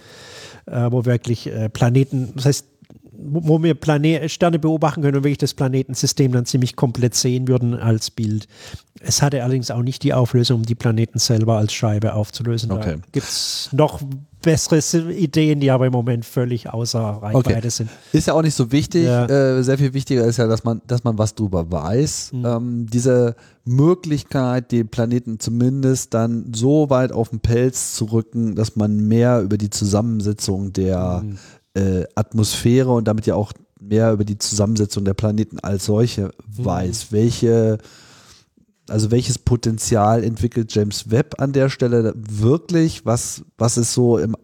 äh, 0.65 0.91
wo 0.91 1.05
wirklich 1.05 1.47
äh, 1.47 1.69
Planeten, 1.69 2.34
das 2.35 2.45
heißt, 2.45 2.67
wo 3.26 3.62
wir 3.62 3.74
Plane 3.76 4.30
Sterne 4.30 4.60
beobachten 4.60 5.02
können 5.02 5.18
und 5.18 5.24
wirklich 5.24 5.38
das 5.38 5.54
Planetensystem 5.54 6.32
dann 6.32 6.45
ziemlich 6.45 6.76
komplett 6.76 7.16
sehen 7.16 7.48
würden 7.48 7.76
als 7.76 8.12
Bild. 8.12 8.48
Es 9.00 9.22
hatte 9.22 9.44
allerdings 9.44 9.72
auch 9.72 9.82
nicht 9.82 10.04
die 10.04 10.14
Auflösung, 10.14 10.62
um 10.62 10.66
die 10.66 10.76
Planeten 10.76 11.20
selber 11.20 11.58
als 11.58 11.74
Scheibe 11.74 12.14
aufzulösen. 12.14 12.72
Okay. 12.72 12.98
Gibt 13.12 13.28
es 13.28 13.70
noch 13.72 14.02
bessere 14.44 15.12
Ideen, 15.14 15.60
die 15.60 15.72
aber 15.72 15.88
im 15.88 15.94
Moment 15.94 16.26
völlig 16.26 16.70
außer 16.70 17.00
Reichweite 17.00 17.58
okay. 17.58 17.70
sind. 17.70 17.90
Ist 18.12 18.28
ja 18.28 18.34
auch 18.34 18.41
nicht 18.41 18.56
so 18.56 18.72
wichtig. 18.72 19.06
Ja. 19.06 19.26
Äh, 19.26 19.64
sehr 19.64 19.78
viel 19.78 19.94
wichtiger 19.94 20.26
ist 20.26 20.38
ja, 20.38 20.48
dass 20.48 20.64
man, 20.64 20.82
dass 20.86 21.04
man 21.04 21.18
was 21.18 21.34
drüber 21.34 21.72
weiß. 21.72 22.34
Mhm. 22.34 22.45
Ähm, 22.45 22.88
diese 22.91 23.36
Möglichkeit, 23.66 24.72
den 24.72 24.90
Planeten 24.90 25.40
zumindest 25.40 26.14
dann 26.14 26.52
so 26.54 26.90
weit 26.90 27.12
auf 27.12 27.30
den 27.30 27.40
Pelz 27.40 27.95
zu 27.95 28.06
rücken, 28.06 28.56
dass 28.56 28.76
man 28.76 29.08
mehr 29.08 29.41
über 29.41 29.58
die 29.58 29.70
Zusammensetzung 29.70 30.74
der 30.74 31.22
mhm. 31.24 31.38
Äh, 31.74 32.04
Atmosphäre 32.16 32.91
und 32.91 33.08
damit 33.08 33.26
ja 33.26 33.36
auch 33.36 33.54
mehr 33.80 34.12
über 34.14 34.24
die 34.24 34.38
Zusammensetzung 34.38 35.06
der 35.06 35.14
Planeten 35.14 35.60
als 35.60 35.86
solche 35.86 36.26
mhm. 36.26 36.66
weiß. 36.66 37.12
Welche 37.12 37.80
also 38.90 39.12
welches 39.12 39.40
Potenzial 39.40 40.24
entwickelt 40.24 40.74
James 40.76 41.10
Webb 41.10 41.36
an 41.40 41.54
der 41.54 41.70
Stelle 41.70 42.14
wirklich? 42.16 43.06
Was, 43.06 43.44
was 43.58 43.78
ist 43.78 43.94
so 43.94 44.18
im, 44.18 44.36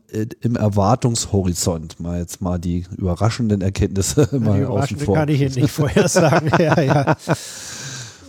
im 0.42 0.56
Erwartungshorizont? 0.56 2.00
Mal 2.00 2.20
jetzt 2.20 2.42
mal 2.42 2.58
die 2.58 2.86
überraschenden 2.98 3.62
Erkenntnisse 3.62 4.30
mal 4.40 4.58
die 4.58 4.64
überraschenden 4.64 5.14
kann 5.14 5.30
ich 5.30 5.42
Ihnen 5.42 5.56
nicht 5.56 5.72
vorher 5.72 6.08
sagen. 6.08 6.52
ja, 6.60 6.82
ja. 6.82 7.18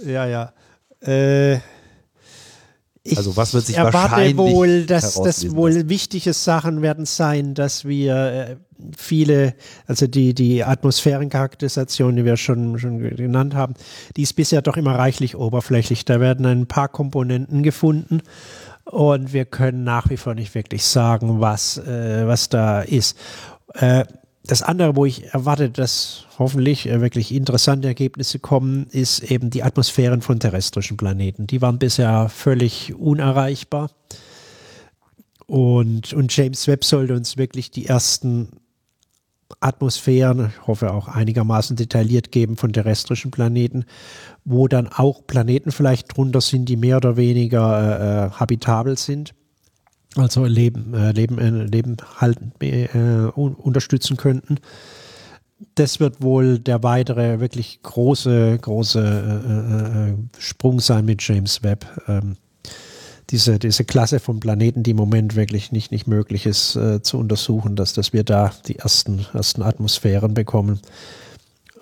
Ja, 0.04 0.26
ja. 0.26 0.52
Äh, 1.00 1.60
ich 3.02 3.16
also 3.16 3.36
was 3.36 3.54
wird 3.54 3.66
sich 3.66 3.76
erwarte 3.76 4.36
wohl, 4.36 4.84
dass 4.84 5.14
das 5.14 5.54
wohl 5.54 5.88
wichtige 5.88 6.34
Sachen 6.34 6.82
werden 6.82 7.06
sein, 7.06 7.54
dass 7.54 7.86
wir 7.86 8.14
äh, 8.14 8.56
viele, 8.96 9.54
also 9.86 10.06
die, 10.06 10.34
die 10.34 10.64
Atmosphärencharakterisation, 10.64 12.16
die 12.16 12.24
wir 12.24 12.36
schon, 12.36 12.78
schon 12.78 12.98
genannt 12.98 13.54
haben, 13.54 13.74
die 14.16 14.22
ist 14.22 14.34
bisher 14.34 14.60
doch 14.60 14.76
immer 14.76 14.96
reichlich 14.96 15.34
oberflächlich. 15.36 16.04
Da 16.04 16.20
werden 16.20 16.44
ein 16.44 16.66
paar 16.66 16.88
Komponenten 16.88 17.62
gefunden 17.62 18.20
und 18.84 19.32
wir 19.32 19.46
können 19.46 19.84
nach 19.84 20.10
wie 20.10 20.16
vor 20.18 20.34
nicht 20.34 20.54
wirklich 20.54 20.84
sagen, 20.84 21.40
was, 21.40 21.78
äh, 21.78 22.26
was 22.26 22.50
da 22.50 22.82
ist. 22.82 23.16
Äh, 23.74 24.04
das 24.44 24.62
andere, 24.62 24.96
wo 24.96 25.04
ich 25.04 25.32
erwarte, 25.32 25.70
dass 25.70 26.24
hoffentlich 26.38 26.88
äh, 26.88 27.00
wirklich 27.00 27.34
interessante 27.34 27.88
Ergebnisse 27.88 28.38
kommen, 28.38 28.86
ist 28.90 29.20
eben 29.30 29.50
die 29.50 29.62
Atmosphären 29.62 30.22
von 30.22 30.40
terrestrischen 30.40 30.96
Planeten. 30.96 31.46
Die 31.46 31.60
waren 31.60 31.78
bisher 31.78 32.28
völlig 32.28 32.94
unerreichbar. 32.94 33.90
Und, 35.46 36.12
und 36.12 36.34
James 36.34 36.66
Webb 36.68 36.84
sollte 36.84 37.14
uns 37.14 37.36
wirklich 37.36 37.70
die 37.70 37.86
ersten 37.86 38.48
Atmosphären, 39.58 40.52
ich 40.52 40.66
hoffe 40.68 40.92
auch 40.92 41.08
einigermaßen 41.08 41.74
detailliert 41.74 42.30
geben 42.30 42.56
von 42.56 42.72
terrestrischen 42.72 43.32
Planeten, 43.32 43.84
wo 44.44 44.68
dann 44.68 44.86
auch 44.86 45.26
Planeten 45.26 45.72
vielleicht 45.72 46.16
drunter 46.16 46.40
sind, 46.40 46.68
die 46.68 46.76
mehr 46.76 46.98
oder 46.98 47.16
weniger 47.16 48.26
äh, 48.26 48.26
äh 48.26 48.30
habitabel 48.30 48.96
sind 48.96 49.34
also 50.16 50.44
Leben, 50.44 50.94
äh, 50.94 51.12
Leben, 51.12 51.38
äh, 51.38 51.64
Leben 51.64 51.96
halten, 52.16 52.52
äh, 52.60 52.86
unterstützen 53.34 54.16
könnten. 54.16 54.58
Das 55.74 56.00
wird 56.00 56.22
wohl 56.22 56.58
der 56.58 56.82
weitere 56.82 57.40
wirklich 57.40 57.82
große, 57.82 58.58
große 58.60 59.00
äh, 59.00 60.10
äh, 60.10 60.14
Sprung 60.38 60.80
sein 60.80 61.04
mit 61.04 61.22
James 61.22 61.62
Webb. 61.62 61.86
Ähm, 62.08 62.36
diese, 63.30 63.58
diese 63.58 63.84
Klasse 63.84 64.18
von 64.18 64.40
Planeten, 64.40 64.82
die 64.82 64.90
im 64.90 64.96
Moment 64.96 65.36
wirklich 65.36 65.70
nicht, 65.70 65.92
nicht 65.92 66.06
möglich 66.06 66.46
ist 66.46 66.76
äh, 66.76 67.02
zu 67.02 67.18
untersuchen, 67.18 67.76
dass, 67.76 67.92
dass 67.92 68.12
wir 68.12 68.24
da 68.24 68.52
die 68.66 68.78
ersten, 68.78 69.26
ersten 69.32 69.62
Atmosphären 69.62 70.34
bekommen 70.34 70.80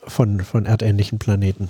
von, 0.06 0.40
von 0.40 0.66
erdähnlichen 0.66 1.18
Planeten. 1.18 1.68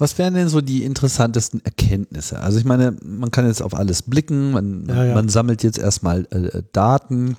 Was 0.00 0.16
wären 0.16 0.32
denn 0.32 0.48
so 0.48 0.62
die 0.62 0.82
interessantesten 0.84 1.62
Erkenntnisse? 1.62 2.40
Also 2.40 2.58
ich 2.58 2.64
meine, 2.64 2.96
man 3.04 3.30
kann 3.30 3.46
jetzt 3.46 3.62
auf 3.62 3.74
alles 3.74 4.00
blicken, 4.00 4.50
man, 4.50 4.86
ja, 4.88 5.04
ja. 5.04 5.14
man 5.14 5.28
sammelt 5.28 5.62
jetzt 5.62 5.78
erstmal 5.78 6.26
äh, 6.30 6.62
Daten. 6.72 7.36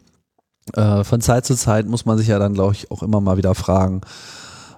Äh, 0.74 1.04
von 1.04 1.22
Zeit 1.22 1.48
zu 1.48 1.56
Zeit 1.56 1.88
muss 1.88 2.06
man 2.06 2.20
sich 2.20 2.28
ja 2.28 2.38
dann, 2.38 2.54
glaube 2.54 2.76
ich, 2.76 2.92
auch 2.92 3.02
immer 3.02 3.20
mal 3.20 3.38
wieder 3.38 3.56
fragen, 3.56 4.02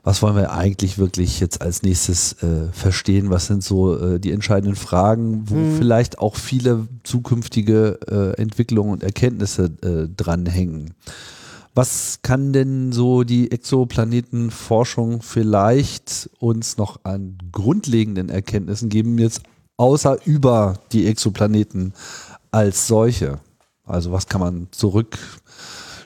was 0.01 0.21
wollen 0.21 0.37
wir 0.37 0.53
eigentlich 0.53 0.97
wirklich 0.97 1.41
jetzt 1.41 1.61
als 1.61 1.83
nächstes 1.83 2.41
äh, 2.41 2.71
verstehen? 2.71 3.29
Was 3.29 3.47
sind 3.47 3.65
so 3.65 3.97
äh, 3.97 4.17
die 4.17 4.31
entscheidenden 4.31 4.77
Fragen, 4.77 5.49
wo 5.49 5.55
mhm. 5.55 5.77
vielleicht 5.77 6.19
auch 6.19 6.37
viele 6.37 6.87
zukünftige 7.03 7.99
äh, 8.09 8.41
Entwicklungen 8.41 8.93
und 8.93 9.03
Erkenntnisse 9.03 9.71
äh, 9.81 10.07
dranhängen? 10.07 10.93
Was 11.75 12.19
kann 12.21 12.53
denn 12.53 12.91
so 12.91 13.23
die 13.23 13.51
Exoplanetenforschung 13.51 15.21
vielleicht 15.21 16.29
uns 16.39 16.77
noch 16.77 16.99
an 17.03 17.37
grundlegenden 17.51 18.29
Erkenntnissen 18.29 18.89
geben, 18.89 19.17
jetzt 19.17 19.41
außer 19.77 20.17
über 20.25 20.79
die 20.91 21.07
Exoplaneten 21.07 21.93
als 22.51 22.87
solche? 22.87 23.39
Also 23.85 24.11
was 24.11 24.27
kann 24.27 24.41
man 24.41 24.67
zurückschauen 24.71 25.41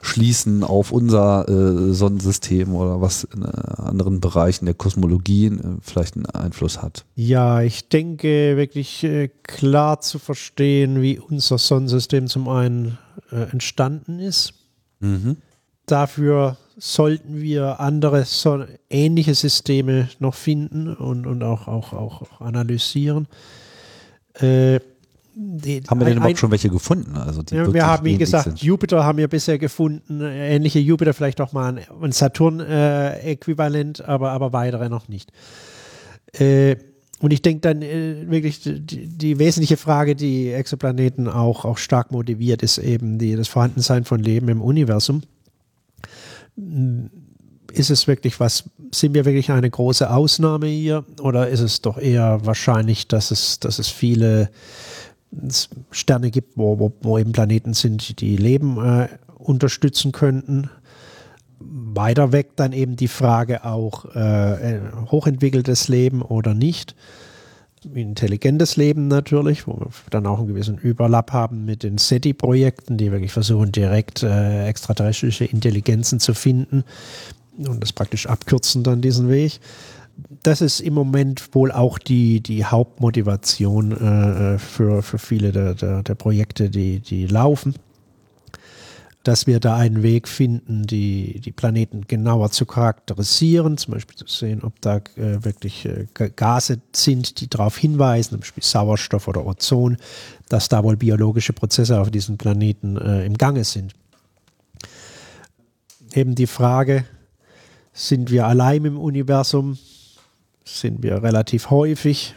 schließen 0.07 0.63
auf 0.63 0.91
unser 0.91 1.47
äh, 1.47 1.93
Sonnensystem 1.93 2.73
oder 2.73 3.01
was 3.01 3.25
in 3.25 3.43
äh, 3.43 3.47
anderen 3.77 4.19
Bereichen 4.19 4.65
der 4.65 4.73
Kosmologie 4.73 5.47
äh, 5.47 5.59
vielleicht 5.81 6.15
einen 6.15 6.25
Einfluss 6.27 6.81
hat. 6.81 7.05
Ja, 7.15 7.61
ich 7.61 7.89
denke 7.89 8.57
wirklich 8.57 9.03
äh, 9.03 9.29
klar 9.43 10.01
zu 10.01 10.19
verstehen, 10.19 11.01
wie 11.01 11.19
unser 11.19 11.57
Sonnensystem 11.57 12.27
zum 12.27 12.47
einen 12.47 12.97
äh, 13.31 13.51
entstanden 13.51 14.19
ist. 14.19 14.53
Mhm. 14.99 15.37
Dafür 15.87 16.57
sollten 16.77 17.41
wir 17.41 17.79
andere 17.79 18.25
so 18.25 18.63
ähnliche 18.89 19.33
Systeme 19.33 20.09
noch 20.19 20.35
finden 20.35 20.93
und, 20.93 21.25
und 21.25 21.41
auch, 21.41 21.67
auch, 21.67 21.93
auch 21.93 22.41
analysieren. 22.41 23.27
Äh, 24.35 24.79
die, 25.39 25.81
haben 25.87 25.99
wir 25.99 26.05
denn 26.05 26.15
ein, 26.15 26.17
überhaupt 26.17 26.39
schon 26.39 26.51
welche 26.51 26.69
gefunden? 26.69 27.15
Also 27.15 27.41
ja, 27.51 27.71
wir 27.71 27.85
haben, 27.85 28.05
wie 28.05 28.17
gesagt, 28.17 28.45
sind. 28.45 28.61
Jupiter 28.61 29.05
haben 29.05 29.17
wir 29.17 29.27
bisher 29.27 29.57
gefunden, 29.59 30.21
ähnliche 30.21 30.79
Jupiter, 30.79 31.13
vielleicht 31.13 31.39
auch 31.41 31.53
mal 31.53 31.79
ein, 32.01 32.11
Saturn-Äquivalent, 32.11 33.99
äh, 33.99 34.03
aber, 34.03 34.31
aber 34.31 34.51
weitere 34.51 34.89
noch 34.89 35.07
nicht. 35.07 35.31
Äh, 36.33 36.75
und 37.19 37.33
ich 37.33 37.41
denke 37.41 37.61
dann 37.61 37.81
äh, 37.81 38.29
wirklich, 38.29 38.61
die, 38.61 39.07
die, 39.07 39.39
wesentliche 39.39 39.77
Frage, 39.77 40.15
die 40.15 40.51
Exoplaneten 40.51 41.27
auch, 41.27 41.65
auch 41.65 41.77
stark 41.77 42.11
motiviert, 42.11 42.61
ist 42.61 42.77
eben 42.77 43.17
die, 43.19 43.35
das 43.35 43.47
Vorhandensein 43.47 44.05
von 44.05 44.21
Leben 44.21 44.49
im 44.49 44.61
Universum. 44.61 45.21
Ist 47.71 47.89
es 47.89 48.07
wirklich 48.07 48.39
was, 48.39 48.69
sind 48.91 49.13
wir 49.13 49.25
wirklich 49.25 49.51
eine 49.51 49.69
große 49.69 50.09
Ausnahme 50.09 50.67
hier 50.67 51.05
oder 51.21 51.49
ist 51.49 51.59
es 51.59 51.81
doch 51.81 51.97
eher 51.97 52.39
wahrscheinlich, 52.45 53.07
dass 53.07 53.31
es, 53.31 53.59
dass 53.59 53.77
es 53.77 53.89
viele 53.89 54.49
Sterne 55.91 56.31
gibt, 56.31 56.57
wo, 56.57 56.79
wo, 56.79 56.93
wo 57.01 57.17
eben 57.17 57.33
Planeten 57.33 57.73
sind, 57.73 58.21
die 58.21 58.37
Leben 58.37 58.77
äh, 58.83 59.09
unterstützen 59.37 60.11
könnten. 60.11 60.69
Weiter 61.59 62.31
weg 62.31 62.55
dann 62.55 62.71
eben 62.71 62.95
die 62.95 63.07
Frage 63.07 63.65
auch 63.65 64.05
äh, 64.15 64.79
hochentwickeltes 65.11 65.87
Leben 65.87 66.21
oder 66.21 66.53
nicht. 66.53 66.95
Intelligentes 67.93 68.75
Leben 68.75 69.07
natürlich, 69.07 69.67
wo 69.67 69.73
wir 69.79 69.91
dann 70.09 70.25
auch 70.25 70.39
einen 70.39 70.47
gewissen 70.47 70.77
Überlapp 70.77 71.31
haben 71.31 71.65
mit 71.65 71.83
den 71.83 71.97
SETI-Projekten, 71.97 72.97
die 72.97 73.11
wirklich 73.11 73.31
versuchen, 73.31 73.71
direkt 73.71 74.23
äh, 74.23 74.67
extraterrestrische 74.67 75.45
Intelligenzen 75.45 76.19
zu 76.19 76.33
finden 76.33 76.83
und 77.57 77.81
das 77.81 77.93
praktisch 77.93 78.27
abkürzen 78.27 78.83
dann 78.83 79.01
diesen 79.01 79.29
Weg 79.29 79.59
das 80.43 80.61
ist 80.61 80.79
im 80.79 80.93
Moment 80.93 81.53
wohl 81.53 81.71
auch 81.71 81.97
die, 81.97 82.41
die 82.41 82.65
Hauptmotivation 82.65 83.91
äh, 83.91 84.55
äh, 84.55 84.57
für, 84.57 85.01
für 85.01 85.17
viele 85.17 85.51
der, 85.51 85.73
der, 85.75 86.03
der, 86.03 86.15
Projekte, 86.15 86.69
die, 86.69 86.99
die 86.99 87.27
laufen. 87.27 87.75
Dass 89.27 89.45
wir 89.45 89.59
da 89.59 89.75
einen 89.75 90.03
Weg 90.03 90.27
finden, 90.27 90.87
die, 90.87 91.41
die 91.41 91.51
Planeten 91.51 92.07
genauer 92.07 92.51
zu 92.51 92.65
charakterisieren, 92.65 93.77
zum 93.77 93.95
Beispiel 93.95 94.15
zu 94.15 94.27
sehen, 94.27 94.63
ob 94.63 94.79
da 94.79 94.97
äh, 95.17 95.43
wirklich 95.43 95.85
äh, 95.85 96.05
Gase 96.35 96.79
sind, 96.93 97.41
die 97.41 97.49
darauf 97.49 97.77
hinweisen, 97.77 98.29
zum 98.29 98.39
Beispiel 98.39 98.63
Sauerstoff 98.63 99.27
oder 99.27 99.45
Ozon, 99.45 99.97
dass 100.47 100.69
da 100.69 100.83
wohl 100.83 100.95
biologische 100.95 101.51
Prozesse 101.51 101.99
auf 101.99 102.09
diesen 102.09 102.37
Planeten 102.37 102.95
äh, 102.95 103.25
im 103.25 103.37
Gange 103.37 103.65
sind. 103.65 103.93
Eben 106.13 106.35
die 106.35 106.47
Frage, 106.47 107.03
sind 107.91 108.31
wir 108.31 108.47
allein 108.47 108.85
im 108.85 108.97
Universum? 108.97 109.77
sind 110.67 111.03
wir 111.03 111.23
relativ 111.23 111.69
häufig. 111.69 112.35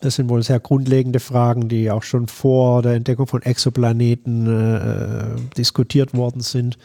Das 0.00 0.14
sind 0.14 0.30
wohl 0.30 0.42
sehr 0.42 0.60
grundlegende 0.60 1.20
Fragen, 1.20 1.68
die 1.68 1.90
auch 1.90 2.02
schon 2.02 2.26
vor 2.26 2.82
der 2.82 2.94
Entdeckung 2.94 3.26
von 3.26 3.42
Exoplaneten 3.42 4.46
äh, 4.46 5.54
diskutiert 5.56 6.14
worden 6.14 6.40
sind. 6.40 6.78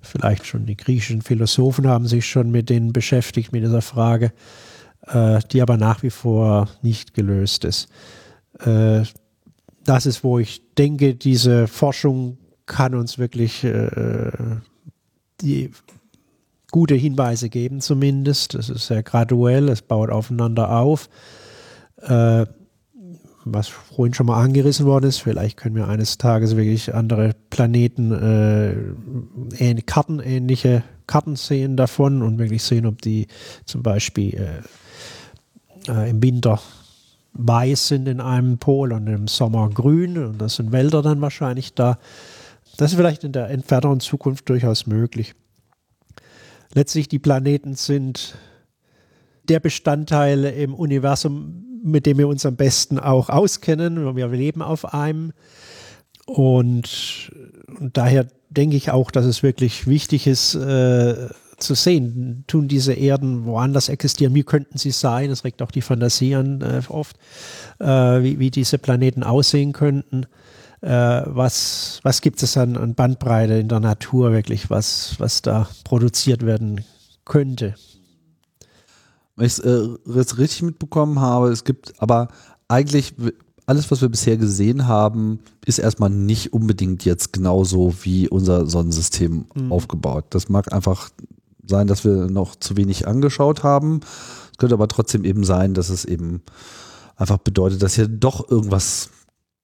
Vielleicht 0.00 0.46
schon 0.46 0.64
die 0.64 0.76
griechischen 0.76 1.22
Philosophen 1.22 1.86
haben 1.86 2.06
sich 2.06 2.26
schon 2.26 2.50
mit 2.50 2.70
denen 2.70 2.92
beschäftigt, 2.92 3.52
mit 3.52 3.64
dieser 3.64 3.82
Frage, 3.82 4.32
äh, 5.06 5.40
die 5.52 5.60
aber 5.60 5.76
nach 5.76 6.02
wie 6.02 6.10
vor 6.10 6.68
nicht 6.80 7.12
gelöst 7.12 7.64
ist. 7.64 7.88
Äh, 8.60 9.02
das 9.84 10.06
ist, 10.06 10.24
wo 10.24 10.38
ich 10.38 10.62
denke, 10.76 11.14
diese 11.14 11.66
Forschung 11.66 12.38
kann 12.64 12.94
uns 12.94 13.18
wirklich 13.18 13.64
äh, 13.64 14.30
die 15.40 15.70
gute 16.70 16.94
Hinweise 16.94 17.48
geben 17.48 17.80
zumindest. 17.80 18.54
Es 18.54 18.68
ist 18.68 18.86
sehr 18.86 19.02
graduell, 19.02 19.68
es 19.68 19.82
baut 19.82 20.10
aufeinander 20.10 20.70
auf. 20.70 21.08
Äh, 22.02 22.46
was 23.44 23.68
vorhin 23.68 24.12
schon 24.12 24.26
mal 24.26 24.42
angerissen 24.42 24.84
worden 24.84 25.06
ist, 25.06 25.18
vielleicht 25.18 25.56
können 25.56 25.74
wir 25.74 25.88
eines 25.88 26.18
Tages 26.18 26.56
wirklich 26.56 26.94
andere 26.94 27.34
Planeten, 27.48 28.12
äh, 28.12 29.74
Karten, 29.82 30.20
ähnliche 30.20 30.82
Karten 31.06 31.36
sehen 31.36 31.76
davon 31.76 32.20
und 32.20 32.38
wirklich 32.38 32.62
sehen, 32.62 32.84
ob 32.84 33.00
die 33.00 33.26
zum 33.64 33.82
Beispiel 33.82 34.34
äh, 34.34 35.90
äh, 35.90 36.10
im 36.10 36.22
Winter 36.22 36.60
weiß 37.32 37.88
sind 37.88 38.06
in 38.06 38.20
einem 38.20 38.58
Pol 38.58 38.92
und 38.92 39.06
im 39.06 39.28
Sommer 39.28 39.70
grün 39.70 40.18
und 40.18 40.38
das 40.38 40.56
sind 40.56 40.72
Wälder 40.72 41.00
dann 41.00 41.22
wahrscheinlich 41.22 41.72
da. 41.74 41.98
Das 42.76 42.90
ist 42.90 42.96
vielleicht 42.96 43.24
in 43.24 43.32
der 43.32 43.48
entfernteren 43.48 44.00
Zukunft 44.00 44.48
durchaus 44.50 44.86
möglich 44.86 45.34
letztlich 46.74 47.08
die 47.08 47.18
Planeten 47.18 47.74
sind 47.74 48.36
der 49.48 49.60
Bestandteil 49.60 50.44
im 50.44 50.74
Universum, 50.74 51.64
mit 51.82 52.06
dem 52.06 52.18
wir 52.18 52.28
uns 52.28 52.46
am 52.46 52.56
besten 52.56 52.98
auch 52.98 53.28
auskennen. 53.28 54.16
Wir 54.16 54.28
leben 54.28 54.62
auf 54.62 54.92
einem. 54.92 55.32
Und, 56.26 57.32
und 57.78 57.96
daher 57.96 58.26
denke 58.50 58.76
ich 58.76 58.90
auch, 58.90 59.10
dass 59.10 59.24
es 59.24 59.42
wirklich 59.42 59.86
wichtig 59.86 60.26
ist, 60.26 60.54
äh, 60.54 61.28
zu 61.58 61.74
sehen, 61.74 62.44
tun 62.46 62.68
diese 62.68 62.92
Erden 62.92 63.44
woanders 63.44 63.88
existieren, 63.88 64.34
wie 64.34 64.44
könnten 64.44 64.78
sie 64.78 64.92
sein? 64.92 65.30
Es 65.30 65.42
regt 65.42 65.60
auch 65.60 65.72
die 65.72 65.82
Fantasie 65.82 66.36
an 66.36 66.60
äh, 66.60 66.82
oft, 66.88 67.16
äh, 67.80 67.86
wie, 67.86 68.38
wie 68.38 68.50
diese 68.50 68.78
Planeten 68.78 69.24
aussehen 69.24 69.72
könnten 69.72 70.26
äh, 70.80 71.22
was, 71.24 72.00
was 72.02 72.20
gibt 72.20 72.42
es 72.42 72.56
an, 72.56 72.76
an 72.76 72.94
Bandbreite 72.94 73.54
in 73.54 73.68
der 73.68 73.80
Natur 73.80 74.32
wirklich, 74.32 74.70
was, 74.70 75.16
was 75.18 75.42
da 75.42 75.68
produziert 75.84 76.44
werden 76.46 76.84
könnte. 77.24 77.74
Wenn 79.38 79.46
ich 79.46 79.52
es 79.52 79.60
äh, 79.60 79.88
richtig 80.06 80.62
mitbekommen 80.62 81.20
habe, 81.20 81.50
es 81.50 81.62
gibt 81.62 81.94
aber 81.98 82.26
eigentlich 82.66 83.14
alles, 83.66 83.88
was 83.90 84.00
wir 84.00 84.08
bisher 84.08 84.36
gesehen 84.36 84.88
haben, 84.88 85.38
ist 85.64 85.78
erstmal 85.78 86.10
nicht 86.10 86.52
unbedingt 86.52 87.04
jetzt 87.04 87.32
genauso 87.32 87.94
wie 88.02 88.28
unser 88.28 88.66
Sonnensystem 88.66 89.44
mhm. 89.54 89.70
aufgebaut. 89.70 90.24
Das 90.30 90.48
mag 90.48 90.72
einfach 90.72 91.10
sein, 91.64 91.86
dass 91.86 92.04
wir 92.04 92.28
noch 92.28 92.56
zu 92.56 92.76
wenig 92.76 93.06
angeschaut 93.06 93.62
haben. 93.62 94.00
Es 94.50 94.58
könnte 94.58 94.74
aber 94.74 94.88
trotzdem 94.88 95.24
eben 95.24 95.44
sein, 95.44 95.72
dass 95.72 95.88
es 95.88 96.04
eben 96.04 96.42
einfach 97.14 97.38
bedeutet, 97.38 97.80
dass 97.82 97.94
hier 97.94 98.08
doch 98.08 98.50
irgendwas 98.50 99.10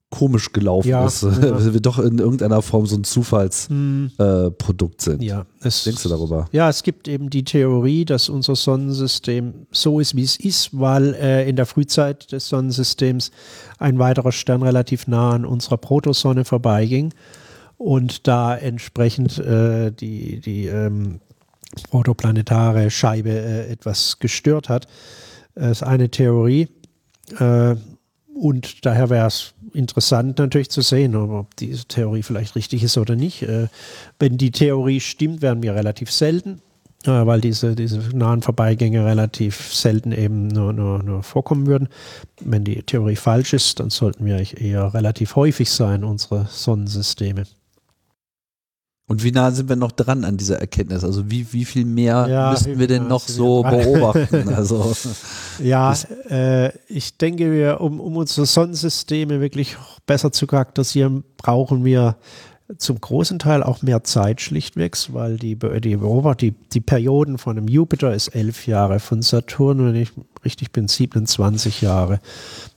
komisch 0.09 0.53
gelaufen 0.53 0.87
ja, 0.87 1.05
ist, 1.05 1.23
ja. 1.41 1.73
wir 1.73 1.81
doch 1.81 1.99
in 1.99 2.19
irgendeiner 2.19 2.61
Form 2.61 2.85
so 2.85 2.95
ein 2.95 3.03
Zufallsprodukt 3.03 3.69
hm. 3.69 5.11
äh, 5.11 5.17
sind. 5.17 5.23
Ja, 5.23 5.45
es, 5.61 5.83
denkst 5.83 6.03
du 6.03 6.09
darüber? 6.09 6.47
Ja, 6.51 6.69
es 6.69 6.83
gibt 6.83 7.07
eben 7.07 7.29
die 7.29 7.43
Theorie, 7.43 8.05
dass 8.05 8.29
unser 8.29 8.55
Sonnensystem 8.55 9.67
so 9.71 9.99
ist, 9.99 10.15
wie 10.15 10.23
es 10.23 10.37
ist, 10.37 10.69
weil 10.71 11.15
äh, 11.15 11.49
in 11.49 11.55
der 11.55 11.65
Frühzeit 11.65 12.31
des 12.31 12.47
Sonnensystems 12.47 13.31
ein 13.77 13.99
weiterer 13.99 14.31
Stern 14.31 14.61
relativ 14.61 15.07
nah 15.07 15.31
an 15.31 15.45
unserer 15.45 15.77
Protosonne 15.77 16.45
vorbeiging 16.45 17.13
und 17.77 18.27
da 18.27 18.55
entsprechend 18.55 19.37
äh, 19.39 19.91
die, 19.91 20.39
die 20.39 20.67
ähm, 20.67 21.19
protoplanetare 21.89 22.89
Scheibe 22.89 23.31
äh, 23.31 23.71
etwas 23.71 24.19
gestört 24.19 24.69
hat. 24.69 24.87
Das 25.55 25.81
ist 25.81 25.83
eine 25.83 26.09
Theorie. 26.09 26.69
Äh, 27.39 27.75
und 28.35 28.85
daher 28.85 29.09
wäre 29.09 29.27
es 29.27 29.53
interessant 29.75 30.39
natürlich 30.39 30.69
zu 30.69 30.81
sehen, 30.81 31.15
ob 31.15 31.55
diese 31.57 31.85
Theorie 31.85 32.23
vielleicht 32.23 32.55
richtig 32.55 32.83
ist 32.83 32.97
oder 32.97 33.15
nicht. 33.15 33.43
Äh, 33.43 33.67
wenn 34.19 34.37
die 34.37 34.51
Theorie 34.51 34.99
stimmt, 34.99 35.41
werden 35.41 35.61
wir 35.61 35.75
relativ 35.75 36.11
selten, 36.11 36.61
äh, 37.03 37.25
weil 37.25 37.41
diese, 37.41 37.75
diese 37.75 37.99
nahen 38.15 38.41
Vorbeigänge 38.41 39.05
relativ 39.05 39.73
selten 39.73 40.11
eben 40.11 40.47
nur, 40.47 40.73
nur, 40.73 41.03
nur 41.03 41.23
vorkommen 41.23 41.67
würden. 41.67 41.89
Wenn 42.41 42.63
die 42.63 42.81
Theorie 42.83 43.15
falsch 43.15 43.53
ist, 43.53 43.79
dann 43.79 43.89
sollten 43.89 44.25
wir 44.25 44.37
eher 44.57 44.93
relativ 44.93 45.35
häufig 45.35 45.69
sein, 45.69 46.03
unsere 46.03 46.47
Sonnensysteme. 46.49 47.43
Und 49.07 49.23
wie 49.23 49.31
nah 49.31 49.51
sind 49.51 49.69
wir 49.69 49.75
noch 49.75 49.91
dran 49.91 50.25
an 50.25 50.37
dieser 50.37 50.59
Erkenntnis? 50.59 51.03
Also 51.03 51.29
wie, 51.29 51.53
wie 51.53 51.65
viel 51.65 51.85
mehr 51.85 52.27
ja, 52.27 52.49
müssten 52.49 52.79
wir 52.79 52.87
denn 52.87 53.07
noch 53.07 53.27
so 53.27 53.61
beobachten? 53.61 54.49
Also 54.55 54.95
ja, 55.63 55.93
äh, 56.29 56.71
ich 56.87 57.17
denke, 57.17 57.51
wir, 57.51 57.81
um, 57.81 57.99
um 57.99 58.17
unsere 58.17 58.47
Sonnensysteme 58.47 59.41
wirklich 59.41 59.77
besser 60.07 60.31
zu 60.31 60.47
charakterisieren, 60.47 61.23
brauchen 61.37 61.85
wir 61.85 62.15
zum 62.77 62.99
großen 62.99 63.37
Teil 63.37 63.61
auch 63.61 63.83
mehr 63.83 64.03
Zeit 64.03 64.41
schlichtweg, 64.41 64.97
weil 65.09 65.37
die, 65.37 65.55
die, 65.55 65.97
die, 66.39 66.51
die 66.51 66.81
Perioden 66.81 67.37
von 67.37 67.57
einem 67.57 67.67
Jupiter 67.67 68.13
ist 68.13 68.29
elf 68.29 68.65
Jahre, 68.65 68.99
von 68.99 69.21
Saturn, 69.21 69.85
wenn 69.85 69.95
ich 69.95 70.11
richtig 70.43 70.71
bin, 70.71 70.87
27 70.87 71.81
Jahre. 71.81 72.19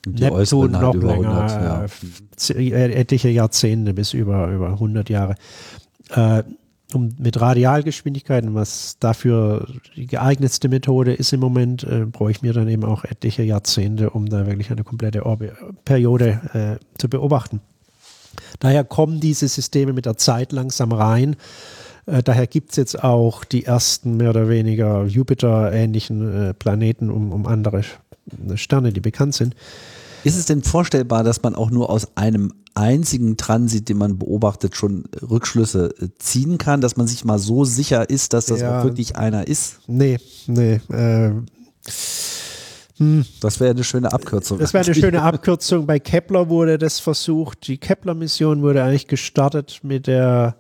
Die 0.05 0.11
Neptun 0.11 0.73
noch 0.73 0.95
länger, 0.95 1.43
100, 1.43 2.51
ja. 2.51 2.57
äh, 2.57 2.93
etliche 2.93 3.31
Jahrzehnte 3.31 3.95
bis 3.95 4.13
über, 4.13 4.49
über 4.49 4.69
100 4.69 5.09
Jahre. 5.09 5.37
Äh, 6.11 6.43
um 6.95 7.15
mit 7.19 7.39
Radialgeschwindigkeiten, 7.39 8.55
was 8.55 8.97
dafür 8.99 9.67
die 9.95 10.07
geeignetste 10.07 10.69
Methode 10.69 11.13
ist 11.13 11.33
im 11.33 11.41
Moment, 11.41 11.85
äh, 11.85 12.07
brauche 12.07 12.31
ich 12.31 12.41
mir 12.41 12.55
dann 12.55 12.69
eben 12.69 12.85
auch 12.85 13.05
etliche 13.05 13.43
Jahrzehnte, 13.43 14.11
um 14.11 14.27
da 14.27 14.47
wirklich 14.47 14.71
eine 14.71 14.85
komplette 14.85 15.27
Orbe 15.27 15.53
Periode 15.85 16.79
äh, 16.81 16.99
zu 16.99 17.11
beobachten. 17.11 17.61
Daher 18.59 18.85
kommen 18.85 19.21
diese 19.21 19.49
Systeme 19.49 19.93
mit 19.93 20.07
der 20.07 20.17
Zeit 20.17 20.53
langsam 20.53 20.93
rein. 20.93 21.37
Äh, 22.07 22.23
daher 22.23 22.47
gibt 22.47 22.71
es 22.71 22.77
jetzt 22.77 23.05
auch 23.05 23.45
die 23.45 23.65
ersten 23.65 24.17
mehr 24.17 24.31
oder 24.31 24.49
weniger 24.49 25.05
Jupiter-ähnlichen 25.05 26.49
äh, 26.49 26.55
Planeten 26.55 27.11
um, 27.11 27.33
um 27.33 27.47
andere 27.47 27.83
Sterne, 28.55 28.93
die 28.93 29.01
bekannt 29.01 29.35
sind. 29.35 29.55
Ist 30.29 30.37
es 30.37 30.45
denn 30.45 30.63
vorstellbar, 30.63 31.25
dass 31.25 31.43
man 31.43 31.55
auch 31.55 31.71
nur 31.71 31.89
aus 31.89 32.17
einem 32.17 32.53
einzigen 32.75 33.37
Transit, 33.37 33.89
den 33.89 33.97
man 33.99 34.19
beobachtet, 34.19 34.77
schon 34.77 35.05
Rückschlüsse 35.23 35.95
äh, 36.01 36.09
ziehen 36.19 36.59
kann, 36.59 36.81
dass 36.81 36.97
man 36.97 37.07
sich 37.07 37.25
mal 37.25 37.39
so 37.39 37.65
sicher 37.65 38.09
ist, 38.09 38.35
dass 38.35 38.47
das 38.47 38.61
ja, 38.61 38.79
auch 38.81 38.85
wirklich 38.85 39.17
einer 39.17 39.49
ist? 39.49 39.79
Nee, 39.87 40.19
nee. 40.47 40.81
Äh, 40.91 41.33
hm. 42.99 43.25
Das 43.41 43.59
wäre 43.61 43.71
eine 43.71 43.85
schöne 43.85 44.13
Abkürzung. 44.13 44.59
Das 44.59 44.75
wäre 44.75 44.85
eine 44.85 44.95
schöne 45.01 45.23
Abkürzung. 45.23 45.87
Bei 45.87 45.99
Kepler 45.99 46.49
wurde 46.49 46.79
das 46.79 47.01
versucht. 47.01 47.67
Die 47.67 47.79
Kepler-Mission 47.79 48.61
wurde 48.61 48.83
eigentlich 48.83 49.07
gestartet 49.07 49.81
mit 49.83 50.07
der, 50.07 50.57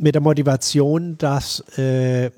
mit 0.00 0.14
der 0.14 0.22
Motivation, 0.22 1.16
dass 1.18 1.60
äh, 1.78 2.30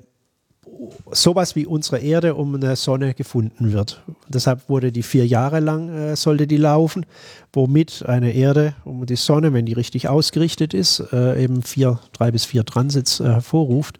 sowas 1.11 1.55
wie 1.55 1.65
unsere 1.65 1.99
Erde 1.99 2.35
um 2.35 2.55
eine 2.55 2.75
Sonne 2.75 3.13
gefunden 3.13 3.73
wird. 3.73 4.01
Deshalb 4.27 4.69
wurde 4.69 4.91
die 4.91 5.03
vier 5.03 5.25
Jahre 5.25 5.59
lang 5.59 5.89
äh, 5.89 6.15
sollte 6.15 6.47
die 6.47 6.57
laufen, 6.57 7.05
womit 7.53 8.05
eine 8.05 8.33
Erde 8.33 8.73
um 8.85 9.05
die 9.05 9.15
Sonne, 9.15 9.53
wenn 9.53 9.65
die 9.65 9.73
richtig 9.73 10.07
ausgerichtet 10.07 10.73
ist, 10.73 11.03
äh, 11.11 11.43
eben 11.43 11.63
vier, 11.63 11.99
drei 12.13 12.31
bis 12.31 12.45
vier 12.45 12.65
Transits 12.65 13.19
äh, 13.19 13.25
hervorruft. 13.25 13.99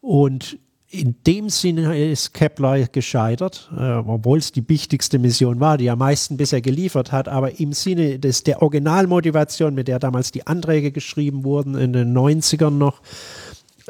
Und 0.00 0.58
in 0.94 1.16
dem 1.26 1.48
Sinne 1.48 1.98
ist 1.98 2.34
Kepler 2.34 2.86
gescheitert, 2.86 3.70
äh, 3.76 3.94
obwohl 3.94 4.38
es 4.38 4.52
die 4.52 4.68
wichtigste 4.68 5.18
Mission 5.18 5.58
war, 5.58 5.76
die 5.76 5.90
am 5.90 5.98
meisten 5.98 6.36
bisher 6.36 6.60
geliefert 6.60 7.10
hat, 7.10 7.28
aber 7.28 7.58
im 7.58 7.72
Sinne 7.72 8.18
des, 8.18 8.44
der 8.44 8.62
Originalmotivation, 8.62 9.74
mit 9.74 9.88
der 9.88 9.98
damals 9.98 10.30
die 10.30 10.46
Anträge 10.46 10.92
geschrieben 10.92 11.44
wurden, 11.44 11.74
in 11.74 11.92
den 11.92 12.16
90ern 12.16 12.70
noch, 12.70 13.00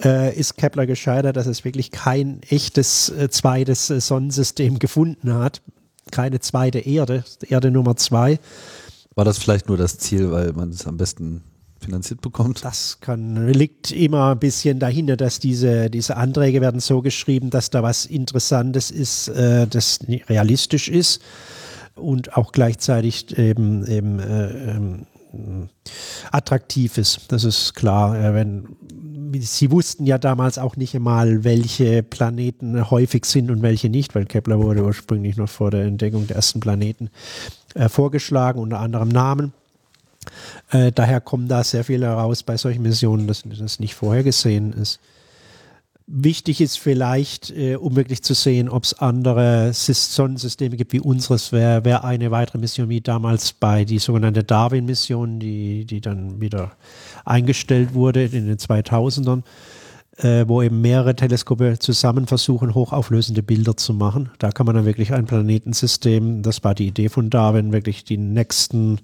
äh, 0.03 0.35
ist 0.37 0.57
Kepler 0.57 0.87
gescheitert, 0.87 1.37
dass 1.37 1.47
es 1.47 1.65
wirklich 1.65 1.91
kein 1.91 2.43
echtes 2.49 3.11
äh, 3.11 3.29
zweites 3.31 3.91
äh, 3.91 4.01
Sonnensystem 4.01 4.79
gefunden 4.79 5.35
hat. 5.35 5.63
Keine 6.11 6.41
zweite 6.41 6.81
Erde, 6.81 7.25
Erde 7.49 7.71
Nummer 7.71 7.97
zwei. 7.97 8.39
War 9.15 9.25
das 9.25 9.39
vielleicht 9.39 9.69
nur 9.69 9.77
das 9.77 9.99
Ziel, 9.99 10.33
weil 10.33 10.53
man 10.53 10.71
es 10.71 10.87
am 10.87 10.97
besten 10.97 11.43
finanziert 11.81 12.21
bekommt? 12.21 12.65
Das 12.65 12.99
kann, 13.01 13.49
liegt 13.49 13.91
immer 13.91 14.33
ein 14.33 14.39
bisschen 14.39 14.79
dahinter, 14.79 15.17
dass 15.17 15.39
diese, 15.39 15.91
diese 15.91 16.17
Anträge 16.17 16.61
werden 16.61 16.81
so 16.81 17.01
geschrieben, 17.03 17.51
dass 17.51 17.71
da 17.71 17.83
was 17.83 18.07
Interessantes 18.07 18.91
ist, 18.91 19.29
äh, 19.29 19.67
das 19.67 20.01
realistisch 20.29 20.89
ist 20.89 21.23
und 21.95 22.37
auch 22.37 22.53
gleichzeitig 22.53 23.39
eben, 23.39 23.87
eben 23.87 24.19
äh, 24.19 24.71
ähm, 24.73 25.07
attraktiv 26.33 26.99
ist. 26.99 27.21
Das 27.29 27.45
ist 27.45 27.75
klar. 27.75 28.19
Äh, 28.19 28.35
wenn, 28.35 28.77
sie 29.41 29.71
wussten 29.71 30.07
ja 30.07 30.19
damals 30.19 30.59
auch 30.59 30.77
nicht 30.77 30.95
einmal, 30.95 31.45
welche 31.45 32.03
Planeten 32.03 32.91
häufig 32.91 33.25
sind 33.25 33.51
und 33.51 33.63
welche 33.63 33.89
nicht, 33.89 34.15
weil 34.15 34.27
Kepler 34.27 34.59
wurde 34.61 34.85
ursprünglich 34.85 35.37
noch 35.37 35.49
vor 35.49 35.71
der 35.71 35.85
Entdeckung 35.85 36.27
der 36.27 36.37
ersten 36.37 36.61
Planeten 36.61 37.11
äh, 37.75 37.89
vorgeschlagen, 37.89 38.61
unter 38.61 38.81
anderem 38.81 39.09
Namen. 39.09 39.53
Äh, 40.71 40.93
daher 40.93 41.21
kommen 41.21 41.49
da 41.49 41.65
sehr 41.65 41.85
viele 41.85 42.07
heraus 42.07 42.43
bei 42.43 42.57
solchen 42.57 42.83
Missionen, 42.83 43.27
dass 43.27 43.45
das 43.45 43.81
nicht 43.81 43.95
vorhergesehen 43.95 44.73
ist. 44.73 45.01
Wichtig 46.07 46.61
ist 46.61 46.79
vielleicht, 46.79 47.51
äh, 47.51 47.77
um 47.77 47.97
wirklich 47.97 48.23
zu 48.23 48.35
sehen, 48.35 48.69
ob 48.69 48.85
es 48.85 48.93
andere 48.93 49.73
Sonnensysteme 49.73 50.77
gibt 50.77 50.93
wie 50.93 51.01
unseres, 51.01 51.51
wäre 51.51 51.87
wär 51.87 52.05
eine 52.05 52.31
weitere 52.31 52.59
Mission 52.59 52.91
wie 52.91 53.01
damals 53.01 53.55
bei 53.55 53.87
die 53.87 53.99
sogenannte 53.99 54.45
Darwin-Mission, 54.45 55.41
die, 55.41 55.87
die 55.87 56.03
dann 56.03 56.43
wieder 56.43 56.73
eingestellt 57.25 57.95
wurde 57.95 58.25
in 58.25 58.47
den 58.47 58.59
2000ern, 58.59 59.43
äh, 60.19 60.45
wo 60.47 60.63
eben 60.63 60.81
mehrere 60.81 61.17
Teleskope 61.17 61.79
zusammen 61.79 62.27
versuchen, 62.27 62.75
hochauflösende 62.75 63.43
Bilder 63.43 63.77
zu 63.77 63.95
machen. 63.95 64.31
Da 64.39 64.53
kann 64.53 64.67
man 64.67 64.75
dann 64.75 64.85
wirklich 64.85 65.13
ein 65.13 65.27
Planetensystem, 65.27 66.43
das 66.43 66.63
war 66.65 66.75
die 66.75 66.87
Idee 66.87 67.09
von 67.09 67.31
Darwin, 67.31 67.73
wirklich 67.73 68.05
die 68.05 68.19
nächsten 68.19 69.01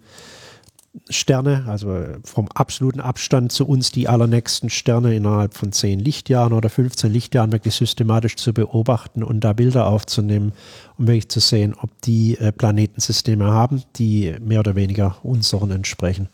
Sterne, 1.08 1.64
also 1.68 2.04
vom 2.24 2.48
absoluten 2.52 3.00
Abstand 3.00 3.52
zu 3.52 3.66
uns 3.66 3.92
die 3.92 4.08
allernächsten 4.08 4.70
Sterne 4.70 5.14
innerhalb 5.14 5.54
von 5.54 5.70
10 5.70 6.00
Lichtjahren 6.00 6.52
oder 6.52 6.68
15 6.68 7.12
Lichtjahren 7.12 7.52
wirklich 7.52 7.76
systematisch 7.76 8.34
zu 8.34 8.52
beobachten 8.52 9.22
und 9.22 9.40
da 9.40 9.52
Bilder 9.52 9.86
aufzunehmen, 9.86 10.52
um 10.98 11.06
wirklich 11.06 11.28
zu 11.28 11.38
sehen, 11.38 11.74
ob 11.80 11.90
die 12.02 12.36
äh, 12.38 12.50
Planetensysteme 12.50 13.44
haben, 13.44 13.84
die 13.96 14.34
mehr 14.40 14.60
oder 14.60 14.74
weniger 14.74 15.16
unseren 15.22 15.70
entsprechen. 15.70 16.28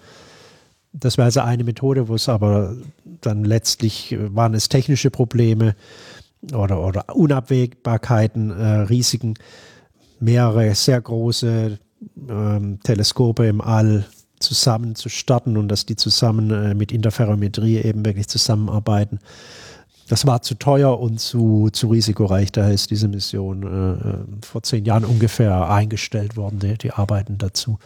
Das 0.98 1.18
war 1.18 1.26
also 1.26 1.40
eine 1.40 1.64
Methode, 1.64 2.08
wo 2.08 2.14
es 2.14 2.28
aber 2.28 2.74
dann 3.20 3.44
letztlich 3.44 4.12
äh, 4.12 4.34
waren 4.34 4.54
es 4.54 4.68
technische 4.68 5.10
Probleme 5.10 5.74
oder, 6.54 6.82
oder 6.82 7.14
Unabwägbarkeiten, 7.14 8.50
äh, 8.50 8.64
Risiken, 8.80 9.34
mehrere 10.20 10.74
sehr 10.74 11.00
große 11.00 11.78
ähm, 12.28 12.80
Teleskope 12.82 13.46
im 13.46 13.60
All 13.60 14.06
zusammen 14.38 14.94
zu 14.94 15.08
starten 15.08 15.56
und 15.56 15.68
dass 15.68 15.86
die 15.86 15.96
zusammen 15.96 16.50
äh, 16.50 16.74
mit 16.74 16.92
Interferometrie 16.92 17.78
eben 17.78 18.04
wirklich 18.04 18.28
zusammenarbeiten. 18.28 19.18
Das 20.08 20.26
war 20.26 20.40
zu 20.42 20.54
teuer 20.54 21.00
und 21.00 21.18
zu, 21.18 21.68
zu 21.72 21.88
risikoreich. 21.88 22.52
Daher 22.52 22.72
ist 22.72 22.90
diese 22.90 23.08
Mission 23.08 23.62
äh, 23.64 24.08
äh 24.08 24.24
vor 24.42 24.62
zehn 24.62 24.84
Jahren 24.84 25.04
ungefähr 25.04 25.68
eingestellt 25.68 26.36
worden, 26.36 26.60
die, 26.60 26.78
die 26.78 26.92
Arbeiten 26.92 27.38
dazu. 27.38 27.78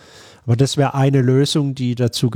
Aber 0.45 0.57
das 0.57 0.77
wäre 0.77 0.95
eine 0.95 1.23
Lösung, 1.23 1.75
die 1.75 1.95
dazu 1.95 2.31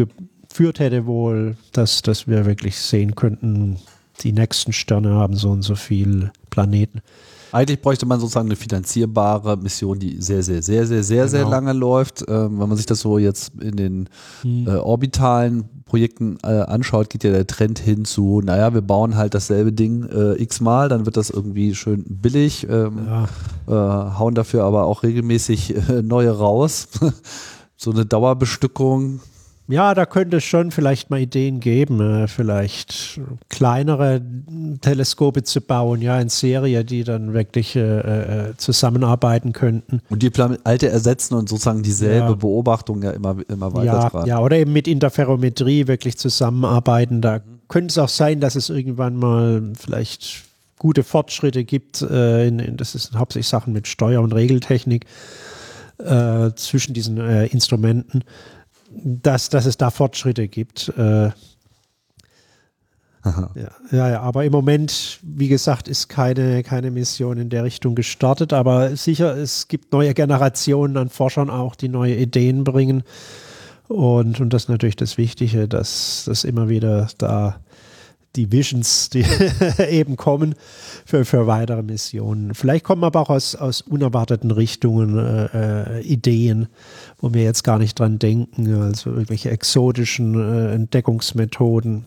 geführt 0.54 0.78
hätte 0.78 1.04
wohl, 1.04 1.56
dass, 1.72 2.00
dass 2.02 2.28
wir 2.28 2.46
wirklich 2.46 2.78
sehen 2.78 3.16
könnten, 3.16 3.76
die 4.20 4.30
nächsten 4.30 4.72
Sterne 4.72 5.10
haben 5.10 5.34
so 5.34 5.50
und 5.50 5.62
so 5.62 5.74
viele 5.74 6.30
Planeten. 6.48 7.02
Eigentlich 7.50 7.82
bräuchte 7.82 8.06
man 8.06 8.20
sozusagen 8.20 8.46
eine 8.46 8.54
finanzierbare 8.54 9.56
Mission, 9.56 9.98
die 9.98 10.22
sehr, 10.22 10.44
sehr, 10.44 10.62
sehr, 10.62 10.86
sehr, 10.86 11.02
sehr, 11.02 11.24
genau. 11.24 11.28
sehr 11.28 11.48
lange 11.48 11.72
läuft. 11.72 12.24
Ähm, 12.28 12.60
wenn 12.60 12.68
man 12.68 12.76
sich 12.76 12.86
das 12.86 13.00
so 13.00 13.18
jetzt 13.18 13.52
in 13.60 13.74
den 13.74 14.08
hm. 14.42 14.68
äh, 14.68 14.76
orbitalen 14.76 15.64
Projekten 15.86 16.38
äh, 16.44 16.60
anschaut, 16.60 17.10
geht 17.10 17.24
ja 17.24 17.32
der 17.32 17.48
Trend 17.48 17.80
hin 17.80 18.04
zu, 18.04 18.40
naja, 18.40 18.72
wir 18.74 18.82
bauen 18.82 19.16
halt 19.16 19.34
dasselbe 19.34 19.72
Ding 19.72 20.04
äh, 20.04 20.40
x-mal, 20.40 20.88
dann 20.88 21.04
wird 21.04 21.16
das 21.16 21.30
irgendwie 21.30 21.74
schön 21.74 22.04
billig, 22.06 22.64
ähm, 22.70 23.00
ja. 23.08 23.24
Äh, 23.66 24.18
hauen 24.18 24.36
dafür 24.36 24.62
aber 24.62 24.84
auch 24.84 25.02
regelmäßig 25.02 25.74
äh, 25.74 26.02
neue 26.02 26.30
raus. 26.30 26.86
so 27.76 27.90
eine 27.90 28.06
Dauerbestückung 28.06 29.20
ja, 29.66 29.94
da 29.94 30.04
könnte 30.04 30.36
es 30.38 30.44
schon 30.44 30.70
vielleicht 30.70 31.08
mal 31.08 31.20
Ideen 31.20 31.60
geben, 31.60 32.00
äh, 32.00 32.28
vielleicht 32.28 33.18
kleinere 33.48 34.20
Teleskope 34.82 35.42
zu 35.42 35.62
bauen, 35.62 36.02
ja, 36.02 36.20
in 36.20 36.28
Serie, 36.28 36.84
die 36.84 37.02
dann 37.02 37.32
wirklich 37.32 37.74
äh, 37.74 37.80
äh 37.80 38.56
zusammenarbeiten 38.56 39.52
könnten. 39.52 40.02
Und 40.10 40.22
die 40.22 40.30
alte 40.64 40.88
ersetzen 40.88 41.34
und 41.34 41.48
sozusagen 41.48 41.82
dieselbe 41.82 42.30
ja. 42.30 42.34
Beobachtung 42.34 43.02
ja 43.02 43.12
immer, 43.12 43.36
immer 43.48 43.72
weiter 43.72 43.84
ja, 43.84 44.08
tragen. 44.10 44.28
Ja, 44.28 44.40
oder 44.40 44.56
eben 44.56 44.72
mit 44.72 44.86
Interferometrie 44.86 45.86
wirklich 45.86 46.18
zusammenarbeiten. 46.18 47.22
Da 47.22 47.40
könnte 47.68 47.92
es 47.92 47.98
auch 47.98 48.10
sein, 48.10 48.40
dass 48.40 48.56
es 48.56 48.68
irgendwann 48.68 49.16
mal 49.16 49.72
vielleicht 49.78 50.44
gute 50.78 51.02
Fortschritte 51.02 51.64
gibt. 51.64 52.02
Äh, 52.02 52.48
in, 52.48 52.58
in, 52.58 52.76
das 52.76 52.92
sind 52.92 53.18
hauptsächlich 53.18 53.48
Sachen 53.48 53.72
mit 53.72 53.88
Steuer- 53.88 54.20
und 54.20 54.32
Regeltechnik 54.32 55.06
äh, 55.98 56.50
zwischen 56.54 56.92
diesen 56.92 57.18
äh, 57.18 57.46
Instrumenten 57.46 58.24
dass, 59.02 59.48
dass 59.48 59.66
es 59.66 59.76
da 59.76 59.90
Fortschritte 59.90 60.48
gibt. 60.48 60.92
Äh, 60.96 61.30
ja, 63.24 63.50
ja, 63.90 64.10
ja, 64.10 64.20
aber 64.20 64.44
im 64.44 64.52
Moment, 64.52 65.18
wie 65.22 65.48
gesagt, 65.48 65.88
ist 65.88 66.08
keine, 66.08 66.62
keine 66.62 66.90
Mission 66.90 67.38
in 67.38 67.48
der 67.48 67.64
Richtung 67.64 67.94
gestartet. 67.94 68.52
Aber 68.52 68.96
sicher, 68.96 69.34
es 69.36 69.68
gibt 69.68 69.92
neue 69.92 70.12
Generationen 70.12 70.98
an 70.98 71.08
Forschern 71.08 71.48
auch, 71.48 71.74
die 71.74 71.88
neue 71.88 72.16
Ideen 72.16 72.64
bringen. 72.64 73.02
Und, 73.88 74.40
und 74.40 74.52
das 74.52 74.64
ist 74.64 74.68
natürlich 74.68 74.96
das 74.96 75.16
Wichtige, 75.16 75.68
dass 75.68 76.24
das 76.26 76.44
immer 76.44 76.68
wieder 76.68 77.08
da 77.16 77.60
die 78.36 78.50
Visions, 78.50 79.10
die 79.10 79.24
eben 79.88 80.16
kommen 80.16 80.54
für, 81.04 81.24
für 81.24 81.46
weitere 81.46 81.82
Missionen. 81.82 82.54
Vielleicht 82.54 82.84
kommen 82.84 83.04
aber 83.04 83.20
auch 83.20 83.30
aus, 83.30 83.54
aus 83.54 83.80
unerwarteten 83.80 84.50
Richtungen 84.50 85.18
äh, 85.18 85.98
äh, 85.98 86.02
Ideen, 86.02 86.68
wo 87.18 87.32
wir 87.32 87.42
jetzt 87.42 87.64
gar 87.64 87.78
nicht 87.78 87.98
dran 87.98 88.18
denken, 88.18 88.82
also 88.82 89.10
irgendwelche 89.10 89.50
exotischen 89.50 90.34
äh, 90.34 90.74
Entdeckungsmethoden. 90.74 92.04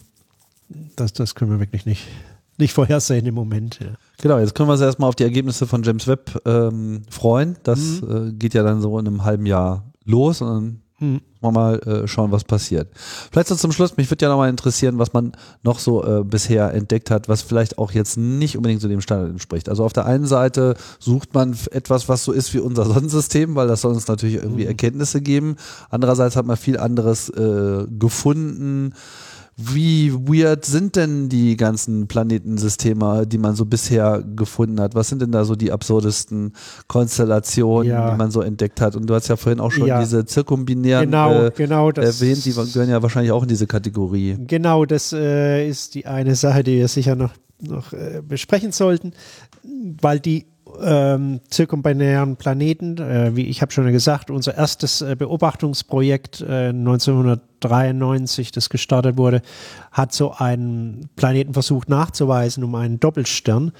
Das, 0.96 1.14
das 1.14 1.36
können 1.36 1.52
wir 1.52 1.60
wirklich 1.60 1.86
nicht, 1.86 2.08
nicht 2.58 2.74
vorhersehen 2.74 3.26
im 3.26 3.36
Moment. 3.36 3.80
Ja. 3.80 3.96
Genau, 4.22 4.40
jetzt 4.40 4.54
können 4.56 4.68
wir 4.68 4.74
uns 4.74 4.82
erstmal 4.82 5.10
auf 5.10 5.16
die 5.16 5.24
Ergebnisse 5.24 5.66
von 5.66 5.84
James 5.84 6.08
Webb 6.08 6.42
ähm, 6.46 7.04
freuen. 7.10 7.56
Das 7.64 8.02
mhm. 8.02 8.30
äh, 8.30 8.32
geht 8.34 8.54
ja 8.54 8.64
dann 8.64 8.82
so 8.82 9.00
in 9.00 9.08
einem 9.08 9.24
halben 9.24 9.46
Jahr 9.46 9.86
los 10.04 10.42
und 10.42 10.48
dann 10.48 10.82
Mhm. 11.00 11.22
Mal 11.52 11.80
äh, 11.80 12.08
schauen, 12.08 12.32
was 12.32 12.44
passiert. 12.44 12.88
Vielleicht 13.32 13.48
so 13.48 13.56
zum 13.56 13.72
Schluss, 13.72 13.98
mich 13.98 14.10
würde 14.10 14.26
ja 14.26 14.30
nochmal 14.30 14.50
interessieren, 14.50 15.00
was 15.00 15.14
man 15.14 15.34
noch 15.64 15.80
so 15.80 16.04
äh, 16.04 16.24
bisher 16.24 16.74
entdeckt 16.74 17.12
hat, 17.12 17.30
was 17.30 17.42
vielleicht 17.42 17.78
auch 17.78 17.92
jetzt 17.92 18.18
nicht 18.18 18.58
unbedingt 18.58 18.82
zu 18.82 18.88
dem 18.88 19.02
Standard 19.02 19.30
entspricht. 19.30 19.70
Also 19.70 19.84
auf 19.84 19.94
der 19.94 20.06
einen 20.06 20.26
Seite 20.26 20.76
sucht 21.00 21.34
man 21.34 21.56
etwas, 21.72 22.10
was 22.10 22.24
so 22.24 22.32
ist 22.32 22.54
wie 22.54 22.60
unser 22.60 22.86
Sonnensystem, 22.94 23.56
weil 23.56 23.68
das 23.68 23.82
soll 23.82 23.94
uns 23.94 24.08
natürlich 24.08 24.36
irgendwie 24.36 24.64
mhm. 24.64 24.70
Erkenntnisse 24.70 25.22
geben. 25.22 25.56
Andererseits 25.90 26.36
hat 26.36 26.46
man 26.46 26.58
viel 26.58 26.78
anderes 26.78 27.30
äh, 27.30 27.86
gefunden 27.90 28.94
wie 29.60 30.14
weird 30.14 30.66
sind 30.66 30.96
denn 30.96 31.30
die 31.30 31.58
ganzen 31.58 32.08
Planetensysteme, 32.08 33.26
die 33.26 33.40
man 33.40 33.56
so 33.56 33.66
bisher 33.66 34.24
gefunden 34.36 34.80
hat? 34.80 34.94
Was 34.94 35.10
sind 35.10 35.20
denn 35.20 35.32
da 35.32 35.46
so 35.46 35.56
die 35.56 35.72
absurdesten 35.72 36.54
Konstellationen, 36.88 37.92
ja. 37.92 38.12
die 38.12 38.18
man 38.18 38.30
so 38.30 38.42
entdeckt 38.42 38.80
hat? 38.82 38.96
Und 38.96 39.08
du 39.08 39.16
hast 39.16 39.30
ja 39.30 39.36
vorhin 39.36 39.60
auch 39.60 39.72
schon 39.72 39.88
ja. 39.88 40.00
diese 40.00 40.26
zirkumbinären 40.26 41.06
genau, 41.06 41.46
äh, 41.46 41.52
genau 41.56 41.90
erwähnt, 41.90 42.46
die 42.46 42.54
gehören 42.54 42.90
ja 42.90 43.02
wahrscheinlich 43.02 43.32
auch 43.32 43.42
in 43.42 43.50
diese 43.50 43.66
Kategorie. 43.66 44.38
Genau, 44.46 44.86
das 44.86 45.12
äh, 45.12 45.68
ist 45.68 45.96
die 45.96 46.06
eine 46.06 46.36
Sache, 46.36 46.64
die 46.64 46.78
wir 46.78 46.88
sicher 46.88 47.16
noch, 47.16 47.32
noch 47.60 47.94
äh, 47.94 48.22
besprechen 48.22 48.72
sollten, 48.72 49.14
weil 50.00 50.20
die 50.20 50.46
ähm, 50.82 51.42
zirkumbinären 51.50 52.36
Planeten, 52.36 52.98
äh, 52.98 53.36
wie 53.36 53.48
ich 53.48 53.62
habe 53.62 53.72
schon 53.72 53.92
gesagt, 53.92 54.30
unser 54.30 54.56
erstes 54.56 55.02
äh, 55.02 55.16
Beobachtungsprojekt 55.18 56.42
äh, 56.42 56.70
1993, 56.70 58.52
das 58.52 58.70
gestartet 58.70 59.18
wurde, 59.18 59.42
hat 59.92 60.14
so 60.14 60.34
einen 60.34 61.10
Planeten 61.16 61.54
versucht 61.54 61.90
nachzuweisen 61.90 62.64
um 62.64 62.76
einen 62.76 63.00
Doppelstern. 63.00 63.72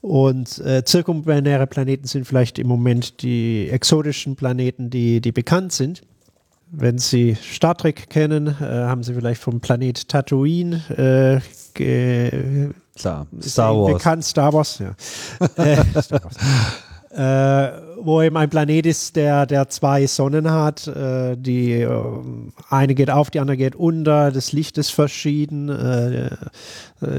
Und 0.00 0.58
äh, 0.58 0.84
zirkumbinäre 0.84 1.66
Planeten 1.66 2.06
sind 2.06 2.26
vielleicht 2.26 2.58
im 2.58 2.66
Moment 2.66 3.22
die 3.22 3.70
exotischen 3.70 4.36
Planeten, 4.36 4.90
die, 4.90 5.22
die 5.22 5.32
bekannt 5.32 5.72
sind. 5.72 6.02
Wenn 6.70 6.98
Sie 6.98 7.36
Star 7.40 7.76
Trek 7.76 8.10
kennen, 8.10 8.48
äh, 8.48 8.64
haben 8.64 9.02
Sie 9.02 9.14
vielleicht 9.14 9.40
vom 9.40 9.60
Planet 9.60 10.08
Tatooine 10.08 10.82
äh, 10.96 11.40
Klar, 12.96 13.26
Star 13.40 13.76
Wars. 13.76 13.92
Bekannt, 13.92 14.24
Star 14.24 14.52
Wars, 14.52 14.78
ja. 14.78 14.94
äh, 15.56 16.02
Star 16.02 16.22
Wars. 16.22 16.36
Äh, 17.14 17.70
wo 18.00 18.20
eben 18.22 18.36
ein 18.36 18.50
Planet 18.50 18.86
ist, 18.86 19.14
der, 19.14 19.46
der 19.46 19.68
zwei 19.68 20.06
Sonnen 20.08 20.50
hat. 20.50 20.88
Äh, 20.88 21.36
die 21.36 21.80
äh, 21.80 21.88
eine 22.70 22.96
geht 22.96 23.08
auf, 23.08 23.30
die 23.30 23.38
andere 23.38 23.56
geht 23.56 23.76
unter. 23.76 24.32
Das 24.32 24.50
Licht 24.50 24.78
ist 24.78 24.90
verschieden. 24.90 25.68
Äh, 25.68 26.26
äh, 26.26 26.30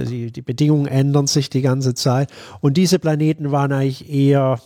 die, 0.06 0.32
die 0.32 0.42
Bedingungen 0.42 0.88
ändern 0.88 1.28
sich 1.28 1.50
die 1.50 1.62
ganze 1.62 1.94
Zeit. 1.94 2.30
Und 2.60 2.76
diese 2.76 3.00
Planeten 3.00 3.54
waren 3.54 3.72
eigentlich 3.72 4.10
eher 4.10 4.60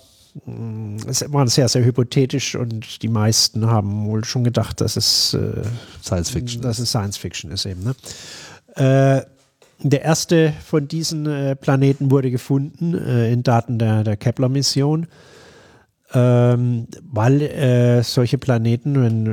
mm, 0.45 0.97
es 1.07 1.31
waren 1.31 1.47
sehr, 1.47 1.69
sehr 1.69 1.85
hypothetisch 1.85 2.55
und 2.55 3.03
die 3.03 3.07
meisten 3.07 3.67
haben 3.67 4.07
wohl 4.07 4.25
schon 4.25 4.43
gedacht, 4.43 4.81
dass 4.81 4.97
es 4.97 5.37
Science 6.03 6.31
Fiction, 6.31 6.63
dass 6.63 6.79
es 6.79 6.89
Science 6.89 7.17
Fiction 7.17 7.51
ist 7.51 7.67
eben. 7.67 7.83
Ne? 7.83 9.25
Der 9.81 10.01
erste 10.01 10.51
von 10.65 10.87
diesen 10.89 11.25
äh, 11.25 11.55
Planeten 11.55 12.11
wurde 12.11 12.31
gefunden 12.31 12.93
äh, 12.95 13.31
in 13.31 13.43
Daten 13.43 13.79
der, 13.79 14.03
der 14.03 14.17
Kepler-Mission, 14.17 15.07
ähm, 16.13 16.87
weil 17.03 17.41
äh, 17.41 18.03
solche 18.03 18.37
Planeten, 18.37 19.01
wenn, 19.01 19.31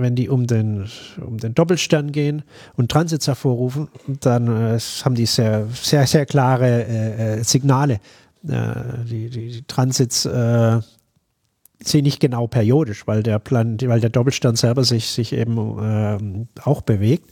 wenn 0.00 0.14
die 0.14 0.28
um 0.28 0.46
den, 0.46 0.86
um 1.20 1.38
den 1.38 1.54
Doppelstern 1.54 2.12
gehen 2.12 2.42
und 2.76 2.92
Transits 2.92 3.26
hervorrufen, 3.26 3.88
dann 4.06 4.46
äh, 4.46 4.78
haben 5.04 5.16
die 5.16 5.26
sehr, 5.26 5.66
sehr, 5.72 6.06
sehr 6.06 6.26
klare 6.26 6.84
äh, 6.84 7.40
äh, 7.40 7.42
Signale. 7.42 7.98
die, 8.42 9.30
die, 9.30 9.48
die 9.48 9.62
Transits 9.66 10.22
sind 10.22 12.02
nicht 12.04 12.20
genau 12.20 12.46
periodisch, 12.46 13.06
weil 13.06 13.22
der, 13.22 13.38
Plan 13.38 13.76
weil 13.80 14.00
der 14.00 14.10
Doppelstern 14.10 14.56
selber 14.56 14.84
sich, 14.84 15.06
sich 15.08 15.32
eben 15.32 15.56
ähm, 15.80 16.48
auch 16.64 16.82
bewegt 16.82 17.30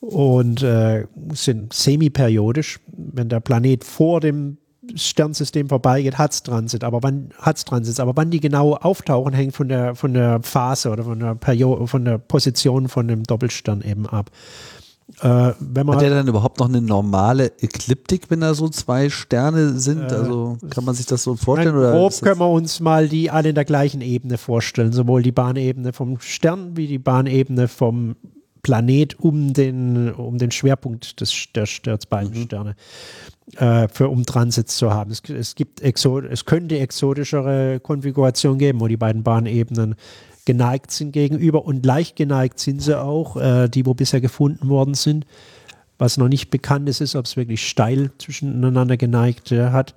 und 0.00 0.62
äh, 0.62 1.06
sind 1.32 1.72
semiperiodisch. 1.72 2.80
Wenn 2.88 3.28
der 3.28 3.40
Planet 3.40 3.84
vor 3.84 4.20
dem 4.20 4.58
Sternsystem 4.94 5.68
vorbeigeht, 5.68 6.18
hat 6.18 6.32
es 6.32 6.42
Transit. 6.42 6.84
Aber 6.84 7.02
wann 7.02 7.30
hat's 7.40 7.64
Transit? 7.64 7.98
Aber 8.00 8.16
wann 8.16 8.30
die 8.30 8.40
genau 8.40 8.74
auftauchen, 8.74 9.34
hängt 9.34 9.54
von 9.54 9.68
der, 9.68 9.94
von 9.94 10.14
der 10.14 10.40
Phase 10.42 10.90
oder 10.90 11.04
von 11.04 11.18
der 11.18 11.34
Periode, 11.34 11.86
von 11.86 12.04
der 12.04 12.18
Position 12.18 12.88
von 12.88 13.08
dem 13.08 13.24
Doppelstern 13.24 13.82
eben 13.82 14.06
ab. 14.06 14.30
Äh, 15.20 15.52
wenn 15.60 15.86
man 15.86 15.96
Hat 15.96 16.02
der 16.02 16.10
dann 16.10 16.26
überhaupt 16.26 16.58
noch 16.58 16.68
eine 16.68 16.82
normale 16.82 17.52
Ekliptik, 17.60 18.28
wenn 18.28 18.40
da 18.40 18.54
so 18.54 18.68
zwei 18.68 19.08
Sterne 19.08 19.78
sind? 19.78 20.10
Äh, 20.10 20.14
also 20.14 20.58
kann 20.68 20.84
man 20.84 20.94
sich 20.94 21.06
das 21.06 21.22
so 21.22 21.36
vorstellen? 21.36 21.74
Nein, 21.74 21.84
oder 21.84 21.92
grob 21.92 22.20
können 22.20 22.40
wir 22.40 22.50
uns 22.50 22.80
mal 22.80 23.08
die 23.08 23.30
alle 23.30 23.50
in 23.50 23.54
der 23.54 23.64
gleichen 23.64 24.00
Ebene 24.00 24.36
vorstellen. 24.36 24.92
Sowohl 24.92 25.22
die 25.22 25.32
Bahnebene 25.32 25.92
vom 25.92 26.18
Stern 26.20 26.76
wie 26.76 26.88
die 26.88 26.98
Bahnebene 26.98 27.68
vom 27.68 28.16
Planet 28.66 29.20
um 29.20 29.52
den, 29.52 30.12
um 30.12 30.38
den 30.38 30.50
Schwerpunkt 30.50 31.20
des, 31.20 31.46
der, 31.54 31.68
beiden 32.10 32.36
mhm. 32.36 32.44
Sterne 32.46 32.76
äh, 33.54 33.86
für 33.86 34.08
um 34.08 34.26
Transits 34.26 34.76
zu 34.76 34.92
haben. 34.92 35.12
Es, 35.12 35.22
es, 35.30 35.54
gibt 35.54 35.82
Exo 35.82 36.18
es 36.18 36.46
könnte 36.46 36.76
exotischere 36.80 37.78
Konfigurationen 37.78 38.58
geben, 38.58 38.80
wo 38.80 38.88
die 38.88 38.96
beiden 38.96 39.22
Bahnebenen 39.22 39.94
geneigt 40.46 40.90
sind 40.90 41.12
gegenüber 41.12 41.64
und 41.64 41.86
leicht 41.86 42.16
geneigt 42.16 42.58
sind 42.58 42.82
sie 42.82 43.00
auch, 43.00 43.36
äh, 43.36 43.68
die 43.68 43.86
wo 43.86 43.94
bisher 43.94 44.20
gefunden 44.20 44.68
worden 44.68 44.94
sind. 44.94 45.26
Was 45.96 46.16
noch 46.16 46.28
nicht 46.28 46.50
bekannt 46.50 46.88
ist, 46.88 47.00
ist, 47.00 47.14
ob 47.14 47.26
es 47.26 47.36
wirklich 47.36 47.68
steil 47.68 48.10
zwischeneinander 48.18 48.96
geneigt 48.96 49.52
äh, 49.52 49.70
hat. 49.70 49.94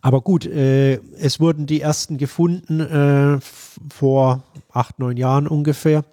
Aber 0.00 0.20
gut, 0.20 0.46
äh, 0.46 1.00
es 1.18 1.40
wurden 1.40 1.66
die 1.66 1.80
ersten 1.80 2.18
gefunden 2.18 2.78
äh, 2.78 3.40
vor 3.92 4.44
acht, 4.70 5.00
neun 5.00 5.16
Jahren 5.16 5.48
ungefähr 5.48 6.04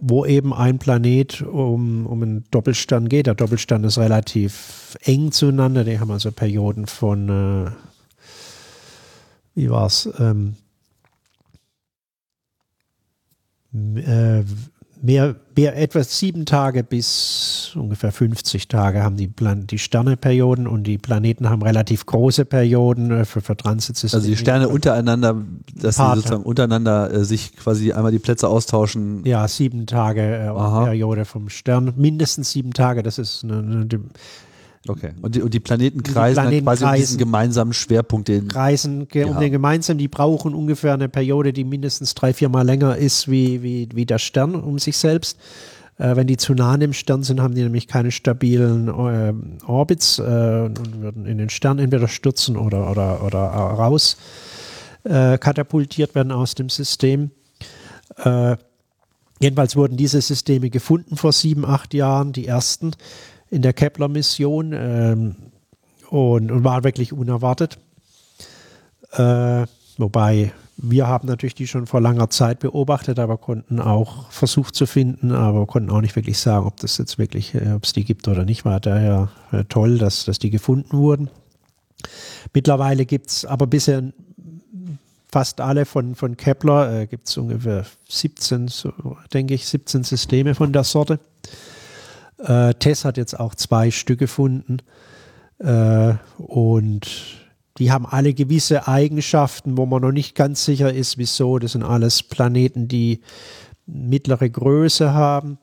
wo 0.00 0.24
eben 0.24 0.52
ein 0.54 0.78
Planet 0.78 1.42
um, 1.42 2.06
um 2.06 2.22
einen 2.22 2.44
Doppelstern 2.50 3.08
geht. 3.08 3.26
Der 3.26 3.34
Doppelstern 3.34 3.84
ist 3.84 3.98
relativ 3.98 4.96
eng 5.02 5.32
zueinander. 5.32 5.84
Die 5.84 5.98
haben 5.98 6.10
also 6.10 6.30
Perioden 6.30 6.86
von, 6.86 7.28
äh, 7.28 7.70
wie 9.54 9.70
war 9.70 9.86
es, 9.86 10.08
ähm, 10.18 10.56
äh, 13.74 14.44
mehr, 15.02 15.36
mehr 15.56 15.76
etwas 15.76 16.18
sieben 16.18 16.46
Tage 16.46 16.84
bis 16.84 17.72
ungefähr 17.74 18.12
50 18.12 18.68
Tage 18.68 19.02
haben 19.02 19.16
die, 19.16 19.28
Plan 19.28 19.66
die 19.66 19.78
Sterneperioden 19.78 20.66
und 20.66 20.84
die 20.84 20.98
Planeten 20.98 21.48
haben 21.48 21.62
relativ 21.62 22.06
große 22.06 22.44
Perioden 22.44 23.10
äh, 23.10 23.24
für, 23.24 23.40
für 23.40 23.56
Transitsysteme. 23.56 24.20
Also 24.20 24.30
die 24.30 24.36
Sterne 24.36 24.68
untereinander, 24.68 25.42
dass 25.74 25.96
sie 25.96 26.14
sozusagen 26.14 26.42
untereinander 26.42 27.12
äh, 27.12 27.24
sich 27.24 27.56
quasi 27.56 27.92
einmal 27.92 28.12
die 28.12 28.18
Plätze 28.18 28.48
austauschen. 28.48 29.24
Ja, 29.24 29.46
sieben 29.48 29.86
Tage 29.86 30.20
äh, 30.20 30.48
Periode 30.48 31.24
vom 31.24 31.48
Stern, 31.48 31.92
mindestens 31.96 32.50
sieben 32.50 32.72
Tage, 32.72 33.02
das 33.02 33.18
ist 33.18 33.44
eine, 33.44 33.58
eine 33.58 33.86
Okay. 34.86 35.12
Und 35.20 35.34
die, 35.34 35.42
und 35.42 35.52
die 35.52 35.60
Planeten 35.60 36.02
kreisen 36.02 36.50
die 36.50 36.60
Planeten 36.60 36.64
quasi 36.64 36.84
kreisen, 36.84 36.94
um 36.94 37.00
diesen 37.00 37.18
gemeinsamen 37.18 37.72
Schwerpunkt. 37.72 38.28
Den 38.28 38.48
kreisen 38.48 39.08
ge 39.08 39.24
um 39.24 39.38
den 39.38 39.50
gemeinsamen, 39.50 39.98
die 39.98 40.08
brauchen 40.08 40.54
ungefähr 40.54 40.94
eine 40.94 41.08
Periode, 41.08 41.52
die 41.52 41.64
mindestens 41.64 42.14
drei, 42.14 42.32
vier 42.32 42.48
Mal 42.48 42.62
länger 42.62 42.96
ist 42.96 43.28
wie, 43.30 43.62
wie, 43.62 43.88
wie 43.94 44.06
der 44.06 44.18
Stern 44.18 44.54
um 44.54 44.78
sich 44.78 44.96
selbst. 44.96 45.38
Äh, 45.98 46.14
wenn 46.16 46.26
die 46.26 46.36
zu 46.36 46.54
nah 46.54 46.72
an 46.72 46.80
dem 46.80 46.92
Stern 46.92 47.22
sind, 47.22 47.40
haben 47.40 47.54
die 47.54 47.62
nämlich 47.62 47.88
keine 47.88 48.12
stabilen 48.12 48.88
äh, 48.88 49.32
Orbits 49.66 50.18
äh, 50.18 50.22
und 50.22 51.02
würden 51.02 51.26
in 51.26 51.38
den 51.38 51.50
Stern 51.50 51.78
entweder 51.78 52.08
stürzen 52.08 52.56
oder, 52.56 52.90
oder, 52.90 53.24
oder 53.24 53.40
raus 53.40 54.16
äh, 55.04 55.38
katapultiert 55.38 56.14
werden 56.14 56.32
aus 56.32 56.54
dem 56.54 56.68
System. 56.68 57.30
Äh, 58.16 58.56
jedenfalls 59.40 59.76
wurden 59.76 59.96
diese 59.96 60.20
Systeme 60.20 60.70
gefunden 60.70 61.16
vor 61.16 61.32
sieben, 61.32 61.64
acht 61.64 61.94
Jahren, 61.94 62.32
die 62.32 62.46
ersten 62.46 62.92
in 63.50 63.62
der 63.62 63.72
Kepler-Mission 63.72 64.72
ähm, 64.72 65.36
und, 66.10 66.50
und, 66.50 66.64
war 66.64 66.84
wirklich 66.84 67.12
unerwartet. 67.12 67.78
Äh, 69.12 69.66
wobei 69.96 70.52
wir 70.76 71.08
haben 71.08 71.26
natürlich 71.26 71.54
die 71.54 71.66
schon 71.66 71.86
vor 71.86 72.00
langer 72.00 72.30
Zeit 72.30 72.60
beobachtet, 72.60 73.18
aber 73.18 73.36
konnten 73.36 73.80
auch 73.80 74.30
versucht 74.30 74.76
zu 74.76 74.86
finden, 74.86 75.32
aber 75.32 75.66
konnten 75.66 75.90
auch 75.90 76.00
nicht 76.00 76.14
wirklich 76.14 76.38
sagen, 76.38 76.66
ob 76.66 76.76
das 76.76 76.98
jetzt 76.98 77.18
wirklich, 77.18 77.54
äh, 77.54 77.72
ob 77.72 77.84
es 77.84 77.92
die 77.92 78.04
gibt 78.04 78.28
oder 78.28 78.44
nicht. 78.44 78.64
War 78.64 78.80
daher 78.80 79.30
äh, 79.50 79.64
toll, 79.64 79.98
dass, 79.98 80.24
dass 80.24 80.38
die 80.38 80.50
gefunden 80.50 80.96
wurden. 80.96 81.30
Mittlerweile 82.54 83.06
gibt 83.06 83.28
es 83.28 83.44
aber 83.44 83.66
bisher 83.66 84.12
fast 85.30 85.60
alle 85.60 85.84
von, 85.84 86.14
von 86.14 86.36
Kepler, 86.36 87.00
äh, 87.00 87.06
gibt 87.06 87.28
es 87.28 87.36
ungefähr 87.36 87.84
17, 88.08 88.68
so, 88.68 88.92
denke 89.32 89.54
ich, 89.54 89.66
17 89.66 90.04
Systeme 90.04 90.54
von 90.54 90.72
der 90.72 90.84
Sorte. 90.84 91.20
Äh, 92.38 92.74
Tess 92.74 93.04
hat 93.04 93.16
jetzt 93.16 93.38
auch 93.38 93.54
zwei 93.54 93.90
Stück 93.90 94.18
gefunden 94.18 94.78
äh, 95.58 96.14
und 96.38 97.08
die 97.78 97.92
haben 97.92 98.06
alle 98.06 98.34
gewisse 98.34 98.88
Eigenschaften, 98.88 99.76
wo 99.76 99.86
man 99.86 100.02
noch 100.02 100.12
nicht 100.12 100.34
ganz 100.34 100.64
sicher 100.64 100.92
ist, 100.92 101.18
wieso. 101.18 101.58
Das 101.58 101.72
sind 101.72 101.84
alles 101.84 102.22
Planeten, 102.22 102.88
die 102.88 103.20
mittlere 103.86 104.50
Größe 104.50 105.12
haben. 105.12 105.58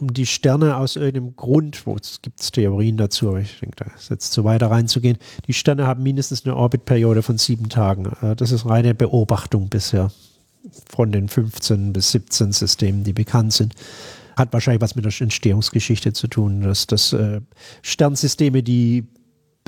Um 0.00 0.12
die 0.12 0.26
Sterne 0.26 0.76
aus 0.76 0.96
irgendeinem 0.96 1.36
Grund, 1.36 1.86
wo 1.86 1.96
es 1.96 2.20
gibt 2.20 2.52
Theorien 2.52 2.96
dazu, 2.96 3.28
aber 3.28 3.40
ich 3.40 3.60
denke, 3.60 3.76
da 3.76 3.86
ist 3.96 4.10
jetzt 4.10 4.32
zu 4.32 4.44
weiter 4.44 4.70
reinzugehen. 4.70 5.18
Die 5.46 5.52
Sterne 5.52 5.86
haben 5.86 6.02
mindestens 6.02 6.44
eine 6.44 6.56
Orbitperiode 6.56 7.22
von 7.22 7.38
sieben 7.38 7.68
Tagen. 7.68 8.10
Äh, 8.20 8.36
das 8.36 8.50
ist 8.50 8.66
reine 8.66 8.94
Beobachtung 8.94 9.68
bisher. 9.68 10.10
von 10.88 11.12
den 11.12 11.28
15 11.28 11.92
bis 11.92 12.10
17 12.12 12.52
Systemen, 12.52 13.04
die 13.04 13.12
bekannt 13.12 13.52
sind. 13.52 13.74
Hat 14.36 14.52
wahrscheinlich 14.52 14.82
was 14.82 14.96
mit 14.96 15.04
der 15.04 15.12
Entstehungsgeschichte 15.18 16.12
zu 16.12 16.28
tun, 16.28 16.62
dass 16.62 16.86
das 16.86 17.12
äh, 17.12 17.40
Sternsysteme, 17.82 18.62
die 18.62 19.04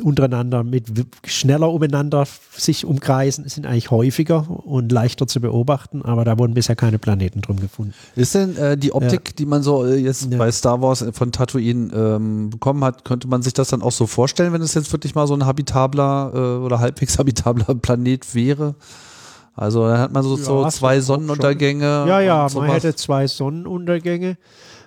untereinander 0.02 0.62
mit 0.62 0.86
schneller 1.24 1.72
umeinander 1.72 2.26
sich 2.56 2.84
umkreisen, 2.84 3.48
sind 3.48 3.66
eigentlich 3.66 3.90
häufiger 3.90 4.46
und 4.66 4.92
leichter 4.92 5.26
zu 5.26 5.40
beobachten, 5.40 6.02
aber 6.02 6.24
da 6.24 6.38
wurden 6.38 6.54
bisher 6.54 6.76
keine 6.76 6.98
Planeten 6.98 7.40
drum 7.40 7.58
gefunden. 7.58 7.94
Ist 8.14 8.34
denn 8.34 8.56
äh, 8.56 8.76
die 8.76 8.92
Optik, 8.92 9.28
ja. 9.28 9.34
die 9.38 9.46
man 9.46 9.62
so 9.62 9.86
äh, 9.86 9.96
jetzt 9.96 10.30
ja. 10.30 10.38
bei 10.38 10.52
Star 10.52 10.82
Wars 10.82 11.04
von 11.12 11.32
Tatooine 11.32 11.92
ähm, 11.94 12.50
bekommen 12.50 12.84
hat, 12.84 13.04
könnte 13.04 13.26
man 13.28 13.42
sich 13.42 13.54
das 13.54 13.68
dann 13.68 13.82
auch 13.82 13.92
so 13.92 14.06
vorstellen, 14.06 14.52
wenn 14.52 14.62
es 14.62 14.74
jetzt 14.74 14.92
wirklich 14.92 15.14
mal 15.14 15.26
so 15.26 15.34
ein 15.34 15.46
habitabler 15.46 16.32
äh, 16.34 16.64
oder 16.64 16.78
halbwegs 16.78 17.18
habitabler 17.18 17.74
Planet 17.74 18.34
wäre? 18.34 18.74
Also 19.56 19.88
dann 19.88 19.98
hat 19.98 20.12
man 20.12 20.22
so, 20.22 20.36
ja, 20.36 20.42
so 20.42 20.68
zwei 20.68 21.00
Sonnenuntergänge. 21.00 22.04
Ja, 22.06 22.20
ja, 22.20 22.46
man 22.54 22.70
hätte 22.70 22.94
zwei 22.94 23.26
Sonnenuntergänge. 23.26 24.36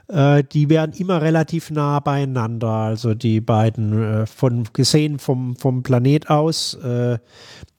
Äh, 0.07 0.43
die 0.43 0.69
wären 0.69 0.91
immer 0.93 1.21
relativ 1.21 1.71
nah 1.71 1.99
beieinander. 1.99 2.67
Also 2.67 3.15
die 3.15 3.41
beiden, 3.41 4.01
äh, 4.01 4.25
von, 4.27 4.65
gesehen 4.73 5.17
vom, 5.17 5.55
vom 5.55 5.81
Planet 5.81 6.29
aus, 6.29 6.75
äh, 6.75 7.17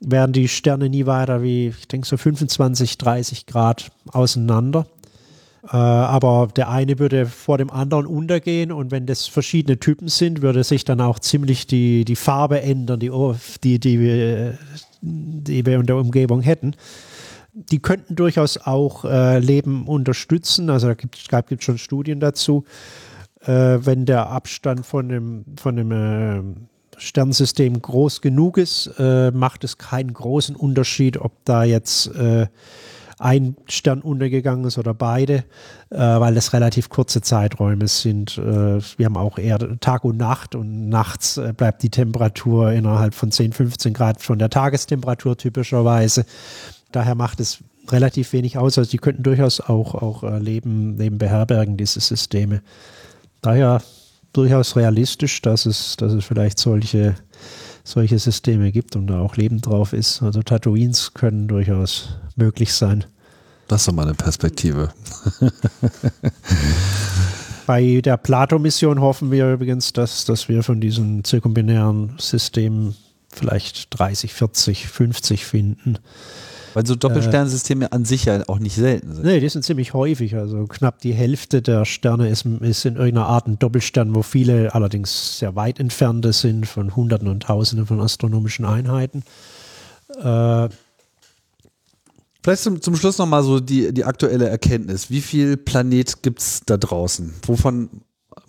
wären 0.00 0.32
die 0.32 0.48
Sterne 0.48 0.88
nie 0.88 1.06
weiter 1.06 1.42
wie, 1.42 1.68
ich 1.68 1.88
denke, 1.88 2.06
so 2.06 2.16
25, 2.16 2.98
30 2.98 3.46
Grad 3.46 3.90
auseinander. 4.12 4.86
Äh, 5.64 5.76
aber 5.76 6.48
der 6.56 6.70
eine 6.70 6.98
würde 6.98 7.26
vor 7.26 7.58
dem 7.58 7.70
anderen 7.70 8.06
untergehen 8.06 8.72
und 8.72 8.90
wenn 8.90 9.06
das 9.06 9.26
verschiedene 9.26 9.78
Typen 9.78 10.08
sind, 10.08 10.40
würde 10.40 10.64
sich 10.64 10.84
dann 10.84 11.00
auch 11.00 11.18
ziemlich 11.18 11.66
die, 11.66 12.04
die 12.04 12.16
Farbe 12.16 12.62
ändern, 12.62 12.98
die, 12.98 13.10
die, 13.62 13.78
die, 13.78 14.52
die 15.00 15.64
wir 15.64 15.80
in 15.80 15.86
der 15.86 15.96
Umgebung 15.96 16.40
hätten 16.42 16.74
die 17.52 17.80
könnten 17.80 18.16
durchaus 18.16 18.58
auch 18.58 19.04
äh, 19.04 19.38
Leben 19.38 19.86
unterstützen. 19.86 20.70
Also 20.70 20.88
da 20.88 20.94
gibt 20.94 21.16
es 21.16 21.64
schon 21.64 21.78
Studien 21.78 22.20
dazu. 22.20 22.64
Äh, 23.40 23.78
wenn 23.80 24.06
der 24.06 24.28
Abstand 24.28 24.86
von 24.86 25.10
einem, 25.10 25.44
von 25.56 25.78
einem 25.78 25.90
äh, 25.90 27.00
Sternsystem 27.00 27.80
groß 27.80 28.20
genug 28.20 28.58
ist, 28.58 28.90
äh, 28.98 29.30
macht 29.30 29.64
es 29.64 29.78
keinen 29.78 30.12
großen 30.12 30.54
Unterschied, 30.54 31.16
ob 31.16 31.32
da 31.44 31.64
jetzt 31.64 32.14
äh, 32.14 32.46
ein 33.20 33.56
Stern 33.66 34.00
untergegangen 34.00 34.64
ist 34.64 34.78
oder 34.78 34.94
beide, 34.94 35.44
äh, 35.90 35.98
weil 35.98 36.34
das 36.34 36.52
relativ 36.52 36.88
kurze 36.88 37.20
Zeiträume 37.20 37.86
sind. 37.86 38.36
wir 38.38 39.06
haben 39.06 39.16
auch 39.16 39.38
eher 39.38 39.58
Tag 39.80 40.04
und 40.04 40.16
Nacht 40.16 40.54
und 40.54 40.88
nachts 40.88 41.40
bleibt 41.56 41.82
die 41.82 41.90
Temperatur 41.90 42.72
innerhalb 42.72 43.14
von 43.14 43.30
10, 43.30 43.52
15 43.52 43.92
Grad 43.92 44.20
von 44.20 44.38
der 44.38 44.50
Tagestemperatur 44.50 45.36
typischerweise. 45.36 46.24
Daher 46.92 47.14
macht 47.14 47.40
es 47.40 47.62
relativ 47.92 48.32
wenig 48.32 48.58
aus. 48.58 48.78
Also 48.78 48.90
die 48.90 48.98
könnten 48.98 49.22
durchaus 49.22 49.60
auch, 49.60 49.94
auch 49.94 50.22
äh, 50.22 50.38
Leben, 50.38 50.96
Leben 50.96 51.18
beherbergen, 51.18 51.76
diese 51.76 52.00
Systeme. 52.00 52.62
Daher 53.42 53.82
durchaus 54.32 54.76
realistisch, 54.76 55.42
dass 55.42 55.66
es, 55.66 55.96
dass 55.96 56.12
es 56.12 56.24
vielleicht 56.24 56.58
solche, 56.58 57.14
solche 57.84 58.18
Systeme 58.18 58.72
gibt 58.72 58.96
und 58.96 59.06
da 59.06 59.20
auch 59.20 59.36
Leben 59.36 59.60
drauf 59.60 59.92
ist. 59.92 60.22
Also 60.22 60.42
Tatooines 60.42 61.14
können 61.14 61.48
durchaus 61.48 62.10
möglich 62.36 62.72
sein. 62.72 63.04
Das 63.68 63.82
ist 63.82 63.88
doch 63.88 63.94
mal 63.94 64.02
eine 64.06 64.14
Perspektive. 64.14 64.92
Bei 67.66 68.00
der 68.00 68.16
Plato-Mission 68.16 69.00
hoffen 69.00 69.30
wir 69.30 69.52
übrigens, 69.52 69.92
dass, 69.92 70.24
dass 70.24 70.48
wir 70.48 70.64
von 70.64 70.80
diesen 70.80 71.22
zirkumbinären 71.22 72.16
Systemen 72.18 72.96
vielleicht 73.32 73.96
30, 73.96 74.34
40, 74.34 74.88
50 74.88 75.46
finden. 75.46 75.98
Weil 76.74 76.86
so 76.86 76.94
Doppelsternsysteme 76.94 77.86
äh, 77.86 77.90
an 77.90 78.04
sich 78.04 78.26
ja 78.26 78.42
auch 78.48 78.58
nicht 78.58 78.76
selten 78.76 79.14
sind. 79.14 79.24
Nee, 79.24 79.40
die 79.40 79.48
sind 79.48 79.64
ziemlich 79.64 79.94
häufig. 79.94 80.36
Also 80.36 80.66
knapp 80.66 81.00
die 81.00 81.12
Hälfte 81.12 81.62
der 81.62 81.84
Sterne 81.84 82.28
ist, 82.28 82.46
ist 82.46 82.84
in 82.84 82.96
irgendeiner 82.96 83.26
Art 83.26 83.46
ein 83.46 83.58
Doppelstern, 83.58 84.14
wo 84.14 84.22
viele 84.22 84.74
allerdings 84.74 85.38
sehr 85.38 85.56
weit 85.56 85.80
entfernte 85.80 86.32
sind, 86.32 86.66
von 86.66 86.94
Hunderten 86.96 87.28
und 87.28 87.44
Tausenden 87.44 87.86
von 87.86 88.00
astronomischen 88.00 88.64
Einheiten. 88.64 89.22
Äh, 90.22 90.68
Vielleicht 92.42 92.62
zum, 92.62 92.80
zum 92.80 92.96
Schluss 92.96 93.18
nochmal 93.18 93.42
so 93.42 93.60
die, 93.60 93.92
die 93.92 94.04
aktuelle 94.04 94.48
Erkenntnis. 94.48 95.10
Wie 95.10 95.20
viel 95.20 95.58
Planet 95.58 96.22
gibt 96.22 96.40
es 96.40 96.62
da 96.64 96.78
draußen? 96.78 97.34
Wovon 97.46 97.90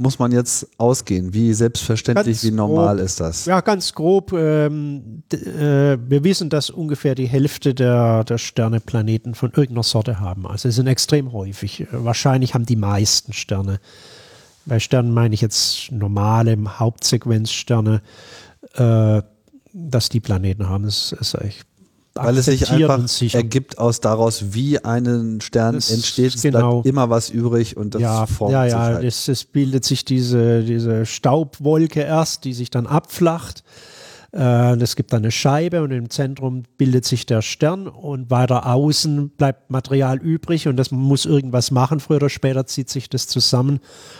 muss 0.01 0.19
man 0.19 0.31
jetzt 0.31 0.67
ausgehen? 0.77 1.33
Wie 1.33 1.53
selbstverständlich, 1.53 2.37
ganz 2.37 2.43
wie 2.43 2.51
normal 2.51 2.97
grob, 2.97 3.05
ist 3.05 3.19
das? 3.19 3.45
Ja, 3.45 3.61
ganz 3.61 3.93
grob. 3.93 4.33
Ähm, 4.33 5.23
äh, 5.31 5.97
wir 5.97 6.23
wissen, 6.23 6.49
dass 6.49 6.69
ungefähr 6.69 7.15
die 7.15 7.27
Hälfte 7.27 7.73
der, 7.73 8.23
der 8.23 8.37
Sterne 8.37 8.79
Planeten 8.79 9.35
von 9.35 9.51
irgendeiner 9.51 9.83
Sorte 9.83 10.19
haben. 10.19 10.47
Also 10.47 10.69
sie 10.69 10.75
sind 10.75 10.87
extrem 10.87 11.31
häufig. 11.31 11.87
Wahrscheinlich 11.91 12.53
haben 12.53 12.65
die 12.65 12.75
meisten 12.75 13.33
Sterne. 13.33 13.79
Bei 14.65 14.79
Sternen 14.79 15.13
meine 15.13 15.33
ich 15.33 15.41
jetzt 15.41 15.91
normale 15.91 16.57
Hauptsequenzsterne, 16.67 18.01
äh, 18.75 19.21
dass 19.73 20.09
die 20.09 20.19
Planeten 20.19 20.67
haben. 20.67 20.85
Das 20.85 21.13
ist 21.13 21.35
eigentlich 21.35 21.61
weil 22.13 22.37
es 22.37 22.45
sich 22.45 22.69
einfach 22.69 22.99
ergibt 23.33 23.77
aus 23.77 24.01
daraus, 24.01 24.53
wie 24.53 24.83
ein 24.83 25.39
Stern 25.41 25.75
das 25.75 25.91
entsteht. 25.91 26.35
Es 26.35 26.41
genau. 26.41 26.81
bleibt 26.81 26.87
immer 26.87 27.09
was 27.09 27.29
übrig 27.29 27.77
und 27.77 27.95
das 27.95 28.01
ja, 28.01 28.25
formt 28.25 28.51
ja, 28.51 28.65
ja, 28.65 28.69
sich 28.69 28.79
halt. 28.79 29.03
Es, 29.05 29.27
es 29.27 29.45
bildet 29.45 29.85
sich 29.85 30.03
diese, 30.03 30.63
diese 30.63 31.05
Staubwolke 31.05 32.01
erst, 32.01 32.43
die 32.43 32.53
sich 32.53 32.69
dann 32.69 32.85
abflacht. 32.85 33.63
Äh, 34.33 34.75
es 34.75 34.95
gibt 34.95 35.13
dann 35.13 35.23
eine 35.23 35.31
Scheibe 35.31 35.83
und 35.83 35.91
im 35.91 36.09
Zentrum 36.09 36.63
bildet 36.77 37.05
sich 37.05 37.25
der 37.25 37.41
Stern 37.41 37.87
und 37.87 38.29
weiter 38.29 38.65
außen 38.65 39.29
bleibt 39.29 39.69
Material 39.69 40.17
übrig 40.17 40.67
und 40.67 40.77
das 40.77 40.91
muss 40.91 41.25
irgendwas 41.25 41.71
machen. 41.71 41.99
Früher 41.99 42.17
oder 42.17 42.29
später 42.29 42.65
zieht 42.65 42.89
sich 42.89 43.09
das 43.09 43.27
zusammen 43.27 43.79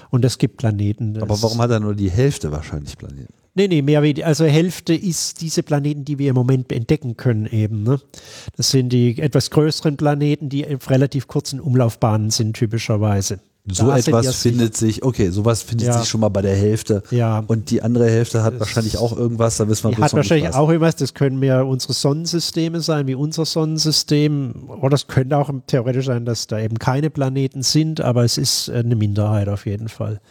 und 0.10 0.24
es 0.24 0.38
gibt 0.38 0.58
Planeten. 0.58 1.22
Aber 1.22 1.42
warum 1.42 1.62
hat 1.62 1.72
er 1.72 1.80
nur 1.80 1.96
die 1.96 2.12
Hälfte 2.12 2.52
wahrscheinlich 2.52 2.98
Planeten? 2.98 3.34
Nee, 3.53 3.68
nee, 3.68 3.82
mehr 3.82 4.02
wie, 4.02 4.23
also 4.23 4.45
Hälfte 4.45 4.94
ist 4.94 5.41
diese 5.41 5.61
Planeten, 5.61 6.06
die 6.06 6.18
wir 6.18 6.30
im 6.30 6.36
Moment 6.36 6.72
entdecken 6.72 7.18
können 7.18 7.45
eben. 7.48 7.84
Ne? 7.84 7.99
Das 8.56 8.72
sind 8.72 8.90
die 8.90 9.19
etwas 9.22 9.49
größeren 9.49 9.98
Planeten, 9.98 10.48
die 10.48 10.65
auf 10.73 10.90
relativ 10.90 11.28
kurzen 11.28 11.60
Umlaufbahnen 11.60 12.30
sind 12.30 12.56
typischerweise. 12.56 13.40
So 13.68 13.88
da 13.88 13.98
etwas 13.98 14.38
findet 14.38 14.76
sich, 14.76 15.03
okay, 15.03 15.30
sowas 15.30 15.61
findet 15.61 15.90
ja. 15.90 15.99
sich 15.99 16.10
schon 16.10 16.22
mal 16.22 16.30
bei 16.30 16.41
der 16.41 16.56
Hälfte. 16.56 17.03
Ja. 17.11 17.44
Und 17.45 17.69
die 17.69 17.84
andere 17.84 18.10
Hälfte 18.10 18.41
hat 18.41 18.53
das 18.53 18.61
wahrscheinlich 18.61 18.98
auch 18.98 19.15
irgendwas, 19.15 19.57
da 19.57 19.68
wissen 19.68 19.91
wir 19.91 19.98
Hat 19.98 20.14
wahrscheinlich 20.14 20.53
auch 20.56 20.68
irgendwas, 20.68 20.95
das 20.95 21.14
können 21.14 21.38
mehr 21.38 21.68
unsere 21.68 21.94
Sonnensysteme 21.94 22.82
sein, 22.82 23.06
wie 23.06 23.14
unser 23.14 23.45
Sonnensystem. 23.45 24.68
Oder 24.82 24.95
es 24.95 25.06
könnte 25.06 25.38
auch 25.38 25.52
theoretisch 25.68 26.07
sein, 26.07 26.26
dass 26.26 26.48
da 26.48 26.60
eben 26.60 26.80
keine 26.80 27.11
Planeten 27.11 27.61
sind, 27.61 28.02
aber 28.02 28.23
es 28.23 28.40
ist 28.40 28.69
eine 28.69 28.95
Minderheit 28.95 29.48
auf 29.48 29.68
jeden 29.68 29.90
Fall. 29.90 30.22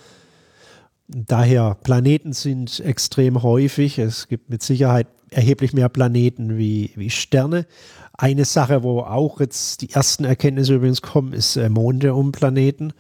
Daher, 1.13 1.77
Planeten 1.83 2.33
sind 2.33 2.79
extrem 2.79 3.43
häufig. 3.43 3.99
Es 3.99 4.29
gibt 4.29 4.49
mit 4.49 4.63
Sicherheit 4.63 5.09
erheblich 5.31 5.73
mehr 5.73 5.89
Planeten 5.89 6.57
wie, 6.57 6.93
wie 6.95 7.11
Sterne. 7.11 7.67
Eine 8.13 8.45
Sache, 8.45 8.85
wo 8.85 9.01
auch 9.01 9.41
jetzt 9.41 9.81
die 9.81 9.91
ersten 9.91 10.25
Erkenntnisse 10.25 10.75
übrigens 10.75 11.03
kommen, 11.03 11.33
ist 11.33 11.57
äh, 11.57 11.69
Monde 11.69 12.15
um 12.15 12.31
Planeten. 12.31 12.93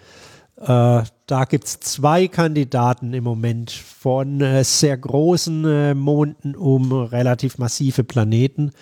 Äh, 0.56 1.02
da 1.26 1.44
gibt 1.48 1.66
es 1.66 1.78
zwei 1.78 2.26
Kandidaten 2.26 3.12
im 3.12 3.22
Moment 3.22 3.70
von 3.70 4.40
äh, 4.40 4.64
sehr 4.64 4.98
großen 4.98 5.64
äh, 5.64 5.94
Monden 5.94 6.56
um 6.56 6.92
relativ 6.92 7.58
massive 7.58 8.02
Planeten, 8.02 8.72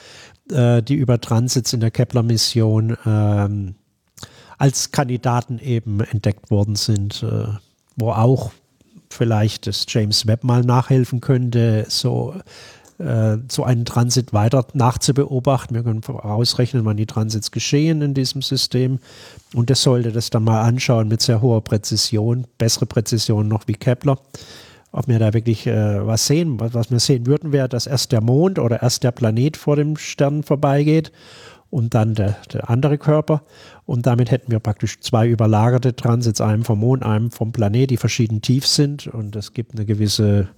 äh, 0.51 0.83
die 0.83 0.95
über 0.95 1.21
Transits 1.21 1.75
in 1.75 1.81
der 1.81 1.91
Kepler-Mission 1.91 2.97
ähm, 3.05 3.75
als 4.57 4.91
Kandidaten 4.91 5.59
eben 5.59 6.01
entdeckt 6.01 6.51
worden 6.51 6.77
sind, 6.77 7.23
äh, 7.23 7.49
wo 7.97 8.11
auch 8.13 8.53
vielleicht 9.11 9.67
das 9.67 9.85
James 9.89 10.27
Webb 10.27 10.45
mal 10.45 10.63
nachhelfen 10.63 11.21
könnte, 11.21 11.87
so, 11.89 12.35
äh, 12.99 13.39
so 13.49 13.65
einen 13.65 13.85
Transit 13.85 14.33
weiter 14.33 14.67
nachzubeobachten. 14.75 15.75
Wir 15.75 15.83
können 15.83 16.05
ausrechnen, 16.05 16.85
wann 16.85 16.97
die 16.97 17.07
Transits 17.07 17.51
geschehen 17.51 18.03
in 18.03 18.15
diesem 18.15 18.43
System. 18.43 18.99
Und 19.55 19.71
das 19.71 19.83
sollte 19.83 20.13
das 20.13 20.31
dann 20.31 20.45
mal 20.45 20.63
anschauen 20.63 21.09
mit 21.09 21.23
sehr 21.23 21.41
hoher 21.41 21.63
Präzision, 21.63 22.47
bessere 22.59 22.87
Präzision 22.87 23.49
noch 23.49 23.67
wie 23.67 23.75
Kepler. 23.75 24.19
Ob 24.91 25.07
wir 25.07 25.19
da 25.19 25.35
wirklich 25.35 25.67
äh, 25.67 26.07
was 26.07 26.27
sehen. 26.27 26.59
Was, 26.61 26.75
was 26.75 26.91
wir 26.91 26.99
sehen 27.01 27.27
würden, 27.27 27.53
wäre, 27.53 27.69
dass 27.69 27.87
erst 27.87 28.13
der 28.13 28.23
Mond 28.23 28.59
oder 28.59 28.83
erst 28.83 29.05
der 29.05 29.13
Planet 29.13 29.57
vor 29.57 29.77
dem 29.77 29.97
Stern 29.97 30.43
vorbeigeht 30.43 31.13
und 31.71 31.95
dann 31.95 32.15
der, 32.15 32.37
der 32.53 32.71
andere 32.71 32.99
Körper. 32.99 33.43
Und 33.85 34.07
damit 34.07 34.31
hätten 34.31 34.51
wir 34.51 34.59
praktisch 34.59 35.01
zwei 35.01 35.29
überlagerte 35.29 35.95
Transits, 35.95 36.41
einem 36.41 36.65
vom 36.65 36.81
Mond, 36.81 37.03
einem 37.03 37.31
vom 37.31 37.53
Planet, 37.53 37.91
die 37.91 37.97
verschieden 37.97 38.41
tief 38.41 38.67
sind. 38.67 39.07
Und 39.07 39.37
es 39.37 39.53
gibt 39.53 39.75
eine 39.75 39.85
gewisse, 39.85 40.49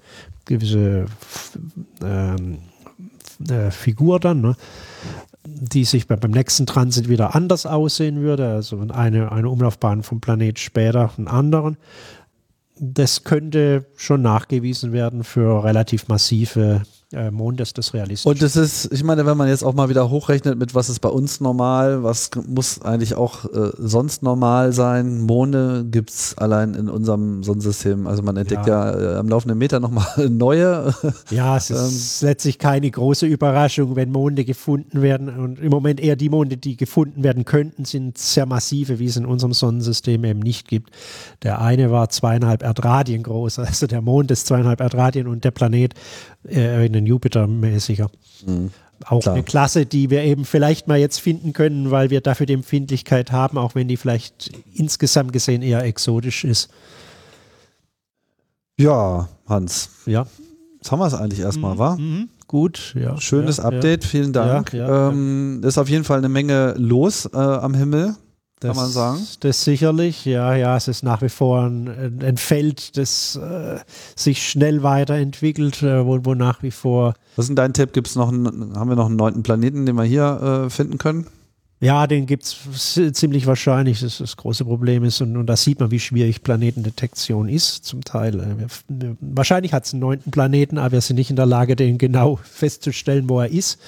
gewisse 0.45 1.07
ähm, 2.05 2.59
äh, 3.49 3.71
Figur 3.71 4.21
dann, 4.21 4.41
ne? 4.41 4.57
die 5.45 5.85
sich 5.85 6.07
bei, 6.07 6.17
beim 6.17 6.31
nächsten 6.31 6.67
Transit 6.67 7.09
wieder 7.09 7.35
anders 7.35 7.67
aussehen 7.67 8.21
würde. 8.21 8.49
Also 8.49 8.81
eine, 8.91 9.33
eine 9.33 9.49
Umlaufbahn 9.49 10.03
vom 10.03 10.21
Planet 10.21 10.59
später 10.59 11.11
einen 11.17 11.29
anderen. 11.29 11.77
Das 12.79 13.25
könnte 13.25 13.87
schon 13.97 14.23
nachgewiesen 14.23 14.93
werden 14.93 15.25
für 15.25 15.65
relativ 15.65 16.09
massive 16.09 16.83
äh, 17.13 17.31
Mondes 17.31 17.73
das 17.73 17.93
realistisch. 17.93 18.27
Und 18.27 18.41
das 18.41 18.55
ist, 18.55 18.93
ich 18.93 19.03
meine, 19.03 19.27
wenn 19.27 19.37
man 19.37 19.49
jetzt 19.49 19.65
auch 19.65 19.75
mal 19.75 19.89
wieder 19.89 20.11
hochrechnet 20.11 20.59
mit 20.59 20.75
was 20.75 20.89
ist 20.89 21.01
bei 21.01 21.09
uns 21.09 21.41
normal, 21.41 22.05
was 22.05 22.31
muss 22.47 22.83
eigentlich 22.83 23.15
auch 23.17 23.47
äh, 23.47 23.73
sonst 23.79 24.23
normal 24.23 24.73
sein. 24.73 25.21
Monde 25.21 25.85
gibt 25.91 26.11
es 26.11 26.39
allein 26.39 26.75
in 26.75 26.89
unserem 26.89 27.43
Sonnensystem. 27.43 28.07
Also 28.07 28.23
man 28.23 28.37
entdeckt 28.37 28.67
ja, 28.67 28.91
ja 28.91 29.15
äh, 29.15 29.17
am 29.17 29.29
laufenden 29.29 29.59
Meter 29.59 29.81
nochmal 29.81 30.07
neue. 30.31 30.95
Ja, 31.31 31.57
es 31.57 31.71
ist 31.71 32.23
ähm, 32.23 32.29
letztlich 32.29 32.59
keine 32.59 32.89
große 32.89 33.27
Überraschung, 33.27 33.97
wenn 33.97 34.13
Monde 34.13 34.45
gefunden 34.45 35.03
werden. 35.03 35.29
Und 35.37 35.59
im 35.59 35.71
Moment 35.71 36.01
eher 36.01 36.17
die 36.17 36.29
Monde, 36.29 36.57
die 36.59 36.77
gefunden 36.77 37.25
werden 37.25 37.45
könnten, 37.45 37.85
sind 37.85 38.19
sehr 38.19 38.47
massive, 38.47 39.01
wie 39.01 39.07
es 39.07 39.17
in 39.17 39.27
unserem 39.27 39.53
Sonnensystem 39.53 40.23
eben 40.25 40.41
nicht 40.41 40.69
gibt. 40.69 40.91
Der 41.43 41.61
eine 41.61 41.91
war 41.91 42.09
zweieinhalb 42.09 42.63
Erdradien 42.63 43.25
groß, 43.25 43.59
also 43.61 43.89
der 43.89 44.01
Mond 44.01 44.31
ist 44.31 44.47
zweieinhalb 44.47 44.81
Erdradien 44.81 45.27
und 45.27 45.45
der 45.45 45.51
Planet 45.51 45.95
äh, 46.49 46.87
in 46.87 46.93
den 46.93 47.07
Jupiter 47.07 47.47
mäßiger. 47.47 48.11
Mhm. 48.47 48.71
Auch 49.07 49.23
Klar. 49.23 49.35
eine 49.35 49.45
Klasse, 49.45 49.87
die 49.87 50.11
wir 50.11 50.23
eben 50.23 50.45
vielleicht 50.45 50.87
mal 50.87 50.99
jetzt 50.99 51.21
finden 51.21 51.53
können, 51.53 51.91
weil 51.91 52.11
wir 52.11 52.21
dafür 52.21 52.47
die 52.47 52.53
Empfindlichkeit 52.53 53.33
haben, 53.33 53.57
auch 53.57 53.75
wenn 53.75 53.89
die 53.89 53.97
vielleicht 53.97 54.51
insgesamt 54.75 55.33
gesehen 55.33 55.63
eher 55.63 55.83
exotisch 55.85 56.45
ist. 56.45 56.69
Ja, 58.79 59.29
Hans. 59.47 59.91
Ja. 60.07 60.27
Jetzt 60.77 60.93
haben 60.93 60.99
wir 60.99 61.07
es 61.07 61.15
eigentlich 61.15 61.41
erstmal, 61.41 61.75
mhm. 61.75 61.79
wa? 61.79 61.97
Mhm. 61.97 62.29
Gut, 62.47 62.95
ja. 62.99 63.17
Schönes 63.21 63.59
ja, 63.59 63.65
Update, 63.65 64.05
ja. 64.05 64.11
vielen 64.11 64.33
Dank. 64.33 64.73
Ja, 64.73 65.11
ähm, 65.11 65.63
ist 65.63 65.79
auf 65.79 65.89
jeden 65.89 66.05
Fall 66.05 66.19
eine 66.19 66.29
Menge 66.29 66.75
los 66.77 67.27
äh, 67.33 67.37
am 67.37 67.75
Himmel. 67.75 68.17
Das, 68.61 68.77
kann 68.77 68.85
man 68.85 68.93
sagen. 68.93 69.27
Das 69.41 69.65
sicherlich, 69.65 70.27
ja, 70.27 70.55
ja, 70.55 70.77
es 70.77 70.87
ist 70.87 71.03
nach 71.03 71.23
wie 71.23 71.31
vor 71.31 71.63
ein, 71.63 72.21
ein 72.23 72.37
Feld, 72.37 72.99
das 72.99 73.37
äh, 73.37 73.79
sich 74.15 74.47
schnell 74.47 74.83
weiterentwickelt, 74.83 75.83
äh, 75.83 76.05
wo, 76.05 76.19
wo 76.25 76.35
nach 76.35 76.63
wie 76.63 76.71
vor. 76.71 77.15
Was 77.37 77.45
ist 77.45 77.49
denn 77.49 77.57
dein 77.57 77.73
Tipp? 77.73 77.95
Gibt's 77.95 78.17
noch 78.17 78.29
einen, 78.29 78.77
haben 78.77 78.91
wir 78.91 78.97
noch 78.97 79.07
einen 79.07 79.17
neunten 79.17 79.43
Planeten, 79.43 79.87
den 79.87 79.97
wir 79.97 80.05
hier 80.05 80.67
äh, 80.67 80.71
finden 80.71 80.99
können? 80.99 81.27
Ja, 81.83 82.07
den 82.07 82.27
gibt 82.27 82.45
es 82.45 83.01
ziemlich 83.13 83.47
wahrscheinlich, 83.47 84.01
dass 84.01 84.19
das 84.19 84.37
große 84.37 84.67
Problem 84.67 85.03
ist. 85.05 85.23
Und, 85.23 85.39
und 85.39 85.47
da 85.47 85.57
sieht 85.57 85.81
man, 85.81 85.91
wie 85.91 85.99
schwierig 85.99 86.43
Planetendetektion 86.43 87.49
ist, 87.49 87.87
zum 87.87 88.05
Teil. 88.05 88.39
Äh, 88.39 88.69
wir, 88.89 89.17
wahrscheinlich 89.21 89.73
hat 89.73 89.87
es 89.87 89.95
einen 89.95 90.01
neunten 90.01 90.31
Planeten, 90.31 90.77
aber 90.77 90.93
wir 90.93 91.01
sind 91.01 91.17
nicht 91.17 91.31
in 91.31 91.37
der 91.37 91.47
Lage, 91.47 91.77
den 91.77 91.97
genau 91.97 92.39
festzustellen, 92.43 93.31
wo 93.31 93.41
er 93.41 93.51
ist, 93.51 93.81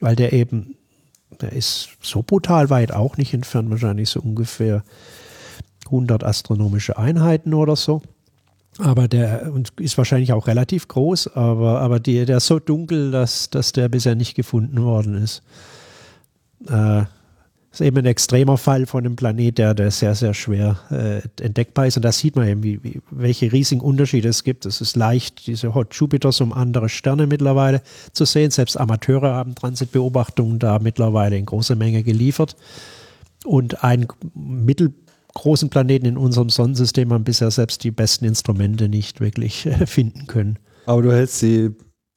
weil 0.00 0.16
der 0.16 0.32
eben 0.32 0.76
der 1.40 1.52
ist 1.52 1.90
so 2.00 2.22
brutal 2.22 2.70
weit 2.70 2.92
auch 2.92 3.16
nicht 3.16 3.34
entfernt, 3.34 3.70
wahrscheinlich 3.70 4.08
so 4.10 4.20
ungefähr 4.20 4.82
100 5.86 6.24
astronomische 6.24 6.96
Einheiten 6.96 7.54
oder 7.54 7.76
so. 7.76 8.02
Aber 8.78 9.06
der 9.06 9.52
ist 9.76 9.96
wahrscheinlich 9.98 10.32
auch 10.32 10.48
relativ 10.48 10.88
groß, 10.88 11.36
aber, 11.36 11.80
aber 11.80 12.00
die, 12.00 12.24
der 12.24 12.38
ist 12.38 12.46
so 12.46 12.58
dunkel, 12.58 13.12
dass, 13.12 13.48
dass 13.50 13.72
der 13.72 13.88
bisher 13.88 14.16
nicht 14.16 14.34
gefunden 14.34 14.82
worden 14.82 15.22
ist. 15.22 15.42
Äh, 16.68 17.04
ist 17.74 17.80
eben 17.80 17.98
ein 17.98 18.06
extremer 18.06 18.56
Fall 18.56 18.86
von 18.86 19.04
einem 19.04 19.16
Planet, 19.16 19.58
der, 19.58 19.74
der 19.74 19.90
sehr, 19.90 20.14
sehr 20.14 20.32
schwer 20.32 20.78
äh, 20.90 21.42
entdeckbar 21.42 21.86
ist. 21.86 21.96
Und 21.96 22.04
da 22.04 22.12
sieht 22.12 22.36
man 22.36 22.46
eben, 22.46 22.62
wie, 22.62 22.82
wie, 22.84 23.00
welche 23.10 23.52
riesigen 23.52 23.80
Unterschiede 23.80 24.28
es 24.28 24.44
gibt. 24.44 24.64
Es 24.64 24.80
ist 24.80 24.96
leicht, 24.96 25.46
diese 25.46 25.74
Hot 25.74 25.94
Jupiters 25.94 26.40
um 26.40 26.52
andere 26.52 26.88
Sterne 26.88 27.26
mittlerweile 27.26 27.82
zu 28.12 28.24
sehen. 28.24 28.50
Selbst 28.50 28.78
Amateure 28.78 29.34
haben 29.34 29.54
Transitbeobachtungen 29.54 30.58
da 30.58 30.78
mittlerweile 30.78 31.36
in 31.36 31.46
großer 31.46 31.74
Menge 31.74 32.04
geliefert. 32.04 32.56
Und 33.44 33.82
einen 33.82 34.06
mittelgroßen 34.34 35.68
Planeten 35.68 36.06
in 36.06 36.16
unserem 36.16 36.50
Sonnensystem 36.50 37.12
haben 37.12 37.24
bisher 37.24 37.50
selbst 37.50 37.82
die 37.82 37.90
besten 37.90 38.24
Instrumente 38.24 38.88
nicht 38.88 39.20
wirklich 39.20 39.66
äh, 39.66 39.86
finden 39.86 40.26
können. 40.28 40.58
Aber 40.86 41.02
du 41.02 41.12
hältst 41.12 41.42
die, 41.42 41.70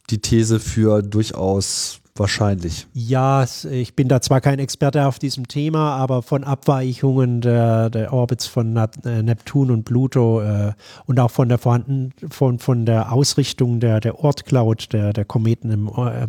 die 0.10 0.20
These 0.20 0.60
für 0.60 1.02
durchaus 1.02 2.00
Wahrscheinlich. 2.20 2.88
Ja, 2.94 3.46
ich 3.70 3.96
bin 3.96 4.08
da 4.08 4.22
zwar 4.22 4.42
kein 4.42 4.60
Experte 4.60 5.06
auf 5.06 5.20
diesem 5.20 5.48
Thema, 5.48 5.96
aber 5.96 6.22
von 6.22 6.44
Abweichungen 6.44 7.42
der, 7.42 7.90
der 7.90 8.14
Orbits 8.14 8.48
von 8.48 8.76
äh, 8.76 9.24
Neptun 9.24 9.72
und 9.72 9.84
Pluto 9.84 10.42
äh, 10.42 10.74
und 11.06 11.20
auch 11.20 11.32
von 11.32 11.50
der 11.50 11.58
vorhanden, 11.58 12.14
von, 12.30 12.60
von 12.60 12.86
der 12.86 13.12
Ausrichtung 13.12 13.80
der, 13.80 14.00
der 14.00 14.20
Ortcloud, 14.20 14.94
der, 14.94 15.14
der 15.14 15.26
Kometen 15.26 15.72
im, 15.72 15.88
äh, 15.88 16.28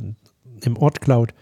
im 0.65 0.77
Ortcloud, 0.77 1.33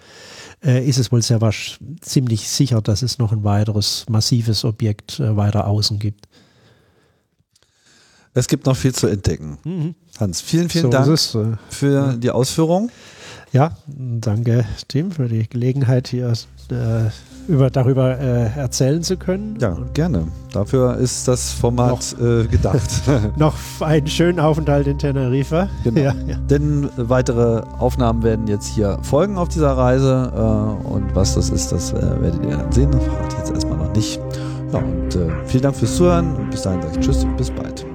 äh, 0.64 0.86
ist 0.86 0.98
es 0.98 1.12
wohl 1.12 1.23
sehr 1.23 1.40
wasch, 1.40 1.78
ziemlich 2.01 2.48
sicher, 2.48 2.81
dass 2.82 3.02
es 3.02 3.18
noch 3.18 3.32
ein 3.32 3.44
weiteres 3.44 4.06
massives 4.09 4.64
Objekt 4.64 5.20
äh, 5.20 5.36
weiter 5.36 5.66
außen 5.66 5.98
gibt. 5.98 6.28
Es 8.35 8.48
gibt 8.48 8.66
noch 8.66 8.77
viel 8.77 8.94
zu 8.94 9.06
entdecken. 9.06 9.59
Mhm. 9.64 9.94
Hans, 10.20 10.43
vielen, 10.43 10.68
vielen 10.68 10.85
so 10.85 10.90
Dank 10.90 11.09
äh, 11.09 11.56
für 11.70 12.16
die 12.18 12.31
Ausführung. 12.31 12.90
Ja, 13.52 13.73
danke 13.86 14.64
Tim 14.89 15.10
für 15.10 15.28
die 15.28 15.48
Gelegenheit 15.48 16.09
hier 16.09 16.32
äh, 16.70 17.10
über, 17.48 17.70
darüber 17.70 18.18
äh, 18.18 18.59
erzählen 18.59 19.02
zu 19.02 19.16
können. 19.16 19.56
Ja, 19.60 19.77
gerne. 19.94 20.27
Dafür 20.52 20.97
ist 20.97 21.28
das 21.28 21.52
Format 21.52 22.16
noch, 22.18 22.27
äh, 22.27 22.47
gedacht. 22.47 23.02
noch 23.36 23.55
einen 23.81 24.06
schönen 24.06 24.40
Aufenthalt 24.40 24.86
in 24.86 24.98
Teneriffa. 24.98 25.68
Genau. 25.85 26.01
Ja, 26.01 26.14
ja. 26.27 26.36
Denn 26.51 26.89
weitere 26.97 27.62
Aufnahmen 27.78 28.23
werden 28.23 28.47
jetzt 28.47 28.66
hier 28.66 28.98
folgen 29.02 29.39
auf 29.39 29.48
dieser 29.48 29.77
Reise. 29.77 30.32
Äh, 30.35 30.89
und 30.89 31.14
was 31.14 31.35
das 31.35 31.51
ist, 31.51 31.73
das 31.73 31.93
äh, 31.93 32.20
werdet 32.20 32.44
ihr 32.44 32.56
dann 32.56 32.73
sehen. 32.73 32.90
Das 32.90 33.05
verrate 33.05 33.28
ich 33.28 33.39
jetzt 33.39 33.51
erstmal 33.52 33.78
noch 33.78 33.94
nicht. 33.94 34.20
Ja, 34.73 34.78
und 34.81 35.14
äh, 35.14 35.28
vielen 35.47 35.62
Dank 35.62 35.77
fürs 35.77 35.97
Zuhören 35.97 36.35
und 36.36 36.51
bis 36.51 36.62
dahin 36.62 36.82
sage 36.82 36.98
ich 36.98 37.06
Tschüss 37.06 37.24
und 37.24 37.36
bis 37.36 37.51
bald. 37.51 37.86